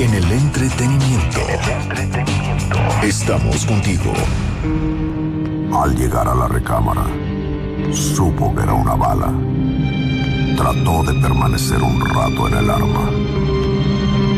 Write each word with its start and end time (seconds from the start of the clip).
En 0.00 0.14
el 0.14 0.32
entretenimiento. 0.32 1.40
Estamos 3.02 3.66
contigo. 3.66 4.14
Al 5.74 5.94
llegar 5.94 6.26
a 6.26 6.34
la 6.34 6.48
recámara, 6.48 7.04
supo 7.92 8.54
que 8.54 8.62
era 8.62 8.72
una 8.72 8.94
bala. 8.94 9.30
Trató 10.56 11.02
de 11.02 11.20
permanecer 11.20 11.82
un 11.82 12.00
rato 12.00 12.48
en 12.48 12.54
el 12.54 12.70
arma, 12.70 13.10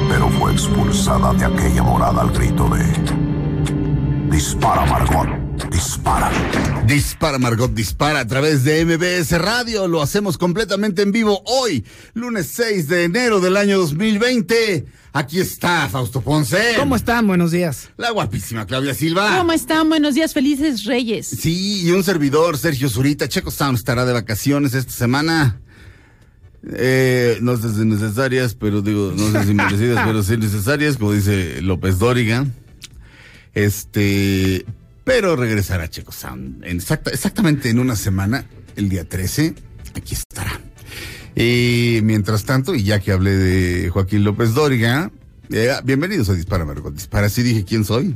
pero 0.09 0.29
fue 0.30 0.53
expulsada 0.53 1.33
de 1.34 1.45
aquella 1.45 1.84
morada 1.84 2.23
al 2.23 2.33
grito 2.33 2.69
de 2.69 4.33
Dispara, 4.33 4.84
Margot 4.87 5.42
dispara. 5.70 6.31
Dispara, 6.87 7.39
Margot, 7.39 7.73
dispara 7.73 8.20
a 8.20 8.27
través 8.27 8.65
de 8.65 8.84
MBS 8.84 9.39
Radio. 9.39 9.89
Lo 9.89 10.03
hacemos 10.03 10.39
completamente 10.39 11.03
en 11.03 11.12
vivo 11.12 11.42
hoy, 11.47 11.84
lunes 12.15 12.48
6 12.55 12.89
de 12.89 13.05
enero 13.05 13.41
del 13.41 13.56
año 13.56 13.79
2020. 13.79 14.84
Aquí 15.15 15.41
está 15.41 15.89
Fausto 15.91 16.23
Ponce. 16.23 16.75
¿Cómo 16.79 16.97
están? 16.97 17.27
Buenos 17.27 17.51
días. 17.51 17.91
La 17.98 18.11
guapísima 18.11 18.66
Claudia 18.66 18.95
Silva. 18.95 19.37
¿Cómo 19.37 19.53
están? 19.53 19.91
Buenos 19.91 20.15
días, 20.15 20.33
felices 20.33 20.84
reyes. 20.84 21.27
Sí, 21.27 21.83
y 21.83 21.91
un 21.91 22.03
servidor, 22.03 22.56
Sergio 22.56 22.89
Zurita. 22.89 23.28
Checo 23.28 23.51
Sound 23.51 23.77
estará 23.77 24.06
de 24.06 24.14
vacaciones 24.14 24.73
esta 24.73 24.92
semana. 24.92 25.61
Eh, 26.73 27.39
no 27.42 27.59
sé 27.59 27.75
si 27.75 27.84
necesarias, 27.84 28.55
pero 28.55 28.81
digo, 28.81 29.12
no 29.14 29.33
sé 29.33 29.45
si 29.45 29.53
merecidas, 29.53 30.03
pero 30.06 30.23
sí 30.23 30.39
necesarias, 30.39 30.97
como 30.97 31.12
dice 31.12 31.61
López 31.61 31.98
Dóriga. 31.98 32.47
Este, 33.53 34.64
pero 35.05 35.36
regresará 35.36 35.91
Checo 35.91 36.12
Sound 36.12 36.64
en 36.64 36.79
exactamente 36.79 37.69
en 37.69 37.81
una 37.81 37.97
semana, 37.97 38.47
el 38.77 38.89
día 38.89 39.06
13, 39.06 39.55
aquí 39.95 40.14
estará. 40.14 40.58
Y 41.34 42.00
mientras 42.02 42.44
tanto, 42.44 42.75
y 42.75 42.84
ya 42.84 43.00
que 43.00 43.12
hablé 43.12 43.36
de 43.36 43.91
Joaquín 43.91 44.25
López 44.25 44.55
Dóriga, 44.55 45.11
eh, 45.50 45.72
bienvenidos 45.84 46.28
a 46.28 46.34
Dispara 46.34 46.64
Margot 46.64 46.92
Dispara. 46.92 47.28
Sí 47.28 47.42
dije 47.42 47.64
quién 47.64 47.84
soy. 47.84 48.14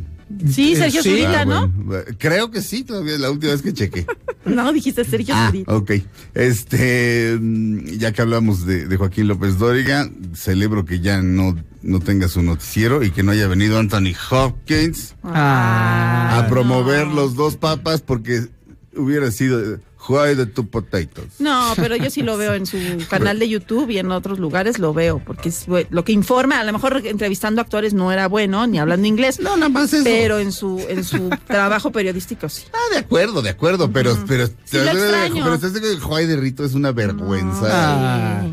Sí, 0.51 0.75
Sergio 0.75 1.03
Zurita, 1.05 1.45
¿no? 1.45 1.73
creo 2.19 2.51
que 2.51 2.61
sí, 2.61 2.83
todavía 2.83 3.17
la 3.17 3.31
última 3.31 3.53
vez 3.53 3.63
que 3.63 3.73
chequé. 3.73 4.07
no, 4.45 4.73
dijiste 4.73 5.05
Sergio 5.05 5.35
ah, 5.37 5.47
Zurita. 5.47 5.75
Ok. 5.75 5.93
Este, 6.35 7.39
mm, 7.41 7.97
ya 7.99 8.13
que 8.13 8.23
hablamos 8.23 8.67
de, 8.67 8.87
de, 8.87 8.97
Joaquín 8.97 9.29
López 9.29 9.57
Dóriga, 9.57 10.11
celebro 10.35 10.85
que 10.85 10.99
ya 11.01 11.23
no, 11.23 11.57
no 11.83 12.01
tenga 12.01 12.29
su 12.29 12.43
noticiero 12.43 13.05
y 13.05 13.13
que 13.13 13.23
no 13.23 13.33
haya 13.33 13.47
venido 13.47 13.79
Anthony 13.79 14.15
Hopkins 14.31 15.15
ah, 15.23 16.39
a 16.39 16.49
promover 16.49 17.07
los 17.07 17.37
dos 17.37 17.57
papas 17.57 18.03
porque 18.03 18.49
hubiera 18.97 19.31
sido 19.31 19.81
Why 20.09 20.35
the 20.37 20.47
two 20.47 20.67
potatoes. 20.67 21.41
No, 21.41 21.73
pero 21.77 21.97
yo 21.97 22.11
sí 22.11 22.23
lo 22.23 22.37
veo 22.37 22.55
en 22.55 22.67
su 22.67 22.79
canal 23.11 23.39
de 23.39 23.49
YouTube 23.49 23.91
y 23.91 23.99
en 23.99 24.11
otros 24.11 24.39
lugares 24.39 24.79
lo 24.79 24.95
veo, 24.95 25.21
porque 25.25 25.49
es 25.49 25.67
lo 25.91 26.05
que 26.05 26.13
informa, 26.13 26.61
a 26.61 26.65
lo 26.65 26.73
mejor 26.73 27.03
entrevistando 27.05 27.61
actores 27.61 27.95
no 27.95 28.13
era 28.13 28.29
bueno, 28.29 28.67
ni 28.67 28.79
hablando 28.79 29.07
inglés. 29.07 29.41
No, 29.41 29.57
nada 29.57 29.69
más 29.69 29.93
eso. 29.93 30.05
Pero 30.05 30.39
en 30.39 30.53
su, 30.53 30.85
en 30.89 31.05
su 31.05 31.31
trabajo 31.47 31.91
periodístico 31.93 32.49
sí. 32.49 32.65
Ah, 32.73 32.93
de 32.93 32.99
acuerdo, 32.99 33.43
de 33.43 33.51
acuerdo, 33.51 33.91
pero, 33.91 34.17
pero, 34.27 34.47
sí, 34.47 34.79
lo 34.79 34.93
pero, 34.93 35.59
pero, 35.59 36.27
de 36.27 36.37
Rito 36.37 36.65
es 36.65 36.75
una 36.75 36.93
vergüenza. 36.93 37.69
Ah. 37.71 38.45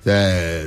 O 0.00 0.04
sea, 0.04 0.64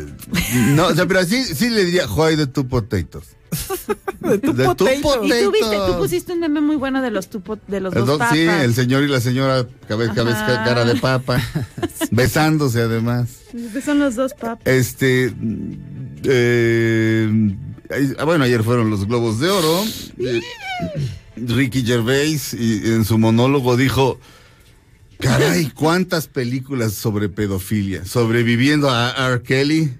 no, 0.75 0.87
o 0.87 0.95
sea, 0.95 1.05
pero 1.05 1.21
así 1.21 1.43
sí 1.43 1.69
le 1.69 1.85
diría 1.85 2.05
Why 2.07 2.35
the 2.35 2.47
two 2.47 2.67
potatoes 2.67 3.35
de 4.21 4.37
tu, 4.37 4.53
de 4.53 4.75
tu 4.75 4.87
Y 4.87 5.01
tú 5.01 5.51
viste, 5.51 5.77
tú 5.87 5.97
pusiste 5.97 6.33
un 6.33 6.39
meme 6.39 6.61
muy 6.61 6.75
bueno 6.75 7.01
de 7.01 7.11
los 7.11 7.29
tu, 7.29 7.41
de 7.67 7.79
los 7.79 7.93
dos, 7.93 8.17
papas. 8.17 8.35
Sí, 8.35 8.41
el 8.41 8.73
señor 8.73 9.03
y 9.03 9.07
la 9.07 9.19
señora, 9.19 9.65
cabeza, 9.87 10.13
cabeza, 10.13 10.45
cara 10.63 10.85
de 10.85 10.95
papa, 10.95 11.41
besándose 12.11 12.81
además. 12.81 13.29
Son 13.83 13.99
los 13.99 14.15
dos 14.15 14.33
papas. 14.33 14.65
Este, 14.65 15.33
eh, 16.23 17.55
bueno, 18.23 18.43
ayer 18.45 18.63
fueron 18.63 18.89
los 18.89 19.05
Globos 19.07 19.39
de 19.39 19.49
Oro. 19.49 19.83
Eh, 20.19 20.41
Ricky 21.35 21.83
Gervais 21.83 22.53
y 22.53 22.91
en 22.91 23.05
su 23.05 23.17
monólogo 23.17 23.75
dijo, 23.75 24.19
caray, 25.21 25.71
cuántas 25.73 26.27
películas 26.27 26.93
sobre 26.93 27.29
pedofilia, 27.29 28.05
sobreviviendo 28.05 28.89
a 28.89 29.11
R. 29.11 29.41
Kelly 29.41 29.91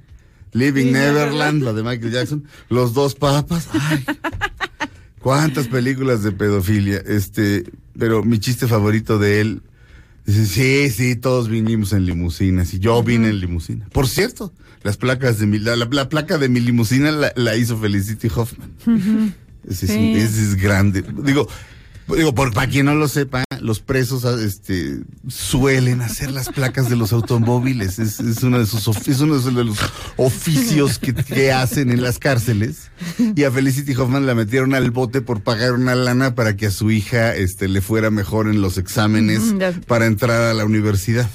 Living 0.53 0.91
Neverland, 0.91 1.63
la 1.63 1.73
de 1.73 1.83
Michael 1.83 2.11
Jackson, 2.11 2.43
Los 2.69 2.93
dos 2.93 3.15
papas. 3.15 3.69
Ay, 3.73 4.03
cuántas 5.19 5.67
películas 5.67 6.23
de 6.23 6.31
pedofilia. 6.31 6.97
Este, 7.05 7.63
pero 7.97 8.23
mi 8.23 8.39
chiste 8.39 8.67
favorito 8.67 9.17
de 9.17 9.41
él 9.41 9.61
dice, 10.25 10.45
sí, 10.45 10.89
sí, 10.89 11.15
todos 11.15 11.47
vinimos 11.47 11.93
en 11.93 12.05
limusinas 12.05 12.73
y 12.73 12.79
yo 12.79 13.01
vine 13.03 13.29
en 13.29 13.39
limusina. 13.39 13.87
Por 13.93 14.07
cierto, 14.07 14.53
las 14.83 14.97
placas 14.97 15.39
de 15.39 15.47
mi, 15.47 15.59
la, 15.59 16.09
placa 16.09 16.37
de 16.37 16.49
mi 16.49 16.59
limusina 16.59 17.11
la, 17.11 17.55
hizo 17.55 17.77
Felicity 17.77 18.27
Hoffman. 18.35 18.73
ese, 19.67 20.17
es, 20.21 20.55
grande. 20.55 21.03
Digo, 21.23 21.47
digo, 22.07 22.33
por, 22.35 22.53
para 22.53 22.69
quien 22.69 22.85
no 22.85 22.95
lo 22.95 23.07
sepa, 23.07 23.43
los 23.61 23.79
presos 23.79 24.23
este, 24.41 24.99
suelen 25.27 26.01
hacer 26.01 26.31
las 26.31 26.49
placas 26.49 26.89
de 26.89 26.95
los 26.95 27.13
automóviles. 27.13 27.99
Es, 27.99 28.19
uno, 28.43 28.59
de 28.59 28.65
sus, 28.65 28.87
es 29.07 29.19
uno 29.19 29.39
de 29.39 29.63
los 29.63 29.77
oficios 30.17 30.99
que, 30.99 31.51
hacen 31.51 31.91
en 31.91 32.01
las 32.01 32.19
cárceles. 32.19 32.91
Y 33.35 33.43
a 33.43 33.51
Felicity 33.51 33.95
Hoffman 33.95 34.25
la 34.25 34.35
metieron 34.35 34.73
al 34.73 34.91
bote 34.91 35.21
por 35.21 35.41
pagar 35.41 35.73
una 35.73 35.95
lana 35.95 36.35
para 36.35 36.55
que 36.55 36.67
a 36.67 36.71
su 36.71 36.91
hija 36.91 37.35
este, 37.35 37.67
le 37.67 37.81
fuera 37.81 38.09
mejor 38.09 38.47
en 38.47 38.61
los 38.61 38.77
exámenes 38.77 39.41
para 39.87 40.05
entrar 40.05 40.41
a 40.41 40.53
la 40.53 40.65
universidad. 40.65 41.29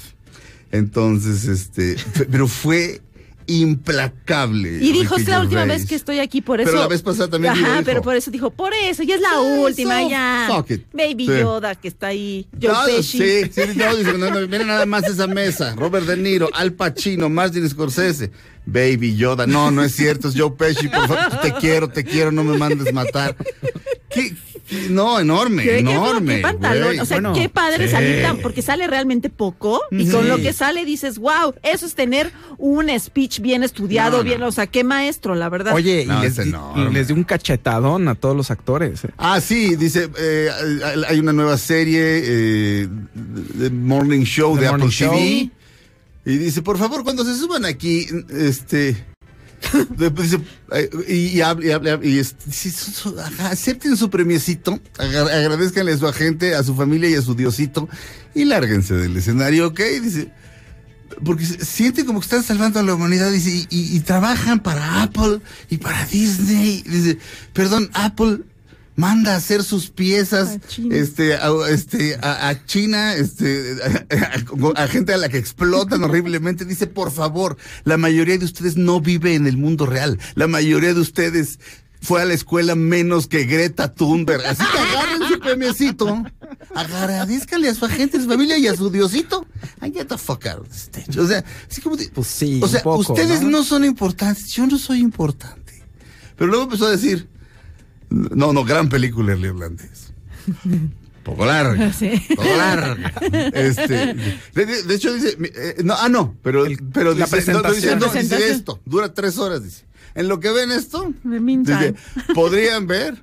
Entonces, 0.71 1.45
este, 1.45 1.95
pero 2.29 2.47
fue 2.47 3.01
implacable. 3.47 4.77
Y 4.81 4.91
dijo, 4.91 5.15
es 5.15 5.27
la 5.27 5.41
última 5.41 5.65
vez 5.65 5.85
que 5.85 5.95
estoy 5.95 6.19
aquí, 6.19 6.41
por 6.41 6.61
eso. 6.61 6.69
Pero 6.69 6.81
la 6.81 6.87
vez 6.87 7.01
pasada 7.01 7.29
también 7.29 7.53
Ajá, 7.53 7.81
pero 7.83 8.01
por 8.01 8.15
eso 8.15 8.29
dijo, 8.29 8.51
por 8.51 8.73
eso, 8.73 9.03
ya 9.03 9.15
es 9.15 9.21
la 9.21 9.39
última, 9.39 10.07
ya. 10.07 10.47
Baby 10.93 11.25
Yoda, 11.25 11.75
que 11.75 11.87
está 11.87 12.07
ahí. 12.07 12.47
Joe 12.61 12.75
Pesci. 12.85 13.17
Sí, 13.17 13.51
sí, 13.51 13.61
no, 13.75 14.17
no, 14.17 14.29
no, 14.29 14.47
mira 14.47 14.65
nada 14.65 14.85
más 14.85 15.05
esa 15.05 15.27
mesa. 15.27 15.73
Robert 15.75 16.05
De 16.05 16.17
Niro, 16.17 16.49
Al 16.53 16.73
Pacino, 16.73 17.29
Martin 17.29 17.67
Scorsese. 17.67 18.31
Baby 18.65 19.15
Yoda. 19.15 19.47
No, 19.47 19.71
no 19.71 19.81
es 19.81 19.95
cierto, 19.95 20.27
es 20.27 20.35
Joe 20.37 20.51
Pesci, 20.51 20.89
por 20.89 21.07
favor, 21.07 21.39
te 21.41 21.53
quiero, 21.53 21.87
te 21.87 22.03
quiero, 22.03 22.31
no 22.33 22.43
me 22.43 22.57
mandes 22.57 22.93
matar. 22.93 23.35
¿Qué, 24.09 24.35
no, 24.89 25.19
enorme, 25.19 25.79
enorme. 25.79 26.37
Qué, 26.37 26.41
pantalón, 26.41 26.99
o 26.99 27.05
sea, 27.05 27.21
qué 27.33 27.49
padre 27.49 27.89
salir 27.89 28.21
tan, 28.21 28.37
porque 28.37 28.61
sale 28.61 28.87
realmente 28.87 29.29
poco 29.29 29.81
y 29.91 30.09
con 30.09 30.27
lo 30.27 30.37
que 30.37 30.53
sale 30.53 30.85
dices, 30.85 31.19
wow, 31.19 31.53
eso 31.63 31.85
es 31.85 31.95
tener 31.95 32.31
un 32.57 32.89
speech 32.99 33.39
bien 33.39 33.63
estudiado, 33.63 34.23
bien, 34.23 34.43
o 34.43 34.51
sea, 34.51 34.67
qué 34.67 34.83
maestro, 34.83 35.35
la 35.35 35.49
verdad. 35.49 35.73
Oye, 35.73 36.03
y, 36.03 36.91
les, 36.91 37.07
dio 37.07 37.15
un 37.15 37.23
cachetadón 37.23 38.07
a 38.07 38.15
todos 38.15 38.35
los 38.35 38.51
actores. 38.51 39.05
¿eh? 39.05 39.09
Ah, 39.17 39.39
sí, 39.41 39.75
dice, 39.75 40.09
eh, 40.17 40.49
hay 41.07 41.19
una 41.19 41.33
nueva 41.33 41.57
serie, 41.57 42.21
eh, 42.23 42.87
The 43.59 43.69
Morning 43.69 44.23
Show 44.23 44.57
de 44.57 44.67
Apple 44.67 44.89
TV. 44.97 45.49
Y 46.25 46.37
dice, 46.37 46.61
por 46.61 46.77
favor, 46.77 47.05
cuando 47.05 47.23
se 47.23 47.35
suban 47.35 47.63
aquí, 47.63 48.05
este, 48.29 48.97
y, 51.07 51.13
y, 51.13 51.41
acepten 53.39 53.97
su 53.97 54.09
premiecito, 54.09 54.79
agradezcanle 54.97 55.93
a 55.93 55.97
su 55.97 56.07
agente, 56.07 56.55
a 56.55 56.63
su 56.63 56.75
familia 56.75 57.09
y 57.09 57.15
a 57.15 57.21
su 57.21 57.35
diosito 57.35 57.89
y 58.33 58.45
lárguense 58.45 58.93
del 58.93 59.17
escenario, 59.17 59.67
¿ok? 59.67 59.81
Porque 61.23 61.45
sienten 61.45 62.05
como 62.05 62.19
que 62.19 62.25
están 62.25 62.43
salvando 62.43 62.79
a 62.79 62.83
la 62.83 62.93
humanidad 62.93 63.31
dice, 63.31 63.65
y, 63.69 63.99
trabajan 64.01 64.61
para 64.61 65.01
Apple 65.01 65.39
y 65.69 65.77
para 65.77 66.05
Disney. 66.05 66.83
Dice, 66.85 67.17
perdón, 67.53 67.89
Apple 67.93 68.41
manda 68.97 69.33
a 69.33 69.37
hacer 69.37 69.63
sus 69.63 69.89
piezas 69.89 70.59
este 70.91 71.35
a, 71.35 71.51
este 71.69 72.15
a, 72.21 72.53
China 72.65 73.13
este 73.13 73.77
a, 74.75 74.87
gente 74.87 75.13
a 75.13 75.17
la 75.17 75.29
que 75.29 75.37
explotan 75.37 76.03
horriblemente 76.03 76.65
dice 76.65 76.87
por 76.87 77.11
favor 77.11 77.55
la 77.85 77.95
mayoría 77.95 78.37
de 78.37 78.43
ustedes 78.43 78.75
no 78.75 78.99
vive 78.99 79.35
en 79.35 79.47
el 79.47 79.55
mundo 79.55 79.85
real 79.85 80.19
la 80.35 80.47
mayoría 80.47 80.93
de 80.93 80.99
ustedes 80.99 81.59
fue 82.01 82.21
a 82.21 82.25
la 82.25 82.33
escuela 82.33 82.75
menos 82.75 83.27
que 83.27 83.45
Greta 83.45 83.93
Thunberg 83.93 84.45
así 84.45 84.63
que 84.63 84.77
agarren 84.77 85.27
su 85.29 85.39
premiecito 85.39 86.25
agradezcanle 86.73 87.69
a 87.69 87.75
su 87.75 87.85
agente, 87.85 88.17
a 88.17 88.21
su 88.21 88.27
familia 88.27 88.57
y 88.57 88.67
a 88.67 88.75
su 88.75 88.89
diosito. 88.89 89.45
I 89.81 89.91
get 89.91 90.07
the 90.07 90.17
fuck 90.17 90.45
out 90.47 90.61
of 90.61 90.71
stage. 90.71 91.19
O 91.19 91.27
sea, 91.27 91.43
así 91.69 91.81
como 91.81 91.97
pues 92.13 92.27
sí, 92.27 92.59
o 92.63 92.67
sea, 92.67 92.81
ustedes 92.85 93.41
¿no? 93.41 93.63
son 93.63 93.85
importantes, 93.85 94.49
yo 94.51 94.67
no 94.67 94.77
soy 94.77 94.99
importante. 94.99 95.83
Pero 96.35 96.49
luego 96.49 96.65
empezó 96.65 96.87
a 96.87 96.91
decir, 96.91 97.27
No, 98.09 98.53
no, 98.53 98.63
gran 98.63 98.89
película 98.89 99.33
el 99.33 99.43
irlandés. 99.45 100.13
Poco 101.23 101.45
larga. 101.45 101.91
Sí. 101.97 102.11
Poco 102.35 102.47
larga. 102.55 103.13
Este, 103.53 104.13
de, 104.53 104.65
de- 104.65 104.83
de 104.83 104.95
hecho 104.95 105.13
dice, 105.13 105.37
eh, 105.41 105.75
no, 105.83 105.93
ah 105.97 106.07
no, 106.09 106.35
pero, 106.41 106.65
El- 106.65 106.77
pero 106.93 107.13
la 107.13 107.25
dice, 107.25 107.51
no, 107.51 107.61
no, 107.61 108.13
esto, 108.13 108.79
dura 108.85 109.13
tres 109.13 109.37
horas, 109.37 109.63
dice. 109.63 109.85
En 110.15 110.27
lo 110.29 110.39
que 110.39 110.51
ven 110.51 110.71
esto, 110.71 111.13
dice, 111.23 111.95
podrían 112.33 112.87
ver. 112.87 113.21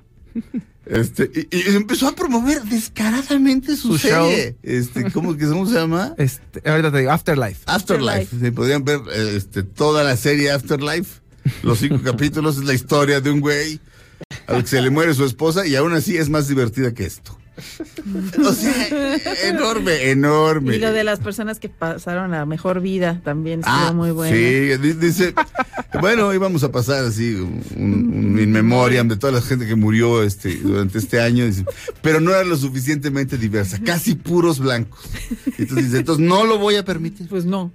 Este, 0.85 1.31
y, 1.49 1.57
y 1.57 1.75
empezó 1.75 2.07
a 2.07 2.15
promover 2.15 2.61
descaradamente 2.63 3.75
su, 3.75 3.93
Su 3.93 3.97
serie. 3.97 4.55
Este, 4.61 5.11
¿cómo, 5.11 5.35
que, 5.35 5.47
¿cómo 5.47 5.65
se 5.65 5.73
llama? 5.73 6.13
Este, 6.17 6.61
ahorita 6.69 6.91
te 6.91 6.99
digo, 6.99 7.11
Afterlife. 7.11 7.61
Afterlife. 7.65 8.21
Afterlife. 8.21 8.45
Sí, 8.45 8.51
podrían 8.51 8.85
ver 8.85 8.99
eh, 9.11 9.33
este, 9.35 9.63
toda 9.63 10.03
la 10.03 10.15
serie 10.15 10.51
Afterlife. 10.51 11.21
Los 11.63 11.79
cinco 11.79 11.99
capítulos 12.03 12.57
es 12.57 12.65
la 12.65 12.73
historia 12.75 13.19
de 13.19 13.31
un 13.31 13.39
güey 13.41 13.79
al 14.47 14.61
que 14.63 14.67
se 14.69 14.81
le 14.81 14.89
muere 14.89 15.13
su 15.13 15.25
esposa 15.25 15.65
y 15.65 15.75
aún 15.75 15.93
así 15.93 16.17
es 16.17 16.29
más 16.29 16.47
divertida 16.47 16.93
que 16.93 17.05
esto. 17.05 17.37
O 18.45 18.51
sea, 18.51 18.89
enorme, 19.47 20.09
enorme. 20.11 20.75
Y 20.75 20.79
lo 20.79 20.91
de 20.91 21.05
las 21.05 21.21
personas 21.21 21.57
que 21.57 21.69
pasaron 21.69 22.31
la 22.31 22.45
mejor 22.45 22.81
vida 22.81 23.21
también 23.23 23.61
estuvo 23.61 23.73
Ah, 23.73 23.93
muy 23.93 24.11
bueno. 24.11 24.35
Sí, 24.35 24.75
di- 24.77 24.91
dice, 24.93 25.33
bueno, 26.01 26.33
íbamos 26.33 26.65
a 26.65 26.71
pasar 26.73 27.05
así 27.05 27.33
un, 27.35 27.63
un 27.77 28.39
in 28.39 28.51
memoriam 28.51 29.07
de 29.07 29.15
toda 29.15 29.31
la 29.31 29.41
gente 29.41 29.65
que 29.65 29.75
murió 29.75 30.21
este 30.21 30.53
durante 30.57 30.97
este 30.97 31.21
año, 31.21 31.45
dice, 31.45 31.63
pero 32.01 32.19
no 32.19 32.31
era 32.31 32.43
lo 32.43 32.57
suficientemente 32.57 33.37
diversa, 33.37 33.79
casi 33.85 34.15
puros 34.15 34.59
blancos. 34.59 34.99
Entonces 35.57 35.85
dice, 35.85 35.99
entonces 35.99 36.25
no 36.27 36.43
lo 36.43 36.59
voy 36.59 36.75
a 36.75 36.83
permitir. 36.83 37.29
Pues 37.29 37.45
no. 37.45 37.71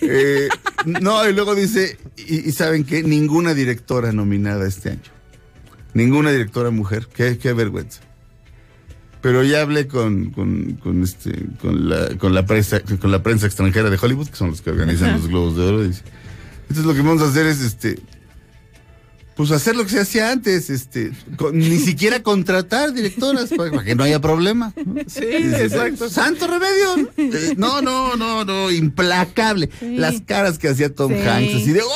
Eh, 0.00 0.48
no, 0.86 1.28
y 1.28 1.32
luego 1.32 1.54
dice, 1.54 1.98
y, 2.16 2.48
y 2.48 2.52
saben 2.52 2.82
qué, 2.82 3.04
ninguna 3.04 3.54
directora 3.54 4.10
nominada 4.10 4.66
este 4.66 4.90
año. 4.90 5.19
Ninguna 5.94 6.30
directora 6.30 6.70
mujer, 6.70 7.08
qué, 7.12 7.38
qué 7.38 7.52
vergüenza. 7.52 8.00
Pero 9.20 9.42
ya 9.44 9.60
hablé 9.62 9.86
con, 9.86 10.30
con, 10.30 10.74
con 10.82 11.02
este, 11.02 11.32
con 11.60 11.88
la, 11.90 12.16
con 12.16 12.34
la 12.34 12.46
prensa, 12.46 12.80
con 13.00 13.10
la 13.12 13.22
prensa 13.22 13.46
extranjera 13.46 13.90
de 13.90 13.98
Hollywood, 14.00 14.28
que 14.28 14.36
son 14.36 14.50
los 14.50 14.62
que 14.62 14.70
organizan 14.70 15.12
los 15.14 15.28
globos 15.28 15.56
de 15.56 15.62
oro, 15.64 15.84
y 15.84 15.88
dice, 15.88 16.02
entonces 16.62 16.86
lo 16.86 16.94
que 16.94 17.00
vamos 17.02 17.22
a 17.22 17.26
hacer 17.28 17.46
es 17.46 17.60
este 17.60 17.98
pues 19.36 19.52
hacer 19.52 19.74
lo 19.74 19.84
que 19.84 19.90
se 19.90 20.00
hacía 20.00 20.32
antes, 20.32 20.68
este, 20.68 21.12
con- 21.36 21.56
ni 21.56 21.78
siquiera 21.78 22.22
contratar 22.22 22.92
directoras 22.92 23.48
para, 23.48 23.70
para 23.70 23.84
que 23.84 23.94
no 23.94 24.04
haya 24.04 24.20
problema. 24.20 24.74
Sí, 25.06 25.24
exacto. 25.24 26.10
Santo 26.10 26.46
remedio. 26.46 27.10
Eh, 27.16 27.54
no, 27.56 27.80
no, 27.80 28.16
no, 28.16 28.44
no, 28.44 28.70
implacable. 28.70 29.70
Sí. 29.78 29.96
Las 29.96 30.20
caras 30.22 30.58
que 30.58 30.68
hacía 30.68 30.94
Tom 30.94 31.12
Sí. 31.12 31.20
Hanks, 31.26 31.54
así 31.54 31.72
de 31.72 31.80
¡wow! 31.80 31.90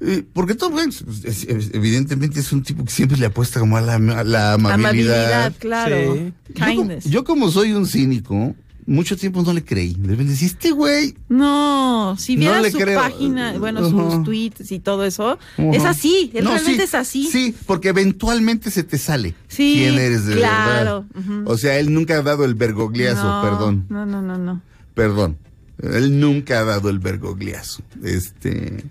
Eh, 0.00 0.24
porque 0.32 0.54
Tom 0.54 0.76
Hanks, 0.78 1.02
pues, 1.04 1.24
es- 1.24 1.44
es- 1.44 1.70
evidentemente, 1.72 2.40
es 2.40 2.52
un 2.52 2.62
tipo 2.62 2.84
que 2.84 2.90
siempre 2.90 3.16
le 3.18 3.26
apuesta 3.26 3.60
como 3.60 3.76
a 3.76 3.80
la, 3.80 3.94
a 3.94 4.24
la 4.24 4.52
amabilidad. 4.54 4.72
Amabilidad, 4.74 5.52
claro. 5.58 6.14
Sí. 6.14 6.32
Yo 6.48 6.54
como, 6.64 6.66
Kindness. 6.82 7.04
yo 7.04 7.24
como 7.24 7.50
soy 7.50 7.72
un 7.72 7.86
cínico, 7.86 8.54
mucho 8.86 9.16
tiempo 9.16 9.42
no 9.42 9.52
le 9.54 9.64
creí. 9.64 9.94
De 9.94 10.08
repente, 10.08 10.36
si 10.36 10.44
este 10.44 10.72
güey 10.72 11.14
No, 11.30 12.16
si 12.18 12.34
No 12.34 12.40
vieras 12.40 12.62
le 12.62 12.70
su 12.72 12.78
creo. 12.78 13.00
página, 13.00 13.56
bueno, 13.58 13.88
sus 13.88 14.24
tweets 14.24 14.70
y 14.72 14.78
todo 14.80 15.04
eso, 15.06 15.38
es 15.56 15.84
así, 15.84 16.30
él 16.34 16.44
No, 16.44 16.50
realmente 16.50 16.82
sí, 16.82 16.84
es 16.88 16.94
así. 16.94 17.28
Sí, 17.30 17.54
porque 17.64 17.88
eventualmente 17.88 18.70
se 18.70 18.82
te 18.82 18.98
sale 18.98 19.34
Sí, 19.48 19.76
quién 19.78 19.94
eres 19.94 20.26
de 20.26 20.34
claro, 20.36 21.06
verdad. 21.14 21.42
O 21.46 21.56
sea, 21.56 21.78
él 21.78 21.94
nunca 21.94 22.18
ha 22.18 22.22
dado 22.22 22.44
el 22.44 22.54
vergogliazo, 22.56 23.22
no, 23.24 23.42
perdón, 23.42 23.86
No, 23.88 24.04
no, 24.04 24.20
no, 24.20 24.36
no. 24.36 24.60
perdón. 24.94 25.38
Él 25.82 26.20
nunca 26.20 26.60
ha 26.60 26.64
dado 26.64 26.90
el 26.90 26.98
vergogliazo. 26.98 27.82
Este. 28.02 28.84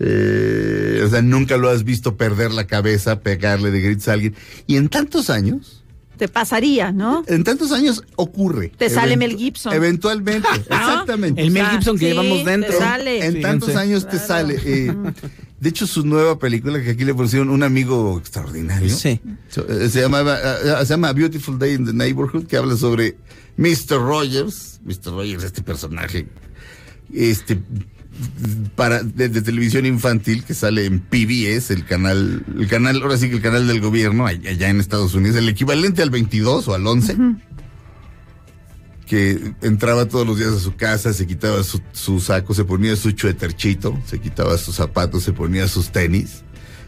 Eh, 0.00 1.02
o 1.04 1.08
sea, 1.08 1.22
nunca 1.22 1.56
lo 1.56 1.68
has 1.70 1.84
visto 1.84 2.16
perder 2.16 2.50
la 2.52 2.66
cabeza, 2.66 3.20
pegarle 3.20 3.70
de 3.70 3.80
gritos 3.80 4.08
a 4.08 4.12
alguien. 4.14 4.34
Y 4.66 4.76
en 4.76 4.88
tantos 4.88 5.30
años, 5.30 5.82
Te 6.16 6.28
pasaría, 6.28 6.92
¿no? 6.92 7.24
en 7.26 7.42
tantos 7.44 7.72
años 7.72 8.02
ocurre. 8.16 8.72
Te 8.76 8.88
sale 8.90 9.14
Eventu- 9.14 9.18
Mel 9.18 9.36
Gibson. 9.36 9.72
Eventualmente, 9.72 10.48
exactamente. 10.56 11.42
El 11.42 11.50
Mel 11.50 11.64
Ah, 11.66 11.70
Gibson 11.72 11.96
que 11.98 12.06
sí, 12.06 12.12
llevamos 12.12 12.44
dentro. 12.44 12.70
te 12.72 12.78
sale. 12.78 13.26
En 13.26 13.40
tantos 13.40 13.74
años 13.76 14.08
te 14.08 14.18
sale. 14.18 14.58
eh, 14.64 14.94
de 15.60 15.68
hecho, 15.70 15.86
su 15.86 16.04
nueva 16.04 16.38
película, 16.38 16.82
que 16.82 16.90
aquí 16.90 17.04
le 17.04 17.14
pusieron 17.14 17.48
un 17.48 17.62
amigo 17.62 18.18
extraordinario. 18.18 18.94
Sí. 18.94 19.20
Eh, 19.68 19.88
Se 19.88 20.00
llama, 20.02 20.22
se 20.82 20.86
llama 20.86 21.08
A 21.08 21.12
Beautiful 21.14 21.58
Day 21.58 21.74
in 21.74 21.86
the 21.86 21.92
Neighborhood, 21.92 22.46
que 22.46 22.56
habla 22.58 22.76
sobre 22.76 23.16
Mr. 23.56 23.96
Rogers. 23.98 24.80
Mr. 24.84 25.12
Rogers, 25.12 25.42
este 25.44 25.62
personaje, 25.62 26.26
este, 27.12 27.58
para, 28.76 29.02
de, 29.02 29.28
de 29.28 29.42
televisión 29.42 29.86
infantil 29.86 30.44
que 30.44 30.54
sale 30.54 30.84
en 30.86 31.00
PBS, 31.00 31.70
el 31.70 31.84
canal, 31.84 32.44
el 32.58 32.68
canal, 32.68 33.02
ahora 33.02 33.16
sí 33.16 33.28
que 33.28 33.36
el 33.36 33.42
canal 33.42 33.66
del 33.66 33.80
gobierno, 33.80 34.26
allá 34.26 34.68
en 34.68 34.80
Estados 34.80 35.14
Unidos, 35.14 35.36
el 35.36 35.48
equivalente 35.48 36.02
al 36.02 36.10
22 36.10 36.68
o 36.68 36.74
al 36.74 36.86
11. 36.86 37.16
Que 39.06 39.52
entraba 39.60 40.06
todos 40.06 40.26
los 40.26 40.38
días 40.38 40.52
a 40.54 40.58
su 40.60 40.76
casa, 40.76 41.12
se 41.12 41.26
quitaba 41.26 41.62
su, 41.62 41.80
su 41.92 42.20
saco, 42.20 42.54
se 42.54 42.64
ponía 42.64 42.96
su 42.96 43.10
chueterchito, 43.12 43.98
se 44.06 44.18
quitaba 44.18 44.56
sus 44.56 44.76
zapatos, 44.76 45.22
se 45.24 45.32
ponía 45.34 45.68
sus 45.68 45.92
tenis 45.92 46.42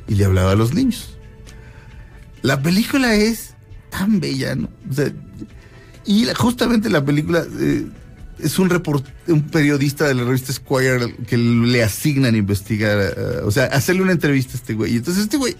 y 0.09 0.15
le 0.15 0.25
hablaba 0.25 0.53
a 0.53 0.57
los 0.57 0.73
niños. 0.73 1.19
La 2.41 2.63
película 2.63 3.15
es 3.15 3.55
tan 3.91 4.19
bella, 4.19 4.55
¿no? 4.55 4.71
O 4.91 4.95
sea, 4.95 5.13
y 6.07 6.25
la- 6.25 6.35
justamente 6.35 6.89
la 6.89 7.05
película 7.05 7.45
eh, 7.61 7.87
es 8.39 8.59
un 8.59 8.69
report, 8.71 9.05
un 9.29 9.43
periodista 9.43 10.07
de 10.09 10.15
la 10.15 10.25
revista 10.25 10.53
Squire 10.53 11.15
que 11.27 11.37
le 11.39 11.83
asignan 11.83 12.35
a 12.35 12.39
investigar, 12.39 12.99
eh, 13.17 13.41
o 13.45 13.51
sea, 13.51 13.65
hacerle 13.67 14.03
una 14.03 14.13
entrevista 14.13 14.53
a 14.55 14.57
este 14.57 14.75
güey. 14.75 14.93
Y 14.95 14.97
entonces 14.97 15.25
este 15.25 15.37
güey 15.37 15.57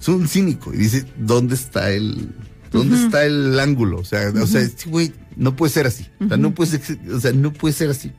es 0.00 0.08
un 0.08 0.26
cínico 0.28 0.72
y 0.72 0.78
dice, 0.78 1.04
¿dónde 1.18 1.54
está 1.54 1.90
el, 1.90 2.30
dónde 2.72 2.96
está 2.96 3.24
el 3.24 3.58
ángulo? 3.60 3.98
O 3.98 4.04
sea, 4.04 4.30
o 4.40 4.46
sea, 4.46 4.60
este 4.62 4.88
güey 4.88 5.12
no 5.36 5.54
puede 5.56 5.72
ser 5.72 5.86
así. 5.86 6.06
O 6.20 6.28
sea, 6.28 6.36
no 6.36 6.54
puede 6.54 6.78
ser, 6.78 6.98
o 7.12 7.20
sea, 7.20 7.32
no 7.32 7.52
puede 7.52 7.74
ser 7.74 7.90
así. 7.90 8.12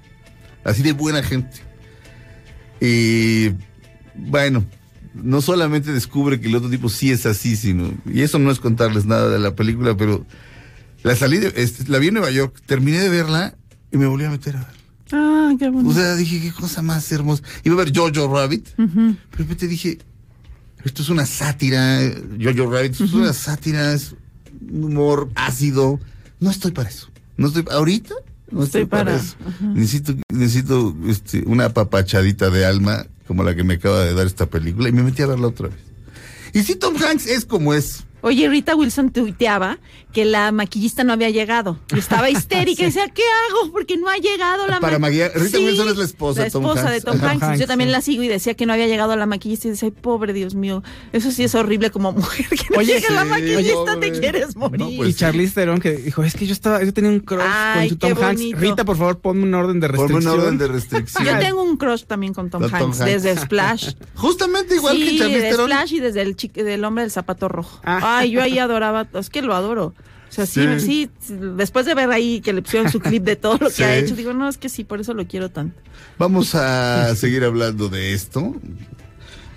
Así 0.64 0.84
de 0.84 0.92
buena 0.94 1.24
gente. 1.24 1.58
Y 2.82 3.52
bueno, 4.16 4.66
no 5.14 5.42
solamente 5.42 5.92
descubre 5.92 6.40
que 6.40 6.48
el 6.48 6.56
otro 6.56 6.70
tipo 6.70 6.90
sí 6.90 7.12
es 7.12 7.26
así, 7.26 7.56
sino, 7.56 7.92
y 8.06 8.22
eso 8.22 8.40
no 8.40 8.52
es 8.52 8.60
contarles 8.60 9.06
nada 9.06 9.30
de 9.30 9.40
la 9.40 9.56
película, 9.56 9.96
pero 9.98 10.26
la 11.04 11.16
salí, 11.16 11.38
de- 11.38 11.54
este, 11.56 11.90
la 11.90 11.98
vi 11.98 12.08
en 12.10 12.16
Nueva 12.16 12.32
York, 12.32 12.62
terminé 12.66 13.00
de 13.00 13.10
verla 13.10 13.56
y 13.92 13.98
me 13.98 14.06
volví 14.08 14.26
a 14.26 14.30
meter 14.30 14.56
a 14.58 14.60
ver. 14.60 14.80
Ah, 15.12 15.54
qué 15.58 15.68
O 15.68 15.72
bonito. 15.72 15.96
sea, 15.96 16.16
dije, 16.16 16.40
qué 16.42 16.52
cosa 16.52 16.82
más 16.82 17.12
hermosa. 17.12 17.42
Iba 17.64 17.76
a 17.82 17.86
ver 17.86 17.96
Jojo 17.96 18.34
Rabbit, 18.34 18.68
pero 18.76 18.88
de 18.98 19.16
repente 19.38 19.68
dije, 19.68 19.98
esto 20.84 21.02
es 21.02 21.10
una 21.10 21.26
sátira, 21.26 22.00
Jojo 22.42 22.72
Rabbit, 22.72 22.92
esto 22.92 23.06
es 23.06 23.14
una 23.14 23.34
sátira, 23.34 23.94
es 23.94 24.16
un 24.72 24.84
humor 24.86 25.30
ácido. 25.36 26.00
No 26.40 26.52
estoy 26.52 26.72
para 26.72 26.90
eso. 26.90 27.10
No 27.38 27.48
estoy, 27.48 27.66
ahorita 27.72 28.14
no 28.52 28.64
estoy, 28.64 28.82
Estoy 28.84 28.86
para, 28.86 29.06
para- 29.06 29.18
eso. 29.18 29.36
Necesito, 29.74 30.14
necesito 30.32 30.96
este, 31.08 31.44
una 31.46 31.66
apapachadita 31.66 32.50
de 32.50 32.66
alma 32.66 33.06
como 33.28 33.44
la 33.44 33.56
que 33.56 33.64
me 33.64 33.76
acaba 33.76 34.04
de 34.06 34.14
dar 34.14 34.26
esta 34.28 34.46
película 34.48 34.90
y 34.90 34.92
me 34.92 35.04
metí 35.04 35.22
a 35.22 35.28
verla 35.28 35.48
otra 35.48 35.68
vez. 35.70 35.78
Y 36.54 36.64
si 36.64 36.76
Tom 36.76 36.96
Hanks 36.98 37.28
es 37.28 37.46
como 37.46 37.74
es. 37.74 38.04
Oye, 38.22 38.50
Rita 38.50 38.76
Wilson 38.76 39.12
tuiteaba 39.12 39.78
que 40.14 40.26
la 40.26 40.52
maquillista 40.52 41.04
no 41.04 41.14
había 41.14 41.30
llegado. 41.30 41.80
Y 41.96 42.00
estaba 42.00 42.30
histérica 42.30 42.82
y 42.82 42.86
decía, 42.88 43.08
¿qué 43.10 43.22
hago? 43.50 43.72
Porque 43.72 43.96
no 43.98 44.10
ha 44.10 44.18
llegado 44.18 44.68
la 44.68 44.80
Para 44.80 45.00
ma- 45.00 45.08
maquillar- 45.10 45.32
Rita 45.36 45.58
Wilson 45.60 45.90
es 45.90 45.98
la 45.98 46.04
esposa 46.06 46.40
la 46.40 46.46
de 46.46 46.52
Tom 46.52 46.64
esposa 46.66 46.82
Hanks. 46.90 46.94
de 46.94 47.02
Tom. 47.12 47.22
Hanks. 47.24 47.44
Hanks, 47.44 47.60
Yo 47.60 47.68
también 47.68 47.90
sí. 47.90 47.92
la 47.92 48.02
sigo 48.02 48.24
y 48.24 48.28
decía 48.28 48.54
que 48.56 48.66
no 48.66 48.74
había 48.74 48.88
llegado 48.88 49.16
la 49.16 49.26
maquillista 49.26 49.68
y 49.68 49.72
decía, 49.72 49.88
ay, 49.88 50.02
pobre 50.02 50.34
Dios 50.34 50.56
mío, 50.56 50.84
eso 51.14 51.32
sí 51.32 51.44
es 51.44 51.54
horrible 51.56 51.92
como 51.92 52.12
mujer. 52.12 52.48
Que 52.50 52.66
no 52.74 52.80
Oye, 52.80 52.94
llegue 52.96 53.14
la 53.14 53.24
sí, 53.24 53.30
maquillista, 53.30 53.74
pobre. 53.96 54.12
te 54.12 54.20
quieres 54.20 54.56
morir. 54.56 54.80
No, 54.80 54.90
pues 54.98 55.10
y 55.10 55.14
Charlize 55.14 55.54
Theron 55.54 55.80
que 55.80 55.92
dijo, 55.94 56.24
es 56.24 56.34
que 56.36 56.46
yo 56.48 56.54
estaba, 56.54 56.84
yo 56.84 56.94
tenía 56.94 57.12
un 57.12 57.20
crush 57.20 57.42
Ay, 57.46 57.90
con 57.90 57.90
su 57.90 57.98
Tom 57.98 58.24
Hanks. 58.24 58.42
bonito. 58.42 58.58
Rita, 58.60 58.86
por 58.86 58.98
favor, 58.98 59.20
ponme 59.20 59.44
un 59.44 59.54
orden 59.54 59.80
de 59.80 59.88
Ponme 59.90 60.00
restricción. 60.08 60.34
un 60.34 60.40
orden 60.42 60.58
de 60.58 60.68
restricción. 60.74 61.26
Yo 61.26 61.38
tengo 61.40 61.64
un 61.64 61.78
crush 61.78 62.04
también 62.04 62.34
con 62.34 62.50
Tom, 62.50 62.64
Hanks, 62.64 62.74
Hanks. 62.74 62.98
desde 63.00 63.38
Splash. 63.38 63.94
Justamente 64.16 64.76
igual 64.76 64.98
sí, 64.98 65.06
que 65.06 65.18
Charlize 65.20 65.42
Theron. 65.42 65.66
Splash 65.68 65.94
y 65.94 66.00
desde 66.00 66.22
el, 66.24 66.36
chi- 66.36 66.48
del 66.50 66.84
hombre 66.84 67.04
del 67.04 67.12
zapato 67.12 67.48
rojo. 67.48 67.80
Ah. 67.84 68.00
Ay, 68.18 68.32
yo 68.32 68.42
ahí 68.42 68.60
adoraba, 68.60 69.08
es 69.14 69.30
que 69.30 69.42
lo 69.42 69.54
adoro. 69.56 69.94
O 70.30 70.32
sea, 70.32 70.46
sí, 70.46 70.62
Sí. 70.80 71.10
sí, 71.20 71.34
después 71.56 71.86
de 71.86 71.96
ver 71.96 72.10
ahí 72.12 72.40
que 72.42 72.54
le 72.54 72.62
pusieron 72.62 72.92
su 72.92 73.00
clip 73.00 73.24
de 73.24 73.36
todo 73.36 73.58
lo 73.60 73.68
que 73.68 73.74
Sí. 73.76 73.84
ha 73.84 73.96
hecho, 73.98 74.16
digo, 74.16 74.34
no, 74.34 74.48
es 74.48 74.58
que 74.58 74.70
sí, 74.70 74.84
por 74.84 75.00
eso 75.02 75.14
lo 75.14 75.26
quiero 75.28 75.50
tanto. 75.50 75.82
Vamos 76.20 76.54
a 76.56 77.16
seguir 77.16 77.44
hablando 77.44 77.90
de 77.90 78.14
esto. 78.14 78.56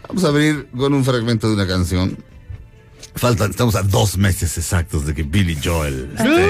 Vamos 0.09 0.25
a 0.25 0.29
abrir 0.29 0.69
con 0.77 0.95
un 0.95 1.05
fragmento 1.05 1.49
de 1.49 1.55
una 1.55 1.67
canción. 1.67 2.17
Faltan, 3.15 3.51
estamos 3.51 3.75
a 3.75 3.83
dos 3.83 4.17
meses 4.17 4.57
exactos 4.57 5.05
de 5.07 5.15
que 5.15 5.23
Billy 5.23 5.59
Joel 5.63 6.11
esté, 6.19 6.49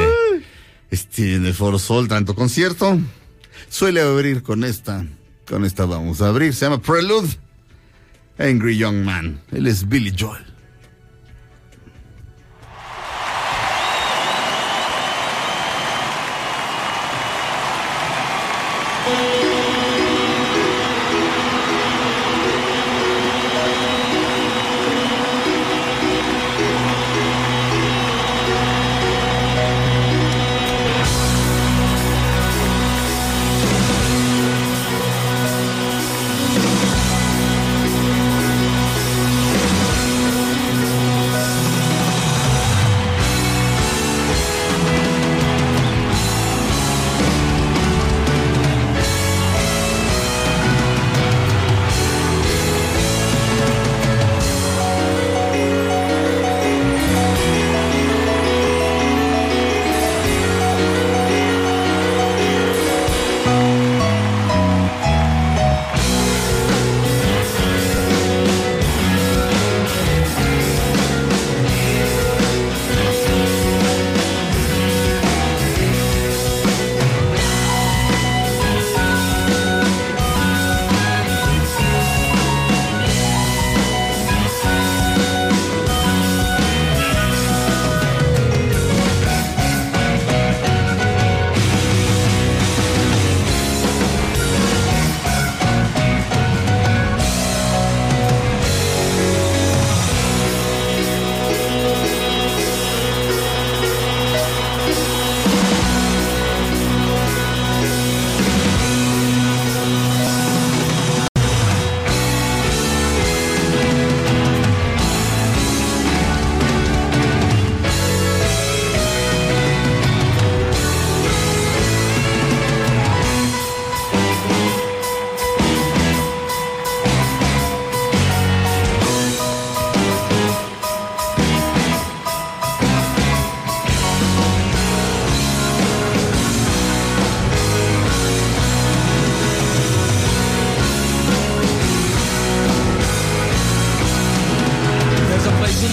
esté 0.91 1.35
en 1.35 1.47
el 1.47 1.55
Foro 1.55 1.79
Sol, 1.81 2.07
tanto 2.07 2.35
concierto. 2.37 3.01
Suele 3.69 4.01
abrir 4.01 4.43
con 4.45 4.63
esta, 4.63 5.05
con 5.49 5.65
esta 5.65 5.85
vamos 5.85 6.23
a 6.23 6.29
abrir. 6.29 6.55
Se 6.55 6.65
llama 6.67 6.81
Prelude. 6.81 7.29
Angry 8.39 8.77
Young 8.79 9.05
Man. 9.05 9.41
Él 9.51 9.67
es 9.67 9.89
Billy 9.89 10.15
Joel. 10.17 10.45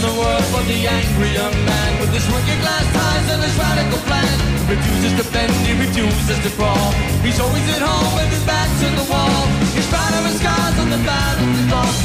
The 0.01 0.15
world 0.15 0.48
but 0.56 0.63
the 0.63 0.79
angry 0.88 1.32
young 1.36 1.51
man 1.68 1.91
with 2.00 2.12
his 2.15 2.24
working 2.32 2.60
glass 2.63 2.88
ties 2.96 3.27
and 3.36 3.44
his 3.44 3.56
radical 3.60 4.00
plan. 4.08 4.36
Refuses 4.72 5.13
to 5.20 5.25
bend, 5.34 5.51
he 5.68 5.74
refuses 5.75 6.39
to 6.39 6.50
crawl. 6.56 6.91
He's 7.20 7.39
always 7.39 7.65
at 7.75 7.84
home 7.84 8.13
with 8.15 8.32
his 8.32 8.44
back 8.48 8.70
to 8.79 8.88
the 8.96 9.06
wall. 9.12 9.44
He's 9.75 9.88
proud 9.91 10.13
of 10.15 10.24
his 10.24 10.39
scars 10.39 10.77
on 10.79 10.89
the 10.89 11.01
of 11.03 11.51
his 11.51 11.68
boss. 11.68 11.96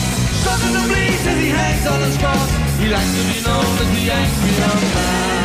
Struggling 0.42 0.74
to 0.74 0.82
bleed 0.90 1.22
as 1.22 1.38
he 1.38 1.50
hangs 1.54 1.86
on 1.86 2.00
his 2.02 2.16
cross. 2.18 2.50
He 2.82 2.88
likes 2.90 3.12
to 3.14 3.22
be 3.30 3.38
known 3.46 3.62
as 3.62 3.88
the 3.94 4.02
angry 4.10 4.52
young 4.58 4.82
man. 4.94 5.43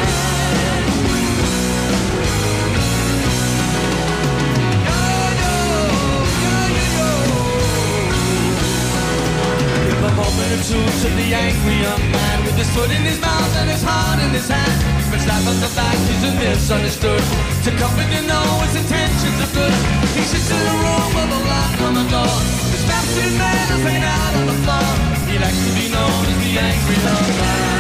Give 10.30 10.38
a 10.38 10.46
moment 10.46 11.02
to 11.02 11.10
the 11.18 11.34
angry 11.34 11.78
young 11.82 12.06
man 12.12 12.46
with 12.46 12.54
his 12.54 12.70
foot 12.76 12.92
in 12.92 13.02
his 13.02 13.20
mouth 13.20 13.50
and 13.58 13.70
his 13.70 13.82
heart 13.82 14.22
in 14.22 14.30
his 14.30 14.48
hand. 14.48 14.78
But 15.10 15.22
slap 15.26 15.42
on 15.42 15.58
the 15.58 15.72
back, 15.74 15.98
he's 16.06 16.22
a 16.22 16.32
misunderstood. 16.38 17.24
To 17.66 17.70
comfort 17.82 18.10
you 18.14 18.22
know 18.30 18.46
his 18.62 18.76
intentions 18.78 19.38
are 19.42 19.54
good. 19.58 19.74
He 20.14 20.22
sits 20.22 20.52
in 20.54 20.62
a 20.62 20.76
room 20.86 21.10
with 21.18 21.34
a 21.34 21.42
lock 21.50 21.82
on 21.82 21.94
the 21.98 22.06
door. 22.14 22.38
His 22.70 22.84
bastard 22.86 23.26
is 23.26 23.82
hanging 23.82 24.06
out 24.06 24.34
on 24.38 24.46
the 24.46 24.58
floor. 24.62 24.90
He 25.26 25.36
likes 25.42 25.62
to 25.66 25.72
be 25.74 25.90
known 25.90 26.22
as 26.30 26.38
the 26.46 26.54
angry 26.62 26.98
young 27.02 27.30
man. 27.42 27.80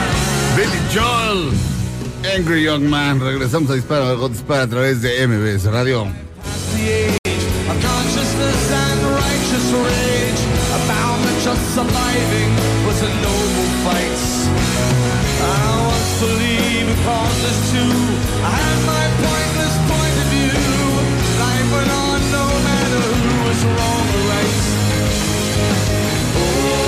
Billy 0.57 0.81
Joel, 0.89 1.53
Angry 2.33 2.63
Young 2.65 2.89
Man. 2.89 3.19
Regresamos 3.21 3.69
a 3.69 3.75
Dispara 3.75 4.09
a 4.09 4.67
través 4.67 5.01
de 5.01 5.21
MBS 5.27 5.65
Radio. 5.65 6.07
Surviving 11.79 12.51
was 12.87 12.99
a 13.07 13.11
noble 13.23 13.69
fight. 13.87 14.19
I 15.47 15.63
once 15.87 16.11
believed 16.19 16.91
in 16.91 16.99
causes 17.07 17.59
too. 17.71 17.93
I 18.43 18.51
had 18.51 18.79
my 18.83 19.05
pointless 19.23 19.75
point 19.87 20.15
of 20.23 20.27
view. 20.35 20.59
Life 21.39 21.67
went 21.71 21.91
on 22.03 22.19
no 22.35 22.45
matter 22.67 23.03
who 23.23 23.33
was 23.47 23.59
wrong 23.75 24.05
or 24.11 24.23
right. 24.27 24.59
Oh, 26.35 26.81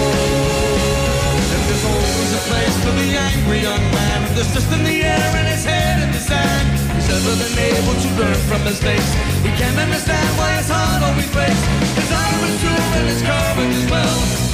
and 1.56 1.64
there's 1.72 1.86
always 1.96 2.32
a 2.36 2.44
place 2.52 2.76
for 2.84 2.94
the 3.00 3.10
angry 3.32 3.60
young 3.64 3.86
man. 3.96 4.20
There's 4.36 4.52
just 4.52 4.70
in 4.76 4.84
the 4.84 4.98
air 5.08 5.30
and 5.40 5.48
his 5.56 5.64
head 5.64 6.04
in 6.04 6.12
the 6.12 6.20
sand. 6.20 6.68
He's 7.00 7.08
never 7.08 7.34
been 7.40 7.58
able 7.80 7.96
to 7.96 8.10
learn 8.20 8.40
from 8.52 8.60
his 8.68 8.84
mistakes. 8.84 9.10
He 9.40 9.52
can't 9.56 9.80
understand 9.88 10.28
why 10.36 10.52
his 10.60 10.68
heart 10.68 11.00
always 11.08 11.32
breaks. 11.32 11.64
His 11.96 12.12
arm 12.12 12.44
is 12.44 12.56
true 12.60 12.84
and 13.00 13.06
his 13.08 13.22
courage 13.24 13.76
as 13.84 13.88
well. 13.88 14.51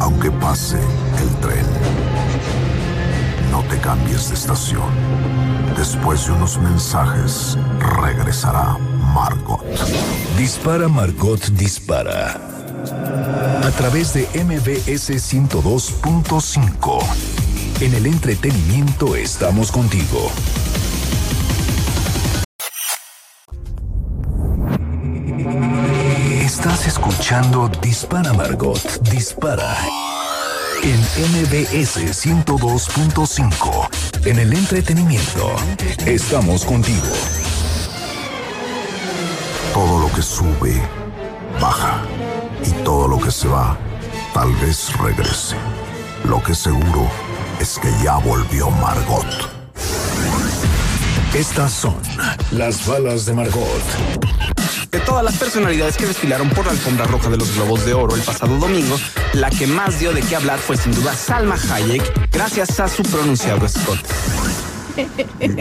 Aunque 0.00 0.30
pase 0.32 0.76
el 0.76 1.30
tren, 1.40 1.66
no 3.50 3.62
te 3.64 3.78
cambies 3.78 4.28
de 4.28 4.34
estación. 4.34 4.90
Después 5.76 6.26
de 6.26 6.32
unos 6.32 6.58
mensajes, 6.58 7.56
regresará 8.02 8.76
Margot. 9.14 9.64
Dispara 10.36 10.88
Margot 10.88 11.40
Dispara. 11.52 12.53
A 13.14 13.70
través 13.76 14.12
de 14.12 14.28
MBS 14.34 15.10
102.5. 15.10 16.98
En 17.80 17.94
el 17.94 18.06
entretenimiento 18.06 19.14
estamos 19.14 19.70
contigo. 19.70 20.32
Estás 26.40 26.88
escuchando 26.88 27.70
Dispara 27.80 28.32
Margot 28.32 28.82
Dispara. 29.02 29.76
En 30.82 30.98
MBS 30.98 32.26
102.5. 32.26 34.26
En 34.26 34.40
el 34.40 34.52
entretenimiento 34.52 35.54
estamos 36.04 36.64
contigo. 36.64 37.06
Todo 39.72 40.00
lo 40.00 40.12
que 40.12 40.22
sube, 40.22 40.82
baja. 41.60 42.02
Todo 42.82 43.08
lo 43.08 43.18
que 43.18 43.30
se 43.30 43.46
va, 43.48 43.76
tal 44.32 44.52
vez 44.56 44.92
regrese. 44.98 45.56
Lo 46.24 46.42
que 46.42 46.54
seguro 46.54 47.08
es 47.60 47.78
que 47.78 47.90
ya 48.02 48.16
volvió 48.16 48.70
Margot. 48.70 49.26
Estas 51.34 51.72
son 51.72 51.96
las 52.50 52.86
balas 52.86 53.26
de 53.26 53.34
Margot. 53.34 53.82
De 54.90 55.00
todas 55.00 55.24
las 55.24 55.36
personalidades 55.36 55.96
que 55.96 56.06
desfilaron 56.06 56.48
por 56.50 56.64
la 56.64 56.72
alfombra 56.72 57.06
roja 57.06 57.28
de 57.28 57.36
los 57.36 57.54
Globos 57.54 57.84
de 57.84 57.94
Oro 57.94 58.14
el 58.14 58.22
pasado 58.22 58.56
domingo, 58.58 58.96
la 59.32 59.50
que 59.50 59.66
más 59.66 59.98
dio 59.98 60.12
de 60.12 60.22
qué 60.22 60.36
hablar 60.36 60.58
fue 60.58 60.76
sin 60.76 60.94
duda 60.94 61.14
Salma 61.14 61.56
Hayek, 61.72 62.30
gracias 62.30 62.80
a 62.80 62.88
su 62.88 63.02
pronunciado 63.02 63.68
Scott. 63.68 64.63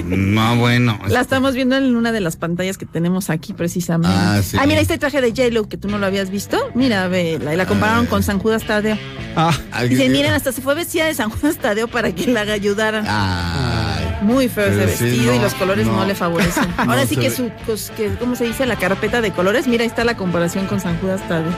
No, 0.05 0.55
bueno. 0.57 0.99
La 1.07 1.21
estamos 1.21 1.53
viendo 1.55 1.75
en 1.77 1.95
una 1.95 2.11
de 2.11 2.21
las 2.21 2.35
pantallas 2.35 2.77
que 2.77 2.85
tenemos 2.85 3.29
aquí 3.29 3.53
precisamente. 3.53 4.15
Ah, 4.17 4.41
sí. 4.43 4.57
mira, 4.67 4.79
este 4.81 4.97
traje 4.97 5.21
de 5.21 5.29
J-Lo 5.29 5.67
que 5.67 5.77
tú 5.77 5.87
no 5.87 5.97
lo 5.97 6.05
habías 6.05 6.29
visto. 6.29 6.57
Mira, 6.75 7.07
ve, 7.07 7.39
la, 7.41 7.53
y 7.53 7.57
la 7.57 7.65
compararon 7.65 8.05
con 8.05 8.23
San 8.23 8.39
Judas 8.39 8.63
Tadeo. 8.65 8.97
Ah, 9.35 9.51
Dicen, 9.89 10.11
miren, 10.11 10.33
hasta 10.33 10.51
se 10.51 10.61
fue 10.61 10.75
vestida 10.75 11.05
de 11.05 11.13
San 11.15 11.29
Judas 11.29 11.57
Tadeo 11.57 11.87
para 11.87 12.13
que 12.13 12.27
la 12.27 12.41
ayudaran. 12.41 13.05
Ay. 13.07 14.05
Muy 14.21 14.47
feo 14.47 14.65
ese 14.67 14.95
sí, 14.95 15.03
vestido 15.05 15.35
y 15.35 15.39
los 15.39 15.53
colores 15.55 15.85
no, 15.87 15.97
no. 15.97 16.05
le 16.05 16.15
favorecen. 16.15 16.65
Ahora 16.77 17.01
No 17.01 17.07
sí 17.07 17.15
que 17.17 17.29
su, 17.31 17.49
cos- 17.67 17.89
que, 17.95 18.09
¿cómo 18.15 18.35
se 18.35 18.45
dice? 18.45 18.65
La 18.65 18.75
carpeta 18.77 19.21
de 19.21 19.31
colores. 19.31 19.67
Mira, 19.67 19.83
ahí 19.83 19.87
está 19.89 20.03
la 20.03 20.15
comparación 20.15 20.67
con 20.67 20.79
San 20.79 20.97
Judas 20.99 21.27
Tadeo. 21.27 21.51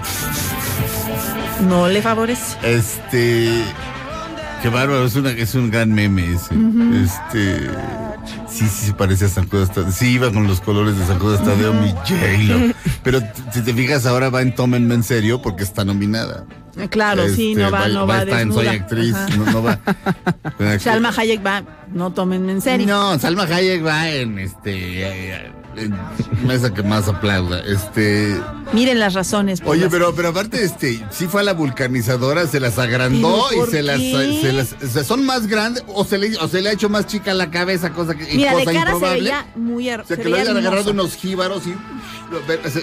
No 1.68 1.88
le 1.88 2.02
favorece. 2.02 2.58
Este. 2.64 3.50
Qué 4.62 4.70
bárbaro, 4.70 5.06
es, 5.06 5.16
una, 5.16 5.30
es 5.32 5.54
un 5.56 5.70
gran 5.70 5.92
meme 5.94 6.34
ese. 6.34 6.56
Este. 7.04 7.70
Sí, 8.50 8.68
sí, 8.68 8.88
se 8.88 8.94
parece 8.94 9.26
a 9.26 9.30
San 9.30 9.48
Judas 9.48 9.72
Tadeo. 9.72 9.92
Sí, 9.92 10.14
iba 10.14 10.32
con 10.32 10.48
los 10.48 10.60
colores 10.62 10.98
de 10.98 11.06
San 11.06 11.20
Judas 11.20 11.44
Tadeo, 11.44 11.74
mi 11.74 11.92
J-Lo. 11.92 12.74
Pero 13.04 13.20
si 13.52 13.62
te 13.62 13.74
fijas, 13.74 14.06
ahora 14.06 14.30
va 14.30 14.42
en 14.42 14.56
Tómenme 14.56 14.96
en 14.96 15.04
serio 15.04 15.42
porque 15.42 15.64
está 15.64 15.86
nominada. 15.86 16.46
Claro, 16.90 17.30
sí, 17.30 17.52
Este, 17.52 17.64
no 17.64 17.72
va, 17.72 17.88
no 17.88 18.08
va, 18.08 18.16
a 18.20 18.24
estar 18.24 18.42
en 18.42 18.54
Soy. 18.54 18.68
Actriz, 18.68 19.16
no, 19.38 19.46
no 19.52 19.64
va. 19.64 19.80
Salma 20.80 21.14
Hayek 21.16 21.46
va, 21.46 21.64
no 21.94 22.12
tomen 22.12 22.50
en 22.50 22.62
serio. 22.62 22.88
No, 22.88 23.18
Salma 23.20 23.44
Hayek 23.44 23.86
va 23.86 24.10
en 24.10 24.40
este. 24.40 25.36
eh, 25.36 25.52
mesa 26.46 26.74
que 26.74 26.84
más 26.84 27.08
aplauda. 27.08 27.60
Este. 27.62 28.36
Miren 28.74 29.00
las 29.00 29.14
razones. 29.14 29.62
por 29.62 29.72
Oye, 29.72 29.84
las- 29.84 29.92
pero, 29.92 30.14
pero 30.16 30.30
aparte, 30.30 30.64
este, 30.64 31.04
sí 31.12 31.28
fue 31.28 31.42
a 31.42 31.44
la 31.44 31.54
vulcanizadora, 31.54 32.48
se 32.48 32.60
las 32.60 32.78
agrandó 32.80 33.46
¿Pero 33.50 33.68
y 33.68 33.72
se 33.72 33.84
las, 33.84 34.00
qué? 34.00 34.40
se 34.42 34.54
las, 34.54 35.06
son 35.08 35.26
más 35.26 35.48
grandes 35.48 35.84
o 35.88 36.04
se 36.06 36.18
le, 36.18 36.36
o 36.38 36.48
se 36.48 36.62
le 36.62 36.70
ha 36.70 36.74
hecho 36.74 36.90
más 36.90 37.06
chica 37.08 37.34
la 37.34 37.52
cabeza, 37.52 37.92
cosa 37.92 38.16
que, 38.16 38.26
Mira, 38.36 38.52
de 38.56 38.64
cosa 38.66 38.74
cara 38.74 38.86
se 38.92 38.96
improbable. 38.96 39.22
veía 39.24 39.46
muy 39.56 39.86
her- 39.90 40.02
o 40.02 40.06
sea, 40.08 40.16
se 40.18 40.24
que 40.24 40.30
le 40.30 40.36
veía 40.38 40.44
hayan 40.52 40.58
agarrado 40.58 40.92
unos 40.92 41.16
jíbaros 41.16 41.64
y, 41.68 41.72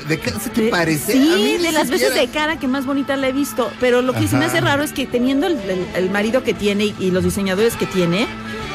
¿de 0.08 0.20
qué 0.20 0.30
se 0.30 0.50
te 0.50 0.62
De- 0.62 0.68
parece? 0.70 1.12
A 1.12 1.14
Sí, 1.14 1.18
mí 1.20 1.42
ni 1.58 1.64
de 1.64 1.72
las 1.72 1.90
veces 1.90 2.08
siquiera. 2.08 2.26
de 2.26 2.28
cara 2.28 2.58
que 2.58 2.68
más 2.68 2.86
bonita 2.86 3.16
la 3.16 3.28
he 3.28 3.32
visto. 3.32 3.70
Pero 3.80 4.02
lo 4.02 4.12
que 4.12 4.28
se 4.28 4.36
me 4.36 4.44
Ajá. 4.44 4.52
hace 4.54 4.60
raro 4.60 4.82
es 4.82 4.92
que 4.92 5.06
teniendo 5.06 5.46
el, 5.46 5.58
el- 5.68 5.86
el 5.94 6.10
marido 6.10 6.42
que 6.42 6.54
tiene 6.54 6.86
y, 6.86 6.94
y 7.00 7.10
los 7.10 7.24
diseñadores 7.24 7.74
que 7.76 7.86
tiene, 7.86 8.26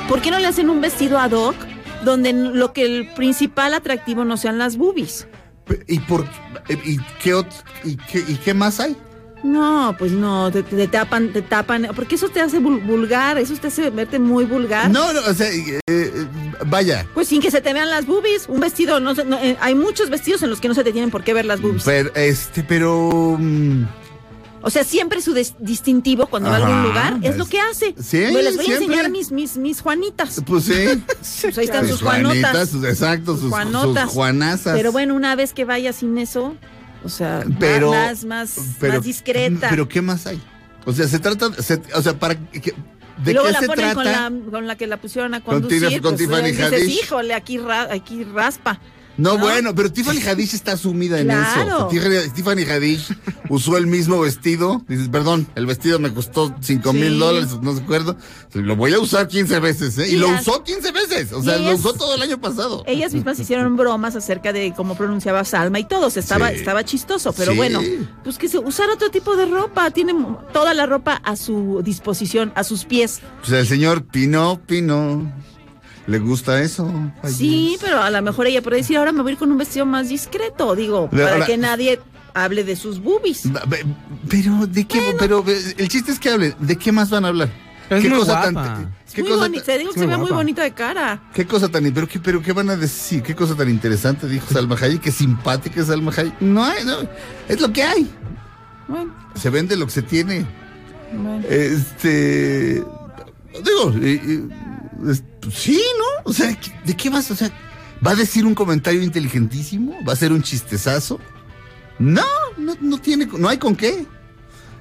¿por 0.09 0.21
qué 0.21 0.31
no 0.31 0.39
le 0.39 0.47
hacen 0.47 0.69
un 0.69 0.81
vestido 0.81 1.17
ad 1.19 1.31
hoc 1.31 1.55
donde 2.03 2.33
lo 2.33 2.73
que 2.73 2.83
el 2.85 3.13
principal 3.13 3.73
atractivo 3.73 4.25
no 4.25 4.37
sean 4.37 4.57
las 4.57 4.77
boobies? 4.77 5.27
¿Y 5.87 5.99
por 5.99 6.25
y 6.69 6.97
qué, 7.21 7.35
ot- 7.35 7.63
y 7.83 7.97
qué, 7.97 8.19
y 8.27 8.35
qué 8.35 8.53
más 8.53 8.79
hay? 8.79 8.95
No, 9.43 9.95
pues 9.99 10.11
no, 10.13 10.51
te, 10.51 10.63
te 10.63 10.87
tapan, 10.87 11.31
te 11.31 11.41
tapan, 11.43 11.89
porque 11.95 12.15
eso 12.15 12.27
te 12.29 12.41
hace 12.41 12.59
vul- 12.59 12.83
vulgar, 12.85 13.37
eso 13.37 13.53
te 13.55 13.67
hace 13.67 13.89
verte 13.91 14.17
muy 14.17 14.45
vulgar. 14.45 14.89
No, 14.89 15.13
no, 15.13 15.19
o 15.19 15.33
sea, 15.33 15.47
eh, 15.51 15.79
eh, 15.87 16.25
vaya. 16.65 17.05
Pues 17.13 17.27
sin 17.27 17.39
que 17.41 17.51
se 17.51 17.61
te 17.61 17.71
vean 17.71 17.89
las 17.89 18.07
boobies, 18.07 18.47
un 18.49 18.59
vestido, 18.61 18.99
no, 18.99 19.13
no, 19.13 19.37
eh, 19.37 19.55
hay 19.61 19.75
muchos 19.75 20.09
vestidos 20.09 20.41
en 20.41 20.49
los 20.49 20.59
que 20.59 20.67
no 20.67 20.73
se 20.73 20.83
te 20.83 20.91
tienen 20.91 21.11
por 21.11 21.23
qué 21.23 21.33
ver 21.33 21.45
las 21.45 21.61
boobies. 21.61 21.83
Pero, 21.83 22.09
este, 22.15 22.63
pero. 22.63 23.35
mm, 23.39 23.83
O 24.67 24.69
sea, 24.69 24.83
siempre 24.83 25.21
su 25.21 25.33
distintivo 25.59 26.27
cuando 26.27 26.49
va 26.49 26.57
a 26.57 26.59
algún 26.59 26.83
lugar 26.83 27.17
es 27.23 27.31
es- 27.31 27.37
lo 27.37 27.45
que 27.45 27.57
hace. 27.61 27.95
sí, 27.97 28.25
Pues 28.31 28.43
les 28.43 28.57
voy 28.57 28.65
a 28.69 28.73
enseñar 28.73 29.09
mis, 29.09 29.31
mis, 29.31 29.55
mis 29.55 29.79
Juanitas. 29.79 30.41
Pues 30.45 30.65
sí. 30.65 30.73
Pues 31.41 31.57
ahí 31.57 31.63
están 31.65 31.87
sus 31.87 32.01
Juanotas. 32.01 32.41
Juanitas, 32.41 32.69
sus- 32.69 32.83
exacto, 32.83 33.37
sus, 33.37 33.49
Juanotas. 33.49 34.03
sus 34.03 34.13
Juanazas. 34.13 34.75
Pero 34.75 34.91
bueno, 34.91 35.15
una 35.15 35.35
vez 35.37 35.53
que 35.53 35.63
vaya 35.63 35.93
sin 35.93 36.17
eso, 36.17 36.55
o 37.03 37.07
sea, 37.07 37.45
Pero- 37.59 37.91
más, 37.91 38.25
más, 38.25 38.55
pero, 38.79 38.95
más 38.95 39.03
discreta. 39.03 39.67
Pero 39.69 39.87
¿qué 39.87 40.01
más 40.01 40.27
hay? 40.27 40.41
O 40.85 40.91
sea, 40.91 41.07
se 41.07 41.19
trata, 41.19 41.53
se- 41.61 41.81
o 41.95 42.01
sea, 42.01 42.19
para 42.19 42.35
que- 42.35 42.73
¿de 43.23 43.33
luego 43.33 43.47
qué 43.47 43.53
la 43.53 43.59
se 43.61 43.67
ponen 43.67 43.85
trata? 43.85 43.95
con 43.95 44.05
la, 44.05 44.51
con 44.51 44.67
la 44.67 44.75
que 44.75 44.87
la 44.87 44.97
pusieron 44.97 45.33
a 45.33 45.41
Con 45.41 45.61
conducir. 45.61 46.01
Con 46.01 46.15
pues, 46.17 46.27
Tiffany 46.27 46.51
dices, 46.51 46.89
híjole, 46.89 47.33
aquí, 47.33 47.57
ra- 47.57 47.87
aquí 47.91 48.25
raspa. 48.25 48.81
No, 49.17 49.37
bueno, 49.39 49.73
pero 49.73 49.91
Tiffany 49.91 50.19
Haddish 50.27 50.53
está 50.53 50.77
sumida 50.77 51.19
en 51.19 51.27
Claro. 51.27 51.61
eso. 51.77 51.87
Tiffany, 51.87 52.29
Tiffany 52.35 52.63
Haddish 52.69 53.07
usó 53.49 53.77
el 53.77 53.87
mismo 53.87 54.19
vestido. 54.21 54.83
Dices, 54.87 55.09
perdón, 55.09 55.47
el 55.55 55.65
vestido 55.65 55.97
me 55.99 56.13
costó 56.13 56.53
cinco 56.61 56.91
Sí. 56.91 56.97
mil 56.99 57.17
dólares, 57.19 57.49
no 57.61 57.75
se 57.75 57.81
acuerdo. 57.81 58.15
Lo 58.53 58.75
voy 58.75 58.93
a 58.93 58.99
usar 58.99 59.27
15 59.27 59.59
veces, 59.59 59.97
¿eh? 59.97 60.07
Y 60.09 60.13
Y 60.13 60.17
lo 60.17 60.31
las- 60.31 60.47
usó 60.47 60.63
15 60.63 60.91
veces. 60.91 61.33
O 61.33 61.41
sea, 61.43 61.57
lo 61.57 61.75
usó 61.75 61.93
todo 61.93 62.15
el 62.15 62.21
año 62.21 62.39
pasado. 62.39 62.83
Ellas 62.85 63.13
mismas 63.13 63.39
hicieron 63.39 63.75
bromas 63.75 64.15
acerca 64.15 64.53
de 64.53 64.73
cómo 64.75 64.95
pronunciaba 64.95 65.43
Salma 65.43 65.79
y 65.79 65.85
todo. 65.85 66.09
se 66.09 66.19
Estaba, 66.19 66.49
Sí. 66.49 66.55
estaba 66.57 66.83
chistoso, 66.85 67.33
pero 67.33 67.51
Sí. 67.53 67.57
bueno, 67.57 67.81
pues 68.23 68.37
que 68.37 68.47
se 68.49 68.59
usar 68.59 68.89
otro 68.89 69.09
tipo 69.09 69.35
de 69.35 69.45
ropa. 69.47 69.89
Tiene 69.91 70.13
toda 70.53 70.73
la 70.73 70.85
ropa 70.85 71.21
a 71.23 71.35
su 71.35 71.81
disposición, 71.83 72.51
a 72.55 72.63
sus 72.63 72.85
pies. 72.85 73.21
Pues 73.39 73.51
el 73.51 73.65
señor 73.67 74.03
Pino 74.05 74.59
Pino. 74.65 75.31
¿Le 76.07 76.19
gusta 76.19 76.61
eso? 76.61 76.89
Ay, 77.21 77.31
Sí, 77.33 77.77
pero 77.81 78.01
a 78.01 78.09
lo 78.09 78.21
mejor 78.21 78.47
ella 78.47 78.61
puede 78.61 78.77
decir, 78.77 78.97
ahora 78.97 79.11
me 79.11 79.21
voy 79.21 79.31
a 79.31 79.33
ir 79.33 79.37
con 79.39 79.51
un 79.51 79.57
vestido 79.57 79.85
más 79.85 80.09
discreto, 80.09 80.73
digo, 80.75 81.09
para 81.09 81.45
que 81.45 81.57
nadie 81.57 81.99
hable 82.33 82.63
de 82.63 82.75
sus 82.75 83.01
boobies. 83.01 83.43
Pero, 84.29 84.67
¿de 84.67 84.85
qué? 84.87 85.15
Pero 85.19 85.43
eh, 85.47 85.75
el 85.77 85.87
chiste 85.89 86.11
es 86.11 86.19
que 86.19 86.29
hablen. 86.29 86.55
¿De 86.59 86.77
qué 86.77 86.91
más 86.91 87.09
van 87.09 87.25
a 87.25 87.29
hablar? 87.29 87.49
Es 87.89 88.01
¿Qué 88.01 88.09
muy 88.09 88.19
cosa 88.19 88.51
guapa. 88.51 88.53
tan... 88.75 88.95
¿Qué 89.13 89.21
muy 89.23 89.31
cosa 89.31 89.43
bonita, 89.45 89.63
tan- 89.65 89.73
te 89.73 89.79
digo 89.79 89.91
que 89.93 89.99
se 89.99 90.05
ve 90.05 90.17
muy 90.17 90.31
bonita 90.31 90.61
de 90.63 90.71
cara. 90.73 91.23
¿Qué 91.33 91.45
cosa 91.47 91.69
tan... 91.69 91.91
Pero 91.93 92.07
qué, 92.07 92.19
pero 92.19 92.41
qué 92.41 92.51
van 92.53 92.69
a 92.69 92.75
decir? 92.75 93.23
¿Qué 93.23 93.33
cosa 93.35 93.55
tan 93.55 93.69
interesante 93.69 94.27
dijo 94.27 94.45
Salma 94.53 94.75
Hayek? 94.75 95.01
¿Qué 95.01 95.11
simpática 95.11 95.81
es 95.81 95.87
Salma 95.87 96.11
Hayek? 96.15 96.39
No 96.41 96.63
hay, 96.63 96.83
no. 96.85 96.97
Es 97.47 97.59
lo 97.61 97.71
que 97.71 97.83
hay. 97.83 98.09
Bueno, 98.87 99.13
Se 99.35 99.49
vende 99.49 99.75
lo 99.75 99.85
que 99.85 99.91
se 99.91 100.01
tiene. 100.03 100.45
bueno. 101.13 101.43
Este... 101.49 102.83
Digo, 103.63 103.93
eh, 104.01 104.21
eh, 104.23 104.43
es- 104.43 104.43
pues 104.43 104.86
sí, 105.51 105.81
¿no? 105.97 106.29
O 106.29 106.33
sea, 106.33 106.53
¿qué- 106.59 106.71
¿de 106.85 106.95
qué 106.95 107.09
vas? 107.09 107.29
O 107.31 107.35
sea, 107.35 107.51
¿va 108.05 108.11
a 108.11 108.15
decir 108.15 108.45
un 108.45 108.55
comentario 108.55 109.01
inteligentísimo? 109.03 109.95
¿Va 110.07 110.13
a 110.13 110.15
ser 110.15 110.31
un 110.31 110.41
chistezazo? 110.43 111.19
No, 111.99 112.23
no, 112.57 112.75
no 112.79 112.97
tiene, 112.99 113.25
no 113.37 113.47
hay 113.49 113.57
con 113.57 113.75
qué. 113.75 114.05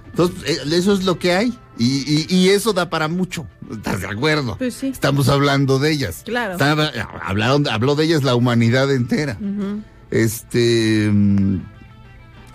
Entonces, 0.06 0.42
eh, 0.48 0.58
eso 0.72 0.92
es 0.94 1.04
lo 1.04 1.18
que 1.18 1.32
hay. 1.34 1.58
Y, 1.78 2.04
y- 2.10 2.26
y 2.34 2.48
eso 2.50 2.72
da 2.72 2.88
para 2.88 3.06
mucho. 3.08 3.46
¿Estás 3.70 4.00
de 4.00 4.06
acuerdo? 4.06 4.56
Pues 4.56 4.74
sí. 4.74 4.88
Estamos 4.88 5.28
hablando 5.28 5.78
de 5.78 5.92
ellas. 5.92 6.22
Claro. 6.24 6.52
Estaba- 6.52 6.90
hablaron, 7.22 7.68
habló 7.68 7.94
de 7.96 8.04
ellas 8.04 8.22
la 8.22 8.34
humanidad 8.34 8.90
entera. 8.94 9.36
Este. 10.10 11.10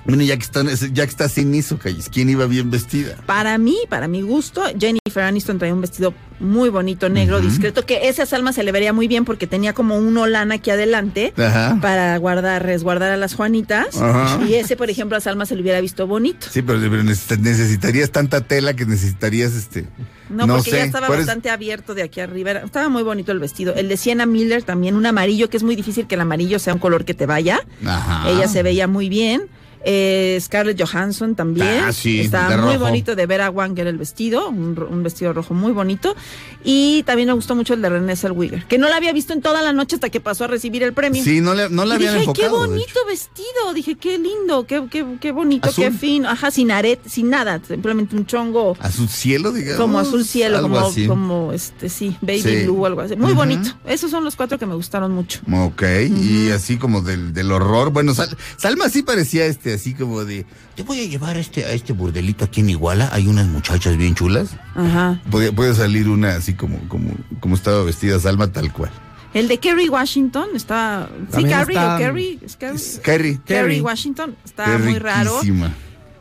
Bueno, 0.06 0.24
ya 0.24 0.36
que, 0.36 0.44
están, 0.44 0.68
ya 0.68 1.06
que 1.06 1.10
está 1.10 1.30
sin 1.30 1.54
eso, 1.54 1.78
Calles, 1.78 2.10
¿quién 2.10 2.30
iba 2.30 2.46
bien 2.48 2.72
vestida? 2.72 3.18
Para 3.28 3.58
mí, 3.60 3.78
para 3.88 4.08
mi 4.08 4.22
gusto, 4.22 4.64
Jennifer 4.80 5.24
Aniston 5.24 5.60
traía 5.60 5.74
un 5.76 5.82
vestido 5.82 6.14
muy 6.40 6.70
bonito, 6.70 7.08
negro, 7.08 7.40
discreto, 7.40 7.86
que 7.86 8.10
esa 8.10 8.26
Salma 8.26 8.52
se 8.52 8.64
le 8.64 8.72
vería 8.72 8.94
muy 8.94 9.08
bien 9.08 9.26
porque 9.26 9.46
tenía 9.46 9.74
como 9.74 9.96
un 9.98 10.18
olán 10.18 10.52
aquí 10.52 10.72
adelante 10.72 11.34
Ajá. 11.38 11.78
para 11.80 12.18
guardar, 12.18 12.66
resguardar 12.66 13.12
a 13.12 13.18
las 13.18 13.36
Juanitas. 13.36 13.96
Ajá. 14.02 14.44
Y 14.44 14.56
ese, 14.56 14.76
por 14.76 14.90
ejemplo, 14.90 15.16
a 15.18 15.22
Salma 15.22 15.46
se 15.46 15.56
le 15.56 15.62
hubiera 15.62 15.80
visto 15.82 16.08
bonito. 16.08 16.48
Sí, 16.50 16.64
pero, 16.64 16.80
pero 16.80 17.04
necesita- 17.04 17.38
necesitarías 17.38 18.10
tanta 18.10 18.42
tela 18.42 18.74
que 18.74 18.88
necesitarías 18.88 19.54
este. 19.54 19.86
No, 20.30 20.48
porque 20.48 20.72
sé, 20.72 20.78
ya 20.78 20.84
estaba 20.86 21.10
bastante 21.10 21.52
abierto 21.52 21.94
de 21.94 22.02
aquí 22.02 22.22
arriba. 22.22 22.52
Estaba 22.54 22.90
muy 22.90 23.04
bonito 23.04 23.32
el 23.32 23.40
vestido. 23.40 23.76
El 23.76 23.88
de 23.88 23.98
Sienna 23.98 24.26
Miller 24.26 24.64
también, 24.64 24.96
un 24.96 25.06
amarillo, 25.06 25.50
que 25.50 25.58
es 25.58 25.64
muy 25.64 25.76
difícil 25.76 26.08
que 26.08 26.16
el 26.16 26.22
amarillo 26.22 26.58
sea 26.58 26.74
un 26.74 26.80
color 26.80 27.06
que 27.06 27.14
te 27.14 27.28
vaya. 27.28 27.60
Ajá. 27.86 28.30
Ella 28.30 28.48
se 28.48 28.64
veía 28.64 28.88
muy 28.88 29.10
bien. 29.10 29.44
Eh, 29.84 30.38
Scarlett 30.42 30.80
Johansson 30.82 31.36
también. 31.36 31.84
Ah, 31.86 31.92
sí, 31.92 32.28
de 32.28 32.38
muy 32.58 32.74
rojo. 32.74 32.80
bonito 32.80 33.16
de 33.16 33.26
Vera 33.26 33.50
Wang 33.50 33.78
era 33.80 33.90
el 33.90 33.98
vestido, 33.98 34.50
un, 34.50 35.02
vestido 35.04 35.34
rojo 35.34 35.54
muy 35.54 35.72
bonito. 35.72 36.16
Y 36.64 37.04
también 37.04 37.28
me 37.28 37.34
gustó 37.34 37.56
mucho 37.56 37.74
el 37.74 37.82
de 37.82 37.90
Renée 37.90 38.16
Zellweger, 38.16 38.66
que 38.66 38.78
no 38.78 38.88
la 38.90 38.98
había 38.98 39.12
visto 39.14 39.34
en 39.34 39.42
toda 39.42 39.62
la 39.64 39.74
noche 39.74 39.96
hasta 39.96 40.10
que 40.10 40.20
pasó 40.20 40.44
a 40.44 40.48
recibir 40.48 40.84
el 40.84 40.94
premio. 40.94 41.24
Sí, 41.24 41.42
no, 41.42 41.54
le, 41.56 41.70
no 41.70 41.86
la 41.86 41.96
Y 41.96 41.98
habían 41.98 42.14
dije, 42.20 42.24
enfocado. 42.30 42.62
qué 42.62 42.68
bonito 42.68 43.00
vestido. 43.08 43.74
Dije, 43.74 43.96
qué 43.96 44.18
lindo, 44.20 44.66
qué, 44.68 44.84
qué, 44.92 45.06
qué 45.20 45.32
bonito, 45.32 45.70
Azul. 45.70 45.86
qué 45.86 45.92
fino. 45.92 46.30
Ajá, 46.30 46.52
sin 46.52 46.72
arete, 46.72 47.10
sin 47.10 47.30
nada, 47.30 47.60
simplemente 47.68 48.16
un 48.16 48.26
chongo 48.26 48.78
Azul 48.80 49.10
cielo, 49.10 49.52
digamos. 49.52 49.80
como 49.82 49.98
azul 50.00 50.24
cielo, 50.26 50.58
algo 50.58 50.70
como, 50.70 50.88
así. 50.88 51.08
como 51.08 51.54
este, 51.54 51.90
sí, 51.90 52.16
baby 52.22 52.42
Sí. 52.42 52.64
blue 52.64 52.82
o 52.84 52.86
algo 52.86 53.02
así. 53.02 53.16
Muy 53.16 53.34
bonito. 53.34 53.70
Esos 53.86 54.12
son 54.12 54.24
los 54.24 54.36
cuatro 54.36 54.60
que 54.60 54.66
me 54.66 54.76
gustaron 54.76 55.12
mucho. 55.12 55.40
Ok, 55.52 55.84
y 56.24 56.50
así 56.52 56.78
como 56.78 57.02
del, 57.02 57.34
del 57.34 57.52
horror. 57.52 57.90
Bueno, 57.92 58.14
Sal- 58.14 58.36
Salma 58.58 58.90
sí 58.90 59.02
parecía 59.04 59.46
este, 59.46 59.71
así 59.74 59.94
como 59.94 60.24
de. 60.26 60.46
Te 60.76 60.84
voy 60.84 61.00
a 61.02 61.06
llevar 61.08 61.36
a 61.36 61.40
este, 61.40 61.66
a 61.66 61.72
este 61.72 61.94
burdelito 61.94 62.46
aquí 62.46 62.62
en 62.62 62.70
Iguala. 62.70 63.10
Hay 63.12 63.28
unas 63.28 63.48
muchachas 63.48 63.98
bien 63.98 64.16
chulas. 64.16 64.56
Ajá. 64.76 65.22
Puede, 65.30 65.52
puede 65.52 65.74
salir 65.76 66.10
una 66.10 66.36
así 66.36 66.54
como, 66.54 66.80
como, 66.88 67.12
como 67.40 67.56
estaba 67.56 67.84
vestida 67.84 68.20
Salma, 68.20 68.52
tal 68.52 68.72
cual. 68.74 68.92
El 69.34 69.48
de 69.48 69.58
Kerry 69.60 69.88
Washington 69.90 70.50
está. 70.56 71.10
Sí, 71.10 71.32
También 71.32 71.58
Carrie 71.58 71.78
está- 71.78 71.96
o 71.96 71.98
Kerry. 72.00 72.40
Kerry 73.04 73.38
Kerry. 73.46 73.80
Washington 73.82 74.36
está 74.44 74.78
muy 74.78 75.00
raro. 75.00 75.40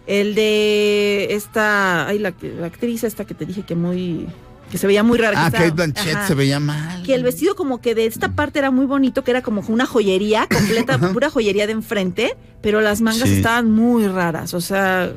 El 0.06 0.34
de 0.34 1.28
esta. 1.30 2.06
Ay, 2.08 2.18
la, 2.18 2.32
la 2.58 2.66
actriz 2.66 3.04
esta 3.04 3.24
que 3.24 3.34
te 3.34 3.46
dije 3.46 3.62
que 3.62 3.74
muy. 3.74 4.26
Que 4.70 4.78
se 4.78 4.86
veía 4.86 5.02
muy 5.02 5.18
rara. 5.18 5.46
Ah, 5.46 5.50
Kate 5.50 5.70
Blanchett 5.72 6.14
Ajá. 6.14 6.26
se 6.28 6.34
veía 6.34 6.60
mal. 6.60 7.02
Que 7.02 7.14
el 7.14 7.22
vestido 7.24 7.56
como 7.56 7.80
que 7.80 7.94
de 7.94 8.06
esta 8.06 8.30
parte 8.32 8.58
era 8.60 8.70
muy 8.70 8.86
bonito, 8.86 9.24
que 9.24 9.30
era 9.32 9.42
como 9.42 9.62
una 9.68 9.84
joyería 9.84 10.46
completa, 10.50 10.98
pura 11.12 11.28
joyería 11.28 11.66
de 11.66 11.72
enfrente, 11.72 12.36
pero 12.62 12.80
las 12.80 13.00
mangas 13.00 13.28
Sí. 13.28 13.36
estaban 13.36 13.70
muy 13.70 14.06
raras, 14.06 14.54
o 14.54 14.60
sea, 14.60 15.12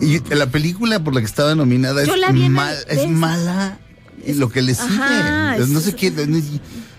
Y 0.00 0.18
la 0.34 0.46
película 0.48 1.02
por 1.02 1.14
la 1.14 1.20
que 1.20 1.26
estaba 1.26 1.54
nominada 1.54 2.02
es, 2.02 2.08
mal- 2.50 2.76
es 2.88 3.08
mala. 3.08 3.78
Lo 4.36 4.50
que 4.50 4.60
le 4.62 4.74
sigue. 4.74 4.94
Ajá, 4.94 5.56
no 5.58 5.80
sé 5.80 5.94
qué. 5.94 6.12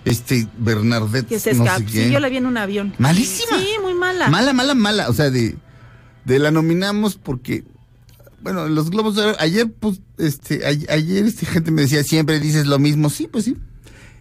Este, 0.05 0.47
Bernadette. 0.57 1.27
que 1.27 1.39
se 1.39 1.53
no 1.53 1.65
sé 1.77 1.85
sí, 1.87 2.09
yo 2.09 2.19
la 2.19 2.29
vi 2.29 2.37
en 2.37 2.45
un 2.47 2.57
avión. 2.57 2.93
Malísima. 2.97 3.59
Sí, 3.59 3.67
muy 3.83 3.93
mala. 3.93 4.29
Mala, 4.29 4.53
mala, 4.53 4.73
mala. 4.73 5.09
O 5.09 5.13
sea, 5.13 5.29
de, 5.29 5.55
de 6.25 6.39
la 6.39 6.49
nominamos 6.49 7.17
porque, 7.17 7.65
bueno, 8.41 8.67
los 8.67 8.89
Globos 8.89 9.15
de 9.15 9.23
Oro, 9.23 9.35
ayer, 9.39 9.71
pues, 9.79 10.01
este, 10.17 10.65
a- 10.65 10.93
ayer, 10.93 11.25
este, 11.25 11.45
gente 11.45 11.71
me 11.71 11.81
decía, 11.83 12.03
siempre 12.03 12.39
dices 12.39 12.65
lo 12.67 12.79
mismo. 12.79 13.09
Sí, 13.09 13.27
pues 13.31 13.45
sí. 13.45 13.55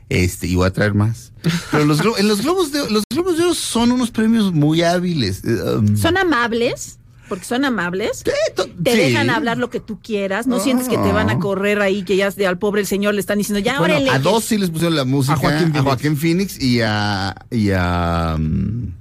Este, 0.09 0.47
y 0.47 0.55
voy 0.55 0.67
a 0.67 0.73
traer 0.73 0.95
más. 0.95 1.33
Pero 1.71 1.85
los, 1.85 2.01
Glo- 2.03 2.19
en 2.19 2.29
los 2.29 2.41
Globos 2.43 2.73
de 2.73 2.81
Oro, 2.81 2.91
los 2.91 3.05
Globos 3.11 3.37
de 3.37 3.45
Oro 3.45 3.55
son 3.55 3.93
unos 3.93 4.11
premios 4.11 4.53
muy 4.53 4.83
hábiles. 4.83 5.43
eh, 5.45 5.61
um, 5.77 5.97
Son 5.97 6.17
amables, 6.17 6.99
porque 7.29 7.45
son 7.45 7.65
amables. 7.67 8.23
Te 8.25 8.91
sí. 8.93 8.97
dejan 8.97 9.29
hablar 9.29 9.59
lo 9.59 9.69
que 9.69 9.81
tú 9.81 10.01
quieras, 10.03 10.47
no 10.47 10.61
sientes 10.61 10.89
que 10.89 10.97
te 10.97 11.13
van 11.13 11.29
a 11.29 11.39
correr 11.39 11.81
ahí, 11.83 12.03
que 12.05 12.17
ya 12.17 12.31
de- 12.31 12.47
al 12.47 12.59
pobre 12.59 12.81
el 12.81 12.87
señor 12.87 13.13
le 13.15 13.21
están 13.21 13.37
diciendo, 13.39 13.61
ya, 13.61 13.79
Bueno, 13.79 13.97
órale. 13.97 14.11
a 14.11 14.19
dos 14.19 14.45
sí 14.45 14.57
les 14.57 14.71
pusieron 14.71 14.97
la 14.97 15.05
música. 15.05 15.35
A 15.35 15.37
Joaquín 15.37 15.59
a 15.59 15.61
Phoenix. 15.73 15.83
Joaquín 15.85 16.17
Phoenix 16.17 16.63
y 16.63 16.81
a. 16.81 17.35
Y 17.51 17.71
a 17.75 18.37
mm, 18.39 18.98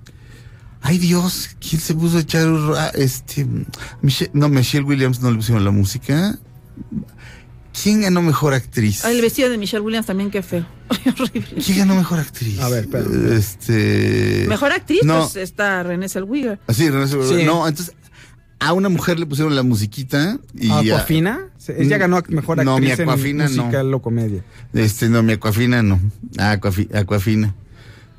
ay 0.82 0.98
Dios, 0.98 1.50
¿quién 1.60 1.82
se 1.82 1.94
puso 1.94 2.18
a 2.18 2.22
echar 2.22 2.48
este 2.96 3.46
Michelle- 4.02 4.32
no, 4.34 4.50
Michelle 4.50 4.86
Williams 4.86 5.22
no 5.22 5.30
le 5.32 5.38
pusieron 5.38 5.64
la 5.66 5.72
música. 5.72 6.38
¿Quién 7.84 8.02
ganó 8.02 8.22
mejor 8.24 8.54
actriz? 8.56 9.06
Ay, 9.06 9.16
El 9.18 9.22
vestido 9.22 9.50
de 9.50 9.58
Michelle 9.58 9.82
Williams 9.82 10.08
también, 10.08 10.32
qué 10.32 10.42
feo. 10.42 10.66
¿Quién 11.66 11.78
ganó 11.78 11.96
mejor 11.96 12.20
actriz? 12.20 12.60
A 12.60 12.70
ver, 12.70 12.86
espera. 12.86 13.06
Este. 13.36 14.46
Mejor 14.48 14.72
actriz, 14.72 15.04
no. 15.04 15.20
pues 15.22 15.36
está 15.36 15.84
Renée 15.84 16.10
Zellweger. 16.10 16.60
Ah, 16.68 16.74
sí, 16.74 16.90
René 16.90 17.08
Zellweger. 17.08 17.40
Sí. 17.40 17.46
No, 17.46 17.68
entonces. 17.68 17.96
A 18.60 18.74
una 18.74 18.90
mujer 18.90 19.20
le 19.20 19.28
pusieron 19.28 19.56
la 19.56 19.62
musiquita 19.62 20.40
y 20.56 20.72
a- 20.72 20.80
¿Aquafina? 20.80 21.42
Se- 21.60 21.80
Ella 21.80 22.00
ganó 22.00 22.24
mejor 22.30 22.58
No, 22.66 22.80
mi 22.80 22.88
actriz 22.90 23.00
en 23.02 23.10
Aquafina 23.10 23.44
no. 23.50 23.50
musical 23.66 23.94
o 23.94 24.02
comedia. 24.02 24.44
Este, 24.74 25.10
no, 25.10 25.22
mi 25.22 25.34
Aquafina 25.34 25.84
no. 25.84 26.00
Ah, 26.40 26.58
Aquafi- 26.60 26.92
Aquafina. 26.96 27.54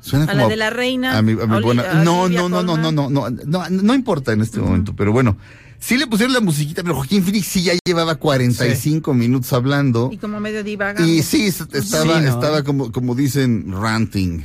Suena 0.01 0.25
A 0.25 0.33
la 0.33 0.47
de 0.47 0.55
la 0.55 0.69
reina, 0.69 1.17
A 1.17 1.21
mi, 1.21 1.33
a 1.33 1.45
mi 1.45 1.55
Oli- 1.55 1.63
buena- 1.63 1.83
a 1.99 2.03
No, 2.03 2.29
no, 2.29 2.47
no, 2.49 2.63
no, 2.63 2.77
no, 2.77 2.91
no, 2.91 3.09
no, 3.09 3.29
no, 3.29 3.69
no 3.69 3.93
importa 3.93 4.31
en 4.33 4.41
este 4.41 4.59
momento, 4.59 4.95
pero 4.95 5.11
bueno. 5.11 5.37
Sí 5.81 5.97
le 5.97 6.07
pusieron 6.07 6.33
la 6.33 6.41
musiquita, 6.41 6.83
pero 6.83 6.95
Joaquín 6.95 7.23
Phoenix 7.23 7.47
sí 7.47 7.63
ya 7.63 7.71
llevaba 7.85 8.15
45 8.15 9.13
minutos 9.13 9.53
hablando. 9.53 10.09
Y 10.11 10.17
como 10.17 10.37
medio 10.41 10.61
divaga. 10.61 11.05
Y 11.07 11.23
sí, 11.23 11.43
es- 11.47 11.61
estaba, 11.71 12.03
Sí, 12.19 12.25
¿no? 12.25 12.27
estaba 12.29 12.63
como, 12.63 12.91
como 12.91 13.15
dicen, 13.15 13.71
ranting. 13.71 14.41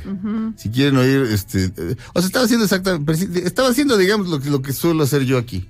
Si 0.55 0.69
quieren 0.69 0.95
oír, 0.95 1.27
este, 1.33 1.65
eh, 1.75 1.95
o 2.13 2.19
sea, 2.21 2.27
estaba 2.27 2.45
haciendo 2.45 2.63
exactamente, 2.63 3.45
estaba 3.45 3.67
haciendo, 3.67 3.97
digamos, 3.97 4.29
lo 4.29 4.39
que, 4.39 4.49
lo 4.49 4.61
que 4.61 4.71
suelo 4.71 5.03
hacer 5.03 5.23
yo 5.25 5.37
aquí. 5.37 5.65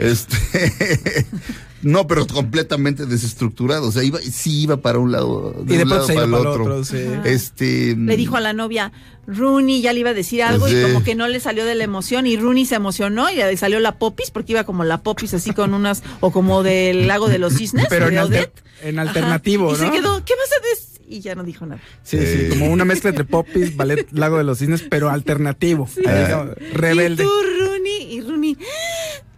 Este, 0.00 0.36
no, 1.82 2.06
pero 2.06 2.26
completamente 2.26 3.06
desestructurado. 3.06 3.88
O 3.88 3.92
sea, 3.92 4.02
iba, 4.02 4.18
sí 4.20 4.62
iba 4.62 4.78
para 4.78 4.98
un 4.98 5.12
lado, 5.12 5.54
de, 5.64 5.74
Y 5.74 5.76
de 5.78 5.82
un 5.84 5.88
pronto 5.90 5.94
lado 5.94 6.06
se 6.06 6.12
iba 6.14 6.22
para 6.22 6.26
el 6.26 6.30
para 6.30 6.42
el 6.42 6.46
otro. 6.60 6.64
otro, 6.64 6.84
sí. 6.84 6.98
Este, 7.24 7.96
Le 7.96 8.16
dijo 8.16 8.36
a 8.36 8.40
la 8.40 8.52
novia, 8.52 8.92
Rooney 9.26 9.80
ya 9.80 9.92
le 9.92 10.00
iba 10.00 10.10
a 10.10 10.14
decir 10.14 10.42
algo 10.42 10.68
Sí. 10.68 10.76
y 10.76 10.82
como 10.82 11.02
que 11.04 11.14
no 11.14 11.28
le 11.28 11.38
salió 11.40 11.64
de 11.64 11.74
la 11.74 11.84
emoción 11.84 12.26
y 12.26 12.36
Rooney 12.36 12.66
se 12.66 12.74
emocionó 12.74 13.30
y 13.30 13.36
le 13.36 13.56
salió 13.56 13.78
la 13.80 13.98
popis 13.98 14.30
porque 14.30 14.52
iba 14.52 14.64
como 14.64 14.84
la 14.84 15.02
popis 15.02 15.34
así 15.34 15.52
con 15.52 15.74
unas, 15.74 16.02
o 16.20 16.32
como 16.32 16.62
del 16.62 17.06
lago 17.06 17.28
de 17.28 17.38
los 17.38 17.54
cisnes, 17.54 17.86
Pero 17.88 18.08
en, 18.08 18.16
alter- 18.18 18.52
en 18.82 18.98
Ajá. 18.98 19.08
alternativo, 19.08 19.68
Y 19.68 19.72
¿no? 19.72 19.78
se 19.78 19.90
quedó, 19.90 20.24
¿qué 20.24 20.34
vas 20.34 20.50
a 20.58 20.68
decir? 20.70 20.90
Y 21.12 21.18
ya 21.22 21.34
no 21.34 21.42
dijo 21.42 21.66
nada. 21.66 21.80
Sí, 22.04 22.18
sí, 22.18 22.46
como 22.50 22.66
una 22.70 22.84
mezcla 22.84 23.10
entre 23.10 23.24
Popis, 23.24 23.74
Ballet 23.76 24.06
Lago 24.12 24.38
de 24.38 24.44
los 24.44 24.58
Cisnes, 24.60 24.84
pero 24.88 25.10
alternativo. 25.10 25.88
¿no? 26.04 26.54
Rebelde. 26.72 27.24
Y 27.24 27.26
tú, 27.26 27.32
Rooney, 27.58 28.14
y 28.14 28.20
Rooney, 28.20 28.56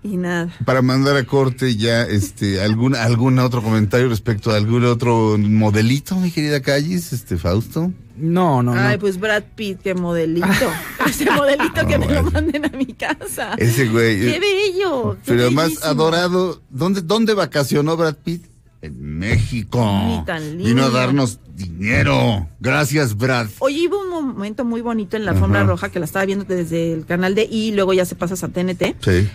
Y 0.04 0.16
nada. 0.16 0.52
Para 0.64 0.82
mandar 0.82 1.16
a 1.16 1.24
corte 1.24 1.76
ya, 1.76 2.02
este, 2.02 2.60
algún, 2.60 2.96
algún 2.96 3.38
otro 3.38 3.62
comentario 3.62 4.08
respecto 4.08 4.50
a 4.50 4.56
algún 4.56 4.84
otro 4.84 5.36
modelito, 5.38 6.16
mi 6.16 6.32
querida 6.32 6.60
Callis, 6.60 7.12
este, 7.12 7.36
Fausto. 7.36 7.92
No, 8.16 8.62
no, 8.62 8.74
no. 8.74 8.80
Ay, 8.80 8.98
pues 8.98 9.18
Brad 9.18 9.44
Pitt, 9.54 9.80
qué 9.82 9.94
modelito. 9.94 10.48
Ese 11.06 11.30
modelito 11.30 11.86
que 11.86 11.98
me 11.98 12.06
lo 12.06 12.24
manden 12.24 12.64
a 12.64 12.68
mi 12.70 12.86
casa. 12.86 13.54
Ese 13.58 13.88
güey. 13.88 14.20
Qué 14.20 14.36
eh, 14.36 14.40
bello. 14.40 15.14
qué 15.14 15.20
Pero 15.26 15.42
además 15.42 15.66
bellísimo. 15.66 15.90
adorado. 15.90 16.62
¿Dónde, 16.70 17.02
¿Dónde 17.02 17.34
vacacionó 17.34 17.96
Brad 17.96 18.16
Pitt? 18.16 18.44
En 18.82 19.18
México. 19.18 19.80
Ni 20.04 20.24
tan 20.24 20.58
Vino 20.58 20.84
a 20.84 20.90
darnos 20.90 21.38
dinero. 21.54 22.48
Gracias, 22.58 23.16
Brad. 23.16 23.46
Oye, 23.60 23.86
hubo 23.88 24.00
un 24.00 24.28
momento 24.28 24.64
muy 24.64 24.80
bonito 24.80 25.16
en 25.16 25.24
la 25.24 25.30
alfombra 25.30 25.62
roja 25.62 25.88
que 25.90 26.00
la 26.00 26.04
estaba 26.04 26.24
viendo 26.24 26.44
desde 26.44 26.92
el 26.92 27.06
canal 27.06 27.36
de 27.36 27.44
I, 27.44 27.72
luego 27.72 27.92
ya 27.92 28.04
se 28.04 28.16
pasas 28.16 28.42
a 28.42 28.48
TNT, 28.48 28.96
Sí. 29.00 29.28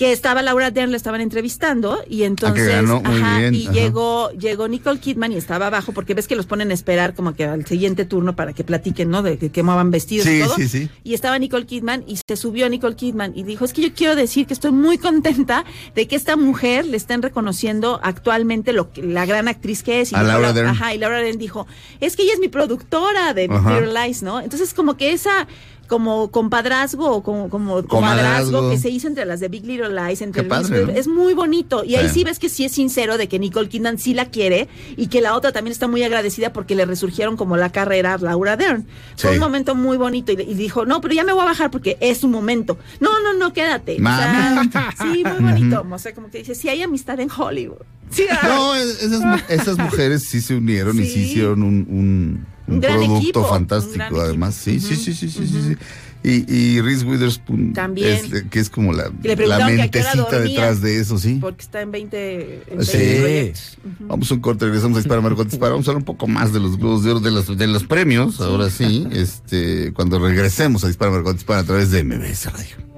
Que 0.00 0.12
estaba 0.12 0.40
Laura 0.40 0.70
Dern, 0.70 0.90
la 0.92 0.96
estaban 0.96 1.20
entrevistando 1.20 2.02
y 2.08 2.22
entonces, 2.22 2.68
ganó, 2.68 3.02
ajá, 3.04 3.38
bien, 3.40 3.54
y 3.54 3.64
ajá. 3.66 3.72
llegó, 3.74 4.30
llegó 4.30 4.66
Nicole 4.66 4.98
Kidman 4.98 5.30
y 5.32 5.36
estaba 5.36 5.66
abajo, 5.66 5.92
porque 5.92 6.14
ves 6.14 6.26
que 6.26 6.36
los 6.36 6.46
ponen 6.46 6.70
a 6.70 6.72
esperar 6.72 7.12
como 7.14 7.34
que 7.34 7.44
al 7.44 7.66
siguiente 7.66 8.06
turno 8.06 8.34
para 8.34 8.54
que 8.54 8.64
platiquen, 8.64 9.10
¿no? 9.10 9.22
De 9.22 9.36
que 9.36 9.50
quemaban 9.50 9.90
vestidos 9.90 10.26
Sí, 10.26 10.38
y 10.38 10.42
todo. 10.42 10.56
sí, 10.56 10.68
sí. 10.68 10.88
Y 11.04 11.12
estaba 11.12 11.38
Nicole 11.38 11.66
Kidman 11.66 12.04
y 12.06 12.16
se 12.26 12.36
subió 12.36 12.66
Nicole 12.70 12.96
Kidman 12.96 13.32
y 13.36 13.42
dijo, 13.42 13.66
es 13.66 13.74
que 13.74 13.82
yo 13.82 13.92
quiero 13.94 14.16
decir 14.16 14.46
que 14.46 14.54
estoy 14.54 14.72
muy 14.72 14.96
contenta 14.96 15.66
de 15.94 16.08
que 16.08 16.16
esta 16.16 16.34
mujer 16.34 16.86
le 16.86 16.96
estén 16.96 17.20
reconociendo 17.20 18.00
actualmente 18.02 18.72
lo 18.72 18.90
que, 18.92 19.02
la 19.02 19.26
gran 19.26 19.48
actriz 19.48 19.82
que 19.82 20.00
es. 20.00 20.12
Y 20.12 20.14
A 20.14 20.20
dijo, 20.20 20.28
Laura 20.32 20.46
la- 20.48 20.52
Dern. 20.54 20.68
Ajá, 20.70 20.94
y 20.94 20.98
Laura 20.98 21.18
Dern 21.18 21.36
dijo, 21.38 21.66
es 22.00 22.16
que 22.16 22.22
ella 22.22 22.32
es 22.32 22.40
mi 22.40 22.48
productora 22.48 23.34
de 23.34 23.48
Little 23.48 23.92
Lies, 23.92 24.22
¿no? 24.22 24.40
Entonces 24.40 24.72
como 24.72 24.96
que 24.96 25.12
esa 25.12 25.46
como 25.90 26.30
compadrazgo 26.30 27.10
o 27.10 27.22
como, 27.22 27.50
como 27.50 27.82
Comadrazgo. 27.82 28.70
que 28.70 28.78
se 28.78 28.88
hizo 28.88 29.08
entre 29.08 29.26
las 29.26 29.40
de 29.40 29.48
Big 29.48 29.66
Little 29.66 29.90
Lies, 29.90 30.22
entre 30.22 30.44
Qué 30.44 30.48
padre, 30.48 30.86
¿no? 30.86 30.92
es 30.92 31.08
muy 31.08 31.34
bonito. 31.34 31.84
Y 31.84 31.96
ahí 31.96 32.06
Sí. 32.08 32.14
sí 32.20 32.24
ves 32.24 32.38
que 32.38 32.48
sí 32.48 32.64
es 32.64 32.72
sincero 32.72 33.18
de 33.18 33.28
que 33.28 33.38
Nicole 33.40 33.68
Kidman 33.68 33.98
sí 33.98 34.14
la 34.14 34.26
quiere 34.26 34.68
y 34.96 35.08
que 35.08 35.20
la 35.20 35.34
otra 35.34 35.50
también 35.52 35.72
está 35.72 35.88
muy 35.88 36.02
agradecida 36.04 36.52
porque 36.52 36.74
le 36.76 36.86
resurgieron 36.86 37.36
como 37.36 37.56
la 37.56 37.70
carrera 37.72 38.14
a 38.14 38.18
Laura 38.18 38.56
Dern. 38.56 38.86
Fue 39.16 39.32
un 39.32 39.38
momento 39.40 39.74
muy 39.74 39.96
bonito 39.96 40.30
y, 40.32 40.40
y 40.40 40.54
dijo, 40.54 40.86
no, 40.86 41.00
pero 41.00 41.12
ya 41.12 41.24
me 41.24 41.32
voy 41.32 41.42
a 41.42 41.46
bajar 41.46 41.70
porque 41.72 41.98
es 42.00 42.18
su 42.18 42.28
momento. 42.28 42.78
No, 43.00 43.20
no, 43.20 43.32
no, 43.34 43.52
quédate. 43.52 43.96
O 43.96 44.04
sea, 44.04 44.62
sí, 45.02 45.24
muy 45.24 45.50
bonito. 45.50 45.84
O 45.90 45.98
sea, 45.98 46.14
como 46.14 46.30
que 46.30 46.38
dice, 46.38 46.54
sí 46.54 46.68
hay 46.68 46.82
amistad 46.82 47.18
en 47.20 47.28
Hollywood. 47.36 47.82
Sí. 48.10 48.24
No, 48.44 48.74
es- 48.76 49.02
esas, 49.02 49.50
esas 49.50 49.76
mujeres 49.78 50.22
sí 50.24 50.40
se 50.40 50.54
unieron 50.54 50.96
y 51.00 51.04
sí 51.04 51.10
Sí. 51.14 51.20
hicieron 51.22 51.62
un, 51.64 51.86
un, 51.90 52.46
un 52.70 52.80
gran 52.80 52.96
producto 52.96 53.18
equipo, 53.18 53.44
fantástico, 53.48 54.20
además. 54.20 54.54
Sí, 54.54 54.80
sí, 54.80 54.96
sí, 54.96 55.14
sí, 55.14 55.28
sí, 55.30 55.46
sí, 55.46 55.62
sí. 55.68 55.76
Y, 56.22 56.54
y 56.54 56.80
Reese 56.82 57.06
Witherspoon 57.06 57.72
También. 57.72 58.08
es, 58.30 58.44
que 58.50 58.60
es 58.60 58.68
como 58.68 58.92
la, 58.92 59.10
la 59.22 59.66
mentecita 59.66 60.38
detrás 60.38 60.82
de 60.82 61.00
eso, 61.00 61.16
sí. 61.18 61.38
porque 61.40 61.62
está 61.62 61.80
en 61.80 61.90
20, 61.92 62.62
en 62.72 62.84
Sí. 62.84 62.98
20 62.98 63.20
proyectos. 63.20 63.78
Vamos 64.00 64.30
a 64.30 64.34
un 64.34 64.40
corte, 64.40 64.66
regresamos 64.66 64.96
a 64.96 65.00
Dispara 65.00 65.22
Margot 65.22 65.48
Dispara. 65.48 65.72
Vamos 65.72 65.88
a 65.88 65.92
hablar 65.92 66.00
un 66.02 66.04
poco 66.04 66.26
más 66.26 66.52
de 66.52 66.60
los 66.60 66.76
globos 66.76 67.04
de 67.04 67.12
oro, 67.12 67.20
de 67.20 67.30
los, 67.30 67.56
de 67.56 67.66
los 67.66 67.84
premios, 67.84 68.38
ahora 68.42 68.68
sí, 68.68 69.06
este, 69.12 69.94
cuando 69.94 70.18
regresemos 70.18 70.84
a 70.84 70.88
Dispara 70.88 71.10
Margot 71.10 71.32
Dispara 71.34 71.60
a 71.60 71.64
través 71.64 71.90
de 71.90 72.04
MBS 72.04 72.52
Radio. 72.52 72.89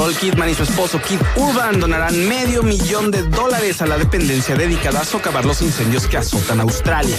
Nicole 0.00 0.16
Kidman 0.16 0.48
y 0.48 0.54
su 0.54 0.62
esposo 0.62 0.98
Kid 0.98 1.20
Urban 1.36 1.78
donarán 1.78 2.26
medio 2.26 2.62
millón 2.62 3.10
de 3.10 3.22
dólares 3.22 3.82
a 3.82 3.86
la 3.86 3.98
dependencia 3.98 4.54
dedicada 4.56 5.00
a 5.00 5.04
socavar 5.04 5.44
los 5.44 5.60
incendios 5.60 6.06
que 6.06 6.16
azotan 6.16 6.60
Australia. 6.60 7.18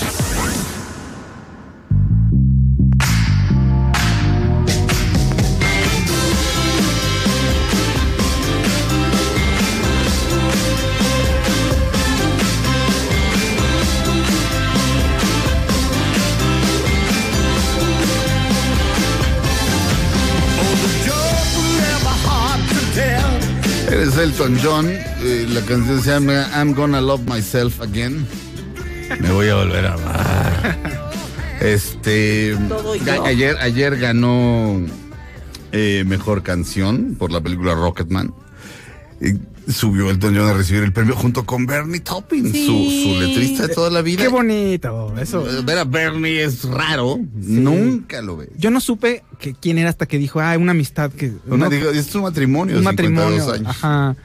Elton 24.42 24.58
John, 24.64 24.88
eh, 24.90 25.46
la 25.50 25.62
canción 25.62 26.02
se 26.02 26.10
llama 26.10 26.48
I'm 26.56 26.74
Gonna 26.74 27.00
Love 27.00 27.22
Myself 27.28 27.80
Again. 27.80 28.26
Me 29.20 29.30
voy 29.32 29.50
a 29.50 29.56
volver 29.56 29.86
a 29.86 29.94
amar. 29.94 30.80
Este. 31.62 32.58
Ayer, 33.24 33.56
ayer 33.60 33.98
ganó 34.00 34.82
eh, 35.72 36.04
mejor 36.08 36.42
canción 36.42 37.16
por 37.20 37.32
la 37.32 37.40
película 37.42 37.76
Rocketman. 37.76 38.34
Subió 39.68 40.10
Elton 40.10 40.36
John 40.36 40.48
a 40.50 40.54
recibir 40.54 40.82
el 40.82 40.92
premio 40.92 41.16
junto 41.16 41.46
con 41.46 41.68
Bernie 41.68 42.00
Taupin, 42.00 42.52
Sí. 42.52 42.66
su, 42.66 43.14
su 43.14 43.20
letrista 43.22 43.68
de 43.68 43.74
toda 43.76 43.92
la 43.92 44.02
vida. 44.02 44.24
Qué 44.24 44.28
bonito, 44.28 45.14
eso. 45.20 45.48
Eh, 45.48 45.62
Ver 45.64 45.78
a 45.78 45.84
Bernie 45.84 46.44
es 46.44 46.64
raro, 46.64 47.20
nunca 47.36 48.24
lo 48.24 48.38
ves. 48.38 48.50
Yo 48.58 48.72
no 48.72 48.82
supe 48.82 49.24
que 49.40 49.54
quién 49.54 49.78
era 49.78 49.90
hasta 49.90 50.08
que 50.08 50.18
dijo, 50.18 50.40
ah, 50.42 50.58
una 50.58 50.72
amistad 50.72 51.12
que. 51.12 51.32
Una- 51.46 51.66
¿no? 51.66 51.70
digo, 51.70 51.92
es 51.92 52.14
un 52.16 52.24
matrimonio, 52.24 52.78
un 52.80 52.84
de 52.84 52.90
52 52.90 53.30
matrimonio. 53.30 53.54
años. 53.54 53.70
Ajá. 53.70 54.16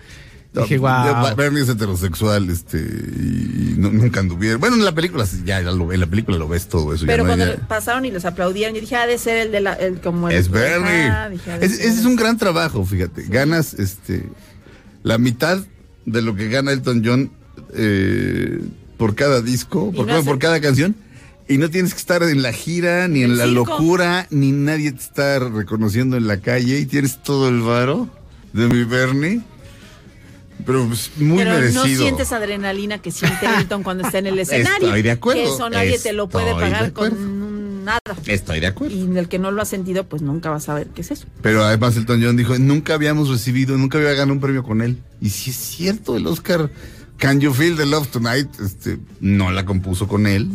Dije, 0.62 0.78
wow. 0.78 1.34
Bernie 1.36 1.62
es 1.62 1.68
heterosexual, 1.68 2.48
este, 2.50 2.78
y 2.78 3.74
no- 3.78 3.90
nunca 3.90 4.20
anduvieron. 4.20 4.60
Bueno, 4.60 4.76
en 4.76 4.84
la 4.84 4.94
película, 4.94 5.26
sí, 5.26 5.42
ya, 5.44 5.60
ya 5.60 5.70
lo, 5.72 5.92
en 5.92 6.00
la 6.00 6.06
película 6.06 6.38
lo 6.38 6.48
ves 6.48 6.68
todo 6.68 6.94
eso. 6.94 7.04
ya 7.04 7.12
Pero 7.12 7.24
no 7.24 7.28
cuando 7.30 7.46
ya- 7.46 7.68
pasaron 7.68 8.04
y 8.04 8.10
les 8.10 8.24
aplaudieron, 8.24 8.74
yo 8.74 8.80
dije, 8.80 8.96
ha 8.96 9.06
de 9.06 9.18
ser 9.18 9.36
el 9.38 9.52
de 9.52 9.60
la, 9.60 9.72
el, 9.74 10.00
como 10.00 10.28
el. 10.28 10.36
es 10.36 10.48
Bernie. 10.50 11.10
Es- 11.60 11.72
ese 11.80 11.88
es 11.88 12.04
un 12.04 12.16
gran 12.16 12.36
trabajo, 12.38 12.84
fíjate. 12.84 13.24
Ganas, 13.28 13.74
este, 13.74 14.24
la 15.02 15.18
mitad 15.18 15.58
de 16.04 16.22
lo 16.22 16.34
que 16.34 16.48
gana 16.48 16.72
Elton 16.72 17.02
John 17.04 17.30
eh, 17.74 18.60
por 18.96 19.14
cada 19.14 19.42
disco, 19.42 19.92
por, 19.92 20.00
no 20.02 20.06
cada- 20.06 20.18
hace- 20.20 20.28
por 20.28 20.38
cada 20.38 20.60
canción. 20.60 20.94
Y 21.48 21.58
no 21.58 21.70
tienes 21.70 21.92
que 21.94 22.00
estar 22.00 22.24
en 22.24 22.42
la 22.42 22.52
gira, 22.52 23.06
ni 23.06 23.22
en 23.22 23.30
El 23.32 23.38
la 23.38 23.44
circo. 23.44 23.66
locura, 23.66 24.26
ni 24.30 24.50
nadie 24.50 24.90
te 24.90 25.00
está 25.00 25.38
reconociendo 25.38 26.16
en 26.16 26.26
la 26.26 26.38
calle 26.38 26.80
y 26.80 26.86
tienes 26.86 27.22
todo 27.22 27.48
el 27.48 27.60
varo 27.60 28.08
de 28.52 28.66
mi 28.66 28.82
Bernie. 28.82 29.42
Pero 30.66 30.86
pues, 30.86 31.10
muy 31.16 31.38
Pero 31.38 31.50
merecido. 31.52 31.82
no 31.86 31.88
sientes 31.88 32.32
adrenalina 32.32 32.98
que 32.98 33.12
siente 33.12 33.46
Elton 33.58 33.82
cuando 33.84 34.04
está 34.04 34.18
en 34.18 34.26
el 34.26 34.38
escenario. 34.40 34.88
Estoy 34.88 35.02
de 35.02 35.10
acuerdo, 35.12 35.42
Que 35.42 35.48
eso 35.48 35.70
nadie 35.70 35.98
te 35.98 36.12
lo 36.12 36.28
puede 36.28 36.50
estoy 36.50 36.64
de 36.64 36.70
pagar 36.70 36.92
con 36.92 37.84
nada. 37.84 38.00
Estoy 38.26 38.58
de 38.60 38.66
acuerdo. 38.66 38.94
Y 38.96 39.16
el 39.16 39.28
que 39.28 39.38
no 39.38 39.52
lo 39.52 39.62
ha 39.62 39.64
sentido, 39.64 40.04
pues 40.04 40.22
nunca 40.22 40.50
va 40.50 40.56
a 40.56 40.60
saber 40.60 40.88
qué 40.88 41.02
es 41.02 41.12
eso. 41.12 41.26
Pero 41.40 41.64
además 41.64 41.96
Elton 41.96 42.20
John 42.22 42.36
dijo, 42.36 42.58
nunca 42.58 42.94
habíamos 42.94 43.28
recibido, 43.30 43.78
nunca 43.78 43.98
había 43.98 44.10
ganado 44.12 44.32
un 44.32 44.40
premio 44.40 44.64
con 44.64 44.82
él. 44.82 44.98
Y 45.20 45.30
si 45.30 45.50
es 45.50 45.56
cierto, 45.56 46.16
el 46.16 46.26
Oscar 46.26 46.68
Can 47.16 47.40
You 47.40 47.54
Feel 47.54 47.76
the 47.76 47.86
Love 47.86 48.08
Tonight, 48.08 48.48
este, 48.60 48.98
no 49.20 49.52
la 49.52 49.64
compuso 49.64 50.08
con 50.08 50.26
él. 50.26 50.48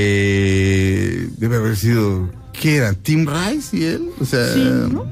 Eh, 0.00 1.28
debe 1.36 1.56
haber 1.56 1.76
sido, 1.76 2.28
¿qué 2.52 2.76
era? 2.76 2.92
¿Tim 2.94 3.26
Rice 3.26 3.76
y 3.76 3.84
él? 3.84 4.10
O 4.20 4.24
sea, 4.24 4.52
Sí, 4.52 4.60
¿no? 4.90 5.06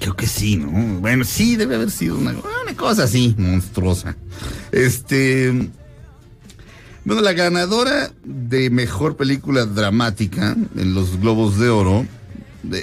Creo 0.00 0.16
que 0.16 0.26
sí, 0.26 0.56
¿no? 0.56 1.00
Bueno, 1.00 1.24
sí, 1.24 1.56
debe 1.56 1.76
haber 1.76 1.90
sido 1.90 2.18
una, 2.18 2.34
cosa 2.76 3.04
así, 3.04 3.34
monstruosa. 3.38 4.16
Este, 4.70 5.70
bueno, 7.04 7.22
la 7.22 7.32
ganadora 7.32 8.12
de 8.24 8.70
mejor 8.70 9.16
película 9.16 9.66
dramática 9.66 10.56
en 10.76 10.94
los 10.94 11.20
Globos 11.20 11.58
de 11.58 11.68
Oro, 11.68 12.06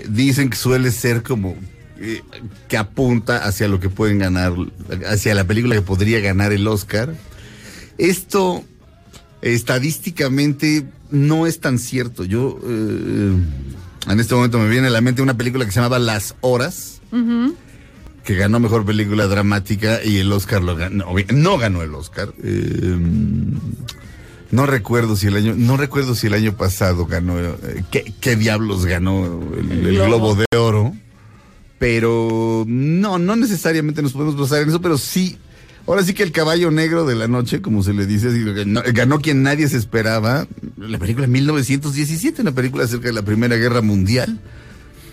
dicen 0.09 0.49
que 0.49 0.57
suele 0.57 0.91
ser 0.91 1.23
como 1.23 1.55
eh, 2.01 2.21
que 2.67 2.77
apunta 2.77 3.45
hacia 3.45 3.67
lo 3.67 3.79
que 3.79 3.89
pueden 3.89 4.19
ganar, 4.19 4.53
hacia 5.07 5.35
la 5.35 5.45
película 5.45 5.75
que 5.75 5.81
podría 5.81 6.19
ganar 6.19 6.51
el 6.53 6.67
Oscar. 6.67 7.13
Esto 7.97 8.63
estadísticamente 9.41 10.85
no 11.11 11.47
es 11.47 11.59
tan 11.59 11.79
cierto. 11.79 12.23
Yo 12.23 12.59
eh, 12.63 13.33
en 14.13 14.19
este 14.19 14.35
momento 14.35 14.59
me 14.59 14.69
viene 14.69 14.87
a 14.87 14.91
la 14.91 15.01
mente 15.01 15.21
una 15.21 15.35
película 15.37 15.65
que 15.65 15.71
se 15.71 15.79
llamaba 15.79 15.99
Las 15.99 16.35
Horas 16.41 17.01
que 18.23 18.35
ganó 18.35 18.59
mejor 18.59 18.85
película 18.85 19.25
dramática 19.27 20.03
y 20.03 20.17
el 20.17 20.31
Oscar 20.31 20.61
lo 20.61 20.75
ganó. 20.75 21.07
No 21.33 21.57
ganó 21.57 21.81
el 21.81 21.95
Oscar. 21.95 22.31
Eh, 22.43 22.97
no 24.51 24.65
recuerdo 24.67 25.15
si 25.15 25.27
el 25.27 25.35
año, 25.35 25.55
no 25.57 25.77
recuerdo 25.77 26.13
si 26.13 26.27
el 26.27 26.33
año 26.35 26.53
pasado 26.55 27.05
ganó. 27.07 27.39
eh, 27.39 27.83
¿qué, 27.89 28.13
qué 28.19 28.35
diablos 28.35 28.85
ganó 28.85 29.25
el. 29.57 29.95
Globo 29.95 30.35
de 30.35 30.45
Oro? 30.57 30.93
Pero 31.79 32.65
no, 32.67 33.17
no 33.17 33.35
necesariamente 33.35 34.01
nos 34.01 34.13
podemos 34.13 34.37
basar 34.37 34.61
en 34.61 34.69
eso, 34.69 34.81
pero 34.81 34.97
sí. 34.97 35.37
Ahora 35.87 36.03
sí 36.03 36.13
que 36.13 36.23
el 36.23 36.31
caballo 36.31 36.69
negro 36.71 37.05
de 37.05 37.15
la 37.15 37.27
noche, 37.27 37.61
como 37.61 37.81
se 37.83 37.93
le 37.93 38.05
dice, 38.05 38.29
así, 38.29 38.43
ganó, 38.43 38.81
ganó 38.93 39.19
quien 39.19 39.41
nadie 39.41 39.67
se 39.67 39.77
esperaba. 39.77 40.47
La 40.77 40.99
película 40.99 41.25
de 41.25 41.33
1917, 41.33 42.41
una 42.43 42.51
película 42.51 42.83
acerca 42.83 43.07
de 43.07 43.13
la 43.13 43.23
Primera 43.23 43.55
Guerra 43.55 43.81
Mundial 43.81 44.39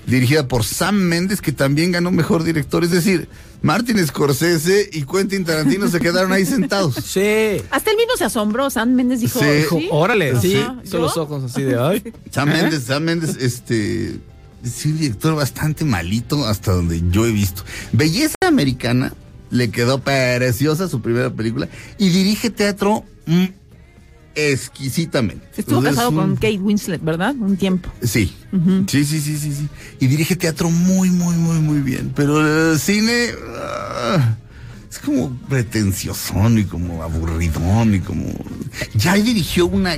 dirigida 0.06 0.46
por 0.48 0.64
Sam 0.64 0.94
Mendes, 0.96 1.40
que 1.40 1.52
también 1.52 1.92
ganó 1.92 2.10
mejor 2.10 2.44
director. 2.44 2.84
Es 2.84 2.90
decir, 2.90 3.28
Martin 3.62 4.04
Scorsese 4.06 4.88
y 4.92 5.02
Quentin 5.02 5.44
Tarantino 5.44 5.88
se 5.88 6.00
quedaron 6.00 6.32
ahí 6.32 6.46
sentados. 6.46 6.94
Sí. 6.94 7.60
Hasta 7.70 7.90
él 7.90 7.96
mismo 7.96 8.16
se 8.16 8.24
asombró. 8.24 8.70
Sam 8.70 8.94
Méndez 8.94 9.20
dijo, 9.20 9.40
Sí. 9.40 9.44
Dijo, 9.44 9.78
¿sí? 9.78 9.88
órale. 9.90 10.32
Hizo 10.84 10.98
los 10.98 11.16
ojos 11.16 11.44
así 11.44 11.62
de 11.62 11.78
ay. 11.78 12.02
Sam 12.30 12.48
Mendes, 12.48 12.84
Sam 12.84 13.02
Mendes, 13.02 13.36
este, 13.40 14.20
es 14.64 14.86
un 14.86 14.98
director 14.98 15.34
bastante 15.34 15.84
malito 15.84 16.46
hasta 16.46 16.72
donde 16.72 17.02
yo 17.10 17.26
he 17.26 17.32
visto. 17.32 17.62
Belleza 17.92 18.36
Americana 18.46 19.12
le 19.50 19.70
quedó 19.70 19.98
preciosa 20.00 20.88
su 20.88 21.00
primera 21.00 21.30
película 21.30 21.68
y 21.98 22.08
dirige 22.10 22.50
teatro 22.50 23.04
mm, 23.26 23.44
exquisitamente. 24.34 25.46
Estuvo 25.56 25.78
Entonces, 25.78 25.94
casado 25.94 26.10
un- 26.10 26.16
con 26.16 26.34
Kate 26.36 26.58
Winslet, 26.58 27.02
¿verdad? 27.02 27.34
Un 27.38 27.56
tiempo. 27.56 27.90
Sí. 28.02 28.34
sí, 28.88 29.04
sí, 29.04 29.20
sí, 29.20 29.38
sí, 29.38 29.52
sí. 29.52 29.68
Y 30.00 30.06
dirige 30.08 30.36
teatro 30.36 30.70
muy, 30.70 31.10
muy, 31.10 31.36
muy, 31.36 31.58
muy 31.60 31.80
bien. 31.80 32.12
Pero 32.14 32.72
el 32.72 32.78
cine 32.78 33.30
ah, 33.58 34.36
es 34.90 34.98
como 34.98 35.30
pretenciosón 35.48 36.58
y 36.58 36.64
como 36.64 37.02
aburridón 37.02 37.94
y 37.94 38.00
como... 38.00 38.26
Ya 38.94 39.14
dirigió 39.14 39.66
una 39.66 39.96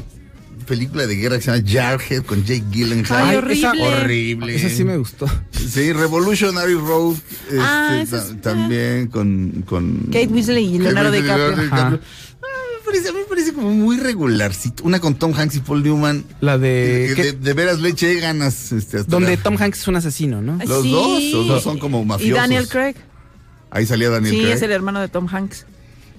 película 0.68 1.06
de 1.06 1.16
guerra 1.16 1.36
que 1.36 1.42
se 1.42 1.50
llama 1.50 1.68
Jarhead 1.68 2.22
con 2.24 2.44
Jake 2.44 2.64
Gyllenhaal. 2.70 3.28
Ay, 3.28 3.36
horrible. 3.36 3.82
horrible. 3.82 4.54
Esa 4.56 4.68
sí 4.68 4.84
me 4.84 4.96
gustó. 4.98 5.26
Sí, 5.52 5.92
Revolutionary 5.92 6.74
Road. 6.74 7.16
este, 7.46 7.58
Ah, 7.60 8.04
ta- 8.08 8.16
es- 8.18 8.40
también 8.42 9.06
con, 9.08 9.64
con... 9.66 9.98
Kate 10.12 10.28
Winslet 10.28 10.58
y 10.62 10.78
Leonardo 10.78 11.14
y 11.16 11.22
DiCaprio. 11.22 11.48
Ajá. 11.66 11.88
Ah, 11.88 11.98
me 12.00 12.84
parece- 12.84 13.08
a 13.08 13.12
mí 13.12 13.18
me 13.20 13.24
parece 13.26 13.52
como 13.52 13.70
muy 13.72 13.96
regularcito. 13.98 14.84
Una 14.84 15.00
con 15.00 15.14
Tom 15.16 15.32
Hanks 15.34 15.56
y 15.56 15.60
Paul 15.60 15.82
Newman. 15.82 16.24
La 16.40 16.58
de. 16.58 17.08
de, 17.08 17.14
¿qué? 17.14 17.22
de- 17.24 17.32
de 17.32 17.52
veras 17.54 17.80
le 17.80 17.88
eché 17.90 18.14
ganas. 18.20 18.72
Este, 18.72 18.98
hasta 18.98 19.10
donde 19.10 19.36
la- 19.36 19.42
Tom 19.42 19.56
Hanks 19.58 19.80
es 19.80 19.88
un 19.88 19.96
asesino, 19.96 20.40
¿no? 20.42 20.58
Los 20.64 20.82
sí. 20.82 20.90
dos, 20.92 21.22
los 21.32 21.46
dos 21.48 21.62
son 21.62 21.78
como 21.78 22.02
Y 22.02 22.04
mafiosos. 22.06 22.36
Daniel 22.42 22.68
Craig. 22.68 22.94
Ahí 23.70 23.84
salía 23.86 24.08
Daniel 24.10 24.34
Sí, 24.34 24.40
Craig. 24.40 24.52
es 24.52 24.62
el 24.62 24.70
hermano 24.72 25.00
de 25.00 25.08
Tom 25.08 25.26
Hanks. 25.30 25.66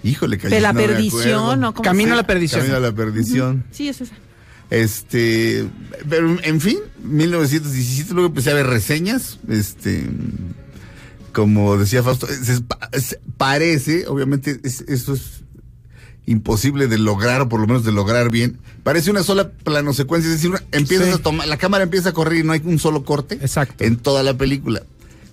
Híjole, 0.03 0.37
que 0.37 0.47
De 0.47 0.61
la 0.61 0.71
no 0.71 0.79
perdición, 0.79 1.21
acuerdo. 1.39 1.55
¿no? 1.57 1.73
¿Cómo 1.73 1.83
Camino 1.83 2.13
a 2.13 2.15
la 2.15 2.25
perdición. 2.27 2.61
Camino 2.61 2.77
a 2.77 2.79
la 2.79 2.91
perdición. 2.93 3.65
Sí, 3.71 3.89
es 3.89 3.99
esa. 4.01 4.13
Este, 4.69 5.67
pero 6.07 6.37
en 6.43 6.61
fin, 6.61 6.77
1917 7.03 8.13
luego 8.13 8.27
empecé 8.27 8.51
a 8.51 8.53
ver 8.53 8.67
reseñas, 8.67 9.39
este, 9.49 10.05
como 11.33 11.77
decía 11.77 12.03
Fausto, 12.03 12.27
se- 12.27 12.61
se- 13.01 13.19
parece, 13.37 14.07
obviamente 14.07 14.59
es- 14.63 14.81
esto 14.81 15.13
es 15.13 15.41
imposible 16.25 16.87
de 16.87 16.99
lograr 16.99 17.41
o 17.41 17.49
por 17.49 17.59
lo 17.59 17.65
menos 17.67 17.83
de 17.83 17.91
lograr 17.91 18.29
bien. 18.29 18.59
Parece 18.83 19.09
una 19.09 19.23
sola 19.23 19.49
plano 19.51 19.93
secuencia, 19.93 20.29
es 20.29 20.35
decir, 20.37 20.51
una- 20.51 20.63
empiezas 20.71 21.07
Sí. 21.07 21.13
a 21.13 21.17
tomar, 21.17 21.47
la 21.47 21.57
cámara 21.57 21.83
empieza 21.83 22.09
a 22.09 22.13
correr 22.13 22.39
y 22.39 22.43
no 22.43 22.53
hay 22.53 22.61
un 22.63 22.77
solo 22.77 23.03
corte 23.03 23.35
Exacto. 23.41 23.83
en 23.83 23.97
toda 23.97 24.21
la 24.21 24.37
película, 24.37 24.83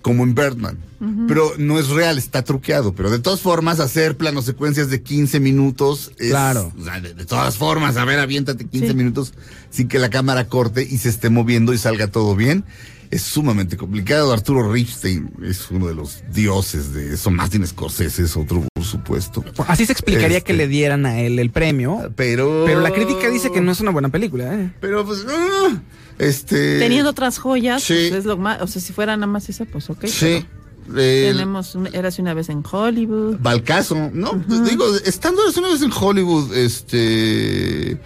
como 0.06 0.22
en 0.22 0.36
Birdman. 0.36 0.78
Pero 1.26 1.52
no 1.58 1.80
es 1.80 1.88
real, 1.88 2.16
está 2.16 2.44
truqueado. 2.44 2.94
Pero 2.94 3.10
de 3.10 3.18
todas 3.18 3.40
formas, 3.40 3.80
hacer 3.80 4.16
plano 4.16 4.40
secuencias 4.40 4.88
de 4.88 5.02
15 5.02 5.40
minutos 5.40 6.12
es. 6.18 6.30
Claro. 6.30 6.72
o 6.80 6.84
sea, 6.84 7.00
de, 7.00 7.12
de 7.12 7.26
todas 7.26 7.56
formas, 7.58 7.96
a 7.96 8.04
ver, 8.04 8.20
aviéntate 8.20 8.66
15 8.68 8.86
Sí. 8.88 8.94
minutos 8.94 9.34
sin 9.68 9.88
que 9.88 9.98
la 9.98 10.08
cámara 10.08 10.46
corte 10.46 10.86
y 10.88 10.98
se 10.98 11.08
esté 11.08 11.28
moviendo 11.28 11.74
y 11.74 11.78
salga 11.78 12.06
todo 12.06 12.36
bien. 12.36 12.64
Es 13.10 13.22
sumamente 13.22 13.76
complicado. 13.76 14.32
Arturo 14.32 14.72
Ripstein 14.72 15.32
es 15.42 15.68
uno 15.72 15.88
de 15.88 15.96
los 15.96 16.22
dioses 16.32 16.92
de 16.92 17.14
eso. 17.14 17.32
Martin 17.32 17.66
Scorsese 17.66 18.22
es 18.22 18.36
otro, 18.36 18.64
supuesto. 18.86 19.44
Así 19.68 19.84
se 19.84 19.92
explicaría 19.92 20.38
Este. 20.38 20.46
que 20.46 20.52
le 20.54 20.68
dieran 20.68 21.04
a 21.06 21.20
él 21.20 21.38
el 21.38 21.50
premio. 21.50 22.10
Pero. 22.16 22.62
Pero 22.66 22.80
la 22.80 22.90
crítica 22.92 23.28
dice 23.30 23.50
que 23.52 23.60
no 23.60 23.72
es 23.72 23.80
una 23.80 23.90
buena 23.90 24.08
película, 24.08 24.54
¿eh? 24.54 24.72
Pero 24.80 25.04
pues. 25.04 25.26
ah, 25.28 25.78
este. 26.18 26.78
Teniendo 26.78 27.10
otras 27.10 27.38
joyas, 27.38 27.82
sí. 27.82 28.06
pues 28.08 28.20
es 28.20 28.24
lo 28.24 28.36
más. 28.38 28.62
O 28.62 28.66
sea, 28.66 28.80
si 28.80 28.92
fuera 28.92 29.16
nada 29.16 29.26
más 29.26 29.48
esa, 29.48 29.64
pues 29.66 29.90
ok. 29.90 30.06
Sí. 30.06 30.46
pero 30.86 31.00
el- 31.00 31.32
Tenemos 31.34 31.74
un, 31.74 31.88
Érase 31.88 32.22
una 32.22 32.32
vez 32.32 32.48
en 32.48 32.62
Hollywood. 32.70 33.36
Balcazo, 33.40 34.10
¿no? 34.14 34.32
Digo, 34.68 34.86
estando 35.04 35.42
una 35.58 35.68
vez 35.68 35.82
en 35.82 35.90
Hollywood, 35.92 36.54
este. 36.56 37.98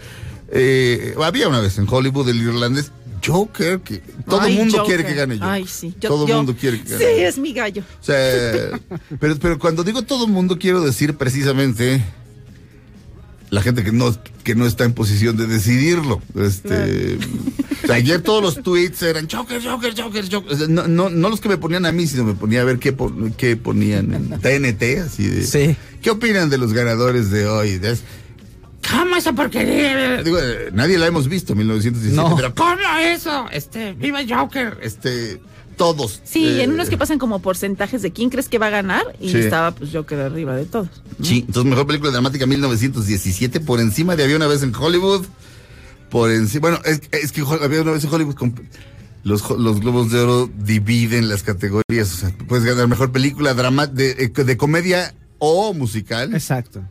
eh, 0.53 1.15
había 1.23 1.49
una 1.49 1.61
vez 1.61 1.79
en 1.79 1.87
Hollywood 1.89 2.29
el 2.29 2.41
irlandés 2.43 2.91
Joker, 3.25 3.81
que 3.81 3.99
todo 4.29 4.47
el 4.47 4.55
mundo 4.55 4.79
Joker. 4.79 4.97
quiere 4.97 5.09
que 5.11 5.15
gane 5.19 5.35
Joker. 5.37 5.49
Ay, 5.51 5.67
sí. 5.67 5.95
Yo- 6.01 6.09
todo 6.11 6.27
el 6.27 6.35
mundo 6.35 6.57
quiere 6.59 6.81
que 6.81 6.89
Sí, 6.89 6.93
gane. 7.05 7.27
es 7.27 7.39
mi 7.39 7.53
gallo. 7.53 7.83
O 8.01 8.05
sea, 8.05 8.79
pero, 9.19 9.37
pero 9.39 9.59
cuando 9.59 9.85
digo 9.85 10.03
todo 10.03 10.27
el 10.27 10.33
mundo, 10.33 10.59
quiero 10.59 10.81
decir 10.83 11.15
precisamente 11.17 12.03
la 13.51 13.63
gente 13.63 13.83
que 13.83 13.91
no, 13.91 14.17
que 14.45 14.55
no 14.55 14.65
está 14.65 14.85
en 14.85 14.93
posición 14.93 15.37
de 15.37 15.47
decidirlo. 15.49 16.23
Este, 16.39 17.19
o 17.83 17.87
sea, 17.89 17.97
ayer 17.97 18.23
todos 18.23 18.41
los 18.43 18.63
tweets 18.63 19.03
eran 19.03 19.29
Joker, 19.29 19.61
Joker, 19.61 19.93
Joker, 20.01 20.25
Joker. 20.33 20.53
O 20.53 20.57
sea, 20.57 20.69
no, 20.69 20.87
no, 20.87 21.11
no 21.11 21.29
los 21.29 21.41
que 21.41 21.49
me 21.49 21.57
ponían 21.59 21.85
a 21.85 21.91
mí, 21.91 22.07
sino 22.07 22.23
me 22.25 22.35
ponía 22.35 22.61
a 22.61 22.65
ver 22.65 22.79
qué, 22.79 22.93
pon- 22.93 23.35
qué 23.37 23.57
ponían 23.57 24.15
en 24.15 24.29
TNT, 24.41 25.01
así 25.05 25.27
de. 25.27 25.45
Sí. 25.45 25.77
¿Qué 26.01 26.11
opinan 26.11 26.49
de 26.49 26.59
los 26.59 26.73
ganadores 26.73 27.31
de 27.31 27.47
hoy? 27.49 27.79
De- 27.79 27.99
¿Cómo 28.91 29.17
esa 29.17 29.33
porquería? 29.33 30.23
Digo, 30.23 30.39
eh, 30.39 30.71
nadie 30.73 30.99
la 30.99 31.07
hemos 31.07 31.29
visto, 31.29 31.55
1917. 31.55 32.17
No. 32.17 32.37
Pero 32.37 32.55
¿cómo 32.55 32.77
eso? 33.01 33.47
Este, 33.53 33.93
viva 33.95 34.21
Joker. 34.29 34.79
Este, 34.83 35.41
todos. 35.77 36.21
Sí, 36.25 36.47
Eh, 36.47 36.63
en 36.65 36.73
unos 36.73 36.89
que 36.91 36.99
pasan 36.99 37.19
como 37.19 37.41
porcentajes 37.41 38.03
de 38.03 38.11
quién 38.13 38.29
crees 38.31 38.49
que 38.49 38.59
va 38.59 38.67
a 38.67 38.71
ganar 38.71 39.03
y 39.21 39.31
Sí. 39.31 39.39
estaba 39.39 39.71
pues 39.73 39.91
quedé 40.07 40.25
arriba 40.25 40.55
de 40.57 40.65
todos. 40.67 40.89
Sí, 41.23 41.45
entonces 41.47 41.71
mejor 41.71 41.87
película 41.87 42.11
dramática 42.11 42.47
1917 42.47 43.61
por 43.61 43.81
encima 43.81 44.17
de 44.17 44.25
Había 44.25 44.37
una 44.37 44.47
vez 44.47 44.63
en 44.63 44.75
Hollywood. 44.75 45.25
Por 46.11 46.31
encima, 46.33 46.61
bueno, 46.71 46.81
es, 46.85 47.01
es 47.13 47.31
que 47.33 47.43
Había 47.43 47.83
una 47.83 47.93
vez 47.93 48.05
en 48.05 48.13
Hollywood 48.13 48.35
con- 48.35 48.55
los, 49.23 49.49
los 49.51 49.81
Globos 49.81 50.11
de 50.11 50.19
Oro 50.21 50.51
dividen 50.59 51.29
las 51.29 51.43
categorías, 51.43 52.13
o 52.15 52.17
sea, 52.17 52.33
puedes 52.49 52.65
ganar 52.65 52.89
mejor 52.89 53.13
película 53.13 53.53
drama 53.55 53.87
de, 53.87 54.11
eh, 54.13 54.45
de 54.45 54.57
comedia 54.57 55.15
o 55.39 55.73
musical 55.75 56.35
Exacto. 56.35 56.83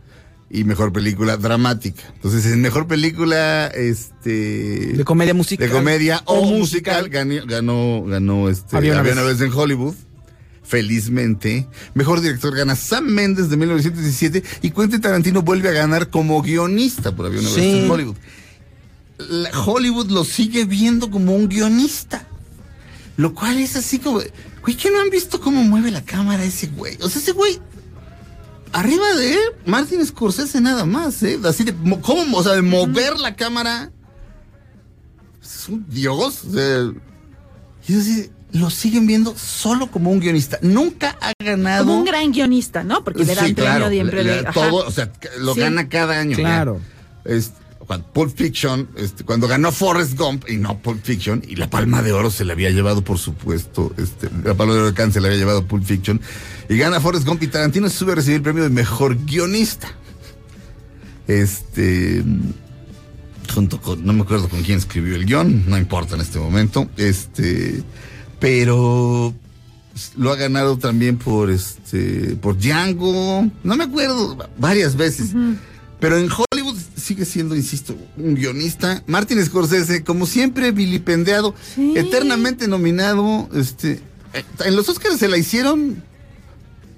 Y 0.51 0.63
mejor 0.63 0.91
película 0.91 1.37
dramática. 1.37 2.03
Entonces, 2.15 2.45
en 2.47 2.61
mejor 2.61 2.87
película 2.87 3.67
este 3.67 4.93
De 4.93 5.03
comedia 5.05 5.33
musical. 5.33 5.67
de 5.67 5.73
comedia 5.73 6.21
o, 6.25 6.39
O 6.39 6.45
musical, 6.57 7.09
ganó, 7.09 7.45
ganó, 7.45 8.03
ganó 8.05 8.49
este, 8.49 8.75
Había 8.75 8.97
había, 8.99 9.11
una 9.13 9.21
una, 9.21 9.29
vez. 9.29 9.39
vez. 9.39 9.47
en 9.47 9.53
Hollywood. 9.57 9.95
Felizmente. 10.63 11.67
Mejor 11.95 12.21
director 12.21 12.55
gana 12.55 12.75
Sam 12.75 13.05
Mendes 13.05 13.49
de 13.49 13.57
1917 13.57 14.43
y 14.61 14.69
Quentin 14.71 15.01
Tarantino 15.01 15.41
vuelve 15.41 15.69
a 15.69 15.71
ganar 15.71 16.09
como 16.09 16.41
guionista 16.43 17.15
por 17.15 17.25
Había 17.25 17.39
una 17.39 17.49
Sí. 17.49 17.55
vez 17.61 17.83
en 17.85 17.91
Hollywood. 17.91 18.15
La- 19.17 19.49
Hollywood 19.65 20.09
lo 20.11 20.23
sigue 20.23 20.65
viendo 20.65 21.09
como 21.09 21.35
un 21.35 21.49
guionista. 21.49 22.27
Lo 23.17 23.33
cual 23.33 23.57
es 23.57 23.75
así 23.75 23.99
como. 23.99 24.19
Güey, 24.61 24.77
¿qué 24.77 24.91
no 24.91 25.01
han 25.01 25.09
visto 25.09 25.41
cómo 25.41 25.63
mueve 25.63 25.91
la 25.91 26.03
cámara 26.05 26.43
ese 26.43 26.67
güey? 26.67 26.97
O 27.01 27.09
sea, 27.09 27.21
ese 27.21 27.31
güey, 27.33 27.59
arriba 28.73 29.13
de 29.15 29.33
él, 29.33 29.39
Martin 29.65 30.05
Scorsese 30.05 30.61
nada 30.61 30.85
más, 30.85 31.21
¿eh? 31.23 31.39
Así 31.45 31.63
de, 31.63 31.73
mo- 31.73 32.01
¿cómo? 32.01 32.37
O 32.37 32.43
sea, 32.43 32.53
de 32.53 32.61
mover 32.61 33.19
la 33.19 33.35
cámara. 33.35 33.91
Es 35.41 35.67
un 35.69 35.85
dios. 35.89 36.43
O 36.45 36.51
sea, 36.53 36.91
y 37.87 37.93
es 37.93 37.99
así, 38.01 38.29
lo 38.51 38.69
siguen 38.69 39.07
viendo 39.07 39.35
solo 39.37 39.87
como 39.87 40.11
un 40.11 40.19
guionista. 40.19 40.59
Nunca 40.61 41.17
ha 41.21 41.31
ganado. 41.43 41.85
Como 41.85 41.99
un 41.99 42.05
gran 42.05 42.31
guionista, 42.31 42.83
¿no? 42.83 43.03
Porque 43.03 43.23
le 43.25 43.35
dan 43.35 43.47
Sí, 43.47 43.53
premio 43.53 43.71
claro, 43.73 43.89
siempre. 43.89 44.23
le- 44.23 44.41
le- 44.43 44.51
todo, 44.51 44.85
o 44.87 44.91
sea, 44.91 45.11
que 45.11 45.29
lo 45.39 45.53
Sí. 45.53 45.59
gana 45.61 45.89
cada 45.89 46.19
año. 46.19 46.35
Claro. 46.35 46.79
ya. 47.25 47.39
Cuando 47.89 48.05
Pulp 48.13 48.37
Fiction, 48.37 48.87
este, 48.97 49.23
cuando 49.23 49.47
ganó 49.47 49.71
Forrest 49.71 50.15
Gump 50.15 50.47
y 50.47 50.57
no 50.57 50.77
Pulp 50.77 51.03
Fiction, 51.03 51.41
y 51.47 51.55
la 51.55 51.71
palma 51.71 52.03
de 52.03 52.11
oro 52.11 52.29
se 52.29 52.45
le 52.45 52.53
había 52.53 52.69
llevado, 52.69 53.03
por 53.03 53.17
supuesto, 53.17 53.91
este, 53.97 54.29
la 54.43 54.53
palma 54.53 54.73
de 54.73 54.79
oro 54.81 54.87
de 54.89 54.93
Cannes 54.93 55.15
se 55.15 55.21
le 55.21 55.29
había 55.29 55.39
llevado 55.39 55.65
Pulp 55.65 55.83
Fiction, 55.83 56.21
y 56.69 56.77
gana 56.77 57.01
Forrest 57.01 57.25
Gump 57.25 57.41
y 57.41 57.47
Tarantino 57.47 57.89
se 57.89 57.97
sube 57.97 58.11
a 58.11 58.15
recibir 58.15 58.35
el 58.35 58.41
premio 58.43 58.61
de 58.61 58.69
mejor 58.69 59.17
guionista. 59.25 59.87
Este. 61.27 62.23
Junto 63.51 63.81
con, 63.81 64.05
no 64.05 64.13
me 64.13 64.21
acuerdo 64.21 64.49
con 64.49 64.61
quién 64.61 64.77
escribió 64.77 65.15
el 65.15 65.25
guion, 65.25 65.67
no 65.67 65.75
importa 65.75 66.13
en 66.13 66.21
este 66.21 66.37
momento. 66.37 66.87
Este. 66.95 67.81
Pero 68.39 69.33
lo 70.15 70.31
ha 70.31 70.35
ganado 70.35 70.77
también 70.77 71.17
por 71.17 71.49
este 71.49 72.37
por 72.39 72.55
Django, 72.55 73.49
no 73.63 73.75
me 73.75 73.85
acuerdo, 73.85 74.37
varias 74.59 74.95
veces. 74.95 75.31
Pero 75.99 76.19
en 76.19 76.29
sigue 77.09 77.25
siendo, 77.25 77.55
insisto, 77.55 77.95
un 78.17 78.35
guionista. 78.35 79.03
Martin 79.07 79.43
Scorsese, 79.43 80.03
como 80.03 80.25
siempre, 80.27 80.71
vilipendiado, 80.71 81.55
Sí. 81.75 81.93
eternamente 81.97 82.67
nominado. 82.67 83.49
Este, 83.53 83.99
eh, 84.33 84.43
en 84.65 84.75
los 84.75 84.87
Oscars 84.89 85.17
se 85.17 85.27
la 85.27 85.37
hicieron 85.37 86.03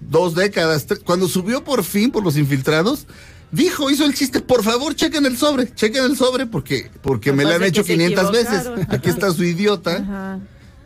dos 0.02 0.36
décadas. 0.36 0.86
tres- 0.86 1.00
Cuando 1.04 1.28
subió 1.30 1.64
por 1.64 1.84
fin 1.86 2.12
por 2.12 2.24
los 2.24 2.36
infiltrados, 2.38 3.08
dijo, 3.54 3.90
hizo 3.90 4.04
el 4.04 4.14
chiste, 4.14 4.42
por 4.42 4.64
favor, 4.64 4.96
chequen 4.96 5.26
el 5.26 5.38
sobre, 5.38 5.74
chequen 5.74 6.04
el 6.04 6.18
sobre, 6.18 6.46
porque, 6.46 6.92
porque 7.02 7.32
me 7.32 7.46
la 7.46 7.56
han 7.56 7.64
hecho 7.64 7.84
se 7.84 7.94
500 7.94 8.32
veces. 8.34 8.64
Aquí 8.90 9.10
está 9.10 9.32
su 9.32 9.44
idiota. 9.54 9.96
Ajá. 9.98 10.40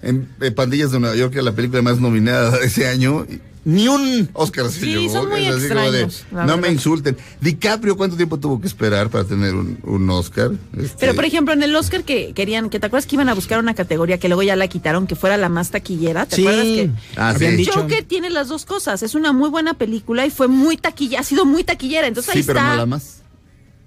En 0.03 0.29
Pandillas 0.53 0.91
de 0.91 0.99
Nueva 0.99 1.15
York, 1.15 1.33
que 1.33 1.41
la 1.41 1.53
película 1.53 1.81
más 1.81 1.99
nominada 1.99 2.59
de 2.59 2.67
ese 2.67 2.87
año. 2.87 3.25
y 3.27 3.41
Ni 3.65 3.87
un 3.87 4.29
Oscar 4.33 4.69
se 4.69 4.79
Sí, 4.79 4.85
llevó. 4.85 5.11
son 5.11 5.29
muy 5.29 5.41
de, 5.41 5.47
extraños, 5.49 6.23
no 6.31 6.55
me 6.57 6.69
insulten. 6.71 7.17
DiCaprio, 7.41 7.97
¿cuánto 7.97 8.15
tiempo 8.15 8.37
tuvo 8.39 8.61
que 8.61 8.67
esperar 8.67 9.09
para 9.09 9.23
tener 9.23 9.55
un, 9.55 9.79
un 9.83 10.07
Oscar? 10.11 10.51
Este, 10.77 10.95
Pero, 10.99 11.15
por 11.15 11.25
ejemplo, 11.25 11.51
en 11.51 11.63
el 11.63 11.75
Oscar 11.75 12.03
que 12.03 12.31
querían, 12.33 12.69
que 12.69 12.79
te 12.79 12.85
acuerdas 12.85 13.07
que 13.07 13.15
iban 13.15 13.27
a 13.27 13.33
buscar 13.33 13.57
una 13.59 13.73
categoría 13.73 14.19
que 14.19 14.27
luego 14.29 14.43
ya 14.43 14.55
la 14.55 14.67
quitaron, 14.67 15.07
que 15.07 15.15
fuera 15.15 15.35
la 15.37 15.49
más 15.49 15.71
taquillera, 15.71 16.27
¿te 16.27 16.35
Sí. 16.35 16.41
acuerdas 16.43 16.63
que? 16.65 16.89
Ah, 17.17 17.29
habían 17.29 17.51
sí. 17.53 17.57
dicho. 17.57 17.71
Joker 17.73 18.03
tiene 18.03 18.29
las 18.29 18.49
dos 18.49 18.65
cosas, 18.65 19.01
es 19.01 19.15
una 19.15 19.33
muy 19.33 19.49
buena 19.49 19.73
película 19.73 20.27
y 20.27 20.29
fue 20.29 20.47
muy 20.47 20.77
taquilla, 20.77 21.21
ha 21.21 21.23
sido 21.23 21.43
muy 21.45 21.63
taquillera, 21.63 22.05
entonces 22.05 22.33
sí, 22.33 22.39
ahí 22.39 22.45
pero 22.45 22.59
está. 22.59 22.69
no 22.71 22.77
la 22.77 22.85
más. 22.85 23.23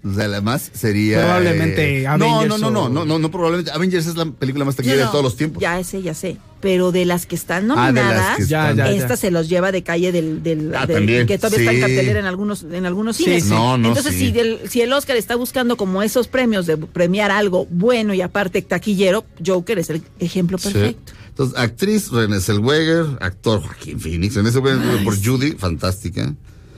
O 0.04 0.14
sea, 0.14 0.28
la 0.28 0.40
más 0.40 0.70
sería. 0.74 1.18
Probablemente 1.20 2.00
eh, 2.00 2.04
no, 2.04 2.10
Avengers 2.12 2.48
no, 2.48 2.58
no, 2.58 2.70
no, 2.70 2.82
o- 2.84 2.88
no, 2.88 3.04
no, 3.04 3.18
no, 3.18 3.30
probablemente. 3.30 3.72
Avengers 3.72 4.06
es 4.06 4.16
la 4.16 4.26
película 4.26 4.64
más 4.64 4.76
taquillera 4.76 5.00
No, 5.00 5.02
de 5.02 5.06
no, 5.06 5.10
todos 5.12 5.24
los 5.24 5.36
tiempos. 5.36 5.60
Ya 5.60 5.82
sé, 5.82 6.02
ya 6.02 6.14
sé. 6.14 6.36
Pero 6.60 6.92
de 6.92 7.04
las 7.04 7.26
que 7.26 7.34
están 7.34 7.70
Ah, 7.72 7.90
nominadas, 7.92 8.36
que 8.36 8.46
Ya, 8.46 8.70
están- 8.70 8.76
ya, 8.76 8.90
esta 8.92 9.16
se 9.16 9.30
los 9.32 9.48
lleva 9.48 9.72
de 9.72 9.82
calle 9.82 10.12
del, 10.12 10.42
del, 10.42 10.74
Ah, 10.74 10.86
del- 10.86 10.96
también, 10.98 11.26
que 11.26 11.36
todavía 11.38 11.58
está 11.58 11.72
en 11.72 11.80
cartelera 11.80 12.20
en 12.20 12.26
algunos, 12.26 12.62
en 12.70 12.86
algunos 12.86 13.16
Sí, 13.16 13.24
cines. 13.24 13.44
sí. 13.44 13.50
No, 13.50 13.76
no, 13.76 13.88
Entonces, 13.88 14.14
sí. 14.14 14.32
si, 14.68 14.80
el 14.82 14.92
Oscar 14.92 15.16
está 15.16 15.34
buscando 15.36 15.76
como 15.76 16.02
esos 16.02 16.28
premios 16.28 16.66
de 16.66 16.76
premiar 16.76 17.30
algo 17.32 17.66
bueno 17.70 18.14
y 18.14 18.20
aparte 18.22 18.62
taquillero, 18.62 19.24
Joker 19.44 19.78
es 19.80 19.90
el 19.90 20.02
ejemplo 20.20 20.58
Sí. 20.58 20.70
perfecto. 20.72 21.12
Entonces, 21.30 21.58
actriz 21.58 22.10
Renée 22.10 22.40
Zellweger, 22.40 23.06
actor 23.20 23.60
Joaquín 23.62 24.00
Phoenix. 24.00 24.34
Renée 24.36 24.50
Zellweger 24.52 25.04
por 25.04 25.16
Judy, 25.24 25.52
fantástica. 25.52 26.34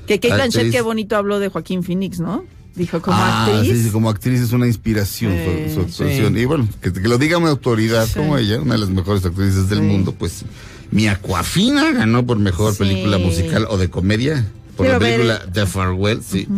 Que 0.06 0.18
Kate 0.20 0.34
Blanchett, 0.34 0.72
qué 0.72 0.80
bonito 0.80 1.16
habló 1.16 1.38
de 1.38 1.48
Joaquín 1.48 1.82
Phoenix, 1.82 2.18
¿no? 2.18 2.44
Dijo 2.80 3.00
como 3.02 3.14
Ah, 3.18 3.44
actriz. 3.56 3.76
sí, 3.76 3.82
sí, 3.84 3.90
como 3.90 4.08
actriz 4.08 4.40
es 4.40 4.52
una 4.52 4.66
inspiración 4.66 5.34
su, 5.68 5.74
su 5.74 5.80
actuación. 5.82 6.36
Y 6.38 6.46
bueno, 6.46 6.66
que, 6.80 6.90
que 6.92 7.08
lo 7.08 7.18
diga 7.18 7.36
una 7.36 7.50
autoridad 7.50 8.08
como 8.14 8.38
ella, 8.38 8.58
una 8.58 8.72
de 8.74 8.80
las 8.80 8.88
mejores 8.88 9.22
actrices 9.26 9.68
del 9.68 9.82
mundo, 9.82 10.14
pues 10.18 10.44
mi 10.90 11.06
Aquafina 11.06 11.92
ganó 11.92 12.24
por 12.24 12.38
mejor 12.38 12.74
película 12.78 13.18
musical 13.18 13.66
o 13.68 13.76
de 13.76 13.90
comedia. 13.90 14.46
Por 14.78 14.86
Pero 14.86 14.90
la 14.92 14.96
a 14.96 14.98
ver, 14.98 15.12
película 15.20 15.52
The 15.52 15.66
Farewell, 15.66 16.22
sí. 16.26 16.48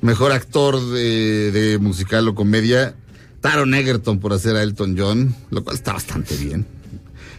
Mejor 0.00 0.30
actor 0.30 0.80
de, 0.92 1.50
de 1.50 1.78
musical 1.78 2.28
o 2.28 2.34
comedia, 2.36 2.94
Taron 3.40 3.74
Egerton 3.74 4.20
por 4.20 4.32
hacer 4.32 4.54
a 4.54 4.62
Elton 4.62 4.94
John, 4.96 5.34
lo 5.50 5.64
cual 5.64 5.74
está 5.74 5.92
bastante 5.92 6.36
bien. 6.36 6.66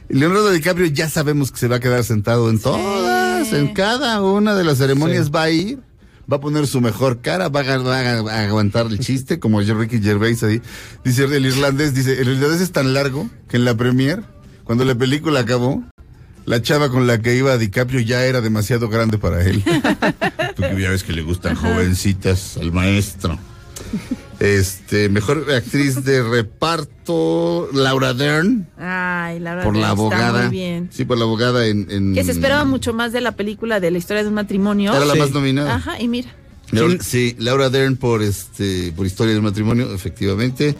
Leonardo 0.10 0.52
DiCaprio 0.52 0.88
ya 0.88 1.08
sabemos 1.10 1.52
que 1.54 1.58
se 1.60 1.68
va 1.70 1.78
a 1.78 1.80
quedar 1.80 2.04
sentado 2.04 2.50
en 2.50 2.60
todas, 2.60 3.54
en 3.54 3.74
cada 3.74 4.22
una 4.22 4.56
de 4.56 4.64
las 4.66 4.78
ceremonias 4.80 5.32
va 5.32 5.44
a 5.44 5.50
ir, 5.52 5.80
va 6.32 6.38
a 6.38 6.40
poner 6.40 6.68
su 6.68 6.82
mejor 6.82 7.22
cara, 7.22 7.50
va 7.50 7.62
a, 7.62 7.78
va 8.22 8.40
aguantar 8.42 8.88
el 8.88 9.00
chiste, 9.00 9.40
como 9.40 9.62
Ricky 9.62 10.00
Gervais 10.02 10.44
ahí. 10.44 10.62
Dice 11.04 11.24
el 11.24 11.46
irlandés, 11.46 11.94
dice, 11.94 12.22
el 12.22 12.30
irlandés 12.30 12.62
es 12.62 12.72
tan 12.72 12.94
largo 12.94 13.30
que 13.48 13.58
en 13.58 13.66
la 13.66 13.76
premier, 13.76 14.24
cuando 14.64 14.86
la 14.86 14.96
película 14.96 15.42
acabó, 15.42 15.84
la 16.46 16.62
chava 16.62 16.90
con 16.90 17.08
la 17.08 17.20
que 17.20 17.36
iba 17.36 17.58
DiCaprio 17.58 18.00
ya 18.02 18.26
era 18.26 18.42
demasiado 18.42 18.90
grande 18.90 19.18
para 19.18 19.44
él. 19.44 19.64
Porque 20.56 20.82
ya 20.82 20.90
ves 20.90 21.04
que 21.04 21.14
le 21.14 21.22
gustan 21.22 21.56
jovencitas 21.56 22.58
al 22.58 22.72
maestro. 22.72 23.38
Este, 24.40 25.10
mejor 25.10 25.46
actriz 25.54 26.04
de 26.06 26.24
reparto, 26.24 27.68
Laura 27.74 28.14
Dern, 28.14 28.68
Ay, 28.78 29.40
la 29.40 29.52
verdad. 29.56 29.64
por 29.66 29.74
la 29.76 29.80
está 29.82 29.90
abogada. 29.92 30.42
Muy 30.44 30.52
bien. 30.52 30.90
Sí, 30.94 31.04
por 31.06 31.18
la 31.18 31.26
abogada 31.26 31.66
en. 31.68 31.88
en- 31.92 32.14
Que 32.14 32.24
se 32.24 32.32
esperaba 32.32 32.64
mucho 32.66 32.94
más 32.94 33.12
de 33.12 33.20
la 33.22 33.34
película 33.34 33.80
de 33.80 33.92
la 33.92 33.98
historia 33.98 34.24
de 34.24 34.30
un 34.30 34.36
matrimonio. 34.36 34.94
Era 34.96 35.06
la 35.06 35.14
Sí. 35.14 35.20
más 35.20 35.32
nominada. 35.32 35.76
Ajá, 35.76 36.00
y 36.00 36.08
mira. 36.08 36.30
Laura- 36.72 37.04
sí, 37.04 37.36
Laura 37.40 37.70
Dern 37.70 37.98
por 37.98 38.22
este, 38.22 38.94
por 38.96 39.06
historia 39.06 39.34
del 39.34 39.42
matrimonio, 39.44 39.94
efectivamente. 39.94 40.76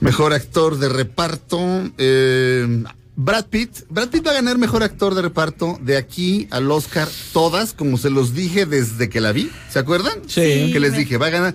Mejor 0.00 0.32
actor 0.32 0.78
de 0.78 0.88
reparto. 0.88 1.58
eh, 1.98 2.82
Brad 3.18 3.46
Pitt. 3.46 3.70
Brad 3.88 4.08
Pitt 4.08 4.26
va 4.26 4.32
a 4.32 4.34
ganar 4.34 4.58
mejor 4.58 4.82
actor 4.82 5.14
de 5.14 5.22
reparto 5.22 5.78
de 5.80 5.96
aquí 5.96 6.48
al 6.50 6.70
Oscar, 6.70 7.08
todas, 7.32 7.72
como 7.72 7.96
se 7.96 8.10
los 8.10 8.34
dije 8.34 8.66
desde 8.66 9.08
que 9.08 9.22
la 9.22 9.32
vi. 9.32 9.50
¿Se 9.70 9.78
acuerdan? 9.78 10.18
Sí. 10.26 10.70
Que 10.72 10.80
les 10.80 10.94
dije, 10.96 11.16
va 11.16 11.26
a 11.28 11.30
ganar. 11.30 11.54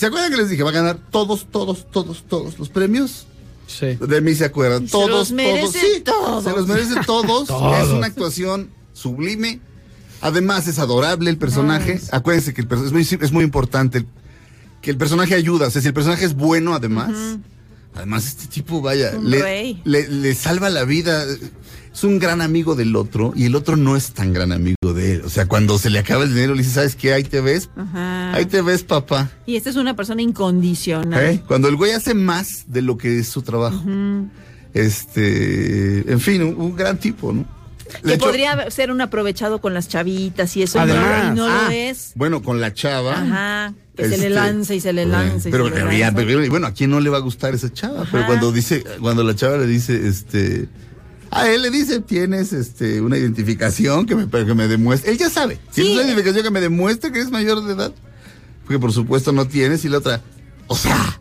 ¿Se 0.00 0.06
acuerdan 0.06 0.30
que 0.30 0.38
les 0.38 0.48
dije, 0.48 0.62
va 0.62 0.70
a 0.70 0.72
ganar 0.72 0.98
todos, 1.10 1.46
todos, 1.50 1.90
todos, 1.90 2.24
todos 2.26 2.58
los 2.58 2.70
premios? 2.70 3.26
Sí. 3.66 3.96
De 4.00 4.22
mí 4.22 4.34
se 4.34 4.46
acuerdan. 4.46 4.86
Se 4.86 4.92
todos, 4.92 5.10
los 5.10 5.30
merece 5.32 5.60
todos. 5.60 5.74
Sí, 5.74 6.00
todos. 6.00 6.44
Se 6.44 6.50
los 6.52 6.66
merece 6.66 6.94
todos. 7.04 7.46
Todos. 7.48 7.84
Es 7.86 7.92
una 7.92 8.06
actuación 8.06 8.70
sublime. 8.94 9.60
Además, 10.22 10.66
es 10.68 10.78
adorable 10.78 11.28
el 11.28 11.36
personaje. 11.36 12.00
Acuérdense 12.12 12.54
que 12.54 12.62
el 12.62 12.68
es, 12.72 12.92
muy, 12.92 13.02
es 13.02 13.30
muy 13.30 13.44
importante 13.44 14.06
que 14.80 14.90
el 14.90 14.96
personaje 14.96 15.34
ayuda. 15.34 15.66
O 15.66 15.70
sea, 15.70 15.82
si 15.82 15.88
el 15.88 15.92
personaje 15.94 16.24
es 16.24 16.34
bueno, 16.34 16.74
además. 16.74 17.10
Además, 17.94 18.24
este 18.26 18.46
tipo, 18.46 18.80
vaya, 18.80 19.12
le- 19.22 19.76
le 19.84 20.34
salva 20.34 20.70
la 20.70 20.84
vida. 20.84 21.26
Es 21.92 22.04
un 22.04 22.18
gran 22.18 22.40
amigo 22.40 22.76
del 22.76 22.94
otro 22.96 23.32
y 23.34 23.46
el 23.46 23.54
otro 23.56 23.76
no 23.76 23.96
es 23.96 24.12
tan 24.12 24.32
gran 24.32 24.52
amigo 24.52 24.76
de 24.94 25.14
él. 25.14 25.22
O 25.24 25.28
sea, 25.28 25.46
cuando 25.46 25.76
se 25.78 25.90
le 25.90 25.98
acaba 25.98 26.22
el 26.24 26.30
dinero, 26.32 26.54
le 26.54 26.62
dice, 26.62 26.74
¿sabes 26.74 26.94
qué? 26.96 27.12
Ahí 27.12 27.24
te 27.24 27.40
ves. 27.40 27.68
Ajá. 27.76 28.32
Ahí 28.32 28.46
te 28.46 28.62
ves, 28.62 28.84
papá. 28.84 29.30
Y 29.44 29.56
esta 29.56 29.70
es 29.70 29.76
una 29.76 29.96
persona 29.96 30.22
incondicional. 30.22 31.24
¿Eh? 31.24 31.42
Cuando 31.46 31.68
el 31.68 31.76
güey 31.76 31.92
hace 31.92 32.14
más 32.14 32.64
de 32.68 32.82
lo 32.82 32.96
que 32.96 33.18
es 33.18 33.28
su 33.28 33.42
trabajo. 33.42 33.82
Este, 34.72 36.10
en 36.12 36.20
fin, 36.20 36.42
un, 36.42 36.54
un 36.60 36.76
gran 36.76 36.98
tipo, 36.98 37.32
¿no? 37.32 37.44
De 38.04 38.10
Que 38.10 38.14
hecho, 38.14 38.26
podría 38.26 38.70
ser 38.70 38.92
un 38.92 39.00
aprovechado 39.00 39.60
con 39.60 39.74
las 39.74 39.88
chavitas 39.88 40.56
y 40.56 40.62
eso, 40.62 40.78
y 40.78 40.82
Además, 40.82 41.26
no, 41.26 41.32
y 41.32 41.36
no 41.36 41.46
ah, 41.46 41.62
lo 41.66 41.70
es. 41.72 42.12
Bueno, 42.14 42.40
con 42.40 42.60
la 42.60 42.72
chava. 42.72 43.14
Ajá. 43.20 43.74
Que 43.96 44.08
se 44.08 44.14
este, 44.14 44.28
le 44.28 44.34
lanza 44.36 44.74
y 44.74 44.80
se 44.80 44.92
le 44.92 45.06
lanza. 45.06 45.48
y 45.48 45.52
Pero, 45.52 45.64
se 45.64 45.70
le 45.70 45.76
pero 45.76 45.92
ya, 45.92 46.06
lanza. 46.06 46.16
pero, 46.16 46.44
y 46.44 46.48
bueno, 46.48 46.68
¿a 46.68 46.72
quién 46.72 46.90
no 46.90 47.00
le 47.00 47.10
va 47.10 47.16
a 47.16 47.20
gustar 47.20 47.52
esa 47.54 47.72
chava? 47.72 48.06
Pero 48.10 48.26
cuando 48.26 48.52
dice, 48.52 48.84
cuando 49.00 49.24
la 49.24 49.34
chava 49.34 49.56
le 49.58 49.66
dice, 49.66 50.06
este, 50.06 50.68
a 51.30 51.48
él 51.48 51.62
le 51.62 51.70
dice, 51.70 52.00
tienes 52.00 52.52
este 52.52 53.00
una 53.00 53.16
identificación 53.16 54.06
que 54.06 54.16
me, 54.16 54.28
que 54.28 54.54
me 54.54 54.66
demuestre. 54.68 55.12
Él 55.12 55.18
ya 55.18 55.30
sabe. 55.30 55.58
Tienes 55.72 55.92
Sí. 55.92 55.98
una 55.98 56.02
identificación 56.06 56.44
que 56.44 56.50
me 56.50 56.60
demuestre 56.60 57.12
que 57.12 57.18
eres 57.20 57.30
mayor 57.30 57.64
de 57.64 57.72
edad. 57.74 57.92
Porque 58.64 58.78
por 58.78 58.92
supuesto 58.92 59.32
no 59.32 59.46
tienes. 59.46 59.84
Y 59.84 59.88
la 59.88 59.98
otra, 59.98 60.22
o 60.66 60.76
sea, 60.76 61.19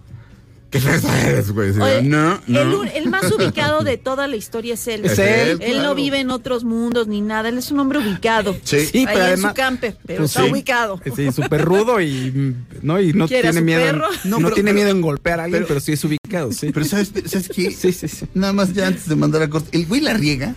¿qué 0.70 0.80
fresa 0.80 1.28
eres, 1.30 1.52
güey? 1.52 1.74
Sí, 1.74 1.80
Oye, 1.80 2.02
no, 2.04 2.40
no. 2.48 2.84
El, 2.84 3.10
más 3.10 3.32
ubicado 3.32 3.84
de 3.84 3.98
toda 3.98 4.28
la 4.28 4.36
historia 4.36 4.76
es 4.76 4.88
él. 4.88 5.06
Es 5.06 5.18
él, 5.20 5.60
Él 5.62 5.76
no 5.78 5.80
claro. 5.82 5.96
vive 5.96 6.20
en 6.20 6.32
otros 6.32 6.64
mundos 6.64 7.08
ni 7.08 7.22
nada. 7.22 7.50
Él 7.50 7.58
es 7.58 7.72
un 7.72 7.80
hombre 7.80 8.00
ubicado. 8.00 8.56
Sí. 8.64 8.86
Sí, 8.86 9.00
Ahí 9.00 9.06
pero 9.08 9.18
en 9.20 9.26
además. 9.26 9.52
su 9.52 9.56
camper, 9.56 9.98
pero 10.06 10.20
pues 10.20 10.32
está 10.32 10.44
sí. 10.46 10.52
ubicado. 10.52 11.02
Sí, 11.16 11.32
súper 11.32 11.66
rudo 11.66 12.00
y 12.02 12.56
no, 12.82 13.00
y 13.02 13.14
no 13.14 13.28
¿Quiere 13.28 13.48
a 13.48 13.52
tiene 13.52 13.66
miedo. 13.66 13.82
perro? 13.82 14.06
En, 14.24 14.30
No, 14.30 14.38
no, 14.40 14.46
pero- 14.48 14.56
tiene 14.56 14.70
pero- 14.72 14.76
miedo 14.76 14.90
en 14.92 15.02
golpear 15.02 15.40
a 15.40 15.44
alguien, 15.46 15.64
pero- 15.64 15.68
pero, 15.68 15.80
sí 15.80 15.92
es 15.94 16.04
ubicado, 16.04 16.52
sí. 16.52 16.72
Pero 16.74 16.86
¿sabes, 16.86 17.12
¿sabes 17.26 17.50
qué? 17.50 17.72
sí, 17.72 17.92
sí, 17.92 18.08
sí. 18.08 18.26
Nada 18.34 18.54
más 18.54 18.74
ya 18.74 18.88
antes 18.88 19.08
de 19.10 19.16
mandar 19.16 19.42
a 19.42 19.50
corte. 19.50 19.70
El 19.78 19.86
güey 19.88 20.02
la 20.02 20.14
riega 20.14 20.54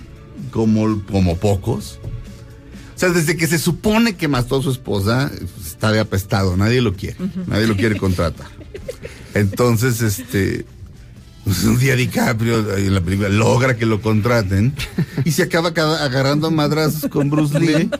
como, 0.51 1.03
como 1.11 1.37
pocos. 1.37 1.99
O 2.95 2.99
sea, 3.03 3.09
desde 3.09 3.37
que 3.37 3.47
se 3.49 3.59
supone 3.59 4.15
que 4.17 4.29
mató 4.29 4.59
a 4.61 4.63
su 4.63 4.71
esposa, 4.71 5.29
pues, 5.57 5.67
está 5.67 5.91
de 5.91 5.99
apestado. 5.99 6.57
Nadie 6.57 6.81
lo 6.81 6.93
quiere. 6.95 7.17
Nadie 7.49 7.67
lo 7.67 7.75
quiere 7.75 7.97
contratar. 7.97 8.47
Entonces, 9.35 10.01
este. 10.03 10.65
Pues 11.45 11.65
un 11.65 11.77
día 11.77 11.97
DiCaprio 11.97 12.77
en 12.77 12.95
la 12.95 13.01
película 13.01 13.29
logra 13.29 13.77
que 13.77 13.85
lo 13.85 14.01
contraten 14.01 14.73
y 15.25 15.33
se 15.33 15.43
acaba 15.43 15.71
agarrando 15.71 16.47
a 16.47 16.51
madrazos 16.51 17.11
con 17.11 17.31
Bruce 17.31 17.59
Lee. 17.59 17.91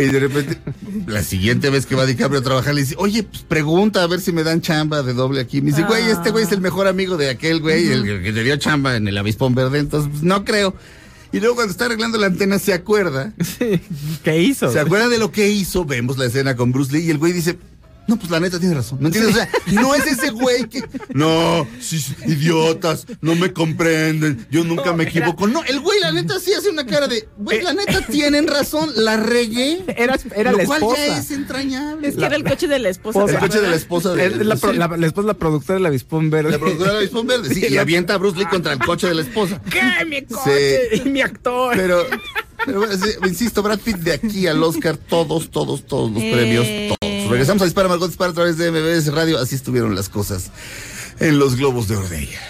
Y 0.00 0.04
de 0.04 0.18
repente, 0.18 0.58
la 1.06 1.22
siguiente 1.22 1.68
vez 1.68 1.84
que 1.84 1.94
va 1.94 2.06
DiCaprio 2.06 2.40
a 2.40 2.42
trabajar, 2.42 2.74
le 2.74 2.80
dice, 2.80 2.94
oye, 2.98 3.22
pues 3.22 3.42
pregunta 3.42 4.02
a 4.02 4.06
ver 4.06 4.20
si 4.20 4.32
me 4.32 4.42
dan 4.42 4.62
chamba 4.62 5.02
de 5.02 5.12
doble 5.12 5.40
aquí. 5.40 5.60
Me 5.60 5.70
dice, 5.70 5.82
güey, 5.82 6.08
este 6.08 6.30
güey 6.30 6.44
es 6.44 6.52
el 6.52 6.60
mejor 6.60 6.86
amigo 6.88 7.16
de 7.16 7.28
aquel 7.28 7.60
güey, 7.60 7.86
el, 7.92 8.22
que 8.22 8.32
te 8.32 8.42
dio 8.42 8.56
chamba 8.56 8.96
en 8.96 9.06
el 9.08 9.18
avispón 9.18 9.54
verde, 9.54 9.78
entonces 9.78 10.10
pues, 10.10 10.22
no 10.22 10.44
creo. 10.44 10.74
Y 11.32 11.38
luego 11.38 11.54
cuando 11.54 11.70
está 11.70 11.84
arreglando 11.84 12.18
la 12.18 12.26
antena 12.26 12.58
se 12.58 12.72
acuerda, 12.72 13.34
¿Qué 14.24 14.42
hizo? 14.42 14.72
se 14.72 14.80
acuerda 14.80 15.08
de 15.08 15.18
lo 15.18 15.30
que 15.30 15.50
hizo, 15.50 15.84
vemos 15.84 16.18
la 16.18 16.24
escena 16.24 16.56
con 16.56 16.72
Bruce 16.72 16.92
Lee 16.92 17.04
y 17.04 17.10
el 17.10 17.18
güey 17.18 17.32
dice, 17.32 17.58
no, 18.10 18.16
pues 18.18 18.30
la 18.30 18.40
neta 18.40 18.58
tiene 18.58 18.74
razón. 18.74 18.98
¿No 19.00 19.06
entiendes? 19.06 19.32
O 19.34 19.38
sea, 19.38 19.48
no 19.80 19.94
es 19.94 20.06
ese 20.06 20.30
güey 20.30 20.68
que. 20.68 20.82
No, 21.14 21.66
sí, 21.80 21.98
sí, 22.00 22.14
idiotas, 22.26 23.06
no 23.20 23.34
me 23.36 23.52
comprenden, 23.52 24.46
yo 24.50 24.64
nunca 24.64 24.92
me 24.92 25.04
equivoco. 25.04 25.46
No, 25.46 25.62
el 25.64 25.80
güey, 25.80 26.00
la 26.00 26.12
neta, 26.12 26.38
sí 26.40 26.52
hace 26.52 26.68
una 26.70 26.84
cara 26.86 27.06
de. 27.08 27.28
Güey, 27.38 27.62
la 27.62 27.72
neta, 27.72 28.04
tienen 28.06 28.46
razón, 28.48 28.90
la 28.96 29.16
regué. 29.16 29.84
Era, 29.96 30.18
era 30.34 30.52
lo 30.52 30.58
la 30.58 30.64
cual 30.64 30.82
esposa. 30.82 31.06
ya 31.06 31.18
es 31.18 31.30
entrañable. 31.30 32.08
Es 32.08 32.16
que 32.16 32.24
era 32.24 32.36
el 32.36 32.44
coche 32.44 32.66
de 32.66 32.78
la 32.78 32.88
esposa. 32.88 33.22
el 33.24 33.30
¿se 33.30 33.38
coche 33.38 33.60
de 33.60 33.68
la 33.68 33.76
esposa 33.76 34.12
de. 34.14 34.26
Es 34.26 34.36
la, 34.46 34.56
pro- 34.56 34.72
sí. 34.72 34.76
la- 34.78 34.88
la 34.88 35.06
esposa 35.06 35.20
es 35.22 35.26
la 35.28 35.34
productora 35.34 35.74
del 35.78 35.86
avispón 35.86 36.30
verde. 36.30 36.50
La 36.50 36.58
productora 36.58 36.90
del 36.90 36.98
avispón 36.98 37.26
verde, 37.26 37.54
sí, 37.54 37.64
y 37.68 37.76
avienta 37.78 38.14
a 38.14 38.16
Bruce 38.18 38.38
Lee 38.38 38.46
contra 38.46 38.72
el 38.72 38.78
coche 38.80 39.06
de 39.06 39.14
la 39.14 39.22
esposa. 39.22 39.60
¿Qué? 39.70 39.80
Mi 40.06 40.22
coche 40.22 40.96
y 40.96 41.08
mi 41.08 41.20
actor. 41.20 41.76
Pero, 41.76 42.04
pero 42.66 42.78
bueno, 42.80 42.94
sí, 42.96 43.10
insisto, 43.26 43.62
Brad 43.62 43.78
Pitt 43.80 43.96
de 43.98 44.12
aquí 44.12 44.46
al 44.46 44.62
Oscar, 44.62 44.96
todos, 44.96 45.50
todos, 45.50 45.86
todos 45.86 46.10
los 46.10 46.22
Eh. 46.22 46.30
premios, 46.32 46.66
todos. 46.98 47.09
Regresamos 47.30 47.62
a 47.62 47.64
Dispara 47.66 47.88
Margot 47.88 48.08
Dispara 48.08 48.32
a 48.32 48.34
través 48.34 48.58
de 48.58 48.72
MBS 48.72 49.12
Radio. 49.14 49.38
Así 49.38 49.54
estuvieron 49.54 49.94
las 49.94 50.08
cosas 50.08 50.50
en 51.20 51.38
los 51.38 51.54
Globos 51.54 51.86
de 51.86 51.96
Oro 51.96 52.08
de 52.08 52.16
ayer. 52.16 52.40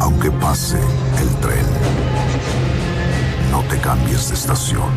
Aunque 0.00 0.30
pase 0.30 0.78
el 1.20 1.28
tren, 1.40 1.66
no 3.50 3.64
te 3.64 3.80
cambies 3.80 4.28
de 4.28 4.34
estación. 4.34 4.88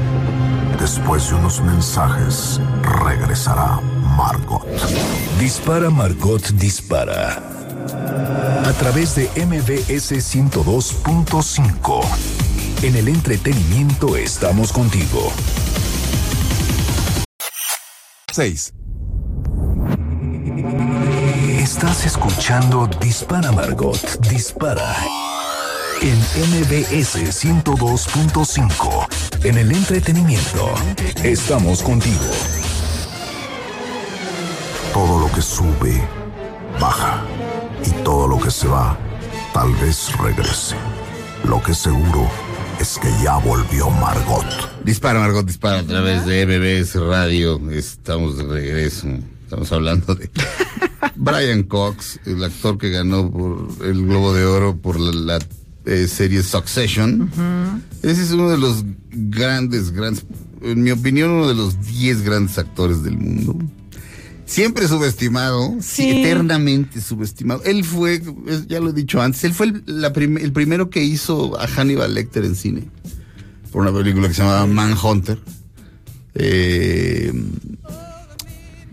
Después 0.80 1.28
de 1.30 1.36
unos 1.36 1.60
mensajes, 1.62 2.62
regresará 2.84 3.80
Dispara 5.40 5.90
Margot 5.90 6.48
Dispara. 6.52 7.42
A 8.64 8.74
través 8.74 9.16
de 9.16 9.24
MBS 9.36 10.12
102.5. 10.12 12.04
En 12.84 12.96
el 12.98 13.08
entretenimiento 13.08 14.16
estamos 14.16 14.72
contigo. 14.72 15.32
6. 18.32 18.74
Estás 21.58 22.06
escuchando 22.06 22.88
Dispara 23.02 23.52
Margot 23.52 24.20
Dispara. 24.30 24.98
En 26.02 26.20
MBS 26.20 27.44
102.5. 27.44 29.08
En 29.46 29.58
el 29.58 29.72
entretenimiento 29.72 30.76
estamos 31.24 31.82
contigo. 31.82 32.61
Todo 34.94 35.22
lo 35.22 35.32
que 35.34 35.42
sube, 35.42 36.06
baja. 36.80 37.24
Y 37.86 38.04
todo 38.04 38.28
lo 38.28 38.38
que 38.40 38.52
se 38.52 38.68
va, 38.68 38.98
tal 39.54 39.74
vez 39.76 40.12
regrese. 40.18 40.76
Lo 41.46 41.64
que 41.64 41.74
seguro 41.74 42.30
es 42.78 43.00
que 43.00 43.10
ya 43.24 43.38
volvió 43.38 43.90
Margot. 43.90 44.46
Dispara 44.84 45.20
Margot 45.20 45.46
Dispara 45.46 45.80
a 45.80 45.84
través 45.84 46.26
de 46.26 46.46
MBS 46.46 46.96
Radio. 46.96 47.62
Estamos 47.72 48.38
de 48.38 48.44
regreso. 48.44 49.08
Estamos 49.44 49.72
hablando 49.72 50.14
de 50.14 50.30
Brian 51.16 51.64
Cox, 51.64 52.20
el 52.26 52.44
actor 52.44 52.78
que 52.78 52.90
ganó 52.90 53.32
por 53.32 53.70
el 53.86 54.06
Globo 54.06 54.34
de 54.34 54.46
Oro 54.46 54.76
por 54.76 55.00
la, 55.00 55.38
la, 55.38 55.46
eh, 55.86 56.08
serie 56.08 56.44
Succession. 56.44 57.32
Ese 58.04 58.24
es 58.24 58.32
uno 58.32 58.50
de 58.50 58.58
los 58.58 58.84
grandes, 59.10 59.92
grandes, 59.92 60.26
en 60.62 60.84
mi 60.84 60.92
opinión, 60.92 61.32
uno 61.32 61.48
de 61.48 61.56
los 61.56 61.82
10 61.82 62.24
grandes 62.24 62.58
actores 62.58 63.04
del 63.04 63.18
mundo. 63.18 63.56
Siempre 64.52 64.88
subestimado, 64.88 65.76
Sí. 65.82 66.10
eternamente 66.22 67.00
subestimado. 67.02 67.64
Él 67.64 67.86
fue, 67.86 68.22
ya 68.68 68.80
lo 68.82 68.90
he 68.90 68.94
dicho 68.94 69.22
antes, 69.22 69.44
él 69.46 69.54
fue 69.54 69.68
el, 69.68 69.84
la 69.86 70.12
prim- 70.12 70.38
el 70.38 70.52
primero 70.52 70.90
que 70.90 71.02
hizo 71.04 71.58
a 71.60 71.68
Hannibal 71.68 72.14
Lecter 72.14 72.44
en 72.44 72.56
cine. 72.56 72.90
Por 73.72 73.82
una 73.84 73.94
película 73.98 74.28
que 74.28 74.34
se 74.34 74.42
llamaba 74.42 74.66
Manhunter. 74.68 75.40
Eh, 76.36 77.32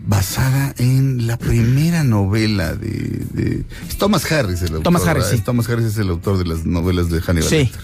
basada 0.05 0.73
en 0.77 1.27
la 1.27 1.37
primera 1.37 2.03
novela 2.03 2.73
de, 2.75 3.25
de- 3.33 3.65
es 3.87 3.97
Thomas 3.97 4.29
Harris 4.31 4.61
el 4.61 4.67
autor. 4.69 4.83
Thomas 4.83 5.05
Harris, 5.05 5.25
sí. 5.25 5.39
Thomas 5.39 5.69
Harris 5.69 5.85
es 5.85 5.97
el 5.97 6.09
autor 6.09 6.37
de 6.37 6.45
las 6.45 6.65
novelas 6.65 7.09
de 7.09 7.21
Hannibal 7.21 7.49
Sí. 7.49 7.55
Lecter. 7.57 7.81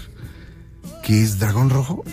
¿Qué 1.04 1.22
es 1.22 1.38
Dragón 1.38 1.70
Rojo? 1.70 2.04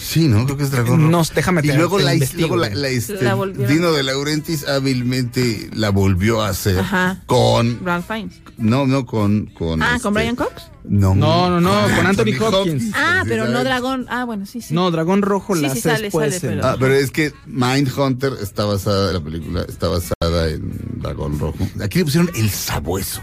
Sí, 0.00 0.26
¿no? 0.28 0.44
Creo 0.44 0.56
que 0.56 0.64
es 0.64 0.70
Dragón 0.70 1.10
No, 1.10 1.18
Rojo. 1.18 1.32
déjame 1.34 1.60
Y 1.64 1.72
luego, 1.72 1.98
la, 1.98 2.14
luego 2.14 2.56
la, 2.56 2.68
güey. 2.68 2.80
la, 2.80 2.88
este, 2.88 3.22
La 3.22 3.34
Dino 3.68 3.92
de 3.92 4.02
Laurentiis 4.02 4.66
hábilmente 4.66 5.70
la 5.74 5.90
volvió 5.90 6.42
a 6.42 6.48
hacer 6.48 6.78
Ajá. 6.78 7.22
con 7.26 7.84
Ralph 7.84 8.06
Fiennes. 8.06 8.40
no, 8.58 8.86
no 8.86 9.06
con 9.06 9.46
con 9.46 9.82
Ah, 9.82 9.90
este, 9.96 10.02
¿con 10.02 10.14
Brian 10.14 10.36
Cox? 10.36 10.50
No, 10.84 11.14
No, 11.14 11.50
no, 11.50 11.60
no, 11.60 11.94
con 11.96 12.06
Anthony 12.06 12.32
Hopkins. 12.40 12.92
Ah, 12.94 13.22
pero 13.28 13.46
no 13.46 13.62
dragón. 13.62 14.06
Ah, 14.08 14.24
bueno, 14.24 14.46
sí, 14.46 14.60
sí. 14.62 14.72
No, 14.74 14.90
Dragón 14.90 15.20
Rojo 15.22 15.54
Sí, 15.54 15.62
la 15.62 15.68
sí, 15.68 15.78
hace 15.78 15.88
sale, 15.90 16.02
después. 16.04 16.34
sale, 16.40 16.52
en- 16.54 16.58
pero- 16.60 16.68
Ah, 16.68 16.76
pero 16.80 16.94
es 16.94 17.10
que 17.10 17.32
Mindhunter 17.46 18.32
está 18.40 18.64
basada, 18.64 19.12
la 19.12 19.20
película 19.20 19.62
está 19.68 19.88
basada 19.88 20.48
en 20.48 20.72
Dragón 21.00 21.38
Rojo. 21.38 21.58
Aquí 21.82 21.98
le 21.98 22.04
pusieron 22.06 22.30
el 22.34 22.48
sabueso. 22.50 23.20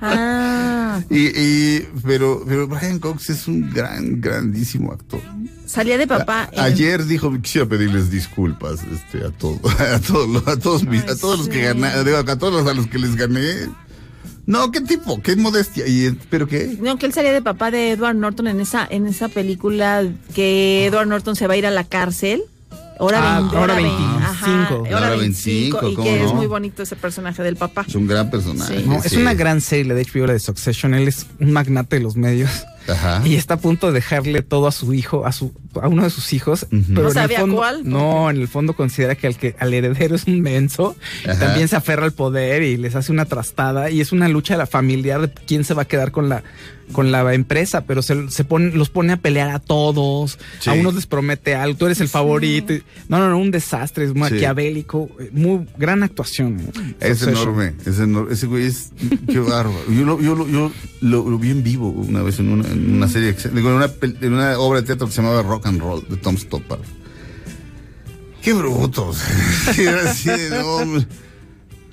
Ah, 0.00 1.02
Y, 1.10 1.26
y 1.38 1.88
pero, 2.04 2.42
pero 2.46 2.66
Brian 2.68 2.98
Cox 2.98 3.30
es 3.30 3.48
un 3.48 3.70
gran, 3.72 4.20
grandísimo 4.20 4.92
actor. 4.92 5.20
salía 5.66 5.98
de 5.98 6.06
papá. 6.06 6.44
A- 6.44 6.48
en- 6.52 6.60
ayer 6.72 7.04
dijo 7.04 7.30
quisiera 7.40 7.68
pedirles 7.68 8.10
disculpas 8.10 8.80
este, 8.92 9.24
a 9.24 9.30
todos, 9.30 9.60
a 9.80 10.00
todos, 10.00 10.28
los- 10.28 10.46
a 10.48 10.58
todos, 10.58 10.84
mis- 10.84 11.02
Ay, 11.04 11.10
a 11.10 11.16
todos 11.16 11.38
los 11.38 11.48
que 11.48 11.62
gané, 11.62 11.86
a 11.88 12.38
todos 12.38 12.52
los 12.52 12.66
a 12.66 12.74
los 12.74 12.86
que 12.86 12.98
les 12.98 13.16
gané. 13.16 13.68
No, 14.46 14.70
qué 14.72 14.80
tipo, 14.80 15.20
qué 15.20 15.36
modestia. 15.36 15.86
Y, 15.86 16.18
pero 16.30 16.46
qué. 16.46 16.78
No, 16.80 16.96
que 16.98 17.04
él 17.04 17.12
salía 17.12 17.32
de 17.32 17.42
papá 17.42 17.70
de 17.70 17.90
Edward 17.92 18.16
Norton 18.16 18.46
en 18.48 18.60
esa, 18.60 18.86
en 18.88 19.06
esa 19.06 19.28
película 19.28 20.04
que 20.34 20.86
Edward 20.86 21.06
Norton 21.06 21.36
se 21.36 21.46
va 21.46 21.52
a 21.52 21.56
ir 21.58 21.66
a 21.66 21.70
la 21.70 21.84
cárcel. 21.84 22.42
Hora, 23.00 23.36
Ah, 23.36 23.40
20, 23.40 23.56
hora 23.56 23.74
vein- 23.76 23.86
25. 23.86 24.18
ajá, 24.24 24.74
Hora 24.74 24.96
hora 24.96 25.10
25, 25.16 25.80
25, 25.80 25.88
y 25.88 25.94
¿cómo 25.94 26.04
que 26.08 26.24
es 26.24 26.32
muy 26.34 26.46
bonito 26.46 26.82
ese 26.82 26.96
personaje 26.96 27.42
del 27.42 27.56
papá. 27.56 27.84
Es 27.86 27.94
un 27.94 28.06
gran 28.08 28.30
personaje. 28.30 28.80
Sí. 28.80 28.84
No, 28.88 28.96
es 28.96 29.04
sí. 29.12 29.16
una 29.16 29.34
gran 29.34 29.60
serie 29.60 29.84
la 29.84 29.94
de 29.94 30.02
HBO, 30.04 30.26
la 30.26 30.32
de 30.32 30.40
Succession. 30.40 30.94
Él 30.94 31.06
es 31.08 31.26
un 31.38 31.52
magnate 31.52 31.96
de 31.96 32.02
los 32.02 32.16
medios. 32.16 32.50
Ajá. 32.88 33.22
Y 33.24 33.36
está 33.36 33.54
a 33.54 33.56
punto 33.58 33.88
de 33.88 33.92
dejarle 33.92 34.42
todo 34.42 34.66
a 34.66 34.72
su 34.72 34.92
hijo, 34.94 35.26
a 35.26 35.32
su, 35.32 35.52
a 35.82 35.88
uno 35.88 36.02
de 36.04 36.10
sus 36.10 36.32
hijos. 36.32 36.66
Pero 36.70 36.82
¿No 36.88 37.00
en 37.00 37.06
el 37.06 37.12
sabía 37.12 37.40
fondo, 37.40 37.56
cuál? 37.56 37.88
No, 37.88 38.30
en 38.30 38.36
el 38.36 38.48
fondo 38.48 38.74
considera 38.74 39.14
que 39.14 39.26
al 39.26 39.36
que 39.36 39.54
al 39.58 39.72
heredero 39.74 40.14
es 40.16 40.24
un 40.26 40.40
menso. 40.40 40.96
y. 41.24 41.38
También 41.38 41.68
se 41.68 41.76
aferra 41.76 42.04
al 42.04 42.12
poder 42.12 42.62
y 42.62 42.76
les 42.76 42.94
hace 42.94 43.12
una 43.12 43.24
trastada. 43.24 43.90
Y 43.90 44.00
es 44.00 44.12
una 44.12 44.28
lucha 44.28 44.54
de 44.54 44.58
la 44.58 44.66
familiar 44.66 45.20
de 45.20 45.30
quién 45.46 45.64
se 45.64 45.74
va 45.74 45.82
a 45.82 45.84
quedar 45.86 46.10
con 46.12 46.28
la, 46.28 46.42
con 46.92 47.10
la 47.12 47.32
empresa. 47.34 47.82
Pero 47.82 48.02
se, 48.02 48.30
se 48.30 48.44
pone, 48.44 48.72
los 48.72 48.88
pone 48.90 49.12
a 49.12 49.16
pelear 49.16 49.50
a 49.50 49.58
todos. 49.58 50.38
Sí. 50.60 50.70
A 50.70 50.72
unos 50.74 50.94
les 50.94 51.06
promete 51.06 51.54
algo. 51.54 51.76
Tú 51.78 51.86
eres 51.86 52.00
el 52.00 52.08
favorito. 52.08 52.74
No, 53.08 53.18
no, 53.18 53.28
no, 53.30 53.38
un 53.38 53.50
desastre. 53.50 54.04
Es 54.04 54.14
maquiavélico. 54.14 55.08
eh, 55.20 55.30
Muy 55.32 55.66
gran 55.76 56.02
actuación. 56.02 56.58
eh. 56.60 56.94
Es 57.00 57.18
Succession. 57.18 57.30
enorme, 57.54 57.74
es 57.86 57.98
enorme. 57.98 58.32
Ese 58.32 58.46
güey 58.46 58.66
es. 58.66 58.90
Qué 59.28 59.38
bárbaro. 59.38 59.78
Yo 59.90 60.04
lo, 60.04 60.20
yo 60.20 60.34
lo, 60.34 60.48
yo 60.48 60.72
lo, 61.00 61.28
lo 61.30 61.38
vi 61.38 61.50
en 61.50 61.62
vivo 61.62 61.88
una 61.90 62.22
vez 62.22 62.38
en 62.40 62.48
una, 62.50 62.68
en 62.68 62.94
una 62.96 63.08
serie, 63.08 63.34
en 63.44 63.66
una, 63.66 63.90
en 64.02 64.32
una 64.32 64.58
obra 64.58 64.80
de 64.80 64.86
teatro 64.86 65.06
que 65.06 65.12
se 65.12 65.22
llamaba 65.22 65.42
Rock 65.42 65.66
and 65.68 65.80
Roll 65.80 66.06
de 66.08 66.16
Tom 66.16 66.36
Stoppard. 66.36 66.80
Qué 68.42 68.52
bruto. 68.52 69.08
o 69.08 69.12
sea, 69.14 69.72
sí, 69.74 69.82
era 69.82 70.10
así 70.10 70.28
de, 70.30 70.50
no, 70.50 70.66
hombre. 70.76 71.06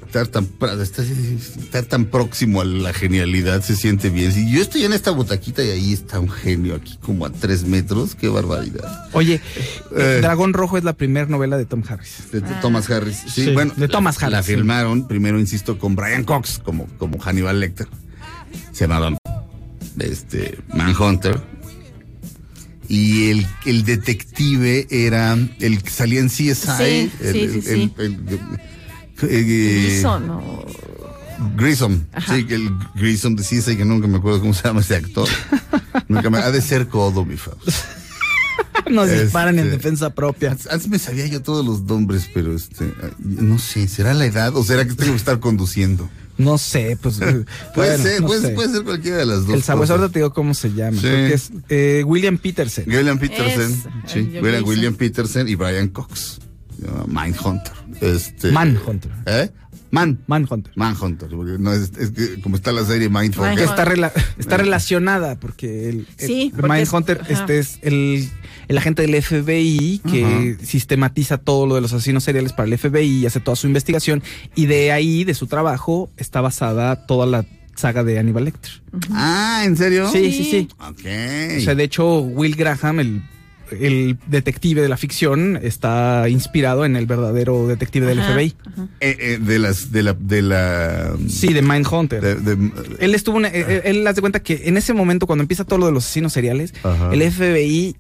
estar, 0.06 0.28
tan, 0.28 0.48
estar, 0.82 1.86
tan 1.86 2.06
próximo 2.06 2.62
a 2.62 2.66
la 2.66 2.94
genialidad 2.94 3.62
se 3.62 3.76
siente 3.76 4.10
bien. 4.10 4.32
Si 4.32 4.50
yo 4.52 4.62
estoy 4.62 4.86
en 4.86 4.94
esta 4.94 5.12
butaquita 5.12 5.64
y 5.64 5.72
ahí 5.72 5.92
está 5.94 6.20
un 6.20 6.30
genio 6.30 6.76
aquí 6.76 6.98
como 7.02 7.26
a 7.26 7.32
tres 7.32 7.64
metros, 7.64 8.16
qué 8.16 8.30
barbaridad. 8.30 9.10
Oye, 9.14 9.42
Eh. 9.98 10.20
Dragón 10.22 10.54
Rojo 10.54 10.78
es 10.78 10.84
la 10.84 10.94
primera 10.94 11.26
novela 11.26 11.58
de 11.58 11.66
Tom 11.66 11.84
Harris. 11.88 12.32
De, 12.32 12.42
de 12.42 12.54
Thomas 12.62 12.90
Harris. 12.90 13.18
Sí, 13.28 13.46
Sí, 13.46 13.52
bueno. 13.54 13.74
de 13.76 13.88
Thomas 13.88 14.22
la- 14.22 14.30
La 14.30 14.38
Harris, 14.38 14.48
sí. 14.48 14.54
filmaron, 14.56 15.08
primero, 15.08 15.40
insisto, 15.40 15.78
con 15.80 15.96
Brian 15.96 16.24
Cox, 16.24 16.62
como, 16.64 16.86
como 16.98 17.18
Hannibal 17.20 17.60
Lecter. 17.60 17.88
Se 18.72 18.88
llamaba 18.88 19.18
este, 20.00 20.58
Manhunter. 20.74 21.42
Y 22.88 23.30
el, 23.32 23.48
el 23.66 23.84
detective 23.86 24.88
era 24.90 25.34
el 25.60 25.82
que 25.84 25.90
salía 25.90 26.20
en 26.20 26.28
CSI. 26.30 26.56
Sí, 26.56 27.12
el, 27.22 27.34
sí, 27.34 27.40
el- 27.40 27.64
sí, 27.64 27.94
el- 27.98 28.30
eh, 29.22 29.98
Hizo, 30.00 30.20
no. 30.20 30.66
Grissom. 31.56 32.04
Ajá. 32.14 32.36
Sí, 32.36 32.46
que 32.46 32.56
el 32.56 32.70
Grissom 32.96 33.36
de 33.36 33.44
CSI, 33.44 33.76
que 33.78 33.86
nunca 33.86 34.08
me 34.08 34.18
acuerdo 34.18 34.40
cómo 34.40 34.54
se 34.54 34.64
llama 34.64 34.82
ese 34.82 34.96
actor. 34.96 35.28
nunca 36.08 36.30
me. 36.30 36.38
Ha 36.40 36.52
de 36.52 36.62
ser 36.62 36.88
codo, 36.88 37.26
mi 37.26 37.38
Faust. 37.38 37.70
Nos 38.92 39.10
disparan 39.10 39.56
en 39.58 39.66
Este- 39.66 39.78
defensa 39.78 40.10
propia. 40.12 40.52
Antes, 40.52 40.68
antes 40.72 40.88
me 40.90 41.00
sabía 41.00 41.26
yo 41.28 41.42
todos 41.42 41.66
los 41.66 41.82
nombres, 41.84 42.30
pero 42.34 42.56
este. 42.56 42.94
No 43.20 43.58
sé, 43.60 43.88
¿será 43.88 44.14
la 44.14 44.26
edad 44.26 44.56
o 44.56 44.64
será 44.64 44.86
que 44.86 44.94
tengo 44.94 45.12
que 45.12 45.18
estar 45.18 45.40
conduciendo? 45.40 46.10
No 46.38 46.58
sé, 46.58 46.98
pues. 47.02 47.20
eh, 47.22 47.46
Puede 47.74 47.90
bueno, 47.98 48.04
ser, 48.04 48.22
no 48.22 48.28
puede, 48.28 48.42
sé. 48.42 48.50
puede 48.50 48.70
ser 48.74 48.84
cualquiera 48.84 49.18
de 49.18 49.26
las 49.26 49.46
dos. 49.46 49.56
El 49.56 49.64
sabueso, 49.64 49.94
cosas. 49.94 50.02
ahorita 50.02 50.14
te 50.14 50.20
digo 50.20 50.34
cómo 50.34 50.54
se 50.54 50.74
llama. 50.74 50.98
Sí. 50.98 51.08
Creo 51.08 51.28
que 51.30 51.34
es 51.34 51.52
eh, 51.70 52.04
William 52.06 52.38
Peterson. 52.38 52.84
William 52.88 53.18
Peterson. 53.20 53.72
Es- 54.06 54.12
sí, 54.12 54.20
William, 54.42 54.96
Peterson 54.96 55.48
y 55.48 55.56
Brian 55.56 55.88
Cox. 55.90 56.40
Mindhunter. 57.08 57.72
Este, 58.02 58.52
Manhunter. 58.52 59.12
¿Eh? 59.26 59.50
Man. 59.92 60.20
Manhunter. 60.28 60.72
Manhunter. 60.76 61.30
porque 61.30 61.58
no 61.60 61.72
es, 61.74 61.92
es 61.98 62.12
que 62.12 62.42
como 62.42 62.56
está 62.56 62.72
la 62.72 62.84
serie 62.86 63.10
Mindhunter. 63.10 63.60
Está, 63.60 63.86
rela- 63.86 64.12
está 64.38 64.58
relacionada 64.58 65.40
porque 65.40 65.90
el, 65.90 66.08
Sí, 66.18 66.52
el 66.54 66.60
porque 66.62 66.82
es- 66.82 66.92
Mindhunter 66.92 67.22
ajá. 67.22 67.34
este 67.34 67.60
es 67.60 67.80
el, 67.82 68.30
el 68.68 68.78
agente 68.78 69.04
del 69.04 69.22
FBI 69.22 70.02
que 70.10 70.58
sistematiza 70.64 71.38
todo 71.38 71.66
lo 71.68 71.76
de 71.76 71.82
los 71.82 71.94
asesinos 71.94 72.24
seriales 72.24 72.52
para 72.54 72.68
el 72.68 72.78
FBI 72.78 73.06
y 73.22 73.26
hace 73.26 73.40
toda 73.40 73.56
su 73.56 73.68
investigación 73.68 74.22
y 74.56 74.66
de 74.66 74.92
ahí, 74.92 75.24
de 75.24 75.34
su 75.34 75.48
trabajo, 75.48 76.10
está 76.18 76.42
basada 76.42 77.06
toda 77.06 77.26
la 77.26 77.46
saga 77.76 78.04
de 78.04 78.18
Hannibal 78.18 78.46
Lecter. 78.46 78.72
Ah, 79.12 79.64
¿en 79.66 79.76
serio? 79.78 80.10
Sí, 80.12 80.32
sí, 80.32 80.44
sí. 80.50 80.68
Ok. 80.80 81.58
O 81.58 81.62
sea, 81.62 81.76
de 81.76 81.84
hecho, 81.84 82.20
Will 82.22 82.56
Graham, 82.56 83.00
el, 83.02 83.22
el 83.72 84.18
detective 84.28 84.82
de 84.82 84.90
la 84.90 84.98
ficción, 84.98 85.60
está 85.62 86.28
inspirado 86.30 86.86
en 86.86 86.96
el 86.96 87.06
verdadero 87.06 87.68
detective 87.68 88.06
del 88.06 88.20
Ajá, 88.20 88.34
FBI. 88.34 88.56
Eh, 89.00 89.18
eh, 89.20 89.38
de 89.42 89.60
las, 89.60 89.92
de 89.92 90.04
la, 90.04 90.14
de 90.14 90.42
la. 90.42 91.16
Sí, 91.28 91.54
de 91.54 91.62
Mindhunter. 91.62 92.22
de- 92.22 92.56
de- 92.56 92.72
Él 93.00 93.16
estuvo, 93.16 93.38
en- 93.40 93.46
él, 93.46 93.82
él 93.84 94.08
hace 94.08 94.22
cuenta 94.22 94.42
que 94.42 94.64
en 94.66 94.78
ese 94.78 94.94
momento, 94.94 95.28
cuando 95.28 95.44
empieza 95.44 95.64
todo 95.64 95.80
lo 95.80 95.86
de 95.88 95.92
los 95.92 96.04
asesinos 96.06 96.34
seriales, 96.34 96.74
Ajá. 96.84 97.12
el 97.14 97.22
FBI 97.32 97.96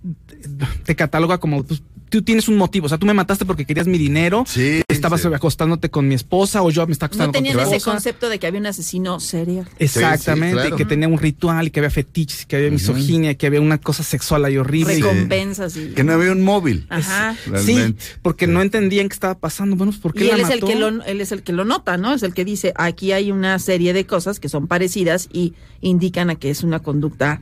te 0.83 0.95
cataloga 0.95 1.37
como, 1.39 1.63
pues, 1.63 1.81
tú 2.09 2.21
tienes 2.21 2.47
un 2.47 2.55
motivo, 2.55 2.85
o 2.85 2.89
sea, 2.89 2.97
tú 2.97 3.05
me 3.05 3.13
mataste 3.13 3.45
porque 3.45 3.65
querías 3.65 3.87
mi 3.87 3.97
dinero, 3.97 4.43
Sí, 4.47 4.81
estabas 4.87 5.21
sí. 5.21 5.27
acostándote 5.33 5.89
con 5.89 6.07
mi 6.07 6.15
esposa 6.15 6.61
o 6.61 6.69
yo 6.69 6.85
me 6.85 6.93
estaba 6.93 7.07
acostando 7.07 7.27
No 7.29 7.33
tenían 7.33 7.55
con 7.55 7.63
ese 7.65 7.75
esposa. 7.77 7.91
concepto 7.91 8.29
de 8.29 8.39
que 8.39 8.47
había 8.47 8.59
un 8.59 8.67
asesino 8.67 9.19
serial. 9.19 9.67
Exactamente, 9.79 10.47
Sí, 10.47 10.61
sí, 10.61 10.67
claro. 10.67 10.75
y 10.75 10.77
que 10.77 10.85
tenía 10.85 11.07
un 11.07 11.17
ritual, 11.17 11.67
y 11.67 11.71
que 11.71 11.79
había 11.81 11.89
fetiches, 11.89 12.43
y 12.43 12.45
que 12.45 12.55
había 12.57 12.69
misoginia, 12.71 13.31
y 13.31 13.35
que 13.35 13.47
había 13.47 13.59
una 13.59 13.79
cosa 13.79 14.03
sexual 14.03 14.45
ahí 14.45 14.55
horrible. 14.57 14.95
Recompensas 14.95 15.75
y. 15.77 15.87
Que 15.89 16.03
no 16.03 16.13
había 16.13 16.31
un 16.31 16.41
móvil. 16.43 16.85
Ajá. 16.89 17.35
Sí, 17.43 17.49
Realmente. 17.49 18.03
porque 18.21 18.47
no 18.47 18.61
entendían 18.61 19.09
qué 19.09 19.13
estaba 19.13 19.37
pasando. 19.39 19.75
Bueno, 19.75 19.91
pues, 19.91 20.01
¿por 20.01 20.13
qué 20.13 20.25
Y 20.25 20.27
la 20.27 20.35
él 20.35 20.41
es, 20.41 20.49
el 20.51 20.59
que 20.61 20.75
lo, 20.75 20.87
él 21.03 21.21
es 21.21 21.31
el 21.31 21.43
que 21.43 21.53
lo 21.53 21.65
nota, 21.65 21.97
¿no? 21.97 22.13
Es 22.13 22.23
el 22.23 22.33
que 22.33 22.45
dice, 22.45 22.71
aquí 22.75 23.11
hay 23.11 23.31
una 23.31 23.57
serie 23.59 23.93
de 23.93 24.05
cosas 24.05 24.39
que 24.39 24.47
son 24.47 24.67
parecidas 24.67 25.27
y 25.33 25.53
indican 25.81 26.29
a 26.29 26.35
que 26.35 26.49
es 26.51 26.63
una 26.63 26.79
conducta 26.79 27.41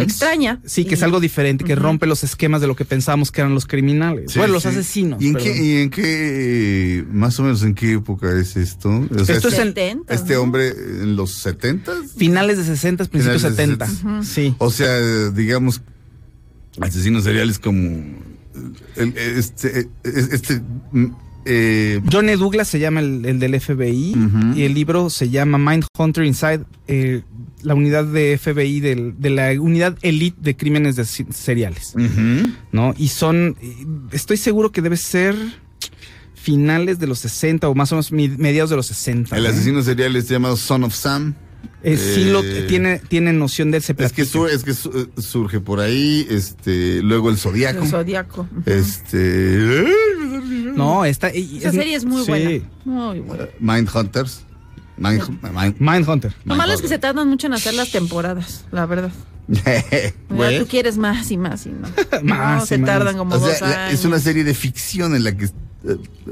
Extraña. 0.00 0.60
Sí, 0.64 0.84
que 0.86 0.94
es 0.94 1.02
algo 1.02 1.20
diferente, 1.20 1.64
que 1.64 1.74
rompe 1.74 2.06
los 2.06 2.24
esquemas 2.24 2.60
de 2.60 2.66
lo 2.66 2.76
que 2.76 2.84
pensábamos 2.84 3.30
que 3.30 3.40
eran 3.42 3.54
los 3.54 3.66
criminales. 3.66 4.32
Sí, 4.32 4.38
bueno, 4.38 4.54
los 4.54 4.62
sí. 4.62 4.68
asesinos. 4.70 5.20
¿Y 5.22 5.28
en, 5.28 5.34
qué, 5.36 5.62
¿Y 5.64 5.76
en 5.82 5.90
qué, 5.90 7.04
más 7.12 7.38
o 7.38 7.42
menos 7.42 7.62
en 7.62 7.74
qué 7.74 7.92
época 7.92 8.32
es 8.38 8.56
esto? 8.56 8.88
O 8.88 9.24
sea, 9.24 9.36
Esto 9.36 9.48
es 9.48 9.54
este, 9.58 9.62
en 9.62 9.98
70, 9.98 10.14
este 10.14 10.34
¿no? 10.34 10.40
hombre 10.42 10.68
en 10.68 11.16
los 11.16 11.32
70 11.34 11.92
Finales 12.16 12.56
de 12.58 12.64
60, 12.64 13.04
principios 13.06 13.42
Finales 13.42 13.56
de 13.56 13.64
70. 13.64 13.86
60. 13.86 14.22
Sí. 14.24 14.54
O 14.58 14.70
sea, 14.70 15.30
digamos, 15.30 15.82
asesinos 16.80 17.24
seriales 17.24 17.58
como 17.58 17.78
el- 18.96 19.14
este, 19.16 19.88
este, 20.04 20.60
mm, 20.92 21.06
eh, 21.52 22.00
John 22.12 22.28
E. 22.28 22.36
Douglas 22.36 22.68
se 22.68 22.78
llama 22.78 23.00
el, 23.00 23.24
el 23.26 23.38
del 23.40 23.60
FBI 23.60 24.14
y 24.54 24.62
el 24.62 24.74
libro 24.74 25.10
se 25.10 25.28
llama 25.30 25.58
Mindhunter 25.58 26.24
Inside, 26.24 26.60
eh, 26.86 27.22
la 27.62 27.74
unidad 27.74 28.04
de 28.04 28.38
FBI 28.38 28.80
del- 28.80 29.14
de 29.18 29.30
la 29.30 29.50
unidad 29.60 29.98
elite 30.02 30.38
de 30.40 30.56
crímenes 30.56 30.94
de 30.96 31.04
seriales. 31.04 31.94
¿no? 32.72 32.94
Y 32.96 33.08
son, 33.08 33.56
eh, 33.60 33.74
estoy 34.12 34.36
seguro 34.36 34.70
que 34.72 34.80
debe 34.80 34.96
ser 34.96 35.34
finales 36.34 36.98
de 36.98 37.06
los 37.06 37.18
60 37.18 37.68
o 37.68 37.74
más 37.74 37.92
o 37.92 37.96
menos 37.96 38.12
mediados 38.12 38.70
de 38.70 38.76
los 38.76 38.86
60. 38.86 39.36
el 39.36 39.44
¿eh? 39.44 39.48
asesino 39.48 39.82
serial 39.82 40.16
es 40.16 40.28
llamado 40.28 40.56
Son 40.56 40.84
of 40.84 40.94
Sam. 40.94 41.34
Eh, 41.82 41.96
sí 41.96 42.24
lo 42.30 42.42
eh, 42.44 42.66
tiene, 42.68 42.98
tiene 42.98 43.32
noción 43.32 43.70
de 43.70 43.78
él, 43.78 43.82
se 43.82 43.92
Es 43.92 43.96
que, 44.12 44.24
platica. 44.24 44.24
su- 44.26 44.46
es 44.46 44.64
que 44.64 44.74
su- 44.74 45.10
surge 45.18 45.60
por 45.60 45.80
ahí, 45.80 46.26
este, 46.28 47.00
luego 47.02 47.30
el 47.30 47.38
Zodíaco. 47.38 47.82
El 47.84 47.88
Zodíaco. 47.88 48.46
Este, 48.66 49.84
No, 50.74 51.04
está. 51.04 51.34
y- 51.34 51.58
Esa 51.58 51.72
serie 51.72 51.94
es 51.96 52.04
muy 52.04 52.22
sí. 52.24 52.30
buena. 52.30 52.50
Muy 52.84 53.20
buena. 53.20 53.46
Mindhunters. 53.58 54.42
Mind, 54.98 55.22
Mind- 55.42 55.76
Mindhunter. 55.78 56.34
Lo 56.44 56.54
malo 56.56 56.74
es 56.74 56.82
que 56.82 56.88
se 56.88 56.98
tardan 56.98 57.26
mucho 57.28 57.46
en 57.46 57.54
hacer 57.54 57.72
las 57.74 57.90
temporadas, 57.90 58.66
la 58.70 58.84
verdad. 58.86 59.12
Bueno. 60.28 60.60
Tú 60.60 60.68
quieres 60.68 60.96
más 60.98 61.30
y 61.30 61.36
más 61.38 61.66
y 61.66 61.70
no. 61.70 61.88
Más 62.22 62.58
no, 62.58 62.64
y 62.64 62.66
se 62.66 62.78
más. 62.78 62.86
tardan 62.90 63.16
como 63.16 63.34
O 63.34 63.38
dos 63.38 63.56
sea, 63.58 63.66
la- 63.68 63.86
años. 63.86 63.98
es 63.98 64.04
una 64.04 64.18
serie 64.20 64.44
de 64.44 64.54
ficción 64.54 65.14
en 65.16 65.24
la 65.24 65.36
que. 65.36 65.46
eh, 65.46 65.48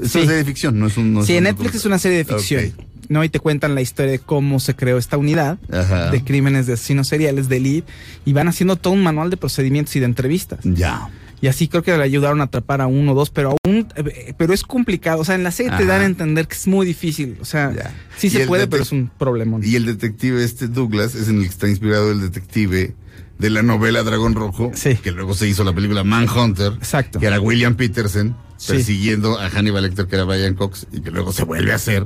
Es 0.01 0.11
Sí. 0.11 0.19
una 0.19 0.27
serie 0.27 0.35
de 0.37 0.45
ficción, 0.45 0.79
no 0.79 0.87
es 0.87 0.95
un. 0.97 1.13
no 1.13 1.23
Sí, 1.25 1.33
un 1.33 1.37
en 1.39 1.43
Netflix 1.45 1.75
es 1.75 1.85
una 1.85 1.97
serie 1.99 2.19
de 2.19 2.25
ficción. 2.25 2.65
Ok. 2.65 2.85
¿No? 3.09 3.23
Y 3.23 3.29
te 3.29 3.39
cuentan 3.39 3.75
la 3.75 3.81
historia 3.81 4.11
de 4.13 4.19
cómo 4.19 4.59
se 4.61 4.75
creó 4.75 4.97
esta 4.97 5.17
unidad 5.17 5.57
Ajá. 5.71 6.11
de 6.11 6.23
crímenes 6.23 6.67
de 6.67 6.73
asesinos 6.73 7.07
seriales, 7.07 7.49
de 7.49 7.57
elite, 7.57 7.91
y 8.23 8.33
van 8.33 8.47
haciendo 8.47 8.75
todo 8.77 8.93
un 8.93 9.03
manual 9.03 9.29
de 9.29 9.37
procedimientos 9.37 9.95
y 9.95 9.99
de 9.99 10.05
entrevistas. 10.05 10.59
Ya. 10.63 11.09
Y 11.41 11.47
así 11.47 11.67
creo 11.69 11.83
que 11.83 11.95
le 11.97 12.03
ayudaron 12.03 12.41
a 12.41 12.45
atrapar 12.45 12.81
a 12.81 12.87
uno 12.87 13.13
o 13.13 13.15
dos, 13.15 13.29
pero 13.29 13.55
aún, 13.65 13.87
eh, 13.95 14.33
pero 14.37 14.53
es 14.53 14.63
complicado. 14.63 15.21
O 15.21 15.25
sea, 15.25 15.35
en 15.35 15.43
la 15.43 15.51
serie 15.51 15.71
te 15.77 15.85
dan 15.85 16.01
a 16.01 16.05
entender 16.05 16.47
que 16.47 16.55
es 16.55 16.67
muy 16.67 16.85
difícil. 16.85 17.37
O 17.41 17.45
sea, 17.45 17.71
Ya. 17.73 17.93
sí 18.17 18.29
se 18.29 18.45
puede, 18.45 18.67
pero 18.67 18.83
es 18.83 18.91
un 18.91 19.09
problema. 19.17 19.57
Y 19.63 19.75
el 19.75 19.85
detective 19.85 20.43
este 20.43 20.67
Douglas 20.67 21.15
es 21.15 21.29
en 21.29 21.37
el 21.37 21.43
que 21.43 21.49
está 21.49 21.69
inspirado 21.69 22.11
el 22.11 22.19
detective 22.19 22.93
de 23.37 23.49
la 23.49 23.63
novela 23.63 24.03
Dragón 24.03 24.35
Rojo, 24.35 24.71
Sí. 24.75 24.95
que 24.97 25.11
luego 25.13 25.33
se 25.33 25.47
hizo 25.47 25.63
la 25.63 25.71
película 25.73 26.03
Manhunter, 26.03 26.73
Exacto. 26.73 27.19
que 27.21 27.25
era 27.27 27.39
William 27.39 27.75
Peterson 27.75 28.35
Sí. 28.57 28.73
persiguiendo 28.73 29.39
a 29.39 29.49
Hannibal 29.49 29.83
Lecter, 29.83 30.07
que 30.07 30.15
era 30.17 30.25
Brian 30.25 30.55
Cox, 30.55 30.87
y 30.91 30.99
que 30.99 31.09
luego 31.09 31.31
se 31.31 31.45
vuelve 31.45 31.71
a 31.71 31.75
hacer. 31.75 32.05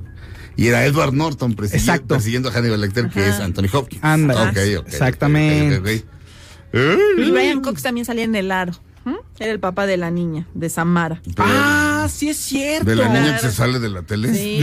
Y 0.56 0.68
era 0.68 0.86
Edward 0.86 1.14
Norton 1.14 1.54
persiguiendo, 1.56 1.92
Exacto. 1.92 2.16
persiguiendo 2.16 2.50
a 2.50 2.52
Hannibal 2.52 2.82
Lecter, 2.82 3.10
que 3.10 3.28
es 3.28 3.40
Anthony 3.40 3.68
Hopkins. 3.72 4.04
Ok, 4.04 4.58
Exactamente. 4.88 5.78
ok, 5.78 5.82
ok, 5.82 5.88
ok. 5.88 7.20
Y 7.20 7.32
Brian 7.32 7.62
Cox 7.62 7.84
también 7.84 8.06
salía 8.06 8.24
en 8.24 8.36
el 8.36 8.52
aro. 8.52 8.74
¿m? 9.06 9.18
Era 9.40 9.52
el 9.52 9.60
papá 9.60 9.86
de 9.86 9.98
la 9.98 10.12
niña, 10.12 10.48
de 10.54 10.70
Samara. 10.70 11.22
Ah, 11.38 12.08
sí 12.10 12.30
es 12.30 12.38
cierto. 12.38 12.90
De 12.90 12.96
la 12.96 13.10
niña 13.10 13.36
que 13.36 13.42
se 13.48 13.52
sale 13.52 13.80
de 13.80 13.90
la 13.90 14.04
tele. 14.04 14.34
Sí, 14.34 14.60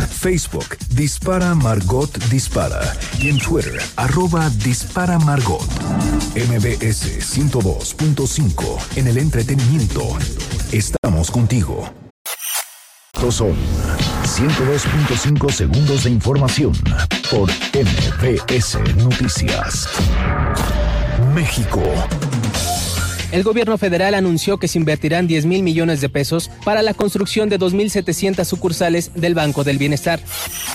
Facebook 0.09 0.77
Dispara 0.89 1.55
Margot 1.55 2.11
Dispara 2.29 2.93
y 3.19 3.29
en 3.29 3.39
Twitter 3.39 3.81
arroba 3.95 4.49
Dispara 4.49 5.17
Margot. 5.19 5.65
MBS 6.35 7.19
102.5 7.19 8.97
en 8.97 9.07
el 9.07 9.17
entretenimiento. 9.17 10.17
Estamos 10.71 11.31
contigo. 11.31 11.89
Estos 13.13 13.35
son 13.35 13.55
102.5 14.29 15.51
segundos 15.51 16.03
de 16.03 16.11
información 16.11 16.71
por 17.31 17.49
MBS 17.73 18.77
Noticias. 18.95 19.89
México. 21.33 21.81
El 23.31 23.43
gobierno 23.43 23.77
federal 23.77 24.13
anunció 24.13 24.57
que 24.57 24.67
se 24.67 24.77
invertirán 24.77 25.27
10 25.27 25.45
mil 25.45 25.63
millones 25.63 25.99
de 25.99 26.09
pesos 26.09 26.49
para 26.63 26.83
la 26.83 26.93
construcción 26.93 27.49
de 27.49 27.59
2.700 27.59 28.45
sucursales 28.45 29.11
del 29.15 29.33
Banco 29.33 29.63
del 29.63 29.77
Bienestar. 29.79 30.19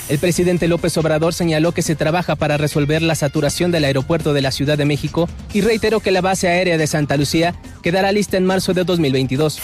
El 0.09 0.18
presidente 0.18 0.68
López 0.68 0.96
Obrador 0.98 1.32
señaló 1.32 1.72
que 1.72 1.82
se 1.82 1.94
trabaja 1.94 2.36
para 2.36 2.57
resolver 2.57 3.02
la 3.02 3.14
saturación 3.14 3.70
del 3.70 3.84
aeropuerto 3.84 4.34
de 4.34 4.42
la 4.42 4.50
Ciudad 4.50 4.76
de 4.76 4.84
México 4.84 5.28
y 5.52 5.62
reiteró 5.62 6.00
que 6.00 6.11
la 6.11 6.20
base 6.20 6.48
aérea 6.48 6.76
de 6.76 6.86
Santa 6.86 7.16
Lucía 7.16 7.55
quedará 7.82 8.12
lista 8.12 8.36
en 8.36 8.46
marzo 8.46 8.74
de 8.74 8.84
2022. 8.84 9.61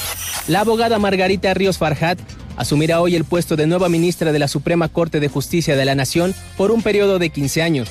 La 0.49 0.61
abogada 0.61 0.99
Margarita 0.99 1.53
Ríos 1.55 1.79
Farjat 1.79 2.19
asumirá 2.61 3.01
hoy 3.01 3.17
el 3.17 3.25
puesto 3.25 3.57
de 3.57 3.67
nueva 3.67 3.89
ministra 3.89 4.33
de 4.33 4.39
la 4.39 4.47
Suprema 4.47 4.91
Corte 4.91 5.19
de 5.19 5.29
Justicia 5.29 5.77
de 5.77 5.85
la 5.87 5.95
Nación 5.95 6.35
por 6.59 6.71
un 6.71 6.83
periodo 6.83 7.19
de 7.19 7.31
15 7.31 7.63
años. 7.63 7.89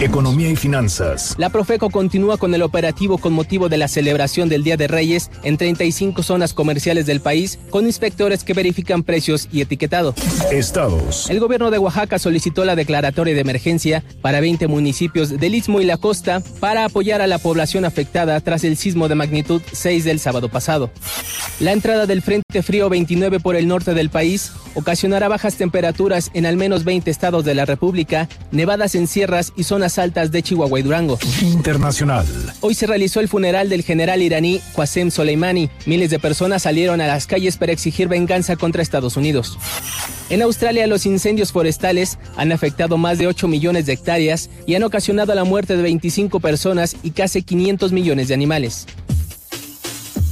Economía 0.00 0.50
y 0.50 0.56
finanzas. 0.56 1.34
La 1.38 1.48
Profeco 1.48 1.88
continúa 1.88 2.36
con 2.36 2.54
el 2.54 2.60
operativo 2.60 3.16
con 3.16 3.32
motivo 3.32 3.70
de 3.70 3.78
la 3.78 3.88
celebración 3.88 4.50
del 4.50 4.62
Día 4.62 4.76
de 4.76 4.88
Reyes 4.88 5.30
en 5.42 5.56
35 5.56 6.22
zonas 6.22 6.52
comerciales 6.52 7.06
del 7.06 7.22
país 7.22 7.58
con 7.70 7.86
inspectores 7.86 8.44
que 8.44 8.52
verifican 8.52 9.04
precios 9.04 9.48
y 9.50 9.62
etiquetado. 9.62 10.14
Estados. 10.52 11.30
El 11.30 11.40
gobierno 11.40 11.70
de 11.70 11.78
Oaxaca 11.78 12.18
solicitó 12.18 12.66
la 12.66 12.76
declaratoria 12.76 13.34
de 13.34 13.40
emergencia 13.40 14.04
para 14.20 14.40
20 14.40 14.68
municipios 14.68 15.30
del 15.30 15.54
Istmo 15.54 15.80
y 15.80 15.86
la 15.86 15.96
costa 15.96 16.42
para 16.60 16.84
apoyar 16.84 17.22
a 17.22 17.26
la 17.26 17.38
población 17.38 17.86
afectada 17.86 18.38
tras 18.42 18.64
el 18.64 18.76
sismo 18.76 19.08
de 19.08 19.14
magnitud 19.14 19.62
6 19.72 20.04
del 20.04 20.20
sábado 20.20 20.50
pasado. 20.50 20.90
La 21.58 21.72
entrada 21.72 22.04
del 22.04 22.20
Frente 22.20 22.62
Frío 22.62 22.90
29 22.90 23.40
por 23.40 23.56
el 23.56 23.66
norte 23.66 23.94
del 23.94 24.10
país 24.10 24.52
ocasionará 24.74 25.28
bajas 25.28 25.56
temperaturas 25.56 26.30
en 26.34 26.44
al 26.44 26.56
menos 26.56 26.84
20 26.84 27.10
estados 27.10 27.46
de 27.46 27.54
la 27.54 27.64
República, 27.64 28.28
nevadas 28.50 28.94
en 28.94 29.06
sierras 29.06 29.54
y 29.56 29.64
zonas 29.64 29.85
altas 29.98 30.30
de 30.30 30.42
Chihuahua 30.42 30.80
y 30.80 30.82
Durango. 30.82 31.18
Internacional. 31.42 32.26
Hoy 32.60 32.74
se 32.74 32.86
realizó 32.86 33.20
el 33.20 33.28
funeral 33.28 33.68
del 33.68 33.82
general 33.82 34.20
iraní 34.20 34.60
Qasem 34.74 35.10
Soleimani. 35.10 35.70
Miles 35.86 36.10
de 36.10 36.18
personas 36.18 36.62
salieron 36.62 37.00
a 37.00 37.06
las 37.06 37.26
calles 37.26 37.56
para 37.56 37.72
exigir 37.72 38.08
venganza 38.08 38.56
contra 38.56 38.82
Estados 38.82 39.16
Unidos. 39.16 39.58
En 40.28 40.42
Australia, 40.42 40.86
los 40.86 41.06
incendios 41.06 41.52
forestales 41.52 42.18
han 42.36 42.50
afectado 42.50 42.98
más 42.98 43.18
de 43.18 43.28
8 43.28 43.46
millones 43.46 43.86
de 43.86 43.92
hectáreas 43.92 44.50
y 44.66 44.74
han 44.74 44.82
ocasionado 44.82 45.34
la 45.34 45.44
muerte 45.44 45.76
de 45.76 45.82
25 45.82 46.40
personas 46.40 46.96
y 47.02 47.12
casi 47.12 47.42
500 47.42 47.92
millones 47.92 48.28
de 48.28 48.34
animales. 48.34 48.86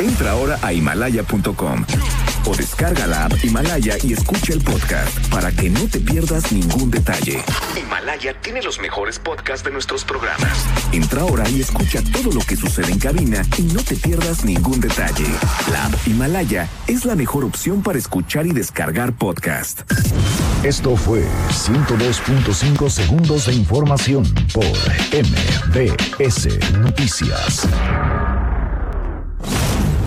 Entra 0.00 0.32
ahora 0.32 0.58
a 0.62 0.72
himalaya.com 0.72 1.84
o 2.46 2.56
descarga 2.56 3.06
la 3.06 3.26
app 3.26 3.44
Himalaya 3.44 3.96
y 4.02 4.12
escucha 4.12 4.52
el 4.52 4.60
podcast 4.60 5.28
para 5.28 5.52
que 5.52 5.70
no 5.70 5.86
te 5.88 6.00
pierdas 6.00 6.50
ningún 6.52 6.90
detalle. 6.90 7.42
Himalaya 7.76 8.34
tiene 8.40 8.62
los 8.62 8.80
mejores 8.80 9.18
podcasts 9.18 9.64
de 9.64 9.70
nuestros 9.70 10.04
programas. 10.04 10.66
Entra 10.92 11.22
ahora 11.22 11.48
y 11.48 11.60
escucha 11.60 12.02
todo 12.12 12.32
lo 12.32 12.40
que 12.40 12.56
sucede 12.56 12.90
en 12.90 12.98
cabina 12.98 13.44
y 13.58 13.62
no 13.62 13.82
te 13.82 13.94
pierdas 13.96 14.44
ningún 14.44 14.80
detalle. 14.80 15.26
La 15.70 15.86
app 15.86 15.94
Himalaya 16.06 16.68
es 16.86 17.04
la 17.04 17.14
mejor 17.14 17.44
opción 17.44 17.82
para 17.82 17.98
escuchar 17.98 18.46
y 18.46 18.52
descargar 18.52 19.12
podcast. 19.12 19.82
Esto 20.64 20.96
fue 20.96 21.24
102.5 21.50 22.88
segundos 22.90 23.46
de 23.46 23.54
información 23.54 24.24
por 24.52 24.64
MBS 25.12 26.72
Noticias. 26.78 27.68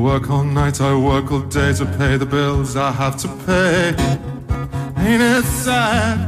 Work 0.00 0.30
all 0.30 0.44
night, 0.44 0.80
I 0.80 0.94
work 0.94 1.30
all 1.30 1.40
day 1.40 1.72
to 1.74 1.84
pay 1.84 2.16
the 2.16 2.24
bills 2.24 2.74
I 2.76 2.90
have 2.90 3.16
to 3.18 3.28
pay. 3.46 3.94
Ain't 4.96 5.22
it 5.22 5.44
sad? 5.44 6.18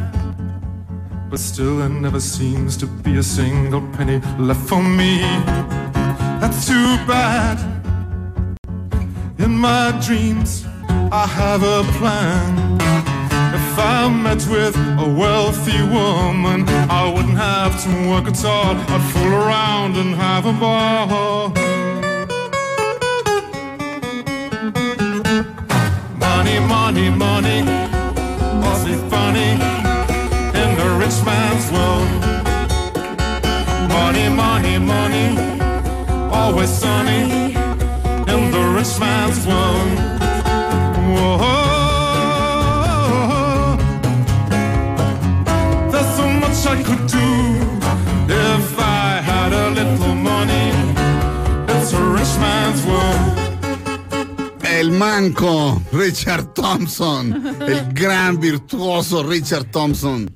But 1.30 1.40
still, 1.40 1.78
there 1.78 1.88
never 1.88 2.20
seems 2.20 2.76
to 2.78 2.86
be 2.86 3.16
a 3.16 3.22
single 3.22 3.80
penny 3.92 4.20
left 4.38 4.68
for 4.68 4.82
me. 4.82 5.20
That's 6.40 6.66
too 6.66 6.96
bad. 7.06 7.56
In 9.38 9.52
my 9.58 9.98
dreams, 10.06 10.66
I 11.10 11.26
have 11.26 11.62
a 11.62 11.82
plan. 11.98 12.78
If 13.54 13.78
I 13.78 14.08
met 14.10 14.46
with 14.48 14.76
a 14.76 15.08
wealthy 15.08 15.80
woman, 15.82 16.68
I 16.90 17.10
wouldn't 17.12 17.38
have 17.38 17.82
to 17.84 17.90
work 18.10 18.26
at 18.26 18.44
all. 18.44 18.76
I'd 18.76 19.12
fool 19.12 19.32
around 19.32 19.96
and 19.96 20.14
have 20.14 20.44
a 20.46 20.52
ball. 20.52 21.71
Money, 26.42 26.58
money, 26.58 27.08
money, 27.08 27.62
must 28.62 28.84
be 28.84 28.96
funny 29.08 29.52
in 30.60 30.70
the 30.76 30.96
rich 30.98 31.24
man's 31.24 31.70
world. 31.70 32.08
Money, 33.88 34.28
money, 34.28 34.76
money, 34.76 35.38
always 36.32 36.68
sunny 36.68 37.54
in 38.32 38.50
the 38.50 38.72
rich 38.74 38.98
man's 38.98 39.46
world. 39.46 39.98
Whoa. 41.16 41.51
Richard 55.92 56.52
Thompson. 56.54 57.42
El 57.66 57.92
gran 57.92 58.40
virtuoso 58.40 59.22
Richard 59.22 59.70
Thompson. 59.70 60.30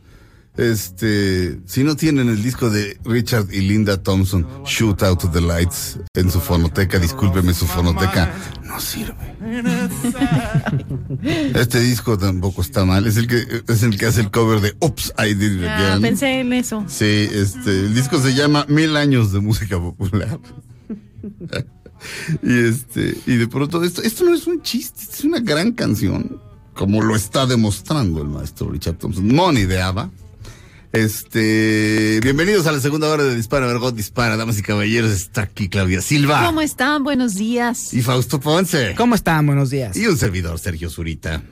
Este, 0.56 1.60
si 1.66 1.84
no 1.84 1.96
tienen 1.96 2.30
el 2.30 2.42
disco 2.42 2.70
de 2.70 2.98
Richard 3.04 3.48
y 3.52 3.60
Linda 3.60 4.02
Thompson, 4.02 4.46
Shoot 4.64 5.02
Out 5.02 5.20
to 5.20 5.30
the 5.30 5.42
Lights, 5.42 5.98
en 6.14 6.30
su 6.30 6.40
fonoteca, 6.40 6.98
discúlpeme, 6.98 7.52
su 7.52 7.66
fonoteca 7.66 8.32
no 8.64 8.80
sirve. 8.80 9.36
Este 11.54 11.80
disco 11.80 12.16
tampoco 12.16 12.62
está 12.62 12.86
mal, 12.86 13.06
es 13.06 13.18
el 13.18 13.26
que, 13.26 13.44
es 13.68 13.82
el 13.82 13.98
que 13.98 14.06
hace 14.06 14.22
el 14.22 14.30
cover 14.30 14.62
de 14.62 14.74
Oops, 14.80 15.12
I 15.18 15.34
Did 15.34 15.60
It 15.60 15.66
Ah, 15.68 15.88
Again. 15.88 16.00
pensé 16.02 16.40
en 16.40 16.52
eso. 16.54 16.82
Sí, 16.88 17.28
este, 17.30 17.80
el 17.80 17.94
disco 17.94 18.18
se 18.18 18.34
llama 18.34 18.64
Mil 18.66 18.96
años 18.96 19.32
de 19.32 19.40
música 19.40 19.78
popular. 19.78 20.40
y 22.42 22.66
este, 22.66 23.16
y 23.26 23.36
de 23.36 23.48
pronto, 23.48 23.82
esto, 23.82 24.02
esto 24.02 24.24
no 24.24 24.34
es 24.34 24.46
un 24.46 24.62
chiste, 24.62 25.02
es 25.10 25.24
una 25.24 25.40
gran 25.40 25.72
canción, 25.72 26.40
como 26.74 27.02
lo 27.02 27.16
está 27.16 27.46
demostrando 27.46 28.22
el 28.22 28.28
maestro 28.28 28.70
Richard 28.70 28.96
Thompson. 28.96 29.34
Money 29.34 29.64
de 29.64 29.80
ABBA. 29.82 30.10
Este, 30.92 32.20
bienvenidos 32.22 32.66
a 32.66 32.72
la 32.72 32.80
segunda 32.80 33.08
hora 33.08 33.24
de 33.24 33.36
Dispara, 33.36 33.66
Vergot 33.66 33.94
Dispara, 33.94 34.36
damas 34.36 34.58
y 34.58 34.62
caballeros, 34.62 35.10
está 35.10 35.42
aquí 35.42 35.68
Claudia 35.68 36.00
Silva. 36.00 36.46
¿Cómo 36.46 36.62
están? 36.62 37.04
Buenos 37.04 37.34
días. 37.34 37.92
Y 37.92 38.00
Fausto 38.00 38.40
Ponce. 38.40 38.94
¿Cómo 38.96 39.14
están? 39.14 39.46
Buenos 39.46 39.68
días. 39.68 39.96
Y 39.96 40.06
un 40.06 40.16
servidor, 40.16 40.58
Sergio 40.58 40.88
Zurita. 40.88 41.42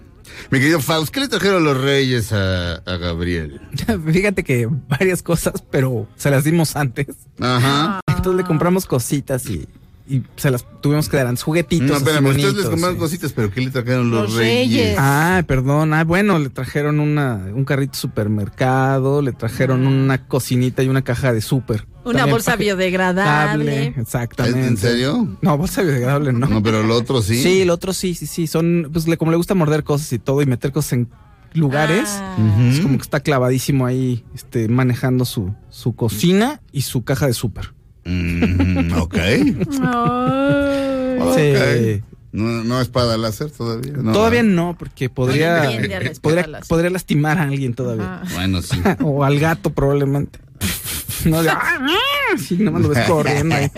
Mi 0.51 0.61
querido 0.61 0.81
Faust, 0.81 1.13
¿qué 1.13 1.21
le 1.21 1.29
trajeron 1.29 1.65
los 1.65 1.81
reyes 1.81 2.33
a, 2.33 2.77
a 2.77 2.97
Gabriel? 2.97 3.61
Fíjate 4.13 4.45
que 4.45 4.69
varias 4.89 5.23
cosas, 5.23 5.63
pero 5.71 6.09
se 6.17 6.31
las 6.31 6.45
dimos 6.45 6.77
antes. 6.77 7.09
Ajá. 7.41 8.01
Entonces 8.07 8.37
le 8.37 8.45
compramos 8.45 8.87
cositas 8.87 9.47
y, 9.47 9.69
y 10.07 10.23
se 10.37 10.51
las 10.51 10.67
tuvimos 10.83 11.09
que 11.09 11.17
dar 11.17 11.27
antes, 11.27 11.43
juguetitos. 11.43 11.89
No, 11.89 11.97
espérame, 11.97 12.27
ustedes 12.27 12.55
les 12.55 12.67
compraron 12.67 12.97
sí. 12.97 13.01
cositas, 13.01 13.33
pero 13.33 13.51
¿qué 13.51 13.61
le 13.63 13.71
trajeron 13.71 14.11
los, 14.11 14.25
Los 14.31 14.35
reyes? 14.37 14.69
reyes. 14.69 14.97
Ah, 14.99 15.43
perdón. 15.47 15.95
Ah, 15.95 16.05
bueno, 16.05 16.39
le 16.39 16.51
trajeron 16.51 17.01
una, 17.01 17.37
un 17.55 17.65
carrito 17.65 17.95
supermercado, 17.99 19.23
le 19.23 19.33
trajeron 19.33 19.87
una 19.87 20.27
cocinita 20.27 20.83
y 20.83 20.89
una 20.89 21.03
caja 21.03 21.33
de 21.33 21.41
súper. 21.41 21.87
Una 22.05 22.19
También 22.19 22.31
bolsa 22.35 22.57
biodegradable. 22.57 23.95
Exactamente. 23.97 24.67
¿En 24.67 24.77
serio? 24.77 25.39
No, 25.41 25.57
bolsa 25.57 25.83
biodegradable 25.83 26.33
no. 26.35 26.47
No, 26.49 26.63
pero 26.63 26.83
el 26.83 26.91
otro 26.91 27.23
sí. 27.23 27.43
Sí, 27.43 27.63
el 27.63 27.71
otro 27.71 27.93
sí, 27.95 28.15
sí, 28.15 28.27
sí. 28.27 28.47
Son, 28.47 28.91
pues 28.93 29.09
le- 29.09 29.17
como 29.17 29.31
le 29.31 29.37
gusta 29.39 29.55
morder 29.55 29.85
cosas 29.85 30.13
y 30.13 30.19
todo 30.19 30.43
y 30.43 30.47
meter 30.47 30.71
cosas 30.73 30.93
en 30.95 31.09
lugares. 31.55 32.09
Ah. 32.11 32.37
Es 32.71 32.81
como 32.81 32.97
que 32.99 33.03
está 33.03 33.21
clavadísimo 33.21 33.87
ahí, 33.87 34.23
este, 34.35 34.69
manejando 34.69 35.25
su, 35.25 35.55
su 35.71 35.95
cocina 35.95 36.61
y 36.73 36.83
su 36.83 37.05
caja 37.05 37.27
de 37.27 37.33
súper. 37.33 37.73
Mm, 38.05 38.93
ok. 38.99 39.17
Ay. 39.83 41.19
Sí. 41.35 42.03
No, 42.33 42.65
no 42.65 42.81
espada 42.81 43.17
láser 43.17 43.51
todavía. 43.51 43.93
No. 43.93 44.13
Todavía 44.13 44.43
no, 44.43 44.75
porque 44.77 45.09
podría, 45.09 45.71
podría, 46.21 46.61
podría 46.69 46.91
lastimar 46.91 47.39
a 47.39 47.45
alguien 47.45 47.75
todavía. 47.75 48.23
Ajá. 48.23 48.35
Bueno, 48.35 48.61
sí. 48.61 48.77
o 49.05 49.23
al 49.23 49.39
gato 49.39 49.71
probablemente. 49.71 50.41
No, 51.25 51.43
de, 51.43 51.49
"Ah, 51.49 51.79
sí, 52.37 52.57
no 52.59 52.71
me 52.71 52.81
lo 52.81 52.91
ves 52.91 53.07
corriendo 53.09 53.55
ahí. 53.55 53.71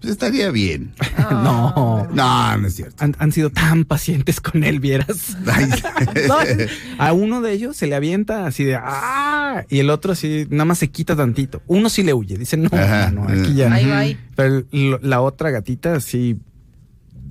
Pues 0.00 0.12
estaría 0.12 0.50
bien. 0.52 0.92
No. 1.30 2.06
No, 2.12 2.56
no 2.58 2.66
es 2.68 2.76
cierto. 2.76 2.94
Han, 3.02 3.16
han 3.18 3.32
sido 3.32 3.50
tan 3.50 3.84
pacientes 3.84 4.40
con 4.40 4.62
él, 4.62 4.78
vieras. 4.78 5.36
Ay, 5.50 5.68
No, 6.28 6.36
a 6.98 7.12
uno 7.12 7.40
de 7.40 7.52
ellos 7.52 7.76
se 7.76 7.86
le 7.88 7.96
avienta 7.96 8.46
así 8.46 8.64
de 8.64 8.76
¡ah! 8.76 9.64
Y 9.70 9.80
el 9.80 9.90
otro 9.90 10.12
así, 10.12 10.46
nada 10.50 10.64
más 10.66 10.78
se 10.78 10.90
quita 10.90 11.16
tantito. 11.16 11.62
Uno 11.66 11.88
sí 11.88 12.02
le 12.04 12.14
huye, 12.14 12.36
dice, 12.38 12.56
no, 12.56 12.68
Ajá. 12.72 13.10
no, 13.10 13.24
aquí 13.24 13.54
ya. 13.54 13.72
Ahí 13.72 13.86
va 13.88 13.98
ahí. 13.98 14.20
Pero 14.36 14.64
la 15.02 15.20
otra 15.20 15.50
gatita 15.50 15.98
sí 16.00 16.38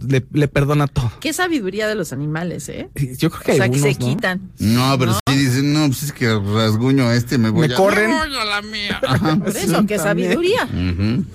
le, 0.07 0.25
le 0.31 0.47
perdona 0.47 0.87
todo. 0.87 1.11
Qué 1.19 1.33
sabiduría 1.33 1.87
de 1.87 1.95
los 1.95 2.13
animales, 2.13 2.67
¿eh? 2.69 2.89
Yo 3.17 3.29
creo 3.29 3.41
que 3.43 3.51
O 3.51 3.55
sea, 3.55 3.69
que 3.69 3.79
se 3.79 3.93
¿no? 3.93 3.97
quitan. 3.99 4.51
No, 4.59 4.97
pero 4.99 5.11
¿No? 5.11 5.19
sí 5.27 5.37
dicen, 5.37 5.73
no, 5.73 5.87
pues 5.87 6.03
es 6.03 6.11
que 6.13 6.27
rasguño 6.33 7.07
a 7.07 7.15
este, 7.15 7.37
me 7.37 7.49
voy 7.49 7.67
Me 7.67 7.73
a... 7.73 7.77
corren. 7.77 8.09
Me 8.09 8.15
voy 8.27 8.35
a 8.37 8.45
la 8.45 8.61
mía. 8.61 8.99
Ajá. 9.07 9.35
Por 9.37 9.49
eso, 9.55 9.85
qué 9.85 9.97
sabiduría. 9.97 10.65
Ujú. 10.65 11.25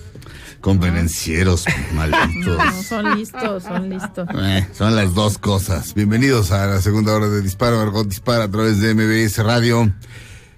Convenencieros, 0.60 1.64
malditos. 1.94 2.56
No, 2.58 2.82
son 2.82 3.16
listos, 3.18 3.62
son 3.62 3.88
listos. 3.88 4.28
Eh, 4.36 4.66
son 4.72 4.96
las 4.96 5.14
dos 5.14 5.38
cosas. 5.38 5.94
Bienvenidos 5.94 6.50
a 6.50 6.66
la 6.66 6.82
segunda 6.82 7.14
hora 7.14 7.28
de 7.28 7.40
Disparo, 7.42 7.76
Margot 7.76 8.08
Dispara 8.08 8.44
a 8.44 8.50
través 8.50 8.80
de 8.80 8.94
MBS 8.94 9.38
Radio. 9.44 9.92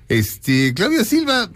Este, 0.09 0.73
Claudia 0.73 1.05
Silva 1.05 1.51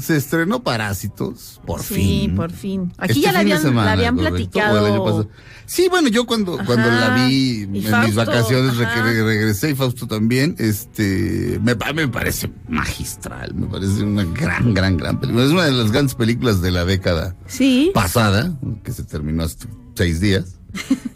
se 0.00 0.16
estrenó 0.16 0.62
Parásitos, 0.62 1.60
por 1.66 1.82
sí, 1.82 1.94
fin. 1.94 2.34
por 2.36 2.50
fin. 2.52 2.92
Aquí 2.98 3.12
Este 3.12 3.22
ya 3.22 3.32
la 3.32 3.40
habían, 3.40 3.60
semana, 3.62 3.86
la 3.86 3.92
habían 3.92 4.16
platicado. 4.16 4.74
o 4.82 4.86
el 4.86 4.92
año 4.92 5.04
pasado. 5.04 5.28
Sí, 5.66 5.88
bueno, 5.90 6.08
yo 6.08 6.26
cuando, 6.26 6.58
cuando 6.64 6.88
la 6.90 7.26
vi 7.26 7.62
en 7.62 7.72
mis 7.72 8.14
vacaciones 8.14 8.76
re- 8.76 9.22
regresé 9.24 9.70
y 9.70 9.74
Fausto 9.74 10.06
también, 10.06 10.54
este, 10.58 11.58
me, 11.62 11.74
me 11.94 12.08
parece 12.08 12.50
magistral, 12.68 13.52
me 13.54 13.66
parece 13.66 14.02
una 14.04 14.24
gran, 14.24 14.72
gran, 14.74 14.96
gran 14.96 15.18
película. 15.20 15.44
Es 15.44 15.50
una 15.50 15.64
de 15.64 15.72
las 15.72 15.90
grandes 15.90 16.14
películas 16.14 16.60
de 16.60 16.70
la 16.70 16.84
década 16.84 17.34
Sí. 17.46 17.90
pasada, 17.94 18.56
que 18.84 18.92
se 18.92 19.02
terminó 19.04 19.42
hace 19.44 19.66
seis 19.94 20.20
días. 20.20 20.55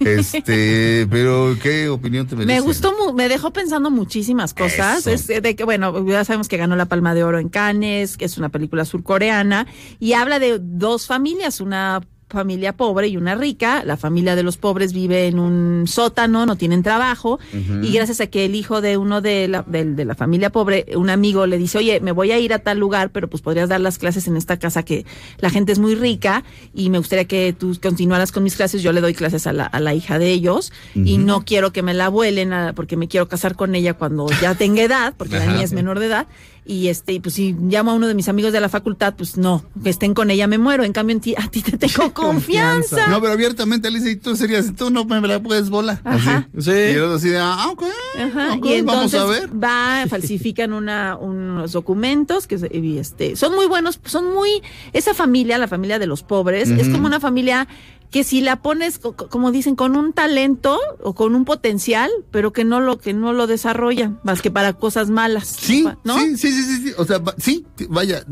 Este, 0.00 1.06
pero 1.10 1.56
¿qué 1.62 1.88
opinión 1.88 2.26
te 2.26 2.36
merece? 2.36 2.54
Me 2.54 2.60
gustó, 2.60 2.92
mu- 2.96 3.12
me 3.12 3.28
dejó 3.28 3.52
pensando 3.52 3.90
muchísimas 3.90 4.54
cosas. 4.54 5.06
Es 5.06 5.26
de 5.26 5.56
que, 5.56 5.64
bueno, 5.64 6.06
ya 6.06 6.24
sabemos 6.24 6.48
que 6.48 6.56
ganó 6.56 6.76
la 6.76 6.86
Palma 6.86 7.14
de 7.14 7.24
Oro 7.24 7.38
en 7.38 7.48
Cannes, 7.48 8.16
que 8.16 8.24
es 8.24 8.38
una 8.38 8.48
película 8.48 8.84
surcoreana, 8.84 9.66
y 9.98 10.14
habla 10.14 10.38
de 10.38 10.58
dos 10.60 11.06
familias, 11.06 11.60
una 11.60 12.00
familia 12.30 12.72
pobre 12.76 13.08
y 13.08 13.16
una 13.16 13.34
rica. 13.34 13.82
La 13.84 13.96
familia 13.96 14.36
de 14.36 14.42
los 14.42 14.56
pobres 14.56 14.92
vive 14.92 15.26
en 15.26 15.38
un 15.38 15.86
sótano, 15.86 16.46
no 16.46 16.56
tienen 16.56 16.82
trabajo, 16.82 17.38
y 17.84 17.92
gracias 17.92 18.20
a 18.20 18.26
que 18.28 18.44
el 18.44 18.54
hijo 18.54 18.80
de 18.80 18.96
uno 18.96 19.20
de 19.20 19.48
la, 19.48 19.62
del- 19.62 19.96
de 19.96 20.04
la 20.04 20.14
familia 20.14 20.50
pobre, 20.50 20.86
un 20.96 21.10
amigo 21.10 21.46
le 21.46 21.58
dice, 21.58 21.78
oye, 21.78 22.00
me 22.00 22.12
voy 22.12 22.30
a 22.32 22.38
ir 22.38 22.52
a 22.54 22.60
tal 22.60 22.78
lugar, 22.78 23.10
pero 23.10 23.28
pues 23.28 23.42
podrías 23.42 23.68
dar 23.68 23.80
las 23.80 23.98
clases 23.98 24.28
en 24.28 24.36
esta 24.36 24.58
casa 24.58 24.84
que 24.84 25.04
la 25.38 25.50
gente 25.50 25.72
es 25.72 25.78
muy 25.78 25.94
rica, 25.94 26.44
y 26.74 26.88
me 26.90 26.98
gustaría 26.98 27.24
que 27.26 27.52
tú 27.58 27.76
continuaras 27.82 28.30
con 28.32 28.42
mis 28.44 28.56
clases, 28.56 28.82
yo 28.82 28.92
le 28.92 29.00
doy 29.00 29.14
clases 29.14 29.46
a 29.46 29.52
la, 29.52 29.64
a 29.66 29.80
la 29.80 29.92
hija 29.94 30.18
de 30.18 30.30
ellos, 30.30 30.72
y 30.94 31.18
no 31.18 31.44
quiero 31.44 31.72
que 31.72 31.82
me 31.82 31.94
la 31.94 32.08
vuelen 32.08 32.52
a- 32.52 32.72
porque 32.74 32.96
me 32.96 33.08
quiero 33.08 33.28
casar 33.28 33.56
con 33.56 33.74
ella 33.74 33.94
cuando 33.94 34.26
ya 34.40 34.54
tenga 34.54 34.82
edad, 34.82 35.14
porque 35.16 35.36
la 35.38 35.46
niña 35.46 35.64
es 35.64 35.72
menor 35.72 35.98
de 35.98 36.06
edad, 36.06 36.26
y 36.66 36.88
este, 36.88 37.14
y 37.14 37.20
pues 37.20 37.34
si 37.34 37.54
llamo 37.58 37.90
a 37.90 37.94
uno 37.94 38.06
de 38.06 38.14
mis 38.14 38.28
amigos 38.28 38.52
de 38.52 38.60
la 38.60 38.68
facultad, 38.68 39.14
pues 39.16 39.36
no, 39.36 39.64
que 39.82 39.90
estén 39.90 40.14
con 40.14 40.30
ella 40.30 40.46
me 40.46 40.58
muero, 40.58 40.84
en 40.84 40.92
cambio 40.92 41.14
en 41.14 41.20
ti, 41.20 41.34
a 41.36 41.48
ti 41.48 41.62
te 41.62 41.76
tengo 41.78 42.12
confianza. 42.14 43.08
No, 43.08 43.20
pero 43.20 43.32
abiertamente 43.32 43.90
le 43.90 43.98
dice, 43.98 44.12
y 44.12 44.16
tú 44.16 44.36
serías, 44.36 44.74
tú 44.76 44.90
no 44.90 45.04
me 45.04 45.20
la 45.26 45.40
puedes 45.42 45.68
volar. 45.70 46.00
Ajá. 46.04 46.48
Así. 46.56 46.70
Sí. 46.70 46.94
Y 46.94 46.96
otro 46.98 47.14
así 47.16 47.28
de, 47.30 47.38
ah, 47.38 47.66
ok. 47.70 47.84
Ajá, 48.18 48.54
ok, 48.54 48.66
y 48.66 48.72
entonces 48.74 49.20
vamos 49.20 49.36
a 49.36 49.40
ver. 49.40 49.50
va, 49.62 50.04
falsifican 50.08 50.72
una, 50.72 51.16
unos 51.16 51.72
documentos 51.72 52.46
que 52.46 52.58
se- 52.58 52.70
y 52.76 52.98
este, 52.98 53.36
son 53.36 53.54
muy 53.54 53.66
buenos, 53.66 53.98
son 54.04 54.32
muy, 54.32 54.62
esa 54.92 55.14
familia, 55.14 55.58
la 55.58 55.68
familia 55.68 55.98
de 55.98 56.06
los 56.06 56.22
pobres, 56.22 56.70
es 56.70 56.88
como 56.88 57.06
una 57.06 57.20
familia 57.20 57.66
que 58.10 58.24
si 58.24 58.40
la 58.40 58.56
pones, 58.62 58.98
co- 58.98 59.14
co- 59.14 59.28
como 59.28 59.52
dicen, 59.52 59.76
con 59.76 59.96
un 59.96 60.12
talento 60.12 60.78
o 61.02 61.14
con 61.14 61.34
un 61.34 61.44
potencial, 61.44 62.10
pero 62.30 62.52
que 62.52 62.64
no 62.64 62.80
lo, 62.80 62.98
que 62.98 63.12
no 63.14 63.32
lo 63.32 63.46
desarrolla, 63.46 64.12
más 64.24 64.42
que 64.42 64.50
para 64.50 64.72
cosas 64.72 65.10
malas. 65.10 65.46
Sí, 65.46 65.86
¿no? 66.04 66.18
sí, 66.18 66.36
sí, 66.36 66.52
sí, 66.52 66.76
sí. 66.88 66.92
O 66.98 67.04
sea, 67.04 67.20
sí, 67.38 67.64
vaya, 67.88 68.24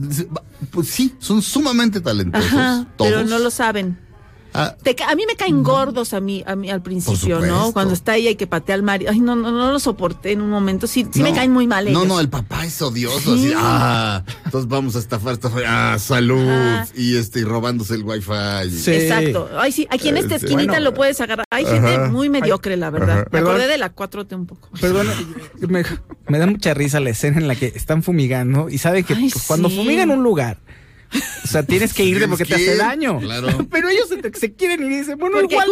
pues 0.70 0.88
sí, 0.88 1.14
son 1.20 1.42
sumamente 1.42 2.00
talentosos. 2.00 2.52
Ajá, 2.52 2.86
todos. 2.96 3.10
pero 3.12 3.24
no 3.24 3.38
lo 3.38 3.50
saben. 3.50 3.98
Ah, 4.54 4.74
Te 4.82 4.96
a 5.06 5.14
mí 5.14 5.24
me 5.26 5.36
caen 5.36 5.62
gordos 5.62 6.14
a 6.14 6.20
mí, 6.20 6.42
a 6.46 6.56
mí 6.56 6.70
al 6.70 6.82
principio, 6.82 7.40
¿no? 7.40 7.72
Cuando 7.72 7.92
está 7.94 8.16
ella 8.16 8.30
y 8.30 8.34
que 8.36 8.46
patea 8.46 8.74
al 8.74 8.82
marido. 8.82 9.10
Ay, 9.12 9.20
no, 9.20 9.36
no, 9.36 9.50
no 9.52 9.72
lo 9.72 9.78
soporté 9.78 10.32
en 10.32 10.40
un 10.40 10.48
momento. 10.50 10.86
Sí, 10.86 11.06
sí 11.12 11.22
me 11.22 11.32
caen 11.34 11.52
muy 11.52 11.66
mal 11.66 11.86
ellos. 11.86 12.00
No, 12.00 12.06
no, 12.14 12.18
el 12.20 12.28
papá 12.28 12.64
es 12.64 12.80
odioso. 12.80 13.36
Sí. 13.36 13.48
Así, 13.48 13.54
ah, 13.56 14.22
entonces 14.46 14.68
vamos 14.68 14.96
a 14.96 15.00
estafar, 15.00 15.34
estafar. 15.34 15.62
Ah, 15.66 15.96
salud. 15.98 16.48
Ajá. 16.48 16.88
Y 16.96 17.16
este, 17.16 17.40
y 17.40 17.44
robándose 17.44 17.94
el 17.94 18.02
wifi. 18.04 18.32
Sí. 18.70 18.90
Exacto. 18.92 19.48
Ay, 19.58 19.70
sí, 19.72 19.86
aquí 19.90 20.08
en 20.08 20.16
esta 20.16 20.36
Este, 20.36 20.46
esquinita 20.46 20.72
bueno. 20.72 20.84
lo 20.86 20.94
puedes 20.94 21.20
agarrar. 21.20 21.44
Hay 21.50 21.66
gente 21.66 21.94
Ajá. 21.94 22.08
muy 22.08 22.30
mediocre, 22.30 22.76
la 22.76 22.90
verdad. 22.90 23.18
Me 23.18 23.24
Perdón. 23.24 23.48
acordé 23.50 23.68
de 23.68 23.78
la 23.78 23.94
4T 23.94 24.34
un 24.34 24.46
poco. 24.46 24.70
Perdón, 24.80 25.06
me, 25.68 25.84
me 26.26 26.38
da 26.38 26.46
mucha 26.46 26.72
risa 26.74 27.00
la 27.00 27.10
escena 27.10 27.36
en 27.38 27.48
la 27.48 27.54
que 27.54 27.66
están 27.66 28.02
fumigando 28.02 28.70
y 28.70 28.78
sabe 28.78 29.02
que 29.04 29.14
Ay, 29.14 29.28
pues, 29.30 29.46
cuando 29.46 29.68
fumigan 29.68 30.10
un 30.10 30.22
lugar, 30.22 30.58
o 31.44 31.46
sea, 31.46 31.62
tienes 31.62 31.94
que 31.94 32.04
irte 32.04 32.28
porque 32.28 32.44
te 32.44 32.54
hace 32.56 32.72
ir, 32.72 32.76
daño. 32.78 33.18
claro. 33.20 33.48
Pero 33.70 33.88
ellos 33.88 34.08
se, 34.08 34.38
se 34.38 34.52
quieren 34.52 34.84
ir 34.84 34.92
y 34.92 34.96
dicen, 34.98 35.18
bueno, 35.18 35.36
Porque 35.38 35.54
igual, 35.54 35.68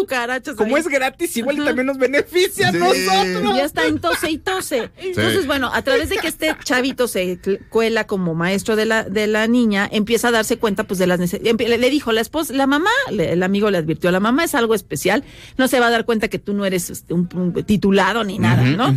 como 0.57 0.76
ahí. 0.76 0.80
es 0.80 0.89
gratis, 0.89 1.37
igual 1.37 1.57
Ajá. 1.57 1.66
también 1.66 1.87
nos 1.87 1.99
beneficia 1.99 2.68
a 2.68 2.72
Sí. 2.72 2.78
nosotros. 2.78 3.57
Ya 3.57 3.64
está 3.64 3.87
en 3.87 3.99
tose 4.01 4.30
y 4.30 4.39
tose. 4.39 4.91
Entonces, 4.99 5.47
bueno, 5.47 5.70
a 5.72 5.82
través 5.82 6.09
de 6.09 6.16
que 6.16 6.28
este 6.28 6.57
chavito 6.64 7.09
se 7.09 7.39
cuela 7.68 8.07
como 8.07 8.34
maestro 8.34 8.76
de 8.76 8.87
la, 8.87 9.05
de 9.05 9.26
la 9.26 9.47
niña, 9.47 9.89
empieza 9.91 10.28
a 10.28 10.30
darse 10.30 10.57
cuenta 10.57 10.84
pues 10.84 10.99
de 10.99 11.07
las 11.07 11.20
necesidades. 11.20 11.68
Le, 11.68 11.78
le 11.78 11.91
dijo 11.91 12.12
la 12.12 12.20
esposa, 12.22 12.55
la 12.55 12.66
mamá, 12.66 12.91
le- 13.11 13.32
el 13.32 13.43
amigo 13.43 13.70
le 13.70 13.78
advirtió, 13.78 14.11
la 14.11 14.20
mamá 14.20 14.45
es 14.45 14.55
algo 14.55 14.74
especial, 14.74 15.24
no 15.59 15.68
se 15.68 15.80
va 15.80 15.89
a 15.89 15.91
dar 15.91 16.05
cuenta 16.07 16.28
que 16.28 16.39
tú 16.39 16.55
no 16.55 16.64
eres 16.64 16.89
este, 16.91 17.12
un, 17.12 17.28
un 17.34 17.53
titulado 17.64 18.24
ni 18.24 18.39
nada, 18.39 18.62
¿no? 18.62 18.95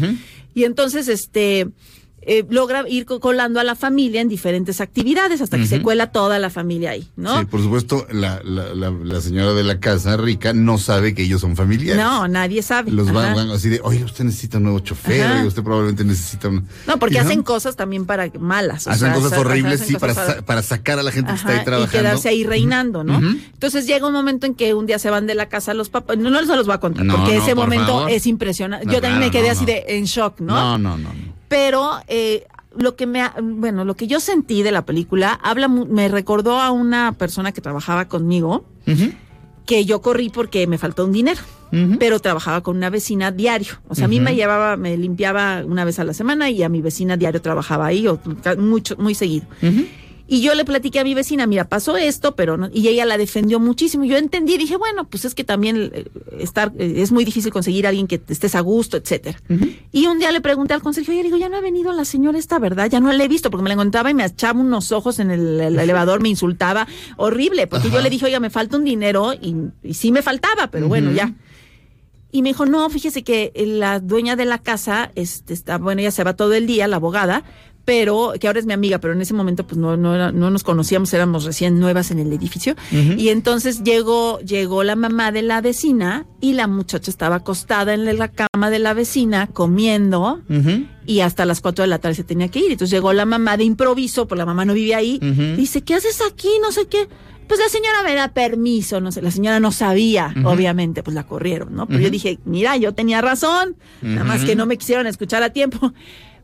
Y 0.53 0.63
entonces, 0.63 1.07
este, 1.09 1.67
eh, 2.31 2.45
logra 2.49 2.87
ir 2.87 3.05
co- 3.05 3.19
colando 3.19 3.59
a 3.59 3.63
la 3.63 3.75
familia 3.75 4.21
en 4.21 4.29
diferentes 4.29 4.81
actividades 4.81 5.41
hasta 5.41 5.57
que 5.57 5.65
se 5.65 5.81
cuela 5.81 6.11
toda 6.11 6.37
la 6.39 6.49
familia 6.49 6.91
ahí, 6.91 7.07
¿no? 7.15 7.39
Sí, 7.39 7.45
por 7.45 7.61
supuesto, 7.61 8.05
la, 8.11 8.39
la, 8.43 8.73
la, 8.75 8.91
la 8.91 9.21
señora 9.21 9.53
de 9.53 9.63
la 9.63 9.79
casa 9.79 10.15
rica 10.15 10.53
no 10.53 10.77
sabe 10.77 11.13
que 11.15 11.23
ellos 11.23 11.41
son 11.41 11.55
familiares. 11.55 12.01
No, 12.03 12.27
nadie 12.27 12.61
sabe. 12.61 12.91
Los 12.91 13.11
van, 13.11 13.37
así 13.51 13.69
de, 13.69 13.79
oye, 13.83 14.03
usted 14.03 14.23
necesita 14.25 14.57
un 14.57 14.63
nuevo 14.65 14.79
chofer, 14.79 15.29
oye, 15.31 15.47
usted 15.47 15.63
probablemente 15.63 16.03
necesita 16.03 16.49
un... 16.49 16.67
No, 16.87 16.99
porque 16.99 17.19
hacen 17.19 17.41
cosas 17.43 17.75
también 17.75 18.05
para 18.05 18.29
malas. 18.39 18.85
o 18.87 18.91
Hacen 18.91 19.07
sea, 19.07 19.15
cosas 19.15 19.31
sa- 19.31 19.39
horribles, 19.39 19.81
hacen 19.81 19.87
sí, 19.87 19.93
cosas 19.95 20.15
para, 20.15 20.33
sa- 20.35 20.41
para 20.45 20.61
sacar 20.61 20.99
a 20.99 21.03
la 21.03 21.11
gente 21.11 21.31
que 21.31 21.37
está 21.37 21.49
ahí 21.59 21.65
trabajando. 21.65 21.97
Y 21.97 21.99
quedarse 22.01 22.29
ahí 22.29 22.43
reinando, 22.43 23.03
¿no? 23.03 23.17
Entonces 23.19 23.87
llega 23.87 24.05
un 24.07 24.13
momento 24.13 24.45
en 24.45 24.53
que 24.55 24.73
un 24.73 24.85
día 24.85 24.99
se 24.99 25.09
van 25.09 25.25
de 25.27 25.35
la 25.35 25.49
casa 25.49 25.73
los 25.73 25.89
papás. 25.89 26.17
No, 26.17 26.29
no 26.29 26.39
se 26.45 26.55
los 26.55 26.65
voy 26.65 26.75
a 26.75 26.79
contar, 26.79 27.05
No, 27.05 27.15
porque 27.17 27.35
no, 27.35 27.41
ese 27.43 27.55
por 27.55 27.65
momento 27.65 27.87
favor. 27.87 28.11
es 28.11 28.27
impresionante. 28.27 28.85
Yo 28.85 29.01
también 29.01 29.19
me 29.19 29.31
quedé 29.31 29.49
así 29.49 29.65
de 29.65 29.83
en 29.87 30.05
shock, 30.05 30.39
¿no? 30.41 30.77
No, 30.77 30.77
no, 30.77 30.97
no. 30.97 31.38
Pero 31.49 31.99
eh, 32.07 32.47
lo 32.77 32.95
que 32.95 33.05
me, 33.05 33.23
bueno, 33.41 33.83
lo 33.83 33.95
que 33.95 34.07
yo 34.07 34.21
sentí 34.21 34.63
de 34.63 34.71
la 34.71 34.85
película 34.85 35.33
habla, 35.43 35.67
me 35.67 36.07
recordó 36.07 36.61
a 36.61 36.71
una 36.71 37.11
persona 37.13 37.51
que 37.51 37.59
trabajaba 37.59 38.07
conmigo. 38.07 38.63
que 39.65 39.85
yo 39.85 40.01
corrí 40.01 40.29
porque 40.29 40.65
me 40.65 40.79
faltó 40.79 41.05
un 41.05 41.11
dinero, 41.11 41.39
pero 41.99 42.19
trabajaba 42.19 42.61
con 42.61 42.75
una 42.75 42.89
vecina 42.89 43.31
diario. 43.31 43.73
O 43.87 43.93
sea, 43.93 44.05
a 44.05 44.07
mí 44.07 44.19
me 44.19 44.33
llevaba, 44.33 44.77
me 44.77 44.97
limpiaba 44.97 45.61
una 45.63 45.85
vez 45.85 45.99
a 45.99 46.03
la 46.03 46.15
semana 46.15 46.49
y 46.49 46.63
a 46.63 46.69
mi 46.69 46.81
vecina 46.81 47.17
diario 47.17 47.39
trabajaba 47.39 47.85
ahí, 47.85 48.07
o 48.07 48.19
mucho, 48.57 48.95
muy 48.97 49.13
seguido. 49.13 49.45
Y 50.31 50.41
yo 50.41 50.53
le 50.53 50.63
platiqué 50.63 50.99
a 50.99 51.03
mi 51.03 51.15
vecina, 51.15 51.47
mira, 51.47 51.67
pasó 51.67 51.97
esto, 51.97 52.35
pero 52.35 52.55
no, 52.55 52.69
y 52.71 52.87
ella 52.87 53.03
la 53.05 53.17
defendió 53.17 53.59
muchísimo. 53.59 54.05
Yo 54.05 54.15
entendí, 54.15 54.57
dije, 54.57 54.75
bueno, 54.77 55.09
pues 55.09 55.25
es 55.25 55.33
que 55.33 55.43
también 55.43 55.89
eh, 55.91 56.05
estar, 56.37 56.71
eh, 56.77 56.93
es 56.97 57.11
muy 57.11 57.25
difícil 57.25 57.51
conseguir 57.51 57.87
a 57.87 57.89
alguien 57.89 58.05
que 58.05 58.21
estés 58.29 58.53
a 58.53 58.59
gusto, 58.59 58.95
etcétera. 58.95 59.41
Y 59.91 60.05
un 60.05 60.19
día 60.19 60.31
le 60.31 60.39
pregunté 60.39 60.75
al 60.75 60.83
consejo, 60.83 61.11
oye, 61.11 61.23
digo, 61.23 61.37
ya 61.37 61.49
no 61.49 61.57
ha 61.57 61.61
venido 61.61 61.91
la 61.93 62.05
señora 62.05 62.37
esta, 62.37 62.59
¿verdad? 62.59 62.91
Ya 62.91 62.99
no 62.99 63.11
la 63.11 63.23
he 63.23 63.27
visto, 63.27 63.49
porque 63.49 63.63
me 63.63 63.69
la 63.69 63.73
encontraba 63.73 64.11
y 64.11 64.13
me 64.13 64.23
echaba 64.23 64.59
unos 64.59 64.91
ojos 64.91 65.17
en 65.17 65.31
el, 65.31 65.59
el 65.59 65.79
elevador, 65.79 66.21
me 66.21 66.29
insultaba, 66.29 66.87
horrible, 67.17 67.65
porque 67.65 67.89
yo 67.89 67.99
le 67.99 68.11
dije, 68.11 68.25
oiga, 68.25 68.39
me 68.39 68.51
falta 68.51 68.77
un 68.77 68.83
dinero, 68.83 69.33
y, 69.33 69.55
y 69.81 69.95
sí 69.95 70.11
me 70.11 70.21
faltaba, 70.21 70.67
pero 70.67 70.87
bueno, 70.87 71.11
ya. 71.11 71.33
Y 72.31 72.43
me 72.43 72.49
dijo, 72.49 72.67
no, 72.67 72.87
fíjese 72.91 73.23
que 73.23 73.51
la 73.55 73.99
dueña 73.99 74.35
de 74.35 74.45
la 74.45 74.59
casa, 74.59 75.11
este, 75.15 75.55
está, 75.55 75.79
bueno, 75.79 76.01
ella 76.01 76.11
se 76.11 76.23
va 76.23 76.35
todo 76.35 76.53
el 76.53 76.67
día, 76.67 76.87
la 76.87 76.97
abogada, 76.97 77.43
pero, 77.89 78.33
que 78.39 78.45
ahora 78.45 78.59
es 78.59 78.67
mi 78.67 78.73
amiga, 78.73 78.99
pero 78.99 79.13
en 79.15 79.21
ese 79.21 79.33
momento 79.33 79.65
pues 79.65 79.79
no, 79.79 79.97
no, 79.97 80.13
era- 80.13 80.31
no 80.31 80.51
nos 80.51 80.61
conocíamos, 80.63 81.11
éramos 81.11 81.43
recién 81.43 81.79
nuevas 81.79 82.11
en 82.11 82.19
el 82.19 82.31
edificio. 82.31 82.75
Y 83.17 83.29
entonces 83.29 83.81
llegó, 83.83 84.39
llegó 84.41 84.83
la 84.83 84.95
mamá 84.95 85.31
de 85.31 85.41
la 85.41 85.59
vecina 85.59 86.27
y 86.39 86.53
la 86.53 86.67
muchacha 86.67 87.09
estaba 87.09 87.37
acostada 87.37 87.95
en 87.95 88.05
la 88.19 88.27
cama 88.27 88.69
de 88.69 88.77
la 88.77 88.93
vecina 88.93 89.47
comiendo 89.47 90.41
y 91.07 91.21
hasta 91.21 91.45
las 91.45 91.61
4 91.61 91.81
de 91.83 91.87
la 91.87 91.97
tarde 91.97 92.13
se 92.13 92.23
tenía 92.23 92.47
que 92.49 92.59
ir. 92.59 92.71
Entonces 92.73 92.91
llegó 92.91 93.11
la 93.11 93.25
mamá 93.25 93.57
de 93.57 93.63
improviso, 93.63 94.27
pues 94.27 94.37
la 94.37 94.45
mamá 94.45 94.65
no 94.65 94.75
vivía 94.75 94.97
ahí. 94.97 95.17
Dice, 95.57 95.81
¿qué 95.81 95.95
haces 95.95 96.21
aquí? 96.29 96.49
No 96.61 96.71
sé 96.71 96.85
qué. 96.87 97.07
Pues 97.47 97.59
la 97.59 97.69
señora 97.69 98.03
me 98.05 98.13
da 98.13 98.27
permiso, 98.27 99.01
no 99.01 99.11
sé, 99.11 99.23
la 99.23 99.31
señora 99.31 99.59
no 99.59 99.71
sabía, 99.71 100.31
obviamente, 100.45 101.01
pues 101.01 101.15
la 101.15 101.25
corrieron, 101.25 101.73
¿no? 101.75 101.87
Pero 101.87 101.99
yo 102.01 102.11
dije, 102.11 102.37
mira, 102.45 102.77
yo 102.77 102.93
tenía 102.93 103.21
razón, 103.21 103.75
nada 104.03 104.23
más 104.23 104.43
que 104.43 104.55
no 104.55 104.67
me 104.67 104.77
quisieron 104.77 105.07
escuchar 105.07 105.41
a 105.41 105.49
tiempo. 105.49 105.91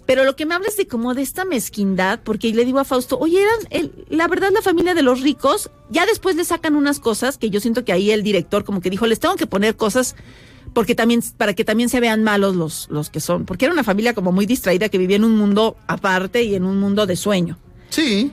Pero 0.05 0.23
lo 0.23 0.35
que 0.35 0.45
me 0.45 0.53
habla 0.53 0.67
es 0.67 0.77
de 0.77 0.87
como 0.87 1.13
de 1.13 1.21
esta 1.23 1.45
mezquindad, 1.45 2.19
porque 2.23 2.53
le 2.53 2.63
digo 2.65 2.79
a 2.79 2.83
Fausto, 2.85 3.17
oye, 3.17 3.41
eran, 3.41 3.57
el- 3.71 4.05
la 4.09 4.27
verdad, 4.27 4.49
la 4.53 4.61
familia 4.61 4.93
de 4.93 5.01
los 5.01 5.21
ricos, 5.21 5.71
ya 5.89 6.05
después 6.05 6.35
le 6.35 6.45
sacan 6.45 6.75
unas 6.75 6.99
cosas 6.99 7.37
que 7.37 7.49
yo 7.49 7.59
siento 7.59 7.83
que 7.85 7.91
ahí 7.91 8.11
el 8.11 8.21
director 8.23 8.63
como 8.63 8.81
que 8.81 8.89
dijo, 8.89 9.07
les 9.07 9.19
tengo 9.19 9.35
que 9.35 9.47
poner 9.47 9.75
cosas 9.75 10.15
porque 10.73 10.93
también, 10.93 11.21
para 11.37 11.53
que 11.53 11.63
también 11.63 11.89
se 11.89 11.99
vean 11.99 12.23
malos 12.23 12.55
los, 12.55 12.87
los 12.89 13.09
que 13.09 13.19
son, 13.19 13.45
porque 13.45 13.65
era 13.65 13.73
una 13.73 13.83
familia 13.83 14.13
como 14.13 14.31
muy 14.31 14.45
distraída 14.45 14.89
que 14.89 14.97
vivía 14.97 15.15
en 15.15 15.23
un 15.23 15.37
mundo 15.37 15.77
aparte 15.87 16.43
y 16.43 16.53
en 16.55 16.65
un 16.65 16.79
mundo 16.79 17.05
de 17.05 17.15
sueño. 17.15 17.57
Sí. 17.89 18.31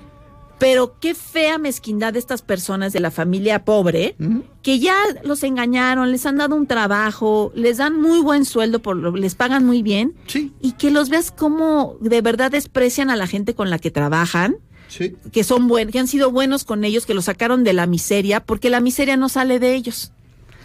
Pero 0.63 0.97
qué 1.01 1.15
fea 1.17 1.59
mezquindad 1.59 2.13
de 2.13 2.21
estas 2.21 2.41
personas 2.41 2.93
de 2.93 3.01
la 3.01 3.11
familia 3.11 3.65
pobre, 3.65 4.15
que 4.63 4.79
ya 4.79 4.95
los 5.25 5.43
engañaron, 5.43 6.13
les 6.13 6.25
han 6.25 6.37
dado 6.37 6.55
un 6.55 6.69
trabajo, 6.69 7.51
les 7.57 7.79
dan 7.79 8.01
muy 8.01 8.21
buen 8.21 8.45
sueldo, 8.45 8.81
por 8.81 8.97
lo- 8.97 9.17
les 9.17 9.35
pagan 9.35 9.67
muy 9.67 9.83
bien, 9.83 10.15
Sí. 10.29 10.53
y 10.61 10.73
que 10.73 10.93
los 10.93 11.09
veas 11.09 11.33
como 11.33 11.97
de 12.01 12.21
verdad 12.23 12.53
desprecian 12.53 13.11
a 13.11 13.17
la 13.17 13.27
gente 13.27 13.55
con 13.57 13.71
la 13.71 13.81
que 13.81 13.91
trabajan, 13.91 14.55
Sí. 14.87 15.17
que 15.33 15.43
son 15.43 15.67
buenos, 15.67 15.91
que 15.93 15.99
han 15.99 16.07
sido 16.07 16.31
buenos 16.31 16.63
con 16.63 16.85
ellos, 16.85 17.07
que 17.07 17.15
los 17.15 17.25
sacaron 17.25 17.65
de 17.65 17.73
la 17.73 17.87
miseria, 17.87 18.39
porque 18.39 18.71
la 18.71 18.81
miseria 18.81 19.17
no 19.17 19.29
sale 19.29 19.59
de 19.59 19.75
ellos. 19.75 20.13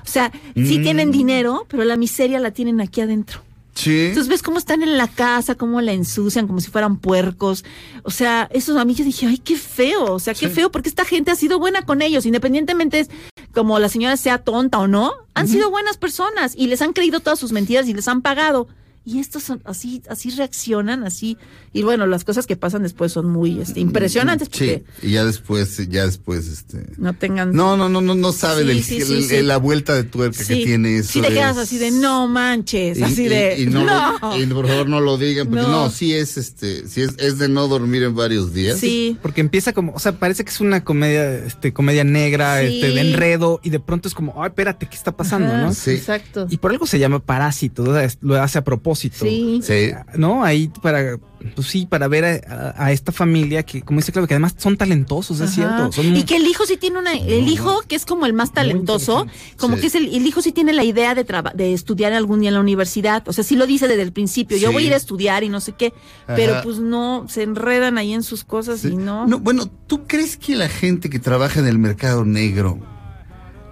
O 0.03 0.09
sea, 0.09 0.31
sí 0.55 0.77
Mm. 0.79 0.83
tienen 0.83 1.11
dinero, 1.11 1.65
pero 1.69 1.83
la 1.85 1.95
miseria 1.97 2.39
la 2.39 2.51
tienen 2.51 2.81
aquí 2.81 3.01
adentro. 3.01 3.41
Sí. 3.77 4.07
Entonces 4.07 4.27
ves 4.27 4.41
cómo 4.41 4.57
están 4.57 4.81
en 4.81 4.97
la 4.97 5.07
casa, 5.07 5.53
cómo 5.53 5.81
la 5.81 5.93
ensucian, 5.93 6.47
como 6.47 6.59
si 6.59 6.71
fueran 6.71 6.97
puercos. 6.97 7.63
O 8.01 8.09
sea, 8.09 8.49
esos 8.51 8.75
a 8.75 8.85
mí 8.85 8.95
yo 8.95 9.05
dije, 9.05 9.27
ay, 9.27 9.37
qué 9.37 9.55
feo, 9.55 10.13
o 10.13 10.19
sea, 10.19 10.33
qué 10.33 10.49
feo, 10.49 10.71
porque 10.71 10.89
esta 10.89 11.05
gente 11.05 11.29
ha 11.29 11.35
sido 11.35 11.59
buena 11.59 11.83
con 11.83 12.01
ellos, 12.01 12.25
independientemente 12.25 12.99
es 12.99 13.09
como 13.53 13.77
la 13.77 13.89
señora 13.89 14.17
sea 14.17 14.39
tonta 14.39 14.79
o 14.79 14.87
no, 14.87 15.13
han 15.35 15.47
sido 15.47 15.69
buenas 15.69 15.97
personas 15.97 16.53
y 16.55 16.67
les 16.67 16.81
han 16.81 16.93
creído 16.93 17.19
todas 17.19 17.39
sus 17.39 17.51
mentiras 17.51 17.87
y 17.87 17.93
les 17.93 18.07
han 18.07 18.21
pagado. 18.21 18.67
Y 19.09 19.19
estos 19.19 19.43
son 19.43 19.61
así, 19.63 20.01
así 20.09 20.31
reaccionan, 20.31 21.05
así. 21.05 21.37
Y 21.71 21.81
bueno, 21.83 22.05
las 22.07 22.25
cosas 22.25 22.45
que 22.45 22.57
pasan 22.57 22.83
después 22.83 23.13
son 23.13 23.29
muy 23.29 23.61
este, 23.61 23.79
impresionantes 23.79 24.49
porque 24.49 24.83
Sí. 24.99 25.07
Y 25.07 25.11
ya 25.11 25.23
después, 25.23 25.77
ya 25.87 26.05
después, 26.05 26.45
este. 26.49 26.87
no 26.97 27.13
tengan. 27.13 27.53
No, 27.53 27.77
no, 27.77 27.87
no, 27.87 28.01
no, 28.01 28.15
no 28.15 28.33
sabe 28.33 28.63
Sí, 28.63 28.67
del- 28.67 28.83
sí, 28.83 29.01
sí, 29.01 29.13
el- 29.13 29.23
sí. 29.23 29.35
el- 29.35 29.47
la 29.47 29.55
vuelta 29.57 29.95
de 29.95 30.03
tuerca 30.03 30.43
que 30.43 30.55
tiene 30.57 30.97
eso. 30.97 31.13
sí 31.13 31.21
te 31.21 31.29
quedas 31.29 31.55
es- 31.55 31.63
así 31.63 31.77
de 31.77 31.91
no 31.91 32.27
manches, 32.27 32.97
Y- 32.99 33.03
así 33.03 33.23
y- 33.23 33.27
de 33.29 33.61
y 33.61 33.65
no, 33.67 33.85
lo- 33.85 34.19
no. 34.19 34.37
y 34.37 34.45
por 34.47 34.67
favor 34.67 34.89
no 34.89 34.99
lo 34.99 35.17
digan, 35.17 35.47
porque 35.47 35.61
no, 35.61 35.69
No. 35.85 35.89
sí 35.89 36.13
es 36.13 36.35
este, 36.35 36.85
sí 36.89 36.99
es, 37.01 37.11
es 37.17 37.37
de 37.37 37.47
no 37.47 37.69
dormir 37.69 38.03
en 38.03 38.13
varios 38.13 38.53
días. 38.53 38.77
Sí. 38.77 39.17
Porque 39.21 39.39
empieza 39.39 39.71
como, 39.71 39.93
o 39.93 39.99
sea, 39.99 40.19
parece 40.19 40.43
que 40.43 40.49
es 40.51 40.59
una 40.59 40.83
comedia, 40.83 41.45
este, 41.45 41.71
comedia 41.71 42.03
negra, 42.03 42.59
Sí. 42.59 42.81
este, 42.81 42.89
de 42.93 42.99
enredo, 43.09 43.61
y 43.63 43.69
de 43.69 43.79
pronto 43.79 44.09
es 44.09 44.13
como, 44.13 44.43
ay, 44.43 44.49
espérate, 44.49 44.85
¿qué 44.89 44.97
está 44.97 45.15
pasando, 45.15 45.47
Ajá, 45.47 45.61
no? 45.61 45.73
Sí. 45.73 45.91
Exacto. 45.91 46.45
Y 46.49 46.57
por 46.57 46.71
algo 46.71 46.85
se 46.85 46.99
llama 46.99 47.19
Parásito, 47.19 47.85
lo 48.19 48.41
hace 48.43 48.57
a 48.57 48.63
propósito. 48.65 48.96
Sí. 48.97 49.59
Sí. 49.63 49.91
¿No? 50.15 50.43
Ahí 50.43 50.69
para, 50.81 51.17
pues 51.55 51.67
sí, 51.67 51.85
para 51.85 52.07
ver 52.07 52.25
a, 52.25 52.73
a- 52.75 52.85
a 52.87 52.91
esta 52.91 53.11
familia 53.11 53.63
que, 53.63 53.81
como 53.81 53.99
dice 53.99 54.11
Claudio, 54.11 54.27
que 54.27 54.33
además 54.33 54.55
son 54.57 54.75
talentosos, 54.77 55.39
es 55.39 55.51
cierto. 55.51 55.91
Son 55.91 56.15
Y 56.15 56.23
que 56.23 56.35
el 56.35 56.45
hijo 56.47 56.65
sí 56.65 56.77
tiene 56.77 56.99
una, 56.99 57.13
el 57.13 57.47
hijo 57.47 57.81
que 57.87 57.95
es 57.95 58.05
como 58.05 58.25
el 58.25 58.33
más 58.33 58.51
talentoso, 58.53 59.27
como 59.57 59.75
Sí. 59.75 59.81
que 59.81 59.87
es 59.87 59.95
el, 59.95 60.13
el 60.13 60.25
hijo 60.25 60.41
sí 60.41 60.51
tiene 60.51 60.73
la 60.73 60.83
idea 60.83 61.15
de 61.15 61.23
traba- 61.25 61.53
de 61.55 61.73
estudiar 61.73 62.13
algún 62.13 62.39
día 62.41 62.49
en 62.49 62.55
la 62.55 62.61
universidad, 62.61 63.27
o 63.27 63.33
sea, 63.33 63.43
sí 63.43 63.55
lo 63.55 63.65
dice 63.67 63.87
desde 63.87 64.01
el 64.01 64.11
principio, 64.11 64.57
yo 64.57 64.71
voy 64.71 64.83
a 64.83 64.87
ir 64.87 64.93
a 64.93 64.97
estudiar 64.97 65.43
y 65.43 65.49
no 65.49 65.59
sé 65.61 65.73
qué, 65.73 65.93
pero 66.27 66.61
pues 66.63 66.79
no, 66.79 67.25
se 67.29 67.43
enredan 67.43 67.97
ahí 67.97 68.13
en 68.13 68.23
sus 68.23 68.43
cosas 68.43 68.81
Sí. 68.81 68.89
y 68.89 68.95
no. 68.97 69.27
No, 69.27 69.39
bueno, 69.39 69.69
¿tú 69.87 70.05
crees 70.07 70.37
que 70.37 70.55
la 70.55 70.69
gente 70.69 71.09
que 71.09 71.19
trabaja 71.19 71.59
en 71.59 71.67
el 71.67 71.77
mercado 71.77 72.25
negro 72.25 72.79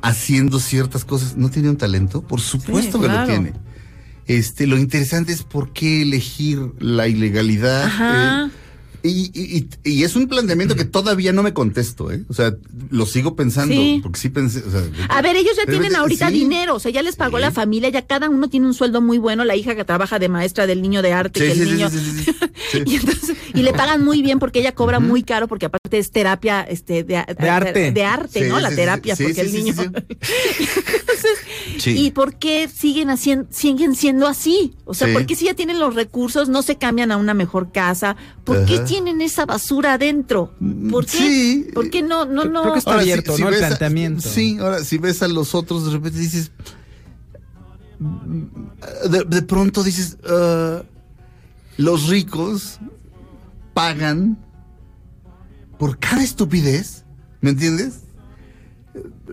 haciendo 0.01 0.59
ciertas 0.59 1.03
cosas 1.05 1.35
no 1.35 1.49
tiene 1.49 1.69
un 1.69 1.77
talento? 1.77 2.21
Por 2.21 2.39
supuesto 2.41 2.99
que 2.99 3.05
claro. 3.07 3.21
lo 3.21 3.27
tiene. 3.27 3.53
Este, 4.27 4.65
lo 4.67 4.77
interesante 4.77 5.31
es 5.31 5.43
por 5.43 5.71
qué 5.71 6.01
elegir 6.01 6.71
la 6.79 7.07
ilegalidad. 7.07 7.83
Ajá. 7.83 8.45
eh, 8.45 8.51
y, 9.07 9.31
y- 9.33 9.67
y- 9.83 9.89
y 9.91 10.03
es 10.03 10.15
un 10.15 10.27
planteamiento 10.27 10.75
que 10.75 10.85
todavía 10.85 11.31
no 11.31 11.43
me 11.43 11.53
contesto, 11.53 12.11
¿eh? 12.11 12.23
O 12.29 12.33
sea, 12.33 12.55
lo 12.89 13.05
sigo 13.05 13.35
pensando, 13.35 13.73
Sí. 13.73 13.99
porque 14.01 14.19
sí 14.19 14.29
pensé, 14.29 14.63
o 14.67 14.71
sea, 14.71 14.81
A 15.09 15.21
ver, 15.21 15.35
ellos 15.35 15.53
ya 15.57 15.69
tienen 15.69 15.95
ahorita 15.95 16.29
sí. 16.29 16.33
dinero, 16.33 16.75
o 16.75 16.79
sea, 16.79 16.91
ya 16.91 17.01
les 17.01 17.15
pagó 17.15 17.37
Sí. 17.37 17.41
la 17.41 17.51
familia, 17.51 17.89
ya 17.89 18.05
cada 18.05 18.29
uno 18.29 18.49
tiene 18.49 18.65
un 18.65 18.73
sueldo 18.73 19.01
muy 19.01 19.17
bueno, 19.17 19.45
la 19.45 19.55
hija 19.55 19.75
que 19.75 19.85
trabaja 19.85 20.17
de 20.19 20.29
maestra 20.29 20.65
del 20.67 20.81
niño 20.81 21.01
de 21.01 21.13
arte, 21.13 21.39
Sí, 21.39 21.45
que 21.45 21.51
el 21.51 21.57
sí, 21.59 21.65
sí, 21.65 21.71
niño 21.71 21.89
sí, 21.89 21.97
sí, 21.99 22.11
sí, 22.23 22.31
sí. 22.71 22.83
y 22.85 22.95
entonces 22.95 23.37
y 23.53 23.61
le 23.61 23.71
pagan 23.73 24.03
muy 24.03 24.21
bien 24.21 24.39
porque 24.39 24.59
ella 24.59 24.73
cobra 24.73 24.99
muy 24.99 25.23
caro 25.23 25.47
porque 25.47 25.67
aparte 25.67 25.97
es 25.97 26.11
terapia 26.11 26.61
este 26.61 27.03
de, 27.03 27.23
De 27.39 27.49
arte. 27.49 27.91
de 27.91 28.03
arte, 28.03 28.43
Sí, 28.43 28.49
¿no? 28.49 28.59
La 28.59 28.69
terapia 28.69 29.15
sí, 29.15 29.23
porque 29.23 29.35
sí, 29.35 29.41
el 29.41 29.49
sí, 29.51 29.57
niño 29.57 29.73
sí, 29.73 29.89
Sí. 31.77 31.91
¿Y 32.05 32.11
por 32.11 32.35
qué 32.37 32.69
siguen 32.73 33.09
haciendo, 33.09 33.47
siguen 33.51 33.95
siendo 33.95 34.27
así? 34.27 34.75
O 34.85 34.93
sea, 34.93 35.07
Sí. 35.07 35.13
¿por 35.13 35.25
qué 35.25 35.35
si 35.35 35.45
ya 35.45 35.53
tienen 35.53 35.79
los 35.79 35.93
recursos 35.95 36.47
no 36.49 36.61
se 36.61 36.77
cambian 36.77 37.11
a 37.11 37.17
una 37.17 37.33
mejor 37.33 37.71
casa? 37.71 38.15
¿Por 38.43 38.65
qué 38.65 38.75
Ajá. 38.75 38.85
Tienen 38.95 39.21
esa 39.21 39.45
basura 39.45 39.93
adentro? 39.93 40.53
¿Por 40.89 41.05
qué? 41.05 41.17
Sí. 41.17 41.67
¿Por 41.73 41.89
qué 41.89 42.01
no, 42.01 42.25
no, 42.25 42.45
no? 42.45 42.61
Creo 42.61 42.73
que 42.73 42.79
está 42.79 42.91
Ahora, 42.91 43.03
abierto, 43.03 43.37
¿no? 43.37 43.47
El 43.49 43.53
ves 43.55 43.63
a- 43.63 43.67
planteamiento. 43.67 44.21
sí, 44.29 44.57
ahora 44.59 44.83
si 44.83 44.97
ves 44.97 45.21
a 45.21 45.27
los 45.27 45.53
otros, 45.53 45.85
de 45.85 45.91
repente 45.91 46.19
dices. 46.19 46.51
De, 49.09 49.23
de 49.25 49.41
pronto 49.41 49.83
dices. 49.83 50.17
ah, 50.27 50.83
los 51.77 52.07
ricos 52.07 52.79
pagan 53.73 54.37
por 55.77 55.99
cada 55.99 56.23
estupidez. 56.23 57.03
¿Me 57.41 57.49
entiendes? 57.51 57.99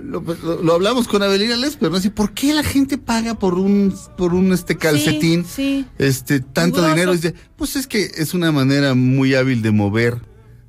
Lo, 0.02 0.20
lo- 0.20 0.62
lo 0.62 0.72
hablamos 0.74 1.08
con 1.08 1.22
Avelina 1.22 1.56
Lesper, 1.56 1.90
¿no? 1.90 1.96
Así, 1.96 2.10
¿Por 2.10 2.32
qué 2.32 2.52
la 2.54 2.62
gente 2.62 2.98
paga 2.98 3.34
por 3.38 3.54
un, 3.54 3.94
por 4.16 4.34
un 4.34 4.52
este 4.52 4.76
calcetín? 4.76 5.44
Sí, 5.44 5.84
sí. 5.86 5.86
este 5.98 6.40
tanto 6.40 6.86
dinero 6.86 7.12
dice 7.12 7.34
pues 7.56 7.76
es 7.76 7.86
que 7.86 8.10
es 8.16 8.34
una 8.34 8.50
manera 8.52 8.94
muy 8.94 9.34
hábil 9.34 9.62
de 9.62 9.70
mover 9.70 10.18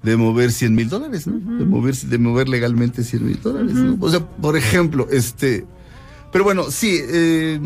de 0.03 0.17
mover 0.17 0.51
100 0.51 0.75
mil 0.75 0.89
dólares 0.89 1.25
¿no? 1.27 1.57
de 1.57 1.65
mover 1.65 1.95
de 1.95 2.17
mover 2.17 2.49
legalmente 2.49 3.03
100 3.03 3.25
mil 3.25 3.39
dólares 3.41 3.73
¿no? 3.73 3.97
o 3.99 4.09
sea 4.09 4.19
por 4.19 4.57
ejemplo 4.57 5.07
este 5.09 5.65
pero 6.31 6.43
bueno 6.43 6.69
sí 6.69 6.99
eh, 7.01 7.59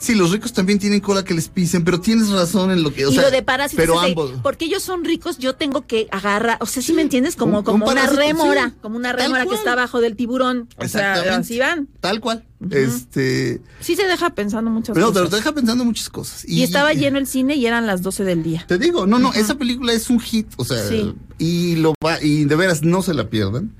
sí 0.00 0.14
los 0.16 0.30
ricos 0.32 0.52
también 0.52 0.78
tienen 0.80 0.98
cola 1.00 1.22
que 1.24 1.34
les 1.34 1.48
pisen 1.48 1.84
pero 1.84 2.00
tienes 2.00 2.30
razón 2.30 2.70
en 2.72 2.82
lo 2.82 2.92
que 2.92 3.06
o 3.06 3.10
y 3.10 3.14
sea 3.14 3.22
lo 3.24 3.30
de 3.30 3.42
parásitos 3.42 3.80
pero 3.84 4.00
de, 4.00 4.08
ambos 4.08 4.32
porque 4.42 4.64
ellos 4.64 4.82
son 4.82 5.04
ricos, 5.04 5.38
yo 5.38 5.54
tengo 5.54 5.86
que 5.86 6.08
agarrar, 6.10 6.58
o 6.60 6.66
sea, 6.66 6.82
si 6.82 6.92
me 6.92 7.02
entiendes, 7.02 7.36
como, 7.36 7.58
un- 7.58 7.64
como 7.64 7.84
un 7.86 7.92
una 7.92 8.06
rémora, 8.06 8.70
sí. 8.70 8.74
como 8.80 8.96
una 8.96 9.12
rémora 9.12 9.46
que 9.46 9.54
está 9.54 9.72
abajo 9.74 10.00
del 10.00 10.16
tiburón. 10.16 10.68
O 10.76 10.88
sea, 10.88 11.14
así 11.36 11.58
van. 11.58 11.86
tal 12.00 12.20
cual 12.20 12.44
este 12.70 13.60
Sí 13.80 13.96
se 13.96 14.04
deja 14.06 14.30
pensando 14.34 14.70
muchas 14.70 14.94
pero 14.94 15.08
te, 15.08 15.14
cosas. 15.14 15.30
te 15.30 15.36
deja 15.36 15.52
pensando 15.52 15.84
muchas 15.84 16.08
cosas 16.08 16.44
y, 16.48 16.62
estaba 16.62 16.92
lleno 16.92 17.18
el 17.18 17.26
cine 17.26 17.54
y 17.56 17.66
eran 17.66 17.86
las 17.86 18.02
12 18.02 18.24
del 18.24 18.42
día. 18.42 18.64
Te 18.66 18.78
digo, 18.78 19.06
no, 19.06 19.18
no, 19.18 19.32
esa 19.34 19.56
película 19.56 19.92
es 19.92 20.10
un 20.10 20.20
hit, 20.20 20.46
o 20.56 20.64
sea, 20.64 20.82
Sí. 20.86 21.14
y 21.38 21.76
lo 21.76 21.94
va, 22.04 22.22
y 22.22 22.44
de 22.44 22.56
veras 22.56 22.82
no 22.82 23.02
se 23.02 23.14
la 23.14 23.28
pierdan. 23.28 23.74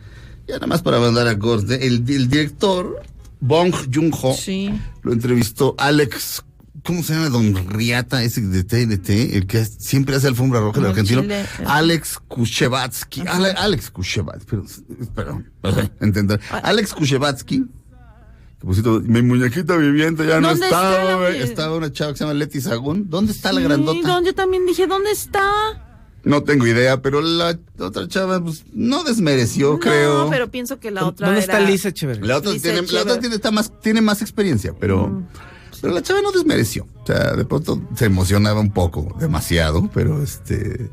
Ya 0.46 0.54
nada 0.56 0.66
más 0.66 0.82
para 0.82 0.98
mandar 0.98 1.26
a 1.28 1.38
corte, 1.38 1.86
el, 1.86 2.04
el 2.08 2.28
director, 2.28 3.02
Bong 3.40 3.74
Joon-ho, 3.92 4.34
Sí. 4.34 4.70
lo 5.02 5.12
entrevistó 5.12 5.74
Alex, 5.78 6.42
¿cómo 6.84 7.02
se 7.02 7.14
llama? 7.14 7.28
Don 7.30 7.54
Riata, 7.70 8.22
ese 8.22 8.42
de 8.42 8.64
TNT, 8.64 9.36
el 9.36 9.46
que 9.46 9.64
siempre 9.64 10.16
hace 10.16 10.26
alfombra 10.28 10.60
roja, 10.60 10.80
el 10.80 10.86
argentino. 10.86 11.22
chile, 11.22 11.40
eh. 11.42 11.64
Alex 11.66 12.18
Kushevatsky, 12.28 13.22
Ale- 13.26 13.50
Alex 13.52 13.90
Kushevatsky, 13.90 14.56
perdón, 15.14 15.50
perdón, 15.62 15.92
entender. 16.00 16.40
Alex 16.62 16.92
Kushevatsky, 16.94 17.64
Que 18.60 18.66
mi 19.04 19.22
muñequita 19.22 19.74
viviente 19.76 20.26
ya 20.26 20.38
no 20.38 20.48
¿Dónde 20.48 20.66
está, 20.66 21.30
Estaba 21.34 21.76
una 21.78 21.90
chava 21.90 22.12
que 22.12 22.18
se 22.18 22.24
llama 22.24 22.34
Leti 22.34 22.60
Sagún. 22.60 23.08
¿Dónde 23.08 23.32
está 23.32 23.54
la 23.54 23.62
grandota? 23.62 24.06
don- 24.06 24.22
yo 24.26 24.34
también 24.34 24.66
dije, 24.66 24.86
¿dónde 24.86 25.10
está? 25.12 25.89
No 26.22 26.42
tengo 26.42 26.66
idea, 26.66 27.00
pero 27.00 27.22
la 27.22 27.58
otra 27.78 28.06
chava, 28.06 28.42
pues, 28.42 28.64
no 28.74 29.04
desmereció, 29.04 29.78
creo. 29.78 30.24
No, 30.24 30.30
pero 30.30 30.50
pienso 30.50 30.78
que 30.78 30.90
la 30.90 31.06
otra 31.06 31.28
¿Dónde 31.28 31.42
era... 31.42 31.54
está 31.54 31.66
Lisa 31.70 31.88
Echeverría? 31.88 32.26
La 32.26 32.36
otra, 32.36 32.52
Lisa 32.52 32.62
tiene, 32.64 32.76
la 32.78 32.82
otra 32.86 33.00
Echever. 33.00 33.20
tiene, 33.20 33.34
está 33.36 33.50
más, 33.50 33.72
tiene 33.80 34.00
más 34.02 34.20
experiencia, 34.20 34.74
pero, 34.78 35.22
pero 35.80 35.94
la 35.94 36.02
chava 36.02 36.20
no 36.20 36.30
desmereció. 36.30 36.86
O 37.02 37.06
sea, 37.06 37.32
de 37.34 37.44
pronto 37.46 37.82
se 37.94 38.04
emocionaba 38.04 38.60
un 38.60 38.70
poco, 38.72 39.16
demasiado, 39.18 39.90
pero 39.94 40.22
este. 40.22 40.90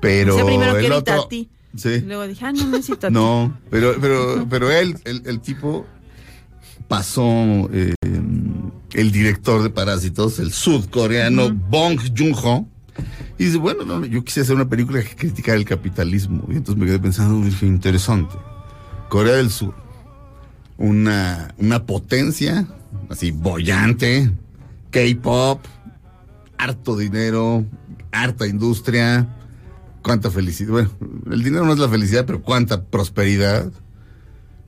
Pero. 0.00 0.46
Primero 0.46 0.74
el 0.76 0.80
que 0.80 0.86
era 0.86 0.98
otro- 0.98 1.28
Sí. 1.76 2.00
luego 2.06 2.26
dije, 2.26 2.44
ah, 2.46 2.52
no 2.52 2.66
necesito 2.68 3.10
No, 3.10 3.58
pero, 3.70 3.94
pero, 4.00 4.46
pero 4.48 4.70
él, 4.70 4.96
el, 5.04 5.22
el 5.26 5.40
tipo 5.40 5.84
pasó 6.88 7.22
eh, 7.72 7.94
el 8.92 9.12
director 9.12 9.62
de 9.62 9.70
Parásitos, 9.70 10.38
el 10.38 10.52
sudcoreano 10.52 11.50
Bong 11.52 12.00
Joon-ho, 12.16 12.66
y 13.38 13.44
dice, 13.46 13.58
bueno, 13.58 13.84
no, 13.84 14.04
yo 14.04 14.24
quise 14.24 14.40
hacer 14.40 14.56
una 14.56 14.68
película 14.68 15.02
que 15.02 15.14
criticara 15.14 15.56
el 15.56 15.64
capitalismo. 15.64 16.44
Y 16.48 16.56
entonces 16.56 16.76
me 16.80 16.86
quedé 16.86 16.98
pensando, 16.98 17.44
dije, 17.44 17.66
interesante. 17.66 18.34
Corea 19.08 19.34
del 19.36 19.50
Sur, 19.50 19.74
una, 20.76 21.54
una 21.58 21.84
potencia 21.86 22.66
así 23.08 23.30
bollante, 23.30 24.30
K-pop, 24.90 25.64
harto 26.56 26.96
dinero, 26.96 27.64
harta 28.12 28.46
industria, 28.46 29.28
cuánta 30.02 30.30
felicidad. 30.30 30.70
Bueno, 30.70 30.90
el 31.30 31.42
dinero 31.42 31.64
no 31.64 31.72
es 31.72 31.78
la 31.78 31.88
felicidad, 31.88 32.24
pero 32.26 32.42
cuánta 32.42 32.84
prosperidad. 32.84 33.70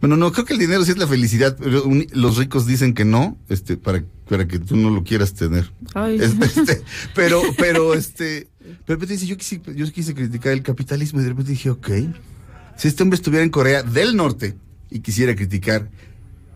Bueno, 0.00 0.16
no, 0.16 0.32
creo 0.32 0.46
que 0.46 0.54
el 0.54 0.58
dinero 0.58 0.84
sí 0.84 0.92
es 0.92 0.98
la 0.98 1.06
felicidad, 1.06 1.56
pero 1.60 1.84
un- 1.84 2.06
los 2.12 2.36
ricos 2.38 2.66
dicen 2.66 2.94
que 2.94 3.04
no, 3.04 3.36
este, 3.48 3.76
para, 3.76 4.02
para 4.28 4.46
que 4.48 4.58
tú 4.58 4.76
no 4.76 4.88
lo 4.90 5.04
quieras 5.04 5.34
tener. 5.34 5.70
Ay. 5.94 6.18
Este, 6.20 6.44
este, 6.46 6.82
pero, 7.14 7.42
pero, 7.58 7.92
este, 7.94 8.48
de 8.70 8.94
repente 8.94 9.14
dice, 9.14 9.26
yo 9.26 9.36
quise, 9.36 9.60
yo 9.74 9.90
quise 9.92 10.14
criticar 10.14 10.52
el 10.52 10.62
capitalismo 10.62 11.20
y 11.20 11.24
de 11.24 11.30
repente 11.30 11.52
dije, 11.52 11.70
ok, 11.70 11.88
si 12.76 12.88
este 12.88 13.02
hombre 13.02 13.16
estuviera 13.16 13.44
en 13.44 13.50
Corea 13.50 13.82
del 13.82 14.16
Norte 14.16 14.56
y 14.90 15.00
quisiera 15.00 15.34
criticar 15.34 15.90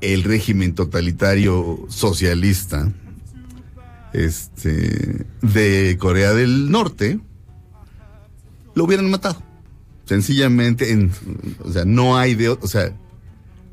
el 0.01 0.23
régimen 0.23 0.75
totalitario 0.75 1.87
socialista, 1.89 2.93
este, 4.15 5.27
de 5.43 5.97
Corea 5.99 6.33
del 6.33 6.71
Norte, 6.71 7.21
lo 8.75 8.85
hubieran 8.85 9.11
matado. 9.11 9.43
Sencillamente, 10.07 10.93
en, 10.93 11.11
o 11.62 11.73
sea, 11.73 11.85
no 11.85 12.17
hay 12.17 12.35
de, 12.35 12.51
o 12.51 12.67
sea, 12.67 12.95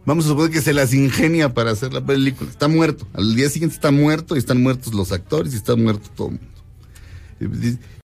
vamos 0.06 0.26
a 0.26 0.30
suponer 0.30 0.52
que 0.52 0.62
se 0.62 0.74
las 0.74 0.94
ingenia 0.94 1.54
para 1.54 1.72
hacer 1.72 1.94
la 1.94 2.04
película. 2.06 2.50
Está 2.50 2.68
muerto. 2.68 3.08
Al 3.14 3.36
día 3.36 3.50
siguiente 3.50 3.76
está 3.76 3.92
muerto 3.92 4.36
y 4.36 4.40
están 4.40 4.62
muertos 4.62 4.94
los 4.94 5.12
actores 5.12 5.54
y 5.54 5.58
está 5.58 5.76
muerto 5.76 6.10
todo 6.16 6.28
el 6.30 6.34
mundo. 6.34 6.61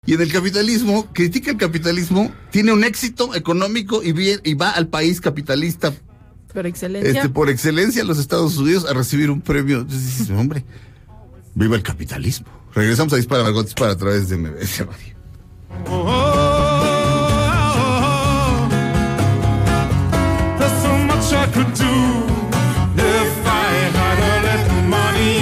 Y 0.06 0.14
en 0.14 0.20
el 0.20 0.32
capitalismo, 0.32 1.06
critica 1.12 1.50
el 1.50 1.56
capitalismo, 1.56 2.32
tiene 2.50 2.72
un 2.72 2.84
éxito 2.84 3.34
económico 3.34 4.02
y, 4.02 4.12
bien, 4.12 4.40
y 4.44 4.54
va 4.54 4.70
al 4.70 4.88
país 4.88 5.20
capitalista 5.20 5.92
Por 6.52 6.66
excelencia. 6.66 7.10
este, 7.10 7.28
por 7.28 7.50
excelencia 7.50 8.02
a 8.02 8.04
los 8.06 8.18
Estados 8.18 8.56
Unidos 8.56 8.86
a 8.88 8.94
recibir 8.94 9.30
un 9.30 9.40
premio. 9.40 9.80
Entonces 9.80 10.06
dices, 10.18 10.30
hombre, 10.36 10.64
viva 11.54 11.76
el 11.76 11.82
capitalismo. 11.82 12.46
Regresamos 12.74 13.12
a 13.14 13.16
Dispara 13.16 13.42
Margot 13.42 13.64
Dispara 13.64 13.92
a 13.92 13.96
través 13.96 14.28
de 14.28 14.36
MBS 14.36 14.80
Radio. 14.86 16.16
There's 20.58 20.76
so 20.82 20.92
much 21.10 21.32
I 21.32 21.46
could 21.52 21.72
do 21.74 21.94
if 22.98 23.46
I 23.46 23.68
had 23.96 24.18
a 24.32 24.36
little 24.48 24.82
money. 24.88 25.38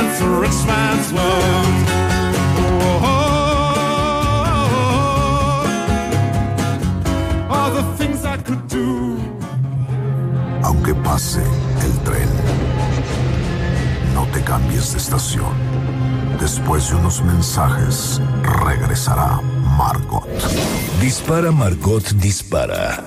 It's 0.00 0.20
a 0.20 0.28
rich 0.44 0.60
man's 0.66 1.12
world. 1.12 1.79
Aunque 10.90 11.08
pase 11.08 11.40
el 11.84 11.98
tren, 12.00 12.28
no 14.12 14.26
te 14.32 14.42
cambies 14.42 14.90
de 14.92 14.98
estación. 14.98 15.52
Después 16.40 16.88
de 16.88 16.96
unos 16.96 17.22
mensajes, 17.22 18.20
regresará 18.64 19.40
Margot. 19.78 20.26
Dispara 21.00 21.52
Margot 21.52 22.02
Dispara. 22.14 23.04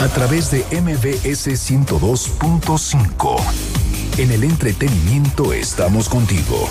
A 0.00 0.08
través 0.14 0.50
de 0.50 0.64
MBS 0.80 1.48
102.5. 1.48 3.36
En 4.16 4.30
el 4.30 4.44
entretenimiento 4.44 5.52
estamos 5.52 6.08
contigo. 6.08 6.70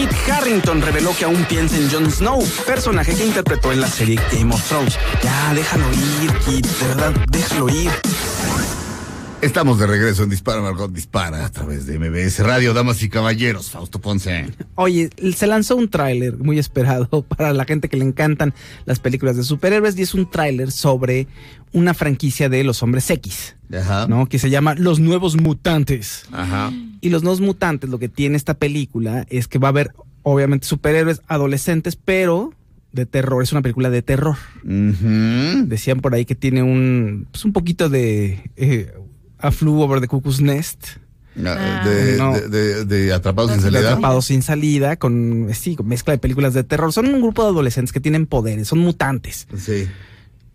Kit 0.00 0.30
Harrington 0.30 0.80
reveló 0.80 1.14
que 1.14 1.26
aún 1.26 1.44
piensa 1.44 1.76
en 1.76 1.90
Jon 1.90 2.10
Snow, 2.10 2.42
personaje 2.66 3.14
que 3.14 3.26
interpretó 3.26 3.70
en 3.70 3.82
la 3.82 3.86
serie 3.86 4.18
Game 4.32 4.54
of 4.54 4.66
Thrones. 4.66 4.98
Ya, 5.22 5.52
déjalo 5.52 5.84
ir, 5.92 6.32
Kit, 6.46 6.66
de 6.66 6.88
verdad, 6.88 7.12
déjalo 7.30 7.68
ir. 7.68 7.90
Estamos 9.42 9.78
de 9.78 9.86
regreso 9.86 10.22
en 10.22 10.30
Dispara 10.30 10.62
Margot 10.62 10.90
Dispara 10.90 11.44
a 11.44 11.50
través 11.50 11.84
de 11.86 11.98
MBS 11.98 12.40
Radio, 12.40 12.72
damas 12.72 13.02
y 13.02 13.10
caballeros. 13.10 13.70
Fausto 13.70 13.98
Ponce. 13.98 14.46
Oye, 14.74 15.10
se 15.34 15.46
lanzó 15.46 15.76
un 15.76 15.90
tráiler 15.90 16.38
muy 16.38 16.58
esperado 16.58 17.22
para 17.36 17.52
la 17.52 17.66
gente 17.66 17.90
que 17.90 17.98
le 17.98 18.04
encantan 18.04 18.54
las 18.86 19.00
películas 19.00 19.36
de 19.36 19.42
superhéroes 19.42 19.98
y 19.98 20.02
es 20.02 20.14
un 20.14 20.30
tráiler 20.30 20.70
sobre 20.70 21.26
una 21.72 21.94
franquicia 21.94 22.48
de 22.48 22.64
los 22.64 22.82
hombres 22.82 23.08
X, 23.10 23.56
Ajá. 23.72 24.06
¿no? 24.08 24.26
Que 24.28 24.38
se 24.38 24.50
llama 24.50 24.74
Los 24.74 24.98
Nuevos 25.00 25.36
Mutantes. 25.40 26.24
Ajá. 26.32 26.72
Y 27.00 27.10
los 27.10 27.22
Nuevos 27.22 27.40
Mutantes, 27.40 27.88
lo 27.90 27.98
que 27.98 28.08
tiene 28.08 28.36
esta 28.36 28.54
película 28.54 29.24
es 29.30 29.46
que 29.48 29.58
va 29.58 29.68
a 29.68 29.70
haber, 29.70 29.92
obviamente, 30.22 30.66
superhéroes 30.66 31.22
adolescentes, 31.28 31.96
pero 31.96 32.52
de 32.92 33.06
terror. 33.06 33.42
Es 33.42 33.52
una 33.52 33.62
película 33.62 33.88
de 33.90 34.02
terror. 34.02 34.36
Ujú. 34.64 35.66
Decían 35.66 36.00
por 36.00 36.14
ahí 36.14 36.24
que 36.24 36.34
tiene 36.34 36.62
un, 36.62 37.28
pues 37.30 37.44
un 37.44 37.52
poquito 37.52 37.88
de 37.88 38.50
eh, 38.56 38.92
A 39.38 39.50
Flew 39.50 39.80
Over 39.80 40.00
the 40.00 40.08
Cuckoo's 40.08 40.40
Nest. 40.40 40.86
Ah, 41.46 41.84
De, 41.86 42.16
No. 42.18 42.32
de, 42.32 42.48
de- 42.48 42.84
de 42.84 43.12
Atrapados 43.14 43.52
sin 43.52 43.60
de 43.62 43.70
salida. 43.70 43.90
Atrapados 43.92 44.26
sin 44.26 44.42
salida, 44.42 44.96
con, 44.96 45.48
sí, 45.54 45.76
con 45.76 45.86
mezcla 45.86 46.12
de 46.12 46.18
películas 46.18 46.52
de 46.54 46.64
terror. 46.64 46.92
Son 46.92 47.06
un 47.06 47.20
grupo 47.22 47.44
de 47.44 47.50
adolescentes 47.50 47.92
que 47.92 48.00
tienen 48.00 48.26
poderes, 48.26 48.66
son 48.68 48.80
mutantes. 48.80 49.46
Sí. 49.56 49.86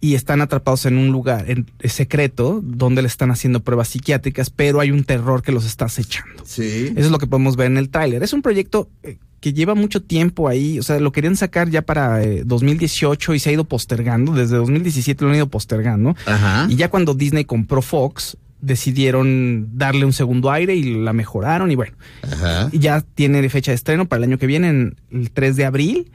Y 0.01 0.15
están 0.15 0.41
atrapados 0.41 0.85
en 0.85 0.97
un 0.97 1.11
lugar 1.11 1.49
en, 1.49 1.65
secreto 1.85 2.61
donde 2.63 3.01
le 3.01 3.07
están 3.07 3.31
haciendo 3.31 3.61
pruebas 3.61 3.87
psiquiátricas, 3.87 4.49
pero 4.49 4.79
hay 4.79 4.91
un 4.91 5.03
terror 5.03 5.41
que 5.41 5.51
los 5.51 5.65
está 5.65 5.85
acechando. 5.85 6.43
Sí. 6.45 6.93
Eso 6.95 7.05
es 7.05 7.11
lo 7.11 7.17
que 7.17 7.27
podemos 7.27 7.55
ver 7.55 7.67
en 7.67 7.77
el 7.77 7.89
tráiler. 7.89 8.21
Es 8.21 8.33
un 8.33 8.41
proyecto 8.41 8.89
eh, 9.03 9.17
que 9.39 9.53
lleva 9.53 9.75
mucho 9.75 10.01
tiempo 10.01 10.47
ahí. 10.47 10.79
O 10.79 10.83
sea, 10.83 10.99
lo 10.99 11.11
querían 11.11 11.35
sacar 11.35 11.69
ya 11.69 11.81
para 11.81 12.23
eh, 12.23 12.43
2018 12.45 13.33
y 13.33 13.39
se 13.39 13.49
ha 13.49 13.53
ido 13.53 13.63
postergando. 13.63 14.33
Desde 14.33 14.57
2017 14.57 15.23
lo 15.23 15.29
han 15.31 15.37
ido 15.37 15.47
postergando. 15.47 16.15
Ajá. 16.25 16.67
Y 16.69 16.75
ya 16.75 16.89
cuando 16.89 17.13
Disney 17.13 17.45
compró 17.45 17.81
Fox, 17.81 18.37
decidieron 18.61 19.69
darle 19.77 20.05
un 20.05 20.13
segundo 20.13 20.51
aire 20.51 20.75
y 20.75 20.95
la 20.95 21.13
mejoraron. 21.13 21.71
Y 21.71 21.75
bueno, 21.75 21.95
Ajá. 22.23 22.69
y 22.71 22.79
ya 22.79 23.01
tiene 23.01 23.47
fecha 23.49 23.71
de 23.71 23.75
estreno 23.75 24.07
para 24.07 24.17
el 24.17 24.29
año 24.29 24.37
que 24.37 24.47
viene, 24.47 24.69
en 24.69 24.97
el 25.11 25.31
3 25.31 25.55
de 25.55 25.65
abril. 25.65 26.11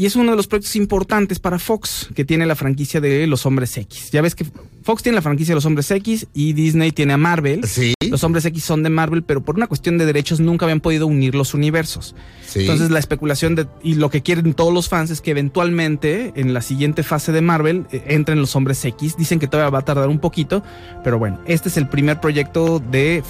Y 0.00 0.06
es 0.06 0.16
uno 0.16 0.30
de 0.30 0.36
los 0.38 0.46
proyectos 0.46 0.76
importantes 0.76 1.40
para 1.40 1.58
Fox, 1.58 2.08
que 2.14 2.24
tiene 2.24 2.46
la 2.46 2.56
franquicia 2.56 3.02
de 3.02 3.26
Los 3.26 3.44
Hombres 3.44 3.76
X. 3.76 4.10
Ya 4.10 4.22
ves 4.22 4.34
que 4.34 4.46
Fox 4.82 5.02
tiene 5.02 5.16
la 5.16 5.20
franquicia 5.20 5.52
de 5.52 5.56
Los 5.56 5.66
Hombres 5.66 5.90
X 5.90 6.26
y 6.32 6.54
Disney 6.54 6.90
tiene 6.90 7.12
a 7.12 7.18
Marvel. 7.18 7.64
Sí. 7.64 7.92
Los 8.08 8.24
Hombres 8.24 8.46
X 8.46 8.64
son 8.64 8.82
de 8.82 8.88
Marvel, 8.88 9.22
pero 9.24 9.42
por 9.42 9.56
una 9.56 9.66
cuestión 9.66 9.98
de 9.98 10.06
derechos 10.06 10.40
nunca 10.40 10.64
habían 10.64 10.80
podido 10.80 11.06
unir 11.06 11.34
los 11.34 11.52
universos. 11.52 12.14
Sí. 12.46 12.60
Entonces 12.60 12.90
la 12.90 12.98
especulación 12.98 13.54
de, 13.56 13.66
y 13.82 13.92
lo 13.92 14.08
que 14.08 14.22
quieren 14.22 14.54
todos 14.54 14.72
los 14.72 14.88
fans 14.88 15.10
es 15.10 15.20
que 15.20 15.32
eventualmente 15.32 16.32
en 16.34 16.54
la 16.54 16.62
siguiente 16.62 17.02
fase 17.02 17.30
de 17.30 17.42
Marvel 17.42 17.84
eh, 17.92 18.02
entren 18.06 18.40
los 18.40 18.56
Hombres 18.56 18.82
X. 18.82 19.18
Dicen 19.18 19.38
que 19.38 19.48
todavía 19.48 19.68
va 19.68 19.80
a 19.80 19.84
tardar 19.84 20.08
un 20.08 20.18
poquito, 20.18 20.62
pero 21.04 21.18
bueno, 21.18 21.42
este 21.44 21.68
es 21.68 21.76
el 21.76 21.86
primer 21.86 22.22
proyecto 22.22 22.78
de 22.90 23.22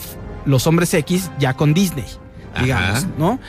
los 0.47 0.69
Hombres 0.69 0.95
X 0.95 1.33
ya 1.41 1.55
con 1.55 1.75
Disney, 1.75 2.07
digamos, 2.63 2.99
Ajá. 2.99 3.09
¿no? 3.19 3.41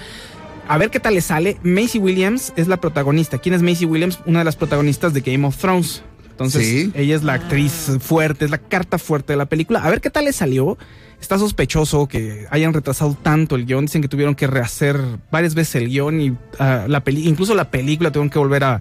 A 0.71 0.77
ver 0.77 0.89
qué 0.89 1.01
tal 1.01 1.15
le 1.15 1.21
sale. 1.21 1.57
Macy 1.63 1.99
Williams 1.99 2.53
es 2.55 2.69
la 2.69 2.77
protagonista. 2.77 3.37
¿Quién 3.39 3.53
es 3.53 3.61
Macy 3.61 3.83
Williams? 3.85 4.19
Una 4.25 4.39
de 4.39 4.45
las 4.45 4.55
protagonistas 4.55 5.13
de 5.13 5.19
Game 5.19 5.45
of 5.45 5.57
Thrones. 5.57 6.01
Entonces, 6.29 6.65
Sí. 6.65 6.91
ella 6.95 7.13
es 7.13 7.23
la 7.23 7.33
actriz 7.33 7.91
fuerte, 7.99 8.45
es 8.45 8.51
la 8.51 8.57
carta 8.57 8.97
fuerte 8.97 9.33
de 9.33 9.37
la 9.37 9.47
película. 9.47 9.83
A 9.83 9.89
ver 9.89 9.99
qué 9.99 10.09
tal 10.09 10.23
le 10.23 10.31
salió. 10.31 10.77
Está 11.21 11.37
sospechoso 11.37 12.07
que 12.07 12.47
hayan 12.49 12.73
retrasado 12.73 13.15
tanto 13.21 13.55
el 13.55 13.65
guion. 13.65 13.85
Dicen 13.85 14.01
que 14.01 14.07
tuvieron 14.07 14.35
que 14.35 14.47
rehacer 14.47 14.99
varias 15.31 15.53
veces 15.55 15.75
el 15.75 15.87
guion 15.89 16.19
y 16.19 16.35
ah, 16.59 16.85
la 16.87 17.03
peli 17.03 17.27
incluso 17.27 17.53
la 17.55 17.69
película 17.71 18.11
tuvieron 18.11 18.29
que 18.29 18.39
volver 18.39 18.63
a, 18.63 18.75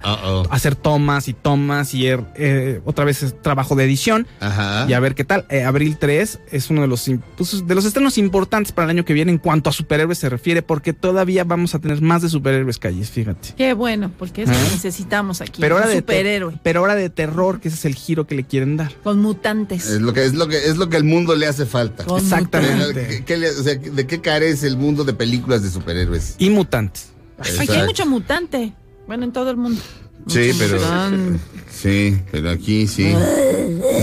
hacer 0.51 0.75
tomas 0.75 1.29
y 1.29 1.35
tomas 1.35 1.95
y 1.95 2.07
er- 2.07 2.25
eh, 2.35 2.81
otra 2.85 3.05
vez 3.05 3.23
es 3.23 3.41
trabajo 3.43 3.77
de 3.77 3.85
edición. 3.85 4.27
Ajá. 4.41 4.87
Y 4.89 4.95
a 4.95 5.01
ver 5.01 5.15
qué 5.15 5.25
tal. 5.25 5.45
Eh, 5.51 5.65
Abril 5.65 5.97
3 5.99 6.41
es 6.51 6.71
uno 6.71 6.81
de 6.83 6.89
los, 6.89 7.09
pues, 7.37 7.67
de 7.67 7.75
los 7.75 7.85
estrenos 7.85 8.19
importantes 8.19 8.73
para 8.73 8.87
el 8.87 8.91
año 8.91 9.05
que 9.05 9.13
viene 9.13 9.31
en 9.31 9.39
cuanto 9.39 9.71
a 9.71 9.73
superhéroes 9.73 10.19
se 10.19 10.29
refiere, 10.29 10.63
porque 10.63 10.93
todavía 10.93 11.45
vamos 11.45 11.75
a 11.75 11.79
tener 11.79 12.01
más 12.01 12.23
de 12.23 12.29
superhéroes 12.31 12.79
calles, 12.79 13.11
fíjate. 13.11 13.51
Qué 13.57 13.75
bueno, 13.75 14.11
porque 14.19 14.43
es 14.43 14.49
lo 14.49 14.55
que 14.55 14.61
¿Eh? 14.61 14.71
necesitamos 14.73 15.41
aquí. 15.41 15.61
Pero 15.61 15.77
ahora, 15.77 15.89
de 15.89 15.97
superhéroe. 15.99 16.59
pero 16.63 16.81
ahora 16.81 16.95
de 16.95 17.11
terror, 17.11 17.61
que 17.61 17.69
ese 17.69 17.77
es 17.77 17.85
el 17.85 17.95
giro 17.95 18.27
que 18.27 18.35
le 18.35 18.45
quieren 18.45 18.77
dar. 18.77 18.93
Con 19.03 19.21
mutantes. 19.21 19.87
Es 19.89 20.01
lo 20.01 20.13
que 20.13 20.25
es 20.25 20.35
lo 20.35 20.49
que 20.49 20.57
es 20.69 20.77
lo 20.79 20.89
que 20.89 20.97
al 20.97 21.05
mundo 21.05 21.37
le 21.37 21.47
hace 21.47 21.67
falta. 21.67 22.05
Con 22.05 22.30
Exactamente. 22.39 23.07
¿Qué- 23.09 23.25
qué 23.25 23.37
le- 23.37 23.51
o 23.51 23.63
sea, 23.63 23.75
¿De 23.77 24.07
qué 24.07 24.21
carece 24.21 24.67
el 24.67 24.77
mundo 24.77 25.05
de 25.05 25.13
películas 25.13 25.63
de 25.63 25.71
superhéroes? 25.71 26.35
Y 26.39 26.51
mutantes. 26.51 27.11
Aquí 27.39 27.73
hay 27.73 27.87
mucho 27.87 28.07
mutante. 28.07 28.73
Bueno, 29.07 29.25
en 29.25 29.33
todo 29.33 29.51
el 29.51 29.57
mundo. 29.57 29.81
Sí, 30.27 30.49
Mucho 30.53 30.59
pero 30.59 30.75
mutante. 30.81 31.41
sí, 31.71 32.21
pero 32.31 32.51
aquí 32.51 32.87
sí. 32.87 33.13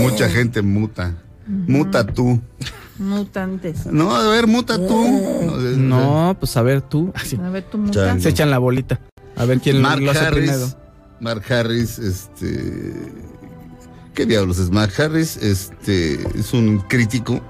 Mucha 0.00 0.28
gente 0.28 0.62
muta. 0.62 1.14
Muta 1.46 2.04
tú. 2.06 2.40
Mutantes. 2.98 3.86
No, 3.86 4.14
a 4.14 4.28
ver, 4.28 4.46
muta 4.48 4.76
tú. 4.76 5.06
No, 5.76 6.36
pues 6.38 6.56
a 6.56 6.62
ver 6.62 6.82
tú. 6.82 7.12
Así, 7.14 7.36
A 7.36 7.48
ver, 7.50 7.62
tu 7.62 7.78
mutante. 7.78 8.22
Se 8.24 8.28
echan 8.30 8.50
la 8.50 8.58
bolita. 8.58 9.00
A 9.36 9.44
ver 9.44 9.60
quién 9.60 9.80
Mark 9.80 10.02
lo 10.02 10.10
hace 10.10 10.20
Harris. 10.20 10.50
primero. 10.50 10.68
Mark 11.20 11.44
Harris, 11.52 11.98
este. 12.00 12.92
¿Qué 14.14 14.26
diablos 14.26 14.58
es 14.58 14.70
Mark 14.70 14.92
Harris? 14.98 15.36
Este 15.36 16.14
es 16.36 16.52
un 16.52 16.78
crítico 16.80 17.40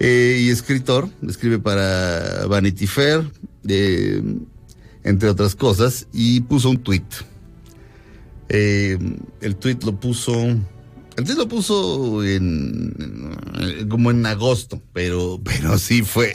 eh, 0.00 0.38
y 0.40 0.48
escritor. 0.50 1.08
Escribe 1.28 1.58
para 1.60 2.46
Vanity 2.46 2.86
Fair, 2.86 3.30
eh, 3.68 4.22
entre 5.04 5.28
otras 5.28 5.54
cosas, 5.54 6.08
y 6.12 6.40
puso 6.40 6.70
un 6.70 6.78
tweet. 6.78 7.04
Eh, 8.48 8.98
el 9.40 9.56
tweet 9.56 9.78
lo 9.84 9.98
puso. 9.98 10.32
El 11.16 11.24
tweet 11.24 11.36
lo 11.36 11.48
puso 11.48 12.24
en, 12.24 12.94
en- 12.98 13.88
como 13.88 14.10
en 14.10 14.24
agosto, 14.26 14.82
pero, 14.92 15.40
pero 15.44 15.78
sí 15.78 16.02
fue. 16.02 16.34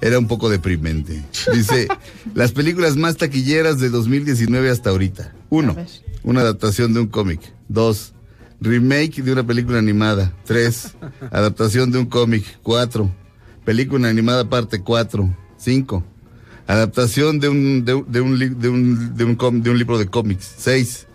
Era 0.00 0.18
un 0.18 0.26
poco 0.28 0.48
deprimente. 0.50 1.22
Dice, 1.52 1.88
las 2.34 2.52
películas 2.52 2.96
más 2.96 3.16
taquilleras 3.16 3.80
de 3.80 3.88
2019 3.88 4.70
hasta 4.70 4.90
ahorita. 4.90 5.34
Uno, 5.48 5.74
una 6.22 6.40
adaptación 6.42 6.92
de 6.92 7.00
un 7.00 7.06
cómic. 7.06 7.40
Dos, 7.68 8.12
remake 8.60 9.22
de 9.22 9.32
una 9.32 9.46
película 9.46 9.78
animada. 9.78 10.32
Tres, 10.44 10.94
adaptación 11.30 11.90
de 11.90 11.98
un 11.98 12.06
cómic. 12.06 12.44
Cuatro, 12.62 13.10
película 13.64 14.08
animada 14.08 14.48
parte 14.48 14.80
cuatro. 14.80 15.34
Cinco, 15.58 16.04
adaptación 16.66 17.38
de 17.40 17.48
un, 17.48 17.84
de, 17.84 17.94
un- 17.94 18.10
de 18.12 18.20
un, 18.20 18.38
de 18.60 18.68
un, 18.68 19.16
de 19.16 19.24
un 19.24 19.34
com- 19.36 19.62
de 19.62 19.70
un 19.70 19.78
libro 19.78 19.98
de 19.98 20.06
cómics. 20.06 20.54
Seis, 20.58 21.06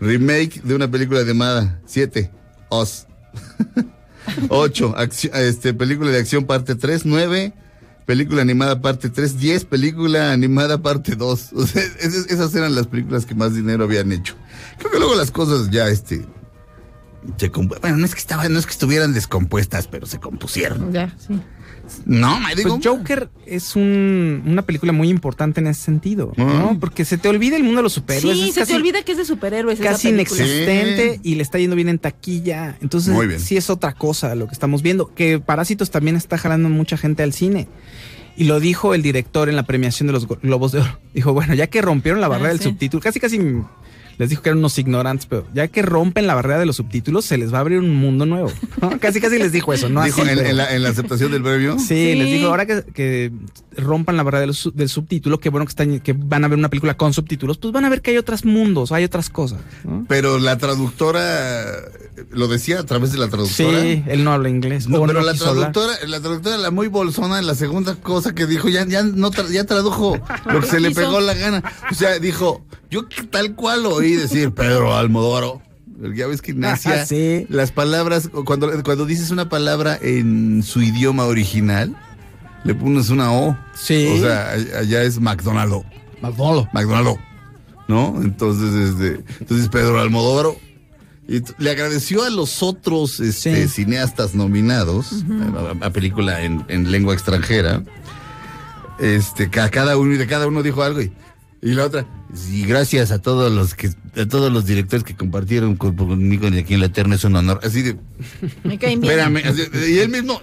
remake 0.00 0.60
de 0.62 0.74
una 0.74 0.90
película 0.90 1.20
animada. 1.20 1.80
Siete, 1.86 2.30
Oz. 2.68 3.06
8. 4.48 4.94
Este, 5.34 5.74
película 5.74 6.10
de 6.10 6.18
acción 6.18 6.44
parte 6.44 6.74
3. 6.74 7.04
9. 7.06 7.52
Película 8.06 8.42
animada 8.42 8.80
parte 8.80 9.08
3. 9.08 9.38
10. 9.38 9.64
Película 9.64 10.32
animada 10.32 10.82
parte 10.82 11.16
2. 11.16 11.50
O 11.54 11.66
sea, 11.66 11.82
esas, 12.00 12.26
esas 12.26 12.54
eran 12.54 12.74
las 12.74 12.86
películas 12.86 13.26
que 13.26 13.34
más 13.34 13.54
dinero 13.54 13.84
habían 13.84 14.12
hecho. 14.12 14.34
Creo 14.78 14.90
que 14.92 14.98
luego 14.98 15.14
las 15.14 15.30
cosas 15.30 15.70
ya, 15.70 15.88
este. 15.88 16.24
Se 17.36 17.48
bueno, 17.48 17.96
no 17.98 18.04
es 18.06 18.14
que 18.14 18.20
estaban, 18.20 18.52
no 18.52 18.58
es 18.58 18.66
que 18.66 18.72
estuvieran 18.72 19.12
descompuestas, 19.12 19.86
pero 19.86 20.06
se 20.06 20.18
compusieron. 20.18 20.92
Ya, 20.92 21.14
sí. 21.18 21.38
No, 22.06 22.38
me 22.40 22.54
digo. 22.54 22.76
Pues 22.78 22.86
Joker 22.86 23.28
es 23.46 23.74
un- 23.74 24.42
una 24.46 24.62
película 24.62 24.92
muy 24.92 25.08
importante 25.08 25.60
en 25.60 25.66
ese 25.66 25.82
sentido, 25.82 26.32
¿no? 26.36 26.78
Porque 26.78 27.04
se 27.04 27.18
te 27.18 27.28
olvida 27.28 27.56
el 27.56 27.64
mundo 27.64 27.78
de 27.78 27.82
los 27.82 27.92
superhéroes. 27.94 28.36
Sí, 28.38 28.48
es 28.48 28.54
se 28.54 28.60
casi- 28.60 28.72
te 28.72 28.76
olvida 28.78 29.02
que 29.02 29.12
es 29.12 29.18
de 29.18 29.24
superhéroes. 29.24 29.80
casi 29.80 30.10
inexistente 30.10 31.14
Sí. 31.14 31.20
y 31.24 31.34
le 31.34 31.42
está 31.42 31.58
yendo 31.58 31.74
bien 31.76 31.88
en 31.88 31.98
taquilla. 31.98 32.76
Entonces, 32.80 33.12
Muy 33.12 33.26
bien. 33.26 33.40
sí 33.40 33.56
es 33.56 33.70
otra 33.70 33.92
cosa 33.92 34.34
lo 34.36 34.46
que 34.46 34.52
estamos 34.52 34.82
viendo. 34.82 35.12
Que 35.14 35.40
Parásitos 35.40 35.90
también 35.90 36.16
está 36.16 36.38
jalando 36.38 36.68
mucha 36.68 36.96
gente 36.96 37.22
al 37.24 37.32
cine. 37.32 37.66
Y 38.36 38.44
lo 38.44 38.60
dijo 38.60 38.94
el 38.94 39.02
director 39.02 39.48
en 39.48 39.56
la 39.56 39.64
premiación 39.64 40.06
de 40.06 40.12
los 40.12 40.26
Globos 40.28 40.70
de 40.72 40.80
Oro. 40.80 40.98
Dijo, 41.12 41.32
bueno, 41.34 41.54
ya 41.54 41.66
que 41.66 41.82
rompieron 41.82 42.20
la 42.20 42.26
Ah, 42.26 42.30
barrera 42.30 42.50
del 42.50 42.58
sí. 42.60 42.64
subtítulo, 42.64 43.02
casi 43.02 43.18
casi 43.18 43.38
les 44.20 44.28
dijo 44.28 44.42
que 44.42 44.50
eran 44.50 44.58
unos 44.58 44.78
ignorantes, 44.78 45.24
pero 45.26 45.46
ya 45.54 45.66
que 45.68 45.80
rompen 45.82 46.26
la 46.26 46.34
barrera 46.34 46.58
de 46.58 46.66
los 46.66 46.76
subtítulos, 46.76 47.24
se 47.24 47.38
les 47.38 47.52
va 47.52 47.56
a 47.56 47.60
abrir 47.62 47.78
un 47.78 47.94
mundo 47.94 48.26
nuevo. 48.26 48.52
¿no? 48.82 49.00
Casi 49.00 49.18
casi 49.20 49.38
les 49.38 49.50
dijo 49.50 49.72
eso, 49.72 49.88
¿no? 49.88 50.04
Dijo 50.04 50.20
así, 50.20 50.30
en, 50.30 50.36
pero- 50.36 50.48
en 50.50 50.56
la, 50.58 50.74
en 50.74 50.82
la 50.82 50.90
aceptación 50.90 51.32
del 51.32 51.42
premio. 51.42 51.78
Sí, 51.78 51.86
Sí. 51.86 52.14
les 52.14 52.26
digo, 52.26 52.48
ahora 52.48 52.66
que, 52.66 52.82
que 52.94 53.32
rompan 53.76 54.16
la 54.18 54.22
barrera 54.22 54.42
del, 54.42 54.52
su- 54.54 54.72
del 54.72 54.90
subtítulo, 54.90 55.40
que 55.40 55.48
bueno 55.48 55.64
que, 55.64 55.70
están, 55.70 56.00
que 56.00 56.12
van 56.12 56.44
a 56.44 56.48
ver 56.48 56.58
una 56.58 56.68
película 56.68 56.96
con 56.98 57.14
subtítulos, 57.14 57.56
pues 57.56 57.72
van 57.72 57.86
a 57.86 57.88
ver 57.88 58.02
que 58.02 58.10
hay 58.10 58.18
otros 58.18 58.44
mundos, 58.44 58.92
hay 58.92 59.04
otras 59.04 59.30
cosas. 59.30 59.58
¿no? 59.84 60.04
Pero 60.06 60.38
la 60.38 60.58
traductora 60.58 61.64
lo 62.30 62.48
decía 62.48 62.80
a 62.80 62.84
través 62.84 63.12
de 63.12 63.18
la 63.18 63.28
traductora. 63.28 63.80
Sí, 63.82 64.02
él 64.06 64.24
no 64.24 64.32
habla 64.32 64.48
inglés. 64.48 64.88
No, 64.88 65.00
pero 65.06 65.20
no 65.20 65.24
la 65.26 65.32
hablar. 65.32 65.72
traductora, 65.72 65.94
la 66.06 66.20
traductora, 66.20 66.56
la 66.58 66.70
muy 66.70 66.88
bolsona, 66.88 67.40
la 67.42 67.54
segunda 67.54 67.94
cosa 67.96 68.34
que 68.34 68.46
dijo, 68.46 68.68
ya, 68.68 68.86
ya, 68.86 69.02
no 69.02 69.30
tra- 69.30 69.48
ya 69.50 69.64
tradujo 69.64 70.18
lo 70.52 70.60
que 70.60 70.66
se 70.68 70.80
le 70.80 70.90
pegó 70.92 71.20
la 71.20 71.34
gana. 71.34 71.62
O 71.90 71.94
sea, 71.94 72.18
dijo, 72.18 72.64
yo 72.90 73.04
tal 73.30 73.54
cual 73.54 73.86
oí 73.86 74.14
decir 74.16 74.52
Pedro 74.52 74.96
Almodóvar. 74.96 75.60
Ya 76.14 76.26
ves 76.26 76.40
que 76.40 76.52
Ignacia, 76.52 77.02
Ah, 77.02 77.06
sí. 77.06 77.44
las 77.50 77.72
palabras, 77.72 78.30
cuando, 78.46 78.70
cuando 78.82 79.04
dices 79.04 79.30
una 79.30 79.50
palabra 79.50 79.98
en 80.00 80.62
su 80.62 80.80
idioma 80.80 81.24
original, 81.26 81.94
le 82.64 82.74
pones 82.74 83.10
una 83.10 83.30
O. 83.32 83.56
Sí. 83.74 84.06
O 84.16 84.18
sea, 84.20 84.50
allá 84.78 85.02
es 85.02 85.20
McDonaldo. 85.20 85.84
Manolo. 86.22 86.68
McDonaldo. 86.72 87.18
¿No? 87.88 88.14
Entonces, 88.22 88.72
este, 88.90 89.24
entonces 89.40 89.68
Pedro 89.68 90.00
t- 90.00 90.69
le 91.58 91.70
agradeció 91.70 92.24
a 92.24 92.30
los 92.30 92.62
otros 92.62 93.20
este, 93.20 93.68
Sí. 93.68 93.68
cineastas 93.84 94.34
nominados 94.34 95.24
a, 95.80 95.86
a 95.86 95.90
película 95.90 96.42
en, 96.42 96.64
en 96.68 96.90
lengua 96.90 97.14
extranjera. 97.14 97.82
Este, 98.98 99.48
ca- 99.48 99.70
cada 99.70 99.96
uno 99.96 100.14
y 100.14 100.16
de 100.18 100.26
cada 100.26 100.46
uno 100.46 100.62
dijo 100.62 100.82
algo 100.82 101.00
y, 101.00 101.12
y 101.62 101.72
la 101.72 101.84
otra. 101.86 102.06
Y 102.50 102.64
gracias 102.64 103.10
a 103.12 103.18
todos 103.20 103.50
los 103.52 103.74
que 103.74 103.90
a 104.20 104.26
todos 104.26 104.52
los 104.52 104.66
directores 104.66 105.04
que 105.04 105.14
compartieron 105.14 105.76
con- 105.76 105.94
conmigo 105.96 106.48
aquí 106.48 106.74
en 106.74 106.80
la 106.80 106.86
Eterna 106.86 107.14
es 107.14 107.24
un 107.24 107.36
honor. 107.36 107.60
Así 107.62 107.82
de, 107.82 107.96
Me 108.64 108.78
caen 108.78 109.00
bien. 109.00 109.12
espérame, 109.12 109.42
así- 109.46 109.68
y 109.92 109.98
él 109.98 110.08
mismo 110.10 110.42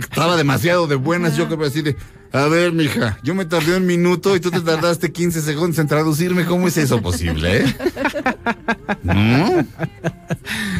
estaba 0.00 0.36
demasiado 0.36 0.86
de 0.86 0.94
buenas, 0.96 1.36
yo 1.36 1.46
creo 1.48 1.64
así 1.66 1.82
de, 1.82 1.96
a 2.32 2.46
ver, 2.46 2.72
mija, 2.72 3.18
yo 3.22 3.34
me 3.34 3.44
tardé 3.44 3.76
un 3.76 3.86
minuto 3.86 4.36
y 4.36 4.40
tú 4.40 4.50
te 4.50 4.60
tardaste 4.60 5.12
15 5.12 5.40
segundos 5.40 5.78
en 5.78 5.86
traducirme, 5.86 6.44
¿cómo 6.44 6.68
es 6.68 6.76
eso 6.76 7.00
posible, 7.00 7.64
eh? 7.64 7.76
¿No? 9.02 9.66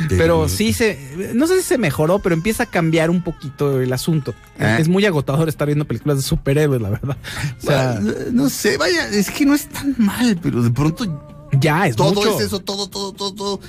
Pero 0.09 0.49
sí 0.49 0.73
se, 0.73 1.33
no 1.35 1.47
sé 1.47 1.59
si 1.59 1.63
se 1.63 1.79
mejoró, 1.79 2.19
pero 2.19 2.35
empieza 2.35 2.65
a 2.65 2.67
cambiar 2.67 3.11
un 3.11 3.23
poquito 3.23 3.81
el 3.81 3.93
asunto. 3.93 4.35
¿Eh? 4.59 4.77
Es 4.79 4.89
muy 4.89 5.07
agotador 5.07 5.49
estar 5.49 5.67
viendo 5.67 5.87
películas 5.87 6.19
de 6.19 6.23
superhéroes, 6.23 6.83
la 6.83 6.91
verdad. 6.91 7.17
O 7.63 7.67
sea, 7.67 8.01
no 8.33 8.49
sé, 8.51 8.77
vaya, 8.77 9.09
es 9.09 9.31
que 9.31 9.47
no 9.47 9.55
es 9.55 9.69
tan 9.69 9.95
mal, 9.99 10.39
pero 10.43 10.63
de 10.63 10.71
pronto 10.71 11.05
ya 11.53 11.87
es 11.87 11.97
todo 11.97 12.15
mucho. 12.15 12.39
es 12.39 12.47
eso, 12.47 12.61
todo, 12.61 12.89
todo, 12.89 13.13
todo, 13.13 13.35
todo. 13.35 13.61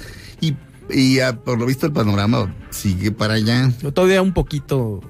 Y, 0.42 0.56
y 0.90 1.20
ah, 1.20 1.38
por 1.38 1.60
lo 1.60 1.66
visto 1.66 1.86
el 1.86 1.94
panorama 1.94 2.54
sigue 2.70 3.12
para 3.12 3.36
allá. 3.36 3.72
Todavía 3.94 4.22
un 4.22 4.34
poquito. 4.34 5.02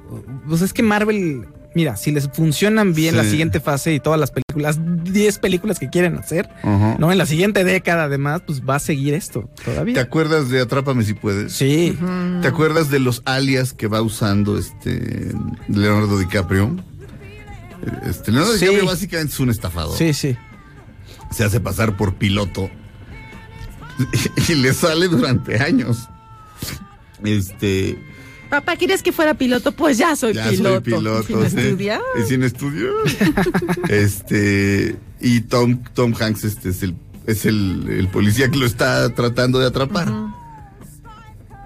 Pues 0.47 0.61
es 0.61 0.73
que 0.73 0.83
Marvel, 0.83 1.47
mira, 1.79 1.95
si 1.95 2.11
les 2.11 2.27
funcionan 2.27 2.93
bien 2.93 3.11
Sí. 3.11 3.17
la 3.17 3.23
siguiente 3.23 3.61
fase 3.61 3.93
y 3.93 4.01
todas 4.01 4.19
las 4.19 4.31
películas, 4.31 4.77
10 5.05 5.39
películas 5.39 5.79
que 5.79 5.89
quieren 5.89 6.17
hacer. 6.17 6.49
¿no? 6.63 7.09
En 7.09 7.17
la 7.17 7.25
siguiente 7.25 7.63
década, 7.63 8.03
además, 8.03 8.41
pues 8.45 8.61
va 8.67 8.75
a 8.75 8.79
seguir 8.79 9.13
esto 9.13 9.49
¿Te 9.55 9.63
todavía. 9.71 10.01
acuerdas 10.01 10.49
de 10.49 10.59
Atrápame 10.59 11.03
si 11.03 11.13
puedes? 11.13 11.53
Sí. 11.53 11.97
¿Te 12.41 12.49
acuerdas 12.49 12.89
de 12.89 12.99
los 12.99 13.21
alias 13.23 13.71
que 13.71 13.87
va 13.87 14.01
usando 14.01 14.57
este 14.57 15.31
Leonardo 15.69 16.17
DiCaprio? 16.19 16.75
Este, 18.05 18.31
Leonardo 18.33 18.53
Sí. 18.57 18.65
DiCaprio 18.65 18.85
básicamente 18.85 19.33
es 19.33 19.39
un 19.39 19.49
estafador. 19.49 19.97
Sí, 19.97 20.13
sí. 20.13 20.35
Se 21.31 21.45
hace 21.45 21.61
pasar 21.61 21.95
por 21.95 22.15
piloto. 22.15 22.69
Y 24.49 24.55
le 24.55 24.73
sale 24.73 25.07
durante 25.07 25.59
años. 25.63 26.09
Este. 27.23 27.97
Papá, 28.49 28.75
¿quieres 28.77 29.03
que 29.03 29.11
fuera 29.11 29.33
piloto? 29.35 29.71
Pues 29.71 29.97
ya 29.97 30.15
soy 30.15 30.33
Ya 30.33 30.49
piloto. 30.49 30.69
soy 30.75 30.81
piloto. 30.95 31.23
Sin 31.23 31.49
sí. 31.49 31.57
estudiar. 31.67 32.01
Y 32.19 32.27
sin 32.27 32.43
estudiar. 32.43 32.91
este. 33.89 34.95
Y 35.21 35.41
Tom, 35.41 35.83
Tom 35.93 36.13
Hanks 36.19 36.43
este 36.45 36.69
es 36.69 36.81
el, 36.83 36.95
es 37.27 37.45
el, 37.45 37.87
el 37.89 38.07
policía 38.07 38.49
que 38.49 38.57
lo 38.57 38.65
está 38.65 39.13
tratando 39.13 39.59
de 39.59 39.67
atrapar. 39.67 40.07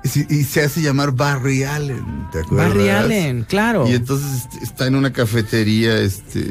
y, 0.04 0.08
se- 0.10 0.28
y 0.30 0.44
se 0.44 0.64
hace 0.64 0.82
llamar 0.82 1.12
Barry 1.14 1.64
Allen, 1.64 2.04
¿te 2.32 2.40
acuerdas? 2.40 2.70
Barry 2.74 2.90
Allen, 2.90 3.44
claro. 3.48 3.88
Y 3.88 3.94
entonces 3.94 4.44
este, 4.44 4.64
está 4.66 4.88
en 4.88 4.96
una 4.96 5.14
cafetería, 5.14 5.98
este, 6.00 6.46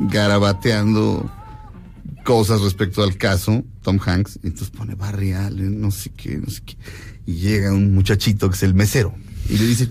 garabateando 0.00 1.30
cosas 2.24 2.60
respecto 2.60 3.02
al 3.02 3.16
caso, 3.16 3.64
Tom 3.82 3.98
Hanks, 4.04 4.38
y 4.42 4.48
entonces 4.48 4.70
pone 4.70 4.94
Barry 4.94 5.32
Allen, 5.32 5.80
no 5.80 5.90
sé 5.90 6.10
qué, 6.10 6.36
no 6.38 6.50
sé 6.50 6.62
qué. 6.64 6.76
Y 7.26 7.34
llega 7.34 7.72
un 7.72 7.94
muchachito 7.94 8.48
que 8.50 8.56
es 8.56 8.62
el 8.62 8.74
mesero 8.74 9.14
y 9.48 9.56
le 9.58 9.66
dice, 9.66 9.88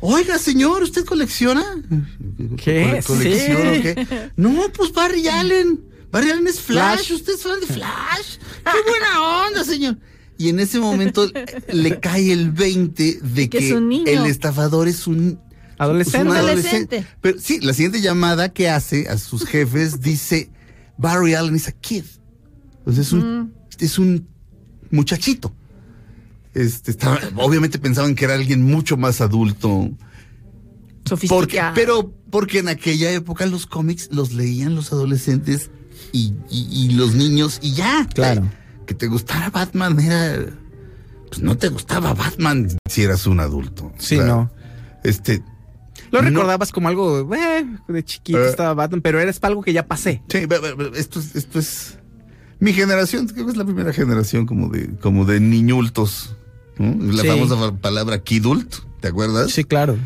oiga 0.00 0.38
señor, 0.38 0.82
¿usted 0.82 1.04
colecciona? 1.04 1.62
¿Qué? 2.56 3.02
¿Cole- 3.06 3.18
¿Colecciono 3.18 3.74
Sí. 3.74 3.82
qué? 3.82 4.30
No, 4.36 4.62
pues 4.74 4.92
Barry 4.92 5.28
Allen. 5.28 5.80
Barry 6.10 6.30
Allen 6.30 6.46
es 6.48 6.60
Flash. 6.60 7.04
Flash. 7.06 7.12
¿Usted 7.12 7.34
es 7.34 7.42
fan 7.42 7.60
de 7.60 7.66
Flash? 7.66 8.38
¡Qué 8.64 8.90
buena 8.90 9.46
onda, 9.46 9.64
señor! 9.64 9.98
Y 10.38 10.48
en 10.48 10.58
ese 10.58 10.80
momento 10.80 11.30
le 11.70 12.00
cae 12.00 12.32
el 12.32 12.50
20 12.50 13.20
de 13.22 13.48
Que 13.50 13.58
que, 13.58 13.66
es 13.68 13.72
un 13.74 13.88
niño. 13.90 14.06
el 14.06 14.24
estafador 14.26 14.88
es 14.88 15.06
un 15.06 15.38
Adolescente. 15.78 16.18
es 16.18 16.24
un 16.24 16.36
Adolescente. 16.36 17.06
Pero 17.20 17.38
sí, 17.38 17.60
la 17.60 17.74
siguiente 17.74 18.00
llamada 18.00 18.50
que 18.52 18.70
hace 18.70 19.06
a 19.08 19.18
sus 19.18 19.44
jefes 19.44 20.00
dice 20.00 20.50
Barry 20.96 21.34
Allen 21.34 21.54
is 21.56 21.68
a 21.68 21.72
kid. 21.72 22.04
Sea, 22.90 23.02
es 23.02 23.12
un, 23.12 23.52
es 23.78 23.98
un 23.98 24.26
muchachito. 24.90 25.54
Este, 26.54 26.90
estaba- 26.90 27.20
obviamente 27.36 27.78
pensaban 27.78 28.14
que 28.14 28.24
era 28.24 28.34
alguien 28.34 28.62
mucho 28.62 28.96
más 28.96 29.20
adulto. 29.20 29.90
Porque, 31.04 31.26
Sofisticado. 31.26 31.74
pero 31.74 32.14
porque 32.30 32.58
en 32.58 32.68
aquella 32.68 33.10
época 33.12 33.46
los 33.46 33.66
cómics 33.66 34.08
los 34.12 34.32
leían 34.32 34.74
los 34.74 34.92
adolescentes 34.92 35.70
y, 36.12 36.34
y- 36.50 36.68
y 36.70 36.90
los 36.94 37.14
niños 37.14 37.58
y 37.62 37.72
ya. 37.72 38.06
Claro. 38.14 38.42
Que 38.86 38.94
te 38.94 39.06
gustara 39.06 39.50
Batman 39.50 39.98
era... 40.00 40.44
Pues 41.28 41.40
no 41.42 41.56
te 41.56 41.68
gustaba 41.68 42.12
Batman 42.14 42.68
si 42.88 43.02
eras 43.02 43.26
un 43.26 43.38
adulto. 43.40 43.92
Sí, 43.98 44.16
O 44.16 44.18
sea, 44.18 44.26
no. 44.26 44.50
Este... 45.04 45.42
Lo 46.10 46.20
no- 46.22 46.28
recordabas 46.28 46.72
como 46.72 46.88
algo, 46.88 47.32
eh, 47.34 47.66
de 47.86 48.04
chiquito 48.04 48.42
Eh. 48.44 48.48
estaba 48.50 48.74
Batman, 48.74 49.00
pero 49.00 49.20
eres 49.20 49.38
para 49.38 49.52
algo 49.52 49.62
que 49.62 49.72
ya 49.72 49.86
pasé. 49.86 50.22
Sí, 50.28 50.38
esto 50.96 51.20
es, 51.20 51.36
esto 51.36 51.58
es 51.60 51.98
mi 52.58 52.72
generación, 52.72 53.28
creo 53.28 53.44
que 53.46 53.52
es 53.52 53.56
la 53.56 53.64
primera 53.64 53.92
generación 53.92 54.44
como 54.44 54.68
de, 54.68 54.88
como 54.98 55.24
de 55.24 55.38
niñultos. 55.38 56.34
¿No? 56.78 57.12
La 57.12 57.22
Sí. 57.22 57.28
famosa 57.28 57.56
fa- 57.56 57.76
palabra 57.76 58.22
kidult, 58.22 58.74
¿te 59.00 59.08
acuerdas? 59.08 59.50
Sí, 59.52 59.64
claro. 59.64 59.96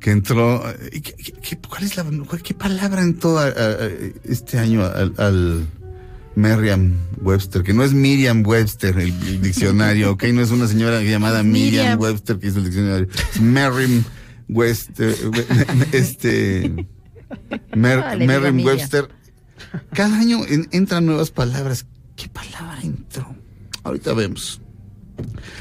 Que 0.00 0.10
entró. 0.12 0.62
¿y 0.92 1.00
qué, 1.00 1.14
qué- 1.42 1.58
cuál 1.68 1.82
es 1.84 1.96
la 1.96 2.04
cuál- 2.04 2.42
qué 2.42 2.54
palabra 2.54 3.02
entró 3.02 3.38
a- 3.38 3.46
a- 3.46 3.48
a 3.48 3.88
este 4.24 4.58
año 4.58 4.84
al, 4.84 5.12
al 5.18 5.66
Merriam 6.36 6.94
Webster? 7.20 7.62
Que 7.64 7.72
no 7.74 7.82
es 7.82 7.92
Miriam 7.94 8.44
Webster 8.46 8.96
el, 8.98 9.08
el 9.26 9.42
diccionario, 9.42 10.12
¿ok? 10.12 10.24
No 10.32 10.40
es 10.42 10.50
una 10.52 10.68
señora 10.68 11.02
llamada 11.02 11.42
Miriam, 11.42 11.98
Miriam. 11.98 12.00
Webster 12.00 12.38
que 12.38 12.46
hizo 12.46 12.58
el 12.58 12.64
diccionario. 12.66 13.08
Es 13.34 13.40
Merriam 13.40 14.04
Webster. 14.48 15.14
Este. 15.92 16.86
Mer- 17.74 18.04
Ah, 18.06 18.16
Merriam. 18.16 18.64
Webster. 18.64 19.08
Cada 19.92 20.16
año 20.18 20.46
en- 20.46 20.68
entran 20.70 21.06
nuevas 21.06 21.30
palabras. 21.32 21.86
¿Qué 22.16 22.28
palabra 22.28 22.78
entró? 22.82 23.34
Ahorita 23.82 24.12
vemos. 24.14 24.60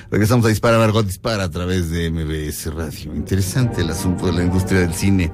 Regresamos 0.10 0.46
a 0.46 0.50
Dispara, 0.50 0.78
Margot 0.78 1.06
Dispara 1.06 1.46
a 1.46 1.52
través 1.52 1.90
de 1.90 2.10
MBS 2.10 2.74
Radio. 2.74 3.14
Interesante 3.16 3.82
el 3.82 3.90
asunto 3.90 4.28
de 4.28 4.34
la 4.34 4.44
industria 4.44 4.82
del 4.82 4.94
cine. 4.94 5.32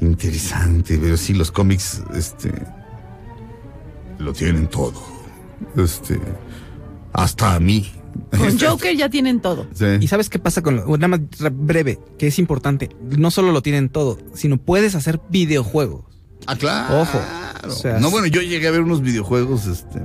Interesante, 0.00 0.98
pero 0.98 1.16
sí, 1.16 1.34
los 1.34 1.50
cómics, 1.50 2.02
este. 2.14 2.52
Lo 4.18 4.32
tienen 4.32 4.68
todo. 4.68 5.00
Este. 5.76 6.20
Hasta 7.12 7.54
a 7.54 7.60
mí. 7.60 7.90
Con 8.30 8.58
Joker 8.60 8.96
ya 8.96 9.08
tienen 9.08 9.40
todo. 9.40 9.66
Sí. 9.74 9.86
¿Y 10.00 10.08
sabes 10.08 10.28
qué 10.28 10.38
pasa 10.38 10.62
con 10.62 10.76
lo, 10.76 10.96
nada 10.96 11.08
más 11.08 11.20
breve, 11.52 11.98
que 12.18 12.28
es 12.28 12.38
importante? 12.38 12.90
No 13.00 13.30
solo 13.30 13.52
lo 13.52 13.62
tienen 13.62 13.88
todo, 13.88 14.18
sino 14.34 14.58
puedes 14.58 14.94
hacer 14.94 15.20
videojuegos. 15.30 16.04
Ah, 16.46 16.56
claro. 16.56 17.00
Ojo. 17.00 17.20
O 17.64 17.70
sea, 17.70 18.00
no, 18.00 18.10
bueno, 18.10 18.26
yo 18.26 18.42
llegué 18.42 18.66
a 18.66 18.72
ver 18.72 18.80
unos 18.80 19.02
videojuegos, 19.02 19.66
este. 19.66 20.02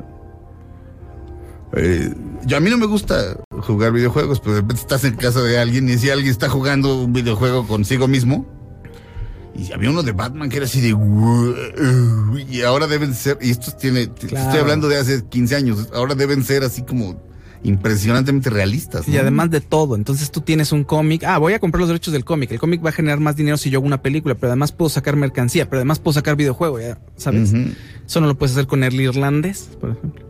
Eh, 1.73 2.13
yo 2.45 2.57
a 2.57 2.59
mí 2.59 2.69
no 2.69 2.77
me 2.77 2.85
gusta 2.85 3.37
jugar 3.61 3.91
videojuegos, 3.91 4.39
pero 4.39 4.55
de 4.55 4.61
repente 4.61 4.81
estás 4.81 5.03
en 5.03 5.15
casa 5.15 5.41
de 5.41 5.59
alguien 5.59 5.89
y 5.89 5.97
si 5.97 6.09
alguien 6.09 6.31
está 6.31 6.49
jugando 6.49 7.03
un 7.03 7.13
videojuego 7.13 7.67
consigo 7.67 8.07
mismo. 8.07 8.45
Y 9.55 9.71
había 9.73 9.89
uno 9.89 10.03
de 10.03 10.11
Batman 10.11 10.49
que 10.49 10.57
era 10.57 10.65
así 10.67 10.81
de. 10.81 10.95
Y 12.47 12.61
ahora 12.61 12.85
deben 12.85 13.15
ser. 13.15 13.39
Y 13.41 13.49
esto 13.49 13.71
tiene. 13.71 14.07
Claro. 14.07 14.45
Estoy 14.45 14.59
hablando 14.59 14.87
de 14.87 14.97
hace 14.97 15.25
15 15.25 15.55
años. 15.55 15.89
Ahora 15.93 16.13
deben 16.13 16.43
ser 16.43 16.63
así 16.63 16.83
como 16.83 17.19
impresionantemente 17.63 18.49
realistas. 18.49 19.07
Y 19.07 19.17
además 19.17 19.49
de 19.49 19.61
todo, 19.61 19.95
entonces 19.95 20.31
tú 20.31 20.41
tienes 20.41 20.71
un 20.71 20.83
cómic, 20.83 21.23
ah, 21.23 21.37
voy 21.37 21.53
a 21.53 21.59
comprar 21.59 21.79
los 21.79 21.89
derechos 21.89 22.13
del 22.13 22.23
cómic, 22.23 22.51
el 22.51 22.59
cómic 22.59 22.85
va 22.85 22.89
a 22.89 22.93
generar 22.93 23.19
más 23.19 23.35
dinero 23.35 23.57
si 23.57 23.69
yo 23.69 23.79
hago 23.79 23.87
una 23.87 24.01
película, 24.01 24.35
pero 24.35 24.47
además 24.47 24.71
puedo 24.71 24.89
sacar 24.89 25.15
mercancía, 25.15 25.69
pero 25.69 25.79
además 25.79 25.99
puedo 25.99 26.13
sacar 26.13 26.35
videojuego, 26.35 26.79
ya, 26.79 26.99
¿sabes? 27.15 27.51
Ujú. 27.51 27.71
Eso 28.05 28.21
no 28.21 28.27
lo 28.27 28.37
puedes 28.37 28.55
hacer 28.55 28.67
con 28.67 28.83
el 28.83 28.99
irlandés, 28.99 29.69
por 29.79 29.91
ejemplo. 29.91 30.25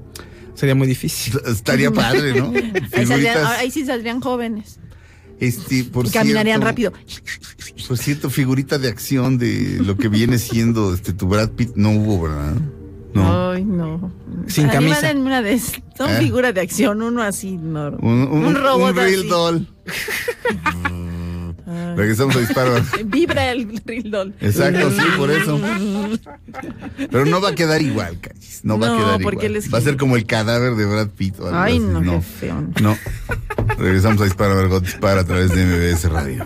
Sería 0.57 0.75
muy 0.75 0.87
difícil. 0.87 1.39
Estaría 1.45 1.91
padre, 1.91 2.33
¿no? 2.39 2.47
Ahí, 2.93 3.05
saldrían- 3.05 3.09
Figuritas, 3.09 3.57
ahí 3.59 3.71
sí 3.71 3.85
saldrían 3.85 4.19
jóvenes. 4.21 4.79
este, 5.39 5.83
por 5.85 6.07
y 6.07 6.09
caminarían 6.09 6.61
cierto, 6.61 6.65
rápido. 6.65 6.93
Por 7.87 7.97
cierto, 7.97 8.29
figurita 8.31 8.77
de 8.79 8.87
acción 8.89 9.37
de 9.37 9.77
lo 9.85 9.95
que 9.95 10.07
viene 10.09 10.39
siendo 10.39 10.93
este 10.95 11.13
tu 11.13 11.27
Brad 11.27 11.51
Pitt 11.51 11.75
no 11.75 11.91
hubo, 11.91 12.23
¿verdad? 12.23 12.55
No. 13.13 13.51
Ay, 13.51 13.63
no. 13.63 14.11
Sin 14.47 14.67
camisa. 14.67 15.11
una 15.15 15.41
de. 15.41 15.59
Son 15.59 16.09
¿Eh? 16.09 16.17
figuras 16.19 16.53
de 16.53 16.61
acción, 16.61 17.01
uno 17.01 17.21
así, 17.21 17.57
no. 17.57 17.89
Un, 17.99 18.27
un, 18.31 18.45
Un 18.45 18.55
robot 18.55 18.89
un 18.91 18.95
real 18.95 19.19
así. 19.19 19.27
doll. 19.27 19.67
Regresamos 21.95 22.35
a 22.35 22.39
disparar. 22.39 22.81
Vibra 23.05 23.51
el 23.51 23.81
real 23.85 24.09
doll. 24.11 24.33
Exacto, 24.39 24.89
sí, 24.91 25.01
por 25.17 25.29
eso. 25.29 25.59
Pero 27.11 27.25
no 27.25 27.41
va 27.41 27.49
a 27.49 27.55
quedar 27.55 27.81
igual, 27.81 28.19
Calles. 28.21 28.61
No, 28.63 28.79
va 28.79 28.87
a 28.87 28.97
quedar 28.97 29.21
porque 29.21 29.47
igual. 29.47 29.73
Va 29.73 29.77
a 29.77 29.81
ser 29.81 29.97
como 29.97 30.15
el 30.15 30.25
cadáver 30.25 30.75
de 30.75 30.85
Brad 30.85 31.09
Pitt. 31.09 31.39
o 31.39 31.47
algo 31.47 31.59
Ay, 31.59 31.77
así. 31.77 31.85
no, 31.85 32.01
no. 32.01 32.11
qué 32.13 32.21
feo. 32.21 32.63
no. 32.81 32.97
Regresamos 33.77 34.21
a 34.21 34.23
disparar, 34.25 34.55
Margot 34.55 34.81
dispara 34.83 35.21
a 35.21 35.25
través 35.25 35.51
de 35.53 35.65
MBS 35.65 36.09
Radio. 36.09 36.45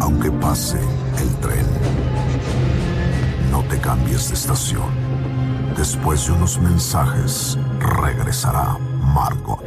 Aunque 0.00 0.30
pase 0.32 0.78
el 1.20 1.28
tren, 1.40 1.66
no 3.52 3.62
te 3.64 3.78
cambies 3.78 4.28
de 4.28 4.34
estación. 4.34 4.90
Después 5.76 6.26
de 6.26 6.32
unos 6.32 6.58
mensajes, 6.58 7.58
regresará 7.78 8.78
Margot. 8.98 9.62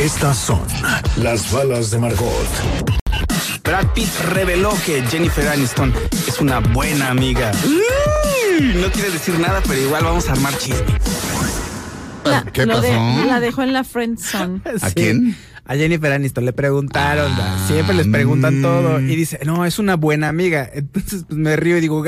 Estas 0.00 0.36
son 0.36 0.60
las 1.22 1.50
balas 1.52 1.90
de 1.90 1.98
Margot. 1.98 2.46
Brad 3.64 3.86
Pitt 3.94 4.08
reveló 4.32 4.72
que 4.84 5.02
Jennifer 5.02 5.48
Aniston 5.48 5.92
es 6.28 6.40
una 6.40 6.60
buena 6.60 7.10
amiga. 7.10 7.50
No 8.74 8.90
quiere 8.92 9.10
decir 9.10 9.38
nada, 9.38 9.60
pero 9.66 9.80
igual 9.80 10.04
vamos 10.04 10.28
a 10.28 10.32
armar 10.32 10.56
chisme. 10.58 10.82
La, 12.24 12.44
qué 12.52 12.62
de- 12.66 12.72
pasó? 12.72 13.26
la 13.26 13.40
dejó 13.40 13.62
en 13.62 13.72
la 13.72 13.84
friend 13.84 14.18
zone. 14.18 14.60
¿A 14.82 14.88
Sí. 14.88 14.94
quién? 14.94 15.36
A 15.68 15.74
Jennifer 15.74 16.12
Aniston 16.12 16.44
le 16.44 16.52
preguntaron, 16.52 17.32
Ah, 17.36 17.64
siempre 17.66 17.94
les 17.96 18.06
preguntan 18.06 18.60
mm. 18.60 18.62
todo 18.62 19.00
y 19.00 19.16
dice, 19.16 19.40
no, 19.44 19.64
es 19.64 19.80
una 19.80 19.96
buena 19.96 20.28
amiga. 20.28 20.68
Entonces 20.72 21.24
pues, 21.26 21.36
me 21.38 21.56
río 21.56 21.76
y 21.78 21.80
digo, 21.80 21.98
"Uh, 22.02 22.06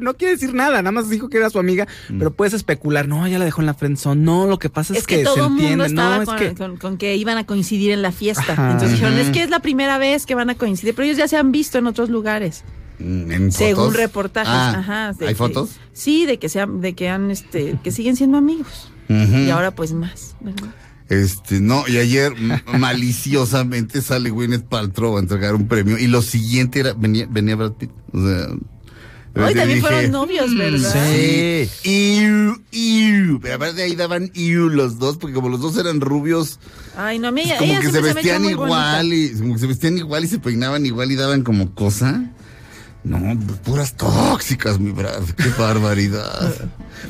no 0.00 0.14
quiere 0.14 0.34
decir 0.34 0.54
nada, 0.54 0.82
nada 0.82 0.92
más 0.92 1.08
dijo 1.10 1.28
que 1.28 1.36
era 1.38 1.50
su 1.50 1.58
amiga, 1.58 1.86
Mm. 2.08 2.18
pero 2.18 2.32
puedes 2.34 2.54
especular, 2.54 3.08
no, 3.08 3.26
ya 3.28 3.38
la 3.38 3.44
dejó 3.44 3.60
en 3.62 3.66
la 3.66 3.74
friendzone, 3.74 4.20
no, 4.22 4.46
lo 4.46 4.58
que 4.58 4.68
pasa 4.70 4.92
es, 4.92 5.00
Es 5.00 5.06
que, 5.06 5.18
se 5.18 5.24
todo 5.24 5.36
el 5.36 5.50
mundo 5.50 5.62
entiende, 5.62 5.86
estaba 5.86 6.16
no, 6.16 6.22
es 6.22 6.28
con, 6.28 6.38
que 6.38 6.54
con- 6.54 6.76
con 6.76 6.96
que 6.98 7.16
iban 7.16 7.38
a 7.38 7.44
coincidir 7.46 7.90
en 7.92 8.02
la 8.02 8.12
fiesta. 8.12 8.52
Ajá. 8.52 8.72
Entonces 8.72 8.92
dijeron, 8.92 9.14
es 9.18 9.30
que 9.30 9.42
es 9.42 9.50
la 9.50 9.60
primera 9.60 9.98
vez 9.98 10.26
que 10.26 10.34
van 10.34 10.50
a 10.50 10.54
coincidir, 10.54 10.94
pero 10.94 11.06
ellos 11.06 11.18
ya 11.18 11.28
se 11.28 11.36
han 11.36 11.52
visto 11.52 11.78
en 11.78 11.86
otros 11.86 12.08
lugares. 12.10 12.64
Mm, 13.00 13.30
¿En 13.30 13.52
Según 13.52 13.84
fotos? 13.84 13.96
reportajes, 13.96 14.52
Ah, 14.52 14.76
ajá. 14.78 15.12
de 15.18 15.28
¿Hay 15.28 15.34
fotos? 15.34 15.70
Sí, 15.92 16.26
de 16.26 16.38
que 16.38 16.48
sean, 16.48 16.80
de 16.80 16.94
que 16.94 17.08
han, 17.08 17.30
este, 17.30 17.78
que 17.84 17.92
siguen 17.92 18.16
siendo 18.16 18.38
amigos. 18.38 18.90
Y 19.08 19.48
ahora 19.50 19.70
pues 19.70 19.92
más, 19.92 20.34
¿verdad? 20.40 20.68
Este, 21.08 21.60
no, 21.60 21.84
y 21.88 21.96
ayer 21.96 22.34
maliciosamente 22.78 24.02
sale 24.02 24.30
Gwyneth 24.30 24.64
Paltrow 24.64 25.16
a 25.16 25.20
entregar 25.20 25.54
un 25.54 25.66
premio 25.68 25.98
y 25.98 26.06
lo 26.06 26.20
siguiente 26.22 26.80
era, 26.80 26.92
venía, 26.92 27.26
venía 27.30 27.56
Brad 27.56 27.72
Pitt. 27.72 27.90
O 28.12 28.20
sea, 28.20 28.48
Hoy 29.46 29.54
también 29.54 29.68
dije, 29.68 29.80
fueron 29.80 30.10
novios, 30.10 30.56
¿verdad? 30.56 30.92
Sí. 31.12 31.68
Iu, 32.22 32.62
iu. 32.72 33.40
Pero 33.40 33.54
aparte 33.54 33.82
ahí 33.82 33.94
daban 33.94 34.30
iu 34.34 34.68
los 34.68 34.98
dos, 34.98 35.16
porque 35.18 35.34
como 35.34 35.48
los 35.48 35.60
dos 35.60 35.76
eran 35.76 36.00
rubios, 36.00 36.58
Ay, 36.96 37.18
no, 37.18 37.28
a 37.28 37.30
mí 37.30 37.42
pues 37.46 37.58
como 37.58 37.70
ella 37.70 37.80
que 37.80 37.90
se 37.90 38.00
vestían 38.00 38.44
igual 38.44 39.12
y 39.12 39.32
como 39.34 39.54
que 39.54 39.60
se 39.60 39.66
vestían 39.66 39.96
igual 39.98 40.24
y 40.24 40.28
se 40.28 40.38
peinaban 40.38 40.84
igual 40.84 41.10
y 41.12 41.16
daban 41.16 41.42
como 41.42 41.74
cosa. 41.74 42.22
No, 43.04 43.38
puras 43.64 43.94
tóxicas, 43.96 44.80
mi 44.80 44.90
Brad. 44.90 45.22
Qué 45.36 45.48
barbaridad. 45.58 46.52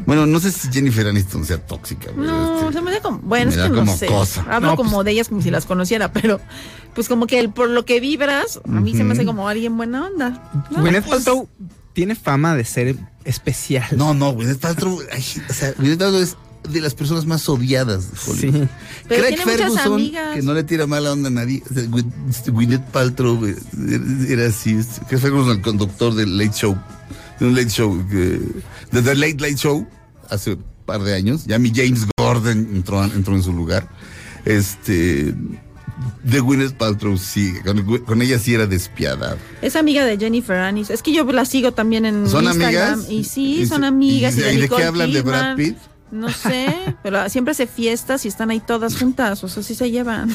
bueno, 0.06 0.26
no 0.26 0.38
sé 0.38 0.52
si 0.52 0.68
Jennifer 0.70 1.08
Aniston 1.08 1.46
sea 1.46 1.64
tóxica. 1.66 2.10
No, 2.14 2.58
este, 2.60 2.74
se 2.74 2.82
me 2.82 2.90
da 2.92 3.00
como, 3.00 3.18
bueno, 3.20 3.50
es 3.50 3.56
me 3.56 3.62
que 3.62 3.68
da 3.68 3.74
no 3.74 3.74
como 3.80 3.96
sé. 3.96 4.06
cosa. 4.06 4.42
Hablo 4.50 4.68
No, 4.68 4.76
pues- 4.76 4.86
como 4.88 5.02
de 5.02 5.12
ellas 5.12 5.28
como 5.30 5.40
si 5.40 5.50
las 5.50 5.64
conociera, 5.64 6.12
pero 6.12 6.40
pues 6.94 7.08
como 7.08 7.26
que 7.26 7.40
el, 7.40 7.50
por 7.50 7.70
lo 7.70 7.84
que 7.86 8.00
vibras, 8.00 8.60
a 8.64 8.80
mí 8.80 8.94
se 8.94 9.02
me 9.02 9.14
hace 9.14 9.24
como 9.24 9.48
alguien 9.48 9.76
buena 9.78 10.06
onda. 10.06 10.50
No, 10.70 10.82
Gwyneth 10.82 11.04
pues, 11.06 11.24
Paltrow 11.24 11.48
tiene 11.98 12.14
fama 12.14 12.54
de 12.54 12.64
ser 12.64 12.94
especial. 13.24 13.84
No, 13.96 14.14
no, 14.14 14.32
Gwyneth 14.32 14.60
Paltrow, 14.60 15.00
ay, 15.10 15.24
o 15.50 15.52
sea, 15.52 15.72
Gwyneth 15.72 15.98
Paltrow 15.98 16.20
es 16.22 16.36
de 16.72 16.80
las 16.80 16.94
personas 16.94 17.26
más 17.26 17.48
odiadas 17.48 18.12
de 18.12 18.18
Hollywood. 18.24 18.62
Sí. 18.62 18.68
Pero 19.08 19.22
Craig 19.24 19.34
tiene 19.34 19.52
Ferguson, 19.56 20.10
que 20.34 20.42
no 20.42 20.54
le 20.54 20.62
tira 20.62 20.86
mala 20.86 21.10
onda 21.12 21.26
a 21.26 21.32
nadie. 21.32 21.60
o 21.68 21.74
sea, 21.74 21.82
Gwyn- 21.84 22.12
Gwyneth 22.52 22.84
Paltrow 22.92 23.44
era 24.28 24.46
así. 24.46 24.78
Craig 25.08 25.20
Ferguson, 25.20 25.56
el 25.56 25.60
conductor 25.60 26.14
del 26.14 26.38
Late 26.38 26.52
Show, 26.56 26.78
de 27.40 27.46
un 27.46 27.56
Late 27.56 27.70
Show, 27.70 27.96
de 28.08 28.40
The 28.92 29.14
Late 29.16 29.38
Late 29.40 29.56
Show, 29.56 29.84
hace 30.30 30.52
un 30.52 30.64
par 30.86 31.02
de 31.02 31.16
años. 31.16 31.46
Ya 31.46 31.58
mi 31.58 31.72
James 31.74 32.06
Gordon 32.16 32.58
entró, 32.76 33.02
entró 33.04 33.34
en 33.34 33.42
su 33.42 33.52
lugar. 33.52 33.88
Este. 34.44 35.34
De 36.22 36.40
Gwyneth 36.40 36.74
Paltrow, 36.74 37.16
sí. 37.16 37.54
Con, 37.64 37.98
con 38.04 38.22
ella 38.22 38.38
sí 38.38 38.54
era 38.54 38.66
despiadado. 38.66 39.36
Es 39.62 39.76
amiga 39.76 40.04
de 40.04 40.16
Jennifer 40.18 40.56
Aniston. 40.56 40.94
Es 40.94 41.02
que 41.02 41.12
yo 41.12 41.24
la 41.24 41.44
sigo 41.44 41.72
también 41.72 42.04
en 42.06 42.28
¿Son 42.28 42.44
Instagram. 42.44 42.92
amigas? 42.94 43.10
Y 43.10 43.24
sí, 43.24 43.60
¿Y 43.62 43.66
son 43.66 43.84
amigas. 43.84 44.36
y 44.36 44.40
Y, 44.40 44.42
de, 44.42 44.54
y 44.54 44.56
de 44.58 44.68
qué 44.68 44.84
hablan 44.84 45.12
de 45.12 45.22
Brad. 45.22 45.56
Pitt? 45.56 45.76
No 46.10 46.30
sé, 46.30 46.66
pero 47.02 47.28
siempre 47.28 47.52
hace 47.52 47.66
fiestas 47.66 48.24
y 48.24 48.28
están 48.28 48.50
ahí 48.50 48.60
todas 48.60 48.96
juntas. 48.96 49.42
O 49.44 49.48
sea, 49.48 49.62
sí 49.62 49.74
se 49.74 49.90
llevan. 49.90 50.34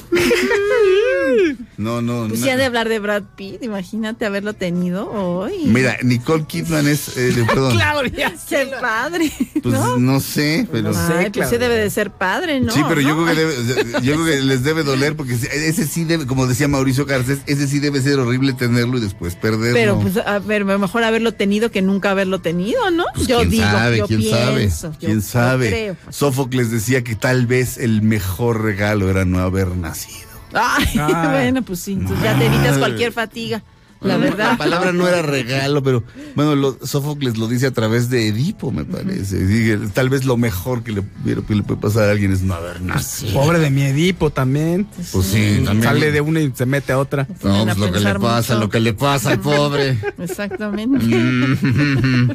No, 1.78 2.02
no, 2.02 2.28
Pues 2.28 2.42
no. 2.42 2.52
han 2.52 2.58
de 2.58 2.66
hablar 2.66 2.90
de 2.90 3.00
Brad 3.00 3.24
Pitt. 3.36 3.64
Imagínate 3.64 4.26
haberlo 4.26 4.54
tenido 4.54 5.10
hoy. 5.12 5.64
Mira, 5.66 5.98
Nicole 6.04 6.46
Kidman 6.46 6.88
es, 6.88 7.18
eh, 7.18 7.32
de- 7.32 7.44
perdón, 7.46 7.74
Claudia. 7.76 8.34
Qué 8.50 8.70
padre. 8.80 9.32
pues 9.62 9.74
¿no? 9.74 9.98
no 9.98 10.20
sé, 10.20 10.68
pero 10.72 10.92
No 10.92 11.08
sé, 11.08 11.14
Ay, 11.14 11.30
pues 11.32 11.50
sí 11.50 11.58
debe 11.58 11.76
de 11.76 11.90
ser 11.90 12.12
padre, 12.12 12.60
¿no? 12.60 12.72
sí, 12.72 12.82
pero 12.88 13.02
yo 13.02 13.16
creo 13.16 13.26
que 13.26 13.34
debe- 13.42 14.02
yo 14.04 14.14
creo 14.14 14.26
que 14.26 14.42
les 14.42 14.64
debe 14.64 14.84
doler 14.84 15.16
porque 15.16 15.34
ese 15.34 15.88
sí 15.88 16.04
debe, 16.04 16.28
como 16.28 16.46
decía 16.46 16.68
Mauricio 16.68 17.06
Garcés, 17.06 17.40
ese 17.48 17.68
sí 17.68 17.80
debe 17.80 18.02
ser 18.02 18.20
horrible 18.20 18.54
tenerlo 18.54 18.98
y 18.98 19.02
después 19.02 19.36
perderlo. 19.36 19.74
Pero 19.74 20.00
pues 20.00 20.18
a 20.18 20.40
ver, 20.40 20.66
mejor 20.66 21.04
haberlo 21.04 21.34
tenido 21.34 21.72
que 21.72 21.82
nunca 21.82 22.12
haberlo 22.12 22.42
tenido, 22.42 22.92
¿no? 22.92 23.06
Pues, 23.16 23.28
yo 23.28 23.38
quién 23.40 23.50
digo, 23.50 23.64
sabe, 23.64 23.98
yo 23.98 24.08
quién 24.08 24.20
pienso, 24.20 24.38
sabe, 24.38 24.70
yo- 24.70 24.92
quién 25.00 25.22
sabe. 25.22 25.63
Creo, 25.70 25.96
pues. 25.96 26.16
Sófocles 26.16 26.72
decía 26.72 27.04
que 27.04 27.16
tal 27.16 27.46
vez 27.48 27.78
el 27.78 28.02
mejor 28.02 28.62
regalo 28.62 29.10
era 29.10 29.26
no 29.26 29.40
haber 29.40 29.70
nacido. 29.76 30.28
Ay, 30.54 30.86
Ah. 31.00 31.30
bueno, 31.32 31.62
pues 31.64 31.80
sí, 31.80 31.94
entonces 31.94 32.24
ya 32.24 32.38
te 32.38 32.46
evitas 32.46 32.78
cualquier 32.78 33.12
fatiga, 33.12 33.64
la 34.04 34.58
palabra 34.58 34.92
no 34.92 35.08
era 35.08 35.22
regalo, 35.22 35.82
pero 35.84 36.04
bueno, 36.36 36.56
lo- 36.56 36.78
Sófocles 36.86 37.38
lo 37.38 37.48
dice 37.48 37.68
a 37.68 37.72
través 37.72 38.10
de 38.10 38.28
Edipo, 38.28 38.72
me 38.72 38.86
parece. 38.86 39.46
Dice, 39.46 39.78
tal 39.94 40.10
vez 40.10 40.26
lo 40.26 40.38
mejor 40.38 40.84
que 40.84 40.92
le, 40.92 41.04
que 41.48 41.56
le 41.56 41.64
puede 41.64 41.80
pasar 41.80 42.10
a 42.10 42.12
alguien 42.12 42.32
es 42.32 42.42
no 42.42 42.54
haber 42.54 42.82
nacido. 42.82 43.34
Pobre 43.34 43.60
de 43.60 43.70
mi 43.70 43.84
Edipo 43.84 44.30
también. 44.30 44.88
Pues 45.12 45.28
sí, 45.28 45.62
también. 45.66 45.84
Sale 45.84 46.12
de 46.12 46.22
una 46.22 46.42
y 46.42 46.52
se 46.56 46.66
mete 46.66 46.92
a 46.94 46.98
otra. 47.00 47.28
No, 47.44 47.66
pues 47.66 47.78
lo 47.78 47.92
que 47.92 48.00
le 48.00 48.14
pasa, 48.20 48.54
mucho. 48.54 48.66
lo 48.66 48.70
que 48.70 48.80
le 48.80 48.94
pasa 48.94 49.32
al 49.32 49.40
pobre. 49.40 49.98
Exactamente. 50.20 51.06
Mm. 51.06 52.32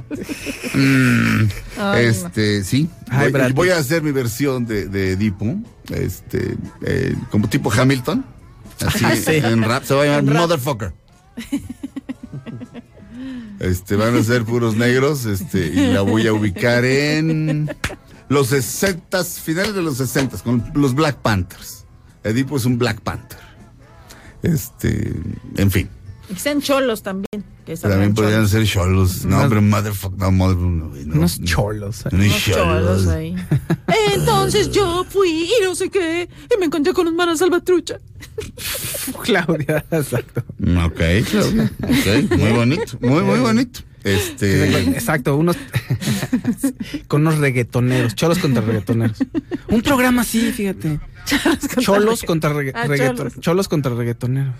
Mm. 0.74 1.49
Ay, 1.78 2.05
este, 2.07 2.65
sí. 2.65 2.89
Ay, 3.11 3.32
voy, 3.55 3.70
a 3.70 3.78
hacer 3.78 4.03
mi 4.03 4.12
versión 4.12 4.66
de, 4.66 4.86
de 4.86 5.12
Edipo, 5.12 5.57
este, 5.90 6.57
eh, 6.85 7.15
como 7.31 7.49
tipo 7.49 7.73
Hamilton. 7.73 8.24
Así, 8.86 9.05
Sí. 9.24 9.32
en 9.36 9.62
rap, 9.62 9.85
se 9.85 9.95
va 9.95 10.03
a 10.03 10.07
llamar. 10.07 10.35
Motherfucker. 10.35 10.93
Este, 13.60 13.97
van 13.97 14.15
a 14.15 14.23
ser 14.23 14.44
puros 14.44 14.77
negros, 14.77 15.24
este, 15.27 15.66
y 15.66 15.93
la 15.93 16.02
voy 16.02 16.28
a 16.28 16.32
ubicar 16.32 16.85
en 16.85 17.69
los 18.28 18.48
60, 18.48 19.24
finales 19.24 19.74
de 19.74 19.82
los 19.82 19.97
60, 19.97 20.39
con 20.39 20.70
los 20.74 20.94
Black 20.94 21.16
Panthers. 21.16 21.85
Edipo 22.23 22.56
es 22.56 22.65
un 22.65 22.78
Black 22.78 23.01
Panther. 23.01 23.40
Este, 24.43 25.12
en 25.56 25.70
fin. 25.70 25.89
Y 26.31 26.35
que 26.35 26.41
sean 26.41 26.61
cholos 26.61 27.03
también. 27.03 27.43
Que 27.65 27.77
También 27.77 28.13
podrían 28.15 28.47
cholos. 28.47 28.51
ser 28.51 28.67
cholos. 28.67 29.25
No, 29.25 29.37
Unos- 29.39 29.49
pero 29.49 29.63
motherfucker, 29.63 30.19
no, 30.19 30.31
motherfucker, 30.33 30.71
no, 30.71 30.87
no, 30.89 31.15
Unos 31.19 31.41
no. 31.41 31.47
cholos. 31.47 32.05
Unos 32.13 32.25
Unos 32.27 32.45
cholos 32.45 33.07
ahí. 33.09 33.35
Entonces 34.15 34.71
yo 34.71 35.05
fui 35.09 35.45
y 35.45 35.65
no 35.65 35.75
sé 35.75 35.89
qué, 35.91 36.29
y 36.55 36.59
me 36.59 36.67
encontré 36.67 36.93
con 36.93 37.15
manos 37.17 37.39
salvatrucha. 37.39 37.99
Claudia, 39.23 39.85
exacto. 39.91 40.43
Ok, 40.87 41.01
ok, 41.83 42.39
muy 42.39 42.53
bonito, 42.53 42.99
muy, 43.01 43.23
muy 43.23 43.39
bonito. 43.41 43.81
Este, 44.05 44.89
Exacto, 44.91 45.37
unos 45.37 45.57
con 47.09 47.23
unos 47.23 47.39
reggaetoneros, 47.39 48.15
cholos 48.15 48.39
contra 48.39 48.63
reggaetoneros. 48.63 49.19
Un 49.69 49.83
programa 49.83 50.23
así, 50.23 50.53
fíjate. 50.53 51.01
Cholos 51.81 52.23
contra 52.23 52.53
regga- 52.53 52.73
Ah, 52.75 52.87
reggaeton- 52.87 53.17
cholos. 53.17 53.41
cholos 53.41 53.69
contra 53.69 53.95
reggaetoneros. 53.95 54.55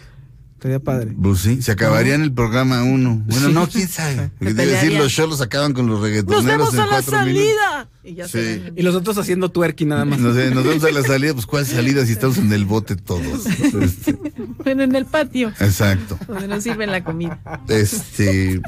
Estaría 0.59 0.81
padre. 0.81 1.15
pues 1.23 1.39
sí, 1.39 1.63
se 1.63 1.71
acabaría 1.71 2.17
en 2.17 2.23
el 2.23 2.33
programa 2.33 2.83
uno. 2.83 3.23
Bueno, 3.27 3.51
no, 3.51 3.69
quién 3.69 3.87
sabe. 3.87 4.33
Debe 4.41 4.67
decir, 4.67 4.93
los 4.95 5.13
cholos 5.13 5.41
acaban 5.41 5.73
con 5.73 5.87
los 5.87 6.01
¡Nos 6.01 6.09
reggaetoneros 6.09 6.45
vemos 6.45 6.75
en 6.75 6.81
a 6.81 6.83
la 6.87 6.89
cuatro 6.91 7.23
minutos. 7.25 7.47
salida! 7.47 7.89
Y 8.03 8.15
ya 8.15 8.25
Sí. 8.27 8.33
se. 8.33 8.73
Y 8.75 8.83
los 8.83 8.97
otros 8.97 9.17
haciendo 9.19 9.53
twerking 9.53 9.87
nada 9.87 10.05
más. 10.05 10.19
No 10.19 10.35
sé, 10.35 10.51
nos 10.51 10.65
vemos 10.65 10.83
a 10.83 10.91
la 10.91 11.03
salida, 11.03 11.33
pues 11.33 11.47
¿cuál 11.47 11.65
salida 11.65 12.05
si 12.05 12.13
estamos 12.13 12.39
en 12.39 12.53
el 12.53 12.65
bote 12.65 12.97
todos? 12.97 13.47
Este, 13.47 14.19
Bueno, 14.65 14.83
en 14.83 14.97
el 14.97 15.07
patio, 15.07 15.51
exacto. 15.61 16.19
donde 16.27 16.49
nos 16.49 16.65
sirven 16.65 16.91
la 16.91 17.05
comida. 17.05 17.41
Este. 17.69 18.61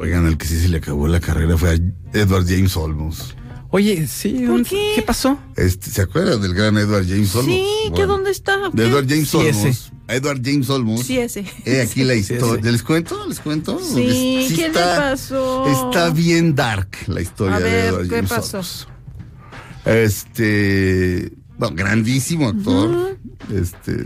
Oigan, 0.00 0.26
el 0.28 0.36
que 0.38 0.46
sí 0.46 0.60
se 0.60 0.68
le 0.68 0.76
acabó 0.76 1.08
la 1.08 1.18
carrera 1.18 1.56
fue 1.58 1.70
a 1.70 1.78
Edward 2.16 2.44
James 2.46 2.76
Olmos. 2.76 3.34
Oye, 3.76 4.06
sí, 4.06 4.34
¿Por 4.34 4.46
¿dónde- 4.46 4.68
qué? 4.70 4.92
¿qué 4.94 5.02
pasó? 5.02 5.36
Este, 5.56 5.90
¿Se 5.90 6.02
acuerdan 6.02 6.40
del 6.40 6.54
gran 6.54 6.78
Edward 6.78 7.08
James 7.08 7.34
Olmos? 7.34 7.52
Sí, 7.56 7.66
¿qué 7.86 7.90
Bueno, 7.90 8.06
dónde 8.06 8.30
está? 8.30 8.56
De 8.56 8.70
¿Qué? 8.84 8.88
Edward 8.88 9.08
James 9.08 9.28
Sí, 9.28 9.36
Olmos. 9.36 9.56
ese. 9.64 9.90
Edward 10.06 10.40
James 10.44 10.70
Olmos. 10.70 11.00
Sí, 11.04 11.18
ese. 11.18 11.40
Aquí 11.82 12.04
la 12.04 12.14
historia. 12.14 12.70
¿Les 12.70 12.82
cuento? 12.84 13.26
¿Les 13.26 13.40
cuento? 13.40 13.80
Sí, 13.80 14.46
¿qué 14.54 14.68
le 14.68 14.74
pasó? 14.74 15.66
Está 15.66 16.10
bien 16.10 16.54
dark 16.54 16.88
la 17.08 17.20
historia 17.20 17.56
A 17.56 17.58
de 17.58 17.64
ver, 17.64 17.84
Edward 17.86 18.08
¿qué 18.08 18.14
James 18.14 18.30
pasó? 18.30 18.56
Olmos. 18.58 18.88
Este. 19.86 21.32
Bueno, 21.58 21.74
grandísimo 21.74 22.48
actor. 22.50 23.18
Este. 23.52 24.04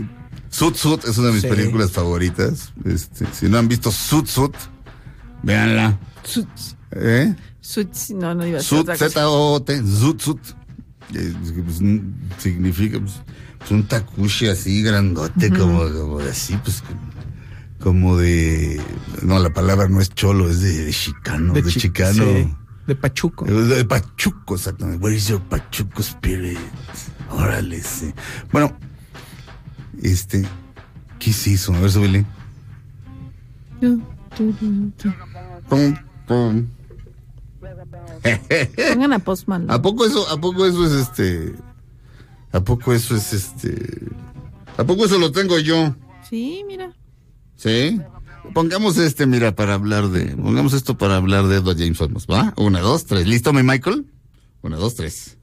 Sut 0.49 0.75
Sut 0.77 1.05
es 1.05 1.15
una 1.19 1.27
de 1.27 1.33
mis 1.33 1.43
Sí. 1.43 1.47
películas 1.47 1.91
favoritas. 1.91 2.73
Este, 2.85 3.27
si 3.33 3.47
no 3.47 3.59
han 3.59 3.67
visto 3.67 3.91
Sut 3.91 4.25
Sut, 4.25 4.55
véanla. 5.43 5.99
Suits. 6.23 6.75
¿Eh? 6.91 7.35
Suits. 7.61 8.11
No, 8.11 8.33
no 8.35 8.45
iba 8.47 8.59
a 8.59 8.61
ser 8.63 8.79
Sut. 8.85 8.95
Z-O-T, 8.95 9.81
Zut 9.83 10.21
Sut. 10.21 10.39
Eh, 11.13 11.33
pues, 11.65 11.81
mm, 11.81 11.99
significa 12.37 12.99
pues, 12.99 13.13
pues, 13.57 13.71
un 13.71 13.83
takushi 13.87 14.47
así 14.47 14.81
grandote, 14.83 15.49
como, 15.49 15.79
como 15.91 16.19
de 16.19 16.29
así, 16.31 16.55
pues 16.63 16.83
como- 17.79 18.17
de. 18.17 18.79
No, 19.23 19.39
la 19.39 19.49
palabra 19.51 19.87
no 19.87 20.01
es 20.01 20.09
cholo, 20.09 20.49
es 20.49 20.59
de, 20.61 20.85
de 20.85 20.91
chicano, 20.93 21.53
de, 21.53 21.63
chi- 21.63 21.79
chicano. 21.79 22.23
sí, 22.25 22.53
de 22.87 22.95
Pachuco. 22.95 23.45
Eh, 23.47 23.51
De 23.51 23.85
Pachuco, 23.85 24.55
exactamente. 24.55 25.03
Where 25.03 25.15
is 25.15 25.27
your 25.29 25.41
Pachuco 25.41 26.01
spirit? 26.01 26.57
Órale, 27.31 27.81
sí. 27.81 28.13
Bueno, 28.51 28.75
este. 30.01 30.45
¿Qué 31.19 31.33
se 31.33 31.51
hizo? 31.51 31.73
A 31.73 31.79
ver, 31.79 31.91
súbele. 31.91 32.25
Pum, 35.69 35.95
pum. 36.27 36.67
Pongan 38.93 39.13
a 39.13 39.19
Post 39.19 39.47
Malone. 39.47 39.73
¿A 39.73 39.81
poco 39.81 40.05
eso, 40.05 40.27
a 40.29 40.39
poco 40.39 40.65
eso 40.65 40.85
es 40.85 40.91
este? 40.93 41.53
¿A 42.51 42.59
poco 42.59 42.93
eso 42.93 43.15
es 43.15 43.33
este? 43.33 44.07
¿A 44.77 44.83
poco 44.83 45.05
eso 45.05 45.17
lo 45.19 45.31
tengo 45.31 45.59
yo? 45.59 45.95
Sí, 46.29 46.63
mira. 46.67 46.93
¿Sí? 47.55 47.99
Pongamos 48.53 48.97
este, 48.97 49.25
mira, 49.25 49.55
para 49.55 49.73
hablar 49.73 50.07
de. 50.09 50.35
Pongamos 50.35 50.73
esto 50.73 50.97
para 50.97 51.17
hablar 51.17 51.47
de 51.47 51.57
Edward 51.57 51.77
James 51.77 51.99
Olmos, 52.01 52.25
¿va? 52.27 52.53
Una, 52.57 52.79
dos, 52.79 53.05
tres. 53.05 53.27
¿Listo, 53.27 53.53
mi 53.53 53.63
Michael? 53.63 54.05
Una, 54.61 54.77
dos, 54.77 54.95
tres. 54.95 55.37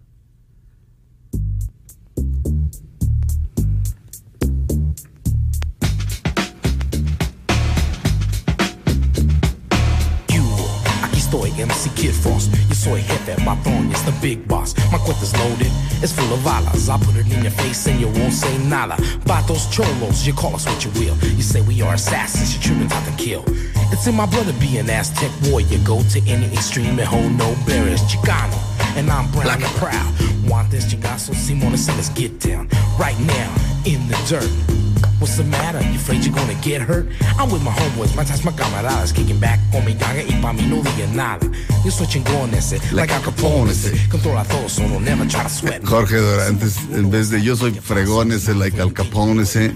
MC 11.58 11.90
Kid 11.96 12.14
Frost. 12.14 12.50
Yo 12.68 12.74
soy 12.74 13.00
jefe, 13.02 13.36
patrón, 13.44 13.90
it's 13.90 14.02
the 14.02 14.12
big 14.20 14.46
boss. 14.46 14.74
My 14.92 14.98
cuenta's 14.98 15.36
loaded, 15.38 15.72
it's 16.02 16.12
full 16.12 16.32
of 16.32 16.42
balas. 16.44 16.88
I 16.88 16.98
put 16.98 17.16
it 17.16 17.26
in 17.32 17.42
your 17.42 17.52
face 17.52 17.86
and 17.86 18.00
you 18.00 18.08
won't 18.08 18.32
say 18.32 18.56
nada. 18.58 18.96
Vatos, 19.24 19.70
cholos, 19.70 20.26
you 20.26 20.32
call 20.32 20.54
us 20.54 20.66
what 20.66 20.84
you 20.84 20.90
will. 20.92 21.16
You 21.36 21.42
say 21.42 21.60
we 21.62 21.82
are 21.82 21.94
assassins, 21.94 22.54
you 22.54 22.60
treat 22.62 22.92
out 22.92 23.04
to 23.06 23.12
kill. 23.22 23.44
It's 23.92 24.06
in 24.06 24.14
my 24.14 24.26
blood 24.26 24.46
to 24.46 24.52
be 24.54 24.78
an 24.78 24.90
Aztec 24.90 25.30
warrior. 25.44 25.78
Go 25.84 26.02
to 26.02 26.20
any 26.26 26.46
extreme 26.52 26.98
and 26.98 27.08
hold 27.08 27.32
no 27.32 27.54
barriers. 27.66 28.00
Chicano, 28.02 28.58
and 28.96 29.10
I'm 29.10 29.30
brown 29.32 29.62
and 29.62 29.74
proud. 29.76 30.12
Want 30.48 30.70
this 30.70 30.92
chingazo, 30.92 31.34
Simona, 31.34 31.76
so 31.78 31.92
let's 31.92 32.08
get 32.10 32.40
down. 32.40 32.68
Right 32.98 33.18
now, 33.20 33.54
in 33.84 34.06
the 34.08 34.16
dirt. 34.28 34.85
What's 35.18 35.36
the 35.38 35.44
matter? 35.44 35.80
You 35.80 35.94
afraid 35.96 36.24
you're 36.24 36.34
gonna 36.34 36.54
get 36.60 36.82
hurt? 36.82 37.06
I'm 37.38 37.50
with 37.50 37.62
my 37.62 37.70
homeboys, 37.72 38.12
matas 38.14 38.44
my 38.44 38.52
camaradas, 38.52 39.14
kicking 39.14 39.38
back 39.40 39.58
con 39.72 39.84
mi 39.86 39.94
ganga 39.94 40.22
y 40.22 40.32
pa' 40.42 40.52
mí 40.52 40.66
no 40.68 40.82
digan 40.82 41.16
nada. 41.16 41.40
Yo 41.84 41.90
soy 41.90 42.06
chingón 42.06 42.52
ese, 42.54 42.78
like 42.92 43.10
Al 43.14 43.22
Capone 43.22 43.70
ese. 43.70 43.92
Controla 44.10 44.44
todo, 44.44 44.68
so 44.68 44.82
don't 44.82 45.04
never 45.04 45.26
try 45.26 45.42
to 45.42 45.48
sweat 45.48 45.82
me. 45.82 45.88
Jorge 45.88 46.16
Dorantes, 46.16 46.76
en 46.92 47.10
vez 47.10 47.30
de 47.30 47.40
yo 47.42 47.56
soy 47.56 47.72
fregón 47.72 48.30
ese, 48.32 48.54
like 48.54 48.78
Al 48.78 48.92
Capone 48.92 49.42
ese, 49.44 49.72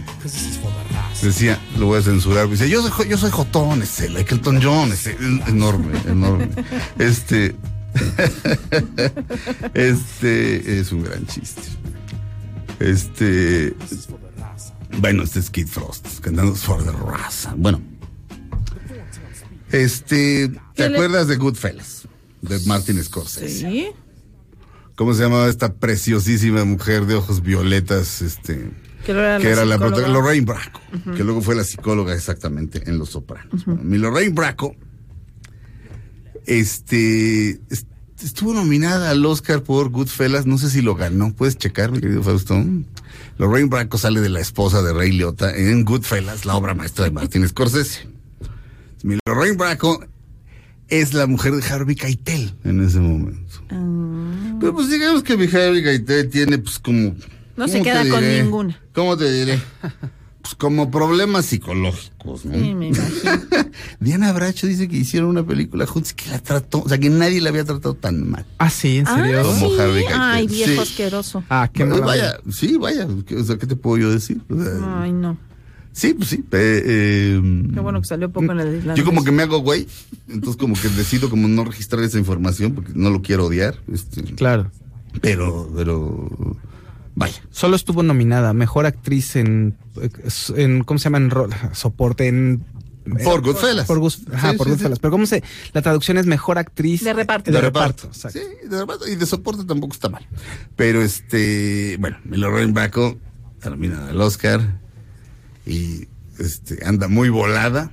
decía, 1.23 1.59
lo 1.79 1.87
voy 1.87 1.99
a 2.01 2.03
censurar, 2.03 2.47
dice, 2.49 2.69
yo 2.69 2.83
soy, 2.87 3.09
yo 3.09 3.17
soy 3.17 3.31
Jotón 3.31 3.81
ese, 3.83 4.11
like 4.11 4.35
Elton 4.35 4.61
John 4.63 4.93
ese, 4.93 5.13
en- 5.13 5.43
enorme, 5.47 5.99
enorme. 6.07 6.49
Este, 6.99 7.55
este 9.75 10.81
es 10.81 10.93
un 10.93 11.03
gran 11.05 11.27
chiste. 11.27 11.63
Este, 12.79 13.75
bueno, 14.99 15.23
este 15.23 15.39
es 15.39 15.51
Kid 15.51 15.67
Frost, 15.67 16.21
cantando 16.21 16.55
For 16.55 16.83
the 16.85 16.91
Raza. 16.93 17.55
Bueno, 17.57 17.81
este, 19.73 20.49
¿te 20.49 20.61
¿Qué 20.75 20.89
le- 20.89 20.95
acuerdas 20.97 21.29
de 21.29 21.37
Goodfellas? 21.37 22.09
De 22.43 22.59
Martin 22.67 23.03
Scorsese. 23.03 23.49
Sí. 23.49 23.89
¿Cómo 24.97 25.15
se 25.15 25.23
llamaba 25.23 25.49
esta 25.49 25.73
preciosísima 25.75 26.65
mujer 26.65 27.07
de 27.07 27.15
ojos 27.15 27.43
violetas? 27.43 28.21
Este, 28.23 28.71
Que 29.07 29.13
era 29.13 29.39
que 29.39 29.45
la 29.45 29.51
era 29.51 29.65
la 29.65 29.79
protagonista, 29.79 30.13
Lorraine 30.13 30.45
Bracco, 30.47 30.81
que 31.17 31.25
luego 31.25 31.41
fue 31.41 31.55
la 31.55 31.65
psicóloga 31.65 32.15
exactamente 32.15 32.83
en 32.87 32.99
Los 32.99 33.11
Sopranos. 33.11 33.65
Bueno, 33.65 33.83
mi 33.83 33.97
Lorraine 33.99 34.35
Bracco, 34.35 34.75
este, 36.47 37.51
est- 37.71 37.87
estuvo 38.23 38.55
nominada 38.55 39.11
al 39.11 39.25
Oscar 39.25 39.63
por 39.63 39.91
Goodfellas, 39.91 40.47
no 40.47 40.59
sé 40.59 40.71
si 40.71 40.83
lo 40.83 40.95
ganó, 40.95 41.33
puedes 41.33 41.57
checar, 41.57 41.93
mi 41.93 42.01
querido 42.01 42.23
Fausto. 42.23 42.63
Lorraine 43.39 43.69
Bracco 43.69 43.99
sale 43.99 44.21
de 44.21 44.29
la 44.29 44.41
esposa 44.41 44.83
de 44.83 44.93
Ray 44.93 45.13
Liotta 45.13 45.55
en 45.55 45.85
Goodfellas, 45.85 46.45
la 46.45 46.57
obra 46.57 46.75
maestra 46.75 47.05
de 47.05 47.11
Martin 47.11 47.47
Scorsese. 47.49 48.09
Mi 49.03 49.19
Lorraine 49.27 49.57
Bracco 49.57 50.05
es 50.89 51.15
la 51.15 51.27
mujer 51.27 51.55
de 51.55 51.67
Harvey 51.67 51.95
Keitel 51.95 52.55
en 52.65 52.85
ese 52.85 52.99
momento. 53.01 53.63
Pero 54.61 54.75
pues 54.75 54.91
digamos 54.91 55.23
que 55.23 55.37
mi 55.37 55.45
Harvey 55.45 55.83
Keitel 55.83 56.29
tiene 56.29 56.59
pues 56.59 56.79
como... 56.79 57.15
No 57.57 57.69
se 57.69 57.79
¿cómo 57.79 57.85
queda 57.85 58.09
con 58.09 58.29
ninguna. 58.29 58.81
¿Cómo 58.93 59.17
te 59.17 59.31
diré? 59.31 59.61
Pues 60.43 60.55
como 60.55 60.91
problemas 60.91 61.45
psicológicos, 61.47 62.45
¿no? 62.47 62.55
Sí, 62.59 62.75
me 62.75 62.89
imagino. 62.89 63.31
Diana 64.01 64.33
Bracho 64.33 64.67
dice 64.67 64.89
que 64.89 64.97
hicieron 64.97 65.29
una 65.29 65.45
película 65.45 65.87
juntos 65.87 66.15
que 66.15 66.31
la 66.31 66.39
trató, 66.39 66.83
o 66.83 66.89
sea, 66.89 66.97
que 66.99 67.11
nadie 67.11 67.41
la 67.43 67.51
había 67.51 67.65
tratado 67.65 67.95
tan 67.95 68.29
mal. 68.31 68.47
Ah, 68.59 68.71
sí, 68.71 68.97
¿en 68.99 69.07
serio? 69.07 69.41
Ah, 69.41 69.43
Como 69.45 69.69
sí. 69.71 69.79
Harvey 69.81 70.03
Keitel. 70.05 70.19
Ay, 70.21 70.47
viejo 70.47 70.73
Sí. 70.73 70.79
asqueroso. 70.79 71.45
Ah, 71.51 71.69
qué 71.73 71.85
Pues 71.85 72.01
mala 72.01 72.07
vaya, 72.07 72.39
sí, 72.51 72.77
vaya, 72.79 73.07
¿qué- 73.27 73.37
o 73.37 73.45
sea, 73.45 73.59
¿qué 73.59 73.67
te 73.67 73.77
puedo 73.77 73.99
yo 73.99 74.11
decir? 74.11 74.41
O 74.49 74.57
sea, 74.63 75.03
Ay, 75.03 75.13
no. 75.13 75.37
sí, 75.93 76.15
pues 76.15 76.31
sí. 76.31 76.37
eh, 76.53 76.83
eh, 76.87 77.41
Qué 77.75 77.81
bueno 77.81 78.01
que 78.01 78.07
salió 78.07 78.31
poco 78.31 78.51
en 78.53 78.61
el 78.61 78.79
islandés. 78.79 78.97
Yo 78.97 79.05
como 79.05 79.23
que 79.23 79.33
me 79.33 79.43
hago 79.43 79.59
güey, 79.59 79.87
entonces 80.29 80.57
como 80.57 80.75
que 80.75 80.89
decido 80.89 81.29
como 81.29 81.49
no 81.49 81.65
registrar 81.65 82.03
esa 82.03 82.19
información 82.19 82.73
porque 82.73 82.93
no 82.95 83.11
lo 83.11 83.21
quiero 83.21 83.45
odiar, 83.45 83.77
este, 83.93 84.23
Claro. 84.37 84.71
pero, 85.21 85.71
pero, 85.77 86.57
vaya. 87.21 87.41
Solo 87.51 87.77
estuvo 87.77 88.03
nominada 88.03 88.53
mejor 88.53 88.87
actriz 88.87 89.37
en, 89.37 89.77
en 90.57 90.83
¿cómo 90.85 90.99
se 90.99 91.05
llama? 91.05 91.19
En 91.19 91.31
rol- 91.31 91.55
soporte 91.73 92.27
en 92.29 92.65
Por 93.25 93.41
Goodfellas. 93.43 93.87
Por, 93.87 93.99
Gus- 94.01 94.23
ajá, 94.33 94.51
Sí, 94.53 94.57
por 94.57 94.67
sí, 94.67 94.71
Goodfellas. 94.73 94.97
sí. 94.97 95.01
Pero 95.03 95.11
¿cómo 95.11 95.27
se 95.27 95.43
la 95.73 95.83
traducción 95.83 96.17
es 96.19 96.27
mejor 96.27 96.59
actriz 96.59 97.03
De 97.05 97.13
reparto. 97.13 97.51
De, 97.51 97.61
reparto. 97.61 98.11
Sí, 98.13 98.29
de 98.69 98.79
reparto. 98.81 99.09
Y 99.09 99.17
de 99.17 99.27
soporte 99.27 99.65
tampoco 99.65 99.95
está 99.95 100.09
mal. 100.09 100.27
Pero 100.77 101.03
este, 101.03 101.97
bueno, 102.01 102.19
Lorraine 102.25 102.73
Bracco 102.73 103.19
termina 103.61 104.09
el 104.11 104.21
Oscar 104.21 104.79
y 105.67 106.09
este 106.39 106.85
anda 106.87 107.09
muy 107.09 107.29
volada. 107.29 107.93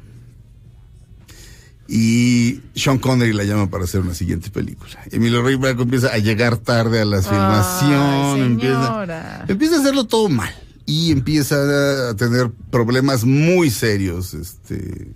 Y 1.89 2.59
Sean 2.76 2.97
Connery 2.97 3.31
la 3.34 3.43
llama 3.45 3.69
para 3.69 3.85
hacer 3.85 4.01
una 4.01 4.14
siguiente 4.14 4.49
película. 4.49 4.91
Y 5.11 5.18
Lorraine 5.30 5.61
Bracco 5.61 5.84
empieza 5.84 6.07
a 6.14 6.18
llegar 6.18 6.57
tarde 6.57 6.99
a 7.01 7.05
la 7.05 7.22
filmación, 7.22 8.41
empieza, 8.43 9.45
empieza 9.47 9.76
a 9.77 9.80
hacerlo 9.80 10.03
todo 10.05 10.27
mal 10.27 10.53
y 10.85 11.11
empieza 11.11 12.09
a 12.09 12.15
tener 12.15 12.49
problemas 12.72 13.23
muy 13.23 13.69
serios, 13.69 14.34
este, 14.34 15.14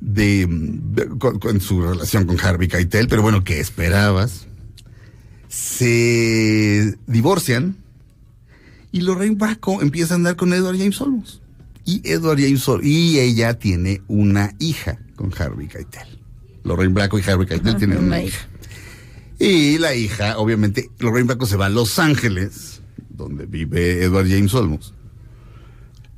de, 0.00 0.46
de- 0.48 1.08
con, 1.18 1.38
con 1.38 1.60
su 1.60 1.82
relación 1.82 2.26
con 2.26 2.40
Harvey 2.40 2.68
Keitel, 2.68 3.06
pero 3.08 3.20
bueno, 3.22 3.44
¿qué 3.44 3.60
esperabas? 3.60 4.46
Se 5.48 6.96
divorcian 7.06 7.76
y 8.90 9.02
Lorraine 9.02 9.36
Bracco 9.36 9.82
empieza 9.82 10.14
a 10.14 10.16
andar 10.16 10.36
con 10.36 10.52
Edward 10.54 10.78
James 10.78 11.00
Olmos. 11.00 11.40
Y 11.84 12.00
Edward 12.04 12.38
James 12.40 12.66
Olmos, 12.68 12.86
y 12.86 13.18
ella 13.18 13.58
tiene 13.58 14.00
una 14.08 14.54
hija 14.58 14.98
con 15.22 15.32
Harvey 15.40 15.68
Keitel. 15.68 16.18
Lorraine 16.64 16.92
Bracco 16.94 17.16
y 17.18 17.22
Harvey 17.22 17.46
Keitel 17.46 17.76
tienen 17.76 17.98
una, 17.98 18.20
hija. 18.22 18.48
Y 19.38 19.78
la 19.78 19.94
hija, 19.94 20.36
obviamente, 20.38 20.90
Lorraine 20.98 21.26
Bracco 21.28 21.46
se 21.46 21.56
va 21.56 21.66
a 21.66 21.68
Los 21.68 21.98
Ángeles, 22.00 22.82
donde 23.08 23.46
vive 23.46 24.02
Edward 24.02 24.26
James 24.28 24.52
Olmos. 24.54 24.94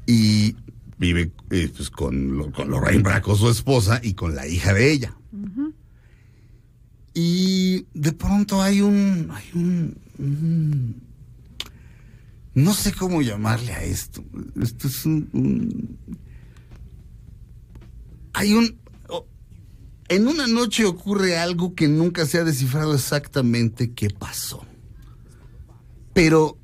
Y 0.07 0.57
vive 0.99 1.33
eh, 1.51 1.71
pues, 1.77 1.91
con, 1.91 2.51
con 2.53 2.71
Lorraine 2.71 3.03
Bracco, 3.03 3.37
su 3.37 3.51
esposa, 3.51 4.01
y 4.03 4.15
con 4.15 4.35
la 4.35 4.47
hija 4.47 4.73
de 4.73 4.91
ella. 4.91 5.15
Y 7.13 7.87
de 7.93 8.13
pronto 8.13 8.63
hay 8.63 8.81
un, 8.81 9.29
hay 9.33 9.45
un, 9.55 9.99
un- 10.19 11.03
no 12.55 12.73
sé 12.73 12.93
cómo 12.93 13.21
llamarle 13.21 13.73
a 13.73 13.83
esto. 13.85 14.25
Esto 14.61 14.89
es 14.89 15.05
un, 15.05 15.29
un- 15.35 15.99
hay 18.33 18.53
un, 18.53 18.77
en 20.09 20.27
una 20.27 20.47
noche 20.47 20.85
ocurre 20.85 21.39
algo 21.39 21.75
que 21.75 21.89
nunca 21.89 22.27
se 22.27 22.39
ha 22.39 22.45
descifrado 22.45 22.95
exactamente 22.95 23.93
qué 23.93 24.11
pasó. 24.11 24.65
Pero 26.13 26.59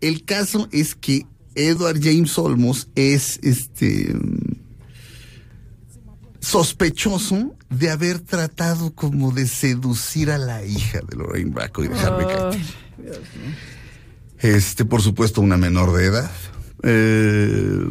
el 0.00 0.24
caso 0.24 0.68
es 0.72 0.94
que 0.94 1.26
Edward 1.54 2.00
James 2.02 2.36
Olmos 2.38 2.88
es 2.94 3.38
este 3.42 4.14
sospechoso 6.40 7.54
de 7.70 7.90
haber 7.90 8.20
tratado 8.20 8.92
como 8.94 9.30
de 9.32 9.46
seducir 9.46 10.30
a 10.30 10.38
la 10.38 10.64
hija 10.64 11.00
de 11.08 11.16
Lorraine 11.16 11.50
Bracco 11.50 11.84
y 11.84 11.88
de 11.88 11.98
Harvey 11.98 12.26
Keitel. 12.26 12.60
Este, 14.40 14.84
por 14.84 15.02
supuesto, 15.02 15.40
una 15.40 15.56
menor 15.56 15.92
de 15.96 16.04
edad. 16.06 16.30
Eh, 16.82 17.84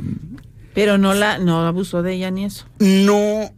Pero 0.74 0.98
no 0.98 1.14
la, 1.14 1.38
no 1.38 1.66
abusó 1.66 2.03
de 2.03 2.16
ella 2.16 2.30
ni 2.32 2.45
eso. 2.45 2.66
no 2.80 3.53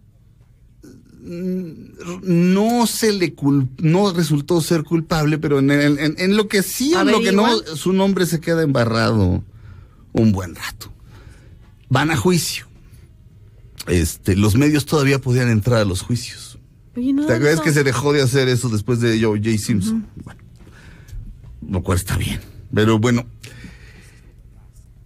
no 1.26 2.86
se 2.88 3.14
le 3.14 3.36
cul- 3.36 3.70
no 3.80 4.12
resultó 4.14 4.60
ser 4.62 4.84
culpable, 4.84 5.38
pero 5.38 5.60
en, 5.60 5.72
en- 5.72 6.00
en- 6.00 6.16
en 6.18 6.38
lo 6.38 6.48
que 6.48 6.64
sí, 6.64 6.94
en 6.94 7.08
lo 7.12 7.22
que 7.22 7.32
no, 7.32 7.58
su 7.76 7.94
nombre 7.94 8.26
se 8.26 8.40
queda 8.40 8.62
embarrado 8.64 9.44
un 10.14 10.32
buen 10.32 10.56
rato. 10.56 10.91
Van 11.90 12.12
a 12.12 12.18
juicio. 12.18 12.68
Este, 13.88 14.36
los 14.36 14.56
medios 14.56 14.86
todavía 14.86 15.20
podían 15.20 15.50
entrar 15.50 15.80
a 15.82 15.86
los 15.86 16.02
juicios. 16.02 16.58
Oye, 16.95 17.12
no, 17.14 17.26
¿Te 17.26 17.34
acuerdas 17.34 17.58
no. 17.58 17.64
que 17.64 17.72
se 17.74 17.84
dejó 17.84 18.14
de 18.14 18.22
hacer 18.22 18.48
eso 18.50 18.70
después 18.70 19.00
de 19.00 19.20
Joe 19.22 19.40
J. 19.44 19.58
Simpson? 19.58 20.06
Bueno, 20.24 20.40
lo 21.68 21.82
cual 21.84 21.98
está 21.98 22.18
bien. 22.18 22.40
Pero 22.74 23.00
bueno, 23.00 23.26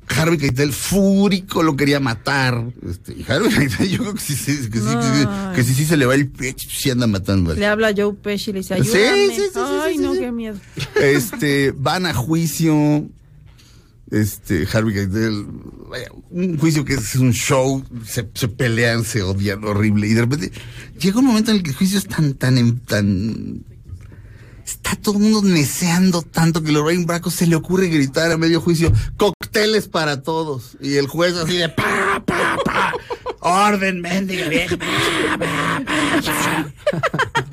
Harvey 0.10 0.38
Keitel 0.38 0.72
fúrico 0.74 1.64
lo 1.64 1.76
quería 1.76 2.00
matar. 2.00 2.64
Este, 2.90 3.14
y 3.14 3.26
Harvey 3.28 3.50
Keitel 3.54 3.90
yo 3.90 4.00
creo 4.00 4.14
que 4.14 4.22
sí, 4.22 4.36
sí, 4.36 4.70
que, 4.70 4.80
sí, 4.80 4.86
que, 4.86 5.02
sí, 5.02 5.28
que 5.56 5.64
sí, 5.64 5.74
sí 5.74 5.86
se 5.86 5.98
le 5.98 6.06
va 6.06 6.16
el 6.16 6.28
pecho, 6.28 6.70
sí 6.72 6.90
anda 6.90 7.08
matando. 7.08 7.54
Le 7.54 7.66
habla 7.66 7.94
Joe 7.96 8.14
Pesci 8.14 8.52
y 8.52 8.54
le 8.54 8.60
dice, 8.60 8.76
ayúdame. 8.76 9.28
sí, 9.30 9.36
sí, 9.36 9.42
sí, 9.54 9.60
Ay, 9.60 9.96
sí, 9.98 10.02
no, 10.02 10.14
sí. 10.14 10.20
qué 10.20 10.32
miedo. 10.32 10.58
Este, 11.02 11.72
van 11.72 12.06
a 12.06 12.14
juicio. 12.14 13.08
Este, 14.10 14.66
Harvey 14.72 14.94
Keitel, 14.94 15.46
vaya, 15.90 16.08
un 16.30 16.58
juicio 16.58 16.86
que 16.86 16.94
es 16.94 17.16
un 17.16 17.34
show, 17.34 17.84
se, 18.06 18.30
se 18.34 18.48
pelean, 18.48 19.04
se 19.04 19.22
odian 19.22 19.62
horrible. 19.66 20.08
Y 20.08 20.14
de 20.14 20.22
repente 20.22 20.52
llega 20.98 21.20
un 21.20 21.26
momento 21.26 21.52
en 21.52 21.58
el 21.58 21.64
que 21.64 21.72
el 21.72 21.76
juicio 21.76 21.98
es 22.00 22.08
tan, 22.08 22.34
tan, 22.36 22.80
tan. 22.80 23.66
Está 24.68 24.98
todo 24.98 25.16
el 25.16 25.24
mundo 25.24 25.42
neceando 25.44 26.22
tanto 26.24 26.62
que 26.62 26.74
Lorraine 26.74 27.06
Bracco 27.06 27.32
se 27.32 27.48
le 27.48 27.56
ocurre 27.56 27.88
gritar 27.88 28.34
a 28.34 28.38
medio 28.38 28.60
juicio: 28.60 28.92
cócteles 29.16 29.88
para 29.88 30.22
todos. 30.24 30.78
Y 30.82 30.96
el 30.96 31.08
juez 31.08 31.36
así 31.36 31.56
de 31.56 31.70
pa, 31.70 32.22
pa, 32.26 32.58
pa. 32.66 32.94
Orden, 33.40 34.02
mendiga 34.02 34.50
vieja. 34.50 34.76
pa, 34.76 34.86
pa, 35.40 36.22
pa, 36.22 37.00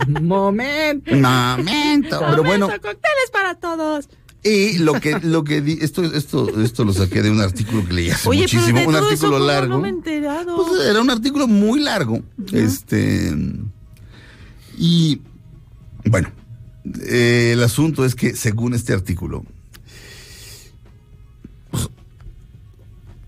pa. 0.08 0.20
Momento. 0.20 1.14
Momento. 1.14 2.20
Pero 2.30 2.42
bueno. 2.42 2.66
Cócteles 2.66 3.30
para 3.32 3.54
todos. 3.54 4.08
Y 4.42 4.78
lo 4.78 4.94
que, 4.94 5.20
lo 5.20 5.44
que 5.44 5.60
di, 5.62 5.78
esto, 5.80 6.02
esto, 6.02 6.60
esto 6.60 6.84
lo 6.84 6.92
saqué 6.92 7.22
de 7.22 7.30
un 7.30 7.40
artículo 7.40 7.86
que 7.86 7.94
leí 7.94 8.10
hace 8.10 8.28
Oye, 8.28 8.42
muchísimo, 8.42 8.66
pero 8.66 8.80
de 8.80 8.86
un 8.88 8.94
todo 8.94 9.04
artículo 9.06 9.36
eso, 9.36 9.38
¿cómo 9.38 9.46
largo. 9.46 9.74
no 9.74 9.80
me 9.80 9.88
he 9.88 9.90
enterado? 9.92 10.56
Pues, 10.56 10.82
era 10.90 11.00
un 11.00 11.10
artículo 11.10 11.46
muy 11.46 11.78
largo. 11.78 12.20
Este. 12.52 13.32
Y 14.76 15.20
bueno, 16.06 16.30
eh, 17.06 17.50
el 17.52 17.62
asunto 17.62 18.04
es 18.04 18.14
que 18.14 18.34
según 18.36 18.74
este 18.74 18.92
artículo, 18.92 19.44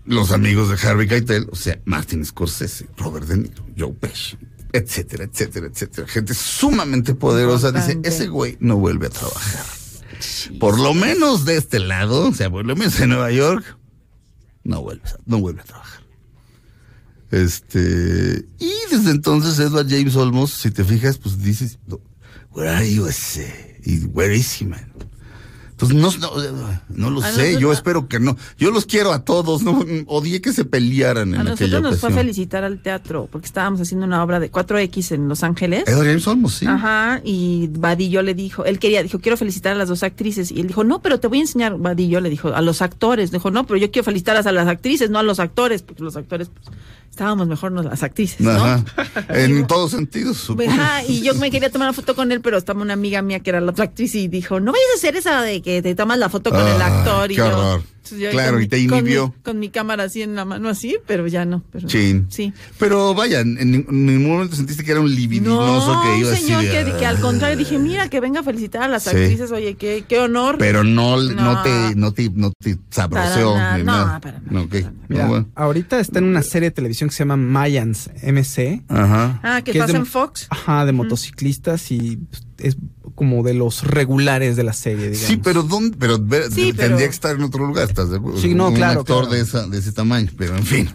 los 0.05 0.31
amigos 0.31 0.69
de 0.69 0.87
Harvey 0.87 1.07
Keitel, 1.07 1.47
o 1.51 1.55
sea, 1.55 1.79
Martin 1.85 2.25
Scorsese, 2.25 2.87
Robert 2.97 3.27
De 3.27 3.37
Niro, 3.37 3.63
Joe 3.77 3.93
Pesci, 3.93 4.37
etcétera, 4.71 5.25
etcétera, 5.25 5.67
etcétera, 5.67 6.07
gente 6.07 6.33
sumamente 6.33 7.13
poderosa, 7.13 7.71
dice, 7.71 7.99
ese 8.03 8.27
güey 8.27 8.57
no 8.61 8.77
vuelve 8.77 9.07
a 9.07 9.09
trabajar. 9.09 9.65
Por 10.59 10.79
lo 10.79 10.93
menos 10.93 11.43
de 11.45 11.57
este 11.57 11.79
lado, 11.79 12.29
o 12.29 12.33
sea, 12.33 12.49
por 12.49 12.65
lo 12.65 12.75
menos 12.75 12.99
en 13.01 13.09
Nueva 13.09 13.31
York, 13.31 13.77
no 14.63 14.81
vuelve, 14.81 15.03
a- 15.09 15.17
no 15.25 15.39
vuelve 15.39 15.61
a 15.61 15.65
trabajar. 15.65 16.01
Este, 17.29 18.45
y 18.59 18.71
desde 18.89 19.11
entonces 19.11 19.59
Edward 19.59 19.87
James 19.89 20.15
Olmos, 20.15 20.51
si 20.51 20.71
te 20.71 20.85
fijas, 20.85 21.17
pues 21.17 21.41
dices, 21.43 21.77
"No, 21.85 21.99
where 22.57 22.73
are 22.73 22.83
you, 22.83 23.07
ese? 23.07 23.77
Y 23.85 23.99
where 24.11 24.31
is 24.31 24.51
he, 24.53 24.65
man? 24.65 24.91
Entonces 25.79 25.95
no, 25.95 26.09
no, 26.17 26.81
no 26.89 27.09
lo 27.11 27.21
A 27.21 27.31
sé, 27.31 27.59
yo 27.59 27.71
espero 27.71 28.07
que 28.07 28.19
no. 28.19 28.35
Yo 28.57 28.71
los 28.71 28.87
quiero 28.87 29.13
a 29.13 29.23
todos, 29.23 29.61
no 29.61 29.85
odié 30.07 30.41
que 30.41 30.51
se 30.51 30.65
pelearan 30.65 31.35
en 31.35 31.35
A 31.35 31.41
aquella 31.41 31.51
nosotros 31.51 31.81
nos 31.83 31.99
fue 31.99 32.09
a 32.09 32.13
felicitar 32.13 32.63
al 32.63 32.81
teatro 32.81 33.29
porque 33.31 33.45
estábamos 33.45 33.79
haciendo 33.79 34.07
una 34.07 34.23
obra 34.23 34.39
de 34.39 34.51
4X 34.51 35.11
en 35.11 35.27
Los 35.27 35.43
Ángeles. 35.43 35.83
Edward 35.85 36.19
James 36.19 36.53
sí. 36.53 36.65
Ajá, 36.65 37.21
y 37.23 37.69
Vadillo 37.71 38.23
le 38.23 38.33
dijo, 38.33 38.65
él 38.65 38.79
quería, 38.79 39.03
dijo, 39.03 39.19
quiero 39.19 39.37
felicitar 39.37 39.73
a 39.73 39.75
las 39.75 39.87
dos 39.87 40.01
actrices. 40.01 40.51
Y 40.51 40.61
él 40.61 40.67
dijo, 40.67 40.83
no, 40.83 40.99
pero 40.99 41.19
te 41.19 41.27
voy 41.27 41.37
a 41.37 41.41
enseñar, 41.41 41.77
Vadillo 41.77 42.21
le 42.21 42.31
dijo, 42.31 42.49
a 42.49 42.61
los 42.61 42.81
actores. 42.81 43.29
Dijo, 43.29 43.51
no, 43.51 43.67
pero 43.67 43.77
yo 43.77 43.91
quiero 43.91 44.03
felicitar 44.03 44.35
a 44.35 44.51
las 44.51 44.67
actrices, 44.67 45.11
no 45.11 45.19
a 45.19 45.23
los 45.23 45.39
actores, 45.39 45.83
porque 45.83 46.01
los 46.01 46.15
actores, 46.15 46.49
pues, 46.49 46.75
estábamos 47.17 47.47
mejor 47.47 47.71
no 47.71 47.81
las 47.81 48.03
actrices, 48.03 48.41
¿no? 48.41 48.51
Ajá. 48.51 48.83
En 49.29 49.65
todos 49.67 49.91
sentidos, 49.91 50.37
supongo. 50.37 50.71
Ajá, 50.71 51.03
y 51.03 51.21
yo 51.21 51.33
me 51.35 51.49
quería 51.49 51.71
tomar 51.71 51.87
una 51.87 51.93
foto 51.93 52.15
con 52.15 52.31
él, 52.31 52.41
pero 52.41 52.57
estaba 52.57 52.81
una 52.81 52.93
amiga 52.93 53.21
mía 53.21 53.39
que 53.39 53.49
era 53.49 53.59
la 53.59 53.71
otra 53.71 53.85
actriz 53.85 54.13
y 54.15 54.27
dijo, 54.27 54.59
no 54.59 54.71
vayas 54.71 54.87
a 54.93 54.97
hacer 54.97 55.15
esa 55.15 55.41
de 55.41 55.61
que 55.67 55.81
te 55.81 55.95
tomas 55.95 56.17
la 56.17 56.29
foto 56.29 56.49
con 56.49 56.61
el 56.61 56.81
Ay, 56.81 56.81
actor. 56.81 57.25
y 57.31 57.35
qué 57.35 57.39
yo, 57.41 57.47
horror. 57.47 57.81
entonces 57.97 58.19
yo 58.19 58.29
Claro, 58.31 58.53
con 58.53 58.63
y 58.63 58.67
te 58.69 58.77
con 58.77 58.85
mi- 58.87 58.99
inhibió. 58.99 59.33
Con 59.43 59.59
mi, 59.59 59.69
cámara 59.69 60.03
así 60.05 60.21
en 60.21 60.33
la 60.33 60.45
mano, 60.45 60.69
así, 60.69 60.95
pero 61.05 61.27
ya 61.27 61.43
no. 61.43 61.61
Pero, 61.73 61.87
Chin. 61.89 62.25
Sí. 62.29 62.53
Pero 62.79 63.13
vaya, 63.13 63.41
en, 63.41 63.57
en 63.59 63.71
ningún 64.05 64.27
momento 64.31 64.55
sentiste 64.55 64.85
que 64.85 64.91
era 64.91 65.01
un 65.01 65.13
libidinoso 65.13 65.93
No, 65.93 66.01
que 66.03 66.19
iba 66.19 66.31
así. 66.31 66.43
señor, 66.45 66.61
que, 66.61 66.93
que 66.97 67.05
al 67.05 67.17
"Ah". 67.17 67.21
contrario 67.21 67.57
dije, 67.57 67.77
mira, 67.79 68.07
que 68.09 68.21
venga 68.21 68.39
a 68.39 68.43
felicitar 68.43 68.83
a 68.83 68.87
las 68.87 69.03
Sí. 69.03 69.09
actrices, 69.09 69.51
oye, 69.51 69.75
qué, 69.75 70.05
qué 70.07 70.19
honor. 70.19 70.55
Pero 70.57 70.85
no, 70.85 71.21
no. 71.21 71.55
No. 71.55 71.61
te, 71.63 71.95
no 71.95 72.13
te, 72.13 72.29
no 72.33 72.51
te 72.57 72.77
sabroseó 72.89 73.53
Para 73.55 73.77
ni 73.77 73.83
nada, 73.83 74.13
no, 74.13 74.21
para 74.21 74.39
No, 74.49 74.61
ok. 74.61 74.73
Mira, 75.09 75.23
No, 75.23 75.29
bueno. 75.29 75.47
ahorita 75.55 75.99
está 75.99 76.19
en 76.19 76.25
una 76.25 76.43
serie 76.43 76.69
de 76.69 76.75
televisión 76.75 77.09
que 77.09 77.15
se 77.15 77.19
llama 77.23 77.35
Mayans 77.35 78.09
MC. 78.23 78.83
Ajá. 78.87 79.39
Ah, 79.43 79.61
que 79.61 79.73
que 79.73 79.79
es 79.79 79.83
pasa 79.83 79.93
de- 79.93 79.99
en 79.99 80.05
Fox. 80.05 80.47
Ajá, 80.49 80.85
de 80.85 80.93
motociclistas 80.93 81.91
y 81.91 82.19
es 82.59 82.77
como 83.15 83.43
de 83.43 83.53
los 83.53 83.83
regulares 83.83 84.55
de 84.55 84.63
la 84.63 84.73
serie, 84.73 85.09
digamos. 85.09 85.27
Sí, 85.27 85.37
pero 85.37 85.63
¿dónde? 85.63 85.97
Pero, 85.97 86.17
Sí, 86.17 86.73
tendría 86.73 86.73
pero- 86.75 86.97
que 86.97 87.03
estar 87.05 87.35
en 87.35 87.43
otro 87.43 87.65
lugar, 87.65 87.87
¿estás 87.89 88.09
de 88.09 88.17
acuerdo? 88.17 88.39
Sí, 88.41 88.53
no, 88.53 88.69
un 88.69 88.75
claro, 88.75 89.01
actor 89.01 89.23
claro. 89.27 89.33
De, 89.35 89.41
esa, 89.41 89.67
de 89.67 89.77
ese 89.77 89.91
tamaño, 89.91 90.31
pero 90.37 90.55
en 90.57 90.65
fin. 90.65 90.89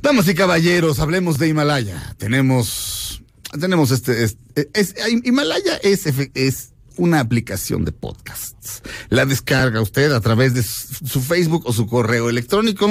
Damas 0.00 0.28
y 0.28 0.34
caballeros, 0.34 1.00
hablemos 1.00 1.38
de 1.38 1.48
Himalaya. 1.48 2.14
Tenemos, 2.18 3.22
tenemos 3.58 3.90
este, 3.90 4.24
este- 4.24 4.70
es, 4.74 4.94
Himalaya 5.24 5.76
es, 5.82 6.06
es 6.34 6.70
una 6.96 7.20
aplicación 7.20 7.84
de 7.84 7.92
podcasts. 7.92 8.82
La 9.08 9.24
descarga 9.26 9.80
usted 9.80 10.12
a 10.12 10.20
través 10.20 10.54
de 10.54 10.62
su 10.62 11.04
su 11.06 11.20
Facebook 11.20 11.62
o 11.66 11.72
su 11.72 11.86
correo 11.86 12.28
electrónico. 12.30 12.88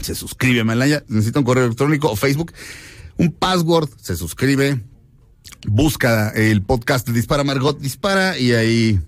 Se 0.00 0.14
suscribe 0.14 0.58
a 0.58 0.62
Himalaya, 0.62 1.04
necesita 1.08 1.38
un 1.38 1.44
correo 1.44 1.64
electrónico 1.64 2.10
o 2.10 2.16
Facebook, 2.16 2.52
un 3.18 3.32
password, 3.32 3.88
se 4.00 4.16
suscribe, 4.16 4.80
busca 5.66 6.30
el 6.30 6.62
podcast 6.62 7.08
Dispara 7.08 7.44
Margot 7.44 7.78
Dispara 7.78 8.38
y 8.38 8.52
ahí 8.52 9.00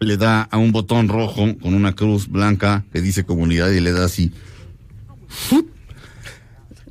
le 0.00 0.16
da 0.16 0.42
a 0.42 0.58
un 0.58 0.72
botón 0.72 1.08
rojo 1.08 1.56
con 1.60 1.74
una 1.74 1.94
cruz 1.94 2.28
blanca 2.28 2.84
que 2.92 3.00
dice 3.00 3.24
comunidad 3.24 3.70
y 3.70 3.80
le 3.80 3.92
da 3.92 4.04
así. 4.04 4.32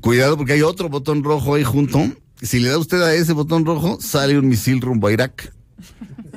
Cuidado 0.02 0.38
porque 0.38 0.54
hay 0.54 0.62
otro 0.62 0.90
botón 0.90 1.24
rojo 1.24 1.56
ahí 1.56 1.64
junto. 1.64 2.00
Si 2.42 2.60
le 2.60 2.70
da 2.70 2.78
usted 2.78 3.02
a 3.02 3.14
ese 3.14 3.34
botón 3.34 3.66
rojo, 3.66 3.98
sale 4.02 4.38
un 4.38 4.48
misil 4.48 4.82
rumbo 4.82 5.08
a 5.08 5.14
Irak 5.14 5.54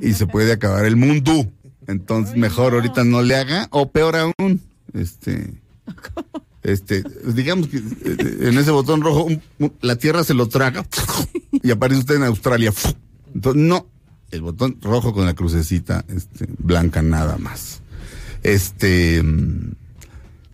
y 0.00 0.12
se 0.12 0.26
puede 0.26 0.52
acabar 0.52 0.84
el 0.84 0.96
mundo. 0.96 1.50
Entonces, 1.86 2.36
mejor 2.36 2.74
ahorita 2.74 3.04
no 3.04 3.22
le 3.22 3.36
haga, 3.36 3.66
o 3.70 3.90
peor 3.90 4.16
aún, 4.16 4.60
este, 4.92 5.54
este, 6.62 7.02
digamos 7.24 7.68
que 7.68 7.78
eh, 7.78 8.38
en 8.42 8.58
ese 8.58 8.70
botón 8.70 9.00
rojo 9.00 9.28
la 9.80 9.96
Tierra 9.96 10.24
se 10.24 10.34
lo 10.34 10.48
traga 10.48 10.86
y 11.62 11.70
aparece 11.70 12.00
usted 12.00 12.16
en 12.16 12.24
Australia. 12.24 12.72
Entonces, 13.34 13.62
no, 13.62 13.86
el 14.30 14.42
botón 14.42 14.78
rojo 14.82 15.12
con 15.12 15.24
la 15.26 15.34
crucecita 15.34 16.04
este, 16.08 16.46
blanca 16.58 17.02
nada 17.02 17.38
más. 17.38 17.80
Este, 18.42 19.22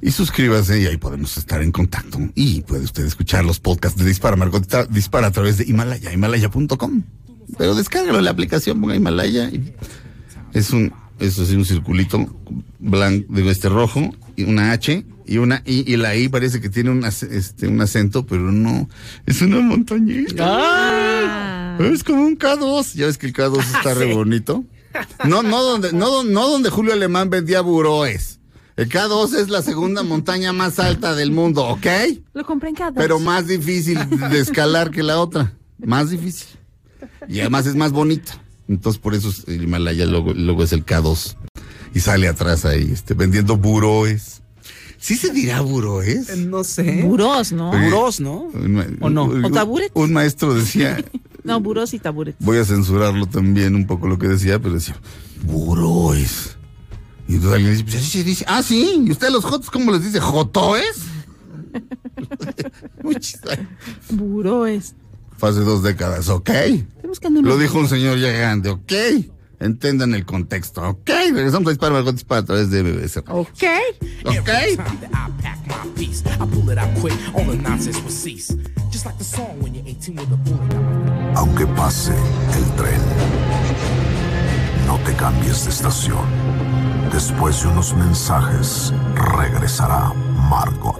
y 0.00 0.10
suscríbase 0.10 0.80
y 0.80 0.86
ahí 0.86 0.96
podemos 0.96 1.36
estar 1.38 1.62
en 1.62 1.72
contacto. 1.72 2.18
Y 2.34 2.60
puede 2.62 2.84
usted 2.84 3.04
escuchar 3.06 3.44
los 3.44 3.60
podcasts 3.60 3.98
de 3.98 4.04
Dispara 4.04 4.36
Margot 4.36 4.66
Dispara- 4.90 5.26
a 5.28 5.30
través 5.30 5.58
de 5.58 5.64
Himalaya, 5.64 6.12
himalaya.com. 6.12 7.02
Pero 7.58 7.74
descárgalo 7.74 8.20
la 8.20 8.30
aplicación, 8.30 8.80
ponga 8.80 8.96
Himalaya 8.96 9.48
y 9.50 9.74
es 10.54 10.70
un, 10.70 10.92
eso 11.20 11.42
es 11.42 11.50
un 11.50 11.64
circulito 11.64 12.26
blanco, 12.80 13.32
de 13.34 13.50
este 13.50 13.68
rojo, 13.68 14.14
y 14.36 14.44
una 14.44 14.72
H 14.72 15.04
y 15.26 15.38
una 15.38 15.62
I, 15.64 15.84
y 15.92 15.96
la 15.96 16.16
I 16.16 16.28
parece 16.28 16.60
que 16.60 16.68
tiene 16.68 16.90
un, 16.90 17.04
este, 17.04 17.66
un 17.68 17.80
acento, 17.80 18.26
pero 18.26 18.52
no, 18.52 18.88
es 19.26 19.40
una 19.42 19.60
montañita. 19.60 20.44
Ah. 20.46 21.78
Es 21.80 22.04
como 22.04 22.22
un 22.22 22.38
K2, 22.38 22.94
ya 22.94 23.06
ves 23.06 23.18
que 23.18 23.26
el 23.26 23.32
K2 23.32 23.58
está 23.76 23.94
re 23.94 24.14
bonito. 24.14 24.64
No, 25.26 25.42
no 25.42 25.62
donde, 25.62 25.92
no, 25.92 26.22
no 26.22 26.48
donde 26.48 26.70
Julio 26.70 26.92
Alemán 26.92 27.30
vendía 27.30 27.60
buroes. 27.62 28.38
El 28.76 28.88
K2 28.88 29.34
es 29.36 29.48
la 29.48 29.62
segunda 29.62 30.02
montaña 30.02 30.52
más 30.52 30.78
alta 30.78 31.14
del 31.14 31.30
mundo, 31.30 31.64
¿ok? 31.64 31.86
Lo 32.32 32.44
compré 32.44 32.70
en 32.70 32.74
cada. 32.74 32.92
Pero 32.92 33.20
más 33.20 33.46
difícil 33.46 33.98
de 34.30 34.38
escalar 34.40 34.90
que 34.90 35.02
la 35.02 35.18
otra. 35.20 35.52
Más 35.78 36.10
difícil. 36.10 36.48
Y 37.28 37.40
además 37.40 37.66
es 37.66 37.76
más 37.76 37.92
bonita. 37.92 38.40
Entonces 38.68 39.00
por 39.00 39.14
eso 39.14 39.28
es- 39.28 39.44
el 39.46 39.62
Himalaya 39.62 40.06
luego, 40.06 40.32
luego 40.32 40.64
es 40.64 40.72
el 40.72 40.84
K2. 40.84 41.36
Y 41.94 42.00
sale 42.00 42.28
atrás 42.28 42.64
ahí, 42.64 42.90
este, 42.92 43.14
vendiendo 43.14 43.56
buroes. 43.56 44.42
¿Sí 44.98 45.16
se 45.16 45.30
dirá 45.30 45.60
buroes? 45.60 46.30
Eh, 46.30 46.36
No 46.36 46.64
sé. 46.64 47.02
Buros, 47.02 47.52
¿no? 47.52 47.70
Oye, 47.70 47.84
Buros, 47.90 48.20
¿no? 48.20 48.48
¿O 49.00 49.10
no? 49.10 49.24
¿O 49.24 49.50
taburet? 49.50 49.90
Un 49.94 50.12
maestro 50.12 50.54
decía, 50.54 51.02
No, 51.44 51.60
buros 51.60 51.92
y 51.92 51.98
taburetes. 51.98 52.44
voy 52.44 52.56
a 52.58 52.64
censurarlo 52.64 53.26
también 53.26 53.74
un 53.74 53.86
poco 53.86 54.08
lo 54.08 54.18
que 54.18 54.28
decía, 54.28 54.58
pero 54.58 54.74
decía, 54.74 54.96
buroes. 55.42 56.56
Y 57.28 57.34
entonces 57.34 57.54
alguien 57.54 57.72
dice, 57.72 57.84
pues 57.84 57.96
así 57.96 58.06
se 58.18 58.24
dice. 58.24 58.44
Ah, 58.48 58.62
sí. 58.62 59.02
¿Y 59.06 59.10
usted 59.12 59.26
a 59.26 59.30
los 59.30 59.44
jotos 59.44 59.70
cómo 59.70 59.92
les 59.92 60.02
dice? 60.04 60.20
¿Jotoes? 60.20 61.02
Buroes. 64.10 64.94
Fue 65.36 65.48
hace 65.50 65.60
dos 65.60 65.82
décadas, 65.82 66.28
ok. 66.28 66.48
Estoy 66.50 66.86
buscando 67.08 67.40
unos- 67.40 67.52
Lo 67.52 67.58
dijo 67.58 67.78
un 67.78 67.88
señor 67.88 68.18
ya 68.18 68.30
grande, 68.30 68.70
ok. 68.70 68.92
Entendan 69.60 70.14
el 70.14 70.24
contexto, 70.24 70.82
ok. 70.82 71.10
Regresamos 71.32 71.68
a 71.68 71.70
Dispara 71.70 71.92
Margot 71.92 72.14
Dispara 72.14 72.40
a 72.40 72.44
través 72.44 72.70
de 72.70 72.82
BBC. 72.82 73.18
Ok. 73.28 73.48
Ok. 74.26 74.44
Time 74.44 74.76
that 74.76 75.10
I 75.12 75.30
pack 75.42 75.58
my 75.66 75.90
piece, 75.94 76.22
I 76.26 76.46
pull 76.46 76.70
it 76.70 76.78
out 76.78 76.88
quick, 77.00 77.14
all 77.34 77.44
the 77.44 77.56
nonsense 77.56 78.00
will 78.02 78.10
cease. 78.10 78.54
Just 78.90 79.06
like 79.06 79.16
the 79.18 79.24
song 79.24 79.60
when 79.60 79.74
you're 79.74 79.86
18 79.86 80.16
with 80.16 80.32
a 80.32 80.36
bullet. 80.36 80.74
Aunque 81.36 81.66
pase 81.66 82.12
el 82.54 82.64
tren, 82.76 83.00
no 84.86 84.98
te 85.04 85.14
cambies 85.14 85.64
de 85.64 85.70
estación. 85.70 86.24
Después 87.12 87.62
de 87.62 87.68
unos 87.68 87.94
mensajes, 87.94 88.92
regresará 89.14 90.12
Margot. 90.48 90.96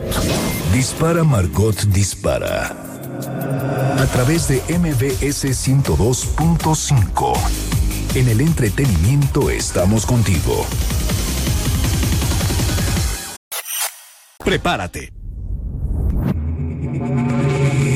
Dispara 0.72 1.24
Margot 1.24 1.74
Dispara. 1.89 2.76
A 3.98 4.06
través 4.12 4.48
de 4.48 4.62
MBS 4.78 5.44
102.5. 5.44 7.35
En 8.15 8.28
el 8.28 8.41
entretenimiento 8.41 9.51
estamos 9.51 10.07
contigo. 10.07 10.65
Prepárate. 14.39 15.12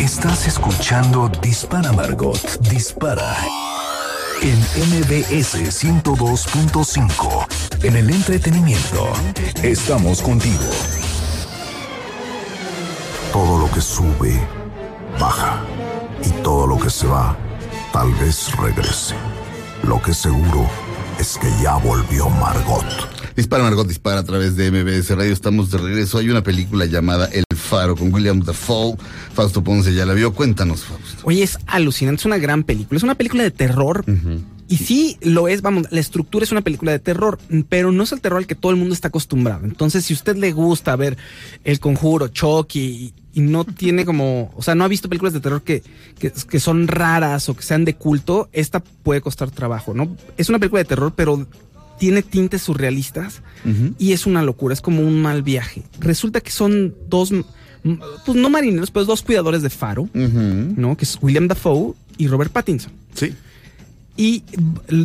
Estás 0.03 0.49
escuchando 0.49 1.31
Dispara 1.41 1.93
Margot 1.93 2.37
Dispara. 2.69 3.37
En 4.43 4.59
MBS 4.59 5.55
102.5. 5.85 7.85
En 7.85 7.95
el 7.95 8.11
entretenimiento 8.11 9.13
estamos 9.63 10.21
contigo. 10.21 10.69
Todo 13.33 13.61
lo 13.61 13.71
que 13.71 13.81
sube, 13.81 14.41
baja. 15.21 15.63
Y 16.25 16.31
todo 16.43 16.67
lo 16.67 16.77
que 16.77 16.91
se 16.91 17.07
va, 17.07 17.37
tal 17.93 18.13
vez 18.15 18.51
regrese. 18.57 19.15
Lo 19.85 20.03
que 20.03 20.13
seguro 20.13 20.69
es 21.19 21.39
que 21.39 21.49
ya 21.63 21.77
volvió 21.77 22.29
Margot. 22.29 22.85
Dispara 23.37 23.63
Margot 23.63 23.87
Dispara 23.87 24.21
a 24.21 24.25
través 24.25 24.57
de 24.57 24.71
MBS 24.71 25.11
Radio. 25.11 25.33
Estamos 25.33 25.71
de 25.71 25.79
regreso. 25.79 26.19
Hay 26.19 26.29
una 26.29 26.43
película 26.43 26.87
llamada 26.87 27.27
El 27.27 27.45
Faro 27.57 27.95
con 27.97 28.13
William 28.13 28.41
Dafoe. 28.41 28.97
Fausto 29.33 29.63
Ponce 29.63 29.95
ya 29.95 30.05
la 30.05 30.15
vio. 30.15 30.35
Cuéntanos, 30.35 30.85
Fausto. 30.85 31.23
Oye, 31.23 31.43
es 31.43 31.59
alucinante, 31.67 32.21
es 32.21 32.27
una 32.27 32.39
gran 32.39 32.65
película. 32.65 32.97
Es 32.97 33.05
una 33.05 33.15
película 33.15 33.45
de 33.45 33.51
terror. 33.51 34.05
Y 34.69 34.77
sí, 34.77 35.17
lo 35.23 35.49
es, 35.49 35.63
vamos, 35.63 35.87
la 35.91 36.01
estructura 36.01 36.45
es 36.45 36.53
una 36.53 36.61
película 36.61 36.93
de 36.93 36.99
terror, 36.99 37.39
pero 37.71 37.91
no 37.91 38.03
es 38.03 38.13
el 38.13 38.21
terror 38.21 38.39
al 38.39 38.47
que 38.47 38.55
todo 38.55 38.71
el 38.71 38.77
mundo 38.77 38.95
está 38.95 39.09
acostumbrado. 39.09 39.65
Entonces, 39.65 40.05
si 40.05 40.13
a 40.13 40.17
usted 40.17 40.37
le 40.37 40.53
gusta 40.53 40.95
ver 40.95 41.17
El 41.65 41.81
Conjuro, 41.81 42.29
Chucky, 42.29 43.15
y, 43.39 43.41
no 43.41 43.65
tiene 43.65 44.05
como, 44.05 44.53
o 44.57 44.63
sea, 44.63 44.75
no 44.75 44.85
ha 44.85 44.89
visto 44.89 45.09
películas 45.09 45.33
de 45.33 45.41
terror 45.41 45.63
que, 45.63 45.83
que, 46.19 46.33
que 46.33 46.61
son 46.61 46.89
raras 46.89 47.49
o 47.49 47.55
que 47.55 47.63
sean 47.63 47.85
de 47.85 47.95
culto, 47.95 48.49
esta 48.53 48.81
puede 48.81 49.21
costar 49.21 49.51
trabajo, 49.51 49.95
¿no? 49.95 50.17
Es 50.37 50.49
una 50.49 50.59
película 50.59 50.81
de 50.81 50.89
terror, 50.89 51.13
pero 51.15 51.47
tiene 51.99 52.23
tintes 52.23 52.63
surrealistas 52.63 53.43
y 53.99 54.13
es 54.13 54.25
una 54.25 54.43
locura, 54.43 54.73
es 54.73 54.81
como 54.81 55.03
un 55.03 55.21
mal 55.21 55.43
viaje. 55.43 55.83
Resulta 55.99 56.41
que 56.41 56.51
son 56.51 56.95
dos, 57.09 57.33
pues 58.25 58.39
no 58.39 58.49
marineros, 58.49 58.91
pero 58.91 59.05
dos 59.05 59.23
cuidadores 59.23 59.63
de 59.63 59.71
faro, 59.71 60.09
¿no? 60.15 60.97
Que 60.97 61.05
es 61.05 61.19
William 61.21 61.49
Dafoe 61.49 61.95
y 62.17 62.29
Robert 62.29 62.53
Pattinson. 62.53 62.93
Sí. 63.15 63.35
Y 64.17 64.43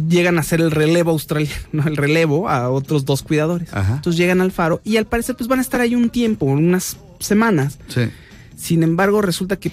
llegan 0.07 0.37
a 0.37 0.41
hacer 0.41 0.61
el 0.61 0.71
relevo 0.71 1.11
australiano, 1.11 1.61
¿no? 1.71 1.85
el 1.85 1.97
relevo 1.97 2.47
a 2.47 2.69
otros 2.69 3.05
dos 3.05 3.21
cuidadores. 3.21 3.73
Ajá. 3.73 3.95
Entonces 3.95 4.17
llegan 4.17 4.41
al 4.41 4.51
faro 4.51 4.81
y 4.83 4.97
al 4.97 5.05
parecer 5.05 5.35
pues 5.35 5.47
van 5.47 5.59
a 5.59 5.61
estar 5.61 5.81
ahí 5.81 5.95
un 5.95 6.09
tiempo, 6.09 6.45
unas 6.45 6.97
semanas. 7.19 7.79
Sí. 7.89 8.09
Sin 8.55 8.83
embargo, 8.83 9.21
resulta 9.21 9.57
que, 9.57 9.71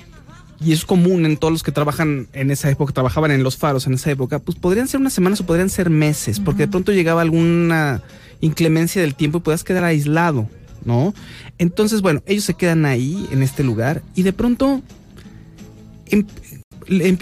y 0.60 0.72
es 0.72 0.84
común 0.84 1.26
en 1.26 1.36
todos 1.36 1.52
los 1.52 1.62
que 1.62 1.72
trabajan 1.72 2.28
en 2.32 2.50
esa 2.50 2.70
época, 2.70 2.92
trabajaban 2.92 3.30
en 3.30 3.42
los 3.42 3.56
faros 3.56 3.86
en 3.86 3.94
esa 3.94 4.10
época, 4.10 4.38
pues 4.38 4.58
podrían 4.58 4.88
ser 4.88 5.00
unas 5.00 5.12
semanas 5.12 5.40
o 5.40 5.46
podrían 5.46 5.70
ser 5.70 5.90
meses, 5.90 6.40
porque 6.40 6.62
de 6.62 6.68
pronto 6.68 6.92
llegaba 6.92 7.22
alguna 7.22 8.02
inclemencia 8.40 9.02
del 9.02 9.14
tiempo 9.14 9.38
y 9.38 9.40
podías 9.42 9.64
quedar 9.64 9.84
aislado, 9.84 10.48
¿no? 10.84 11.14
Entonces, 11.58 12.02
bueno, 12.02 12.22
ellos 12.26 12.44
se 12.44 12.54
quedan 12.54 12.86
ahí, 12.86 13.28
en 13.30 13.42
este 13.42 13.62
lugar, 13.64 14.02
y 14.14 14.22
de 14.22 14.32
pronto 14.32 14.82
em- 16.06 16.26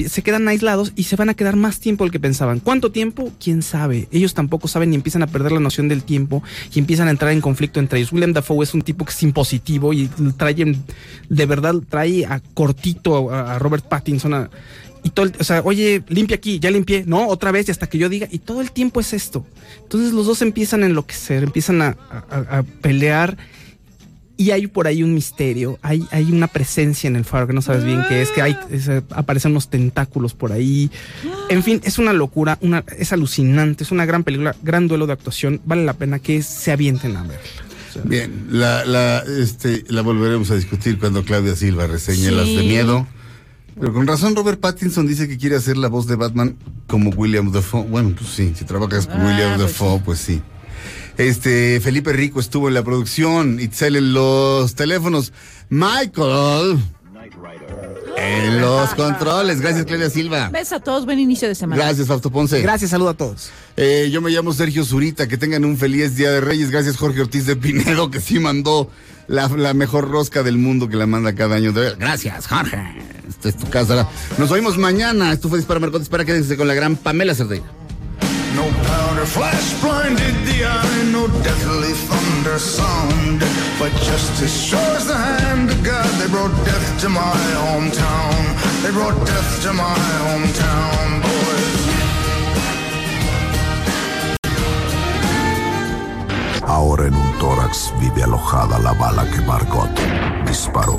se 0.08 0.22
quedan 0.22 0.48
aislados 0.48 0.92
y 0.96 1.02
se 1.04 1.16
van 1.16 1.28
a 1.28 1.34
quedar 1.34 1.54
más 1.56 1.78
tiempo 1.78 2.04
del 2.04 2.10
que 2.10 2.18
pensaban. 2.18 2.60
¿Cuánto 2.60 2.90
tiempo? 2.90 3.30
¿Quién 3.42 3.62
sabe? 3.62 4.08
Ellos 4.10 4.32
tampoco 4.32 4.66
saben 4.66 4.92
y 4.92 4.96
empiezan 4.96 5.22
a 5.22 5.26
perder 5.26 5.52
la 5.52 5.60
noción 5.60 5.88
del 5.88 6.02
tiempo 6.04 6.42
y 6.74 6.78
empiezan 6.78 7.08
a 7.08 7.10
entrar 7.10 7.32
en 7.32 7.40
conflicto 7.42 7.78
entre 7.78 7.98
ellos. 7.98 8.10
William 8.12 8.32
Dafoe 8.32 8.64
es 8.64 8.72
un 8.72 8.82
tipo 8.82 9.04
que 9.04 9.10
es 9.12 9.22
impositivo 9.22 9.92
y 9.92 10.08
trae, 10.38 10.54
de 10.54 11.46
verdad, 11.46 11.74
trae 11.88 12.24
a 12.24 12.40
cortito 12.54 13.30
a, 13.30 13.58
Robert 13.58 13.84
Pattinson 13.86 14.32
a- 14.34 14.50
y 15.04 15.10
todo 15.10 15.26
el- 15.26 15.34
o 15.38 15.44
sea, 15.44 15.60
oye, 15.64 16.02
limpia 16.08 16.36
aquí, 16.36 16.58
ya 16.58 16.70
limpié, 16.70 17.04
no, 17.06 17.28
otra 17.28 17.52
vez 17.52 17.68
y 17.68 17.70
hasta 17.70 17.86
que 17.88 17.98
yo 17.98 18.08
diga, 18.08 18.26
y 18.30 18.38
todo 18.38 18.60
el 18.60 18.72
tiempo 18.72 19.00
es 19.00 19.12
esto. 19.12 19.46
Entonces 19.82 20.12
los 20.12 20.26
dos 20.26 20.42
empiezan 20.42 20.82
a 20.82 20.86
enloquecer, 20.86 21.42
empiezan 21.44 21.82
a- 21.82 21.96
a 22.10 22.62
pelear 22.80 23.36
y 24.38 24.52
hay 24.52 24.66
por 24.68 24.86
ahí 24.86 25.02
un 25.02 25.12
misterio, 25.12 25.78
hay, 25.82 26.06
hay 26.10 26.32
una 26.32 26.46
presencia 26.46 27.08
en 27.08 27.16
el 27.16 27.24
faro 27.26 27.46
que 27.46 27.52
no 27.52 27.60
sabes 27.60 27.84
bien 27.84 28.02
qué 28.08 28.22
es, 28.22 28.30
que 28.30 28.40
hay, 28.40 28.56
es, 28.70 28.88
eh, 28.88 29.02
aparecen 29.10 29.50
unos 29.50 29.68
tentáculos 29.68 30.32
por 30.32 30.52
ahí. 30.52 30.90
En 31.50 31.62
fin, 31.62 31.80
es 31.84 31.98
una 31.98 32.14
locura, 32.14 32.56
una, 32.62 32.84
es 32.96 33.12
alucinante, 33.12 33.84
es 33.84 33.90
una 33.90 34.06
gran 34.06 34.24
película, 34.24 34.56
gran 34.62 34.88
duelo 34.88 35.06
de 35.06 35.12
actuación, 35.12 35.60
vale 35.66 35.84
la 35.84 35.92
pena 35.92 36.20
que 36.20 36.40
se 36.42 36.72
avienten 36.72 37.16
a 37.16 37.22
verla. 37.22 37.36
Bien, 38.04 38.46
la, 38.50 38.84
la, 38.84 39.24
este, 39.40 39.84
la 39.88 40.02
volveremos 40.02 40.50
a 40.52 40.54
discutir 40.54 40.98
cuando 40.98 41.24
Claudia 41.24 41.56
Silva 41.56 41.86
reseñe 41.88 42.28
Sí. 42.28 42.30
las 42.30 42.46
de 42.46 42.62
miedo. 42.62 43.06
Pero 43.80 43.92
con 43.92 44.06
razón 44.06 44.34
Robert 44.36 44.60
Pattinson 44.60 45.06
dice 45.06 45.26
que 45.28 45.36
quiere 45.36 45.56
hacer 45.56 45.76
la 45.76 45.88
voz 45.88 46.06
de 46.06 46.16
Batman 46.16 46.56
como 46.86 47.10
William 47.10 47.50
Dafoe. 47.52 47.84
Bueno, 47.88 48.14
pues 48.16 48.30
sí, 48.30 48.52
si 48.56 48.64
trabajas 48.64 49.06
con 49.06 49.20
Ah, 49.20 49.26
William 49.26 49.56
pues 49.56 49.60
Dafoe, 49.72 50.00
pues 50.04 50.18
sí. 50.20 50.40
Este, 51.18 51.80
Felipe 51.80 52.12
Rico 52.12 52.40
estuvo 52.40 52.68
en 52.68 52.74
la 52.74 52.82
producción, 52.82 53.60
Itzel 53.60 53.96
en 53.96 54.12
los 54.14 54.74
teléfonos, 54.74 55.32
Michael 55.68 56.78
en 58.16 58.60
los 58.60 58.90
controles. 58.94 59.60
Gracias, 59.60 59.84
Claudia 59.84 60.10
Silva. 60.10 60.48
Besos 60.50 60.72
a 60.74 60.80
todos, 60.80 61.04
buen 61.04 61.18
inicio 61.18 61.46
de 61.48 61.54
semana. 61.54 61.82
Gracias, 61.82 62.06
Fausto 62.08 62.30
Ponce. 62.30 62.60
Gracias, 62.62 62.90
saludo 62.90 63.10
a 63.10 63.14
todos. 63.14 63.50
Eh, 63.76 64.08
yo 64.12 64.20
me 64.20 64.30
llamo 64.30 64.52
Sergio 64.52 64.84
Zurita. 64.84 65.28
Que 65.28 65.36
tengan 65.36 65.64
un 65.64 65.76
feliz 65.76 66.16
Día 66.16 66.30
de 66.32 66.40
Reyes. 66.40 66.70
Gracias, 66.70 66.96
Jorge 66.96 67.20
Ortiz 67.20 67.46
de 67.46 67.54
Pinedo, 67.56 68.10
que 68.10 68.20
sí 68.20 68.38
mandó 68.40 68.90
la, 69.28 69.46
la 69.48 69.72
mejor 69.74 70.10
rosca 70.10 70.42
del 70.42 70.58
mundo 70.58 70.88
que 70.88 70.96
la 70.96 71.06
manda 71.06 71.34
cada 71.34 71.56
año. 71.56 71.72
De- 71.72 71.94
Gracias, 71.96 72.46
Jorge. 72.48 72.76
Esta 73.28 73.48
es 73.50 73.56
tu 73.56 73.68
casa. 73.70 74.08
Nos 74.36 74.50
oímos 74.50 74.78
mañana. 74.78 75.32
Esto 75.32 75.48
fue 75.48 75.58
Dispara 75.58 75.78
Marcot. 75.80 76.00
Dispara. 76.00 76.24
Quédense 76.24 76.56
con 76.56 76.66
la 76.66 76.74
gran 76.74 76.96
Pamela 76.96 77.34
Cerdeira. 77.34 77.66
Flash 79.26 79.74
blinded 79.80 80.34
the 80.46 80.64
eye, 80.64 81.02
no 81.12 81.26
deathly 81.42 81.92
thunder 81.92 82.58
sound. 82.58 83.40
But 83.78 83.92
just 84.02 84.42
as 84.42 84.50
sure 84.50 84.96
as 84.96 85.06
the 85.06 85.16
hand 85.16 85.70
of 85.70 85.82
God, 85.84 86.08
they 86.20 86.28
brought 86.28 86.54
death 86.64 87.00
to 87.02 87.08
my 87.08 87.36
hometown. 87.66 88.56
They 88.82 88.90
brought 88.90 89.18
death 89.26 89.62
to 89.64 89.72
my 89.72 89.98
hometown, 90.24 91.22
boys. 91.22 91.58
Ahora 96.66 97.06
en 97.06 97.14
un 97.14 97.38
tórax 97.38 97.92
vive 98.00 98.22
alojada 98.22 98.78
la 98.78 98.92
bala 98.92 99.24
que 99.30 99.40
Margot 99.42 99.90
disparó. 100.46 100.98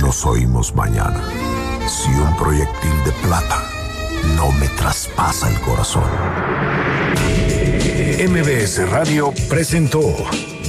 Nos 0.00 0.24
oímos 0.24 0.74
mañana. 0.74 1.20
Si 1.86 2.10
un 2.10 2.36
proyectil 2.36 3.04
de 3.04 3.12
plata 3.22 3.62
no 4.36 4.50
me 4.52 4.68
traspasa 4.68 5.48
el 5.50 5.60
corazón. 5.60 6.04
MBS 8.26 8.88
Radio 8.88 9.34
presentó 9.50 10.00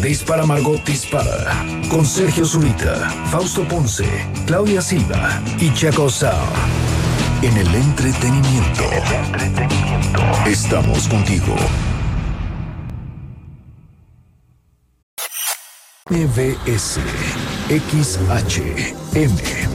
Dispara 0.02 0.45
Margot 0.45 0.84
Dispara 0.84 1.65
con 1.90 2.06
Sergio 2.06 2.44
Zurita, 2.44 3.10
Fausto 3.32 3.65
Ponce, 3.65 4.06
Claudia 4.45 4.82
Silva 4.82 5.41
y 5.57 5.73
Chaco 5.73 6.10
Sao. 6.10 6.45
En 7.41 7.56
el 7.56 7.73
entretenimiento. 7.73 8.84
Estamos 10.45 11.07
contigo. 11.07 11.56
MBS 16.10 16.99
XH 17.69 19.74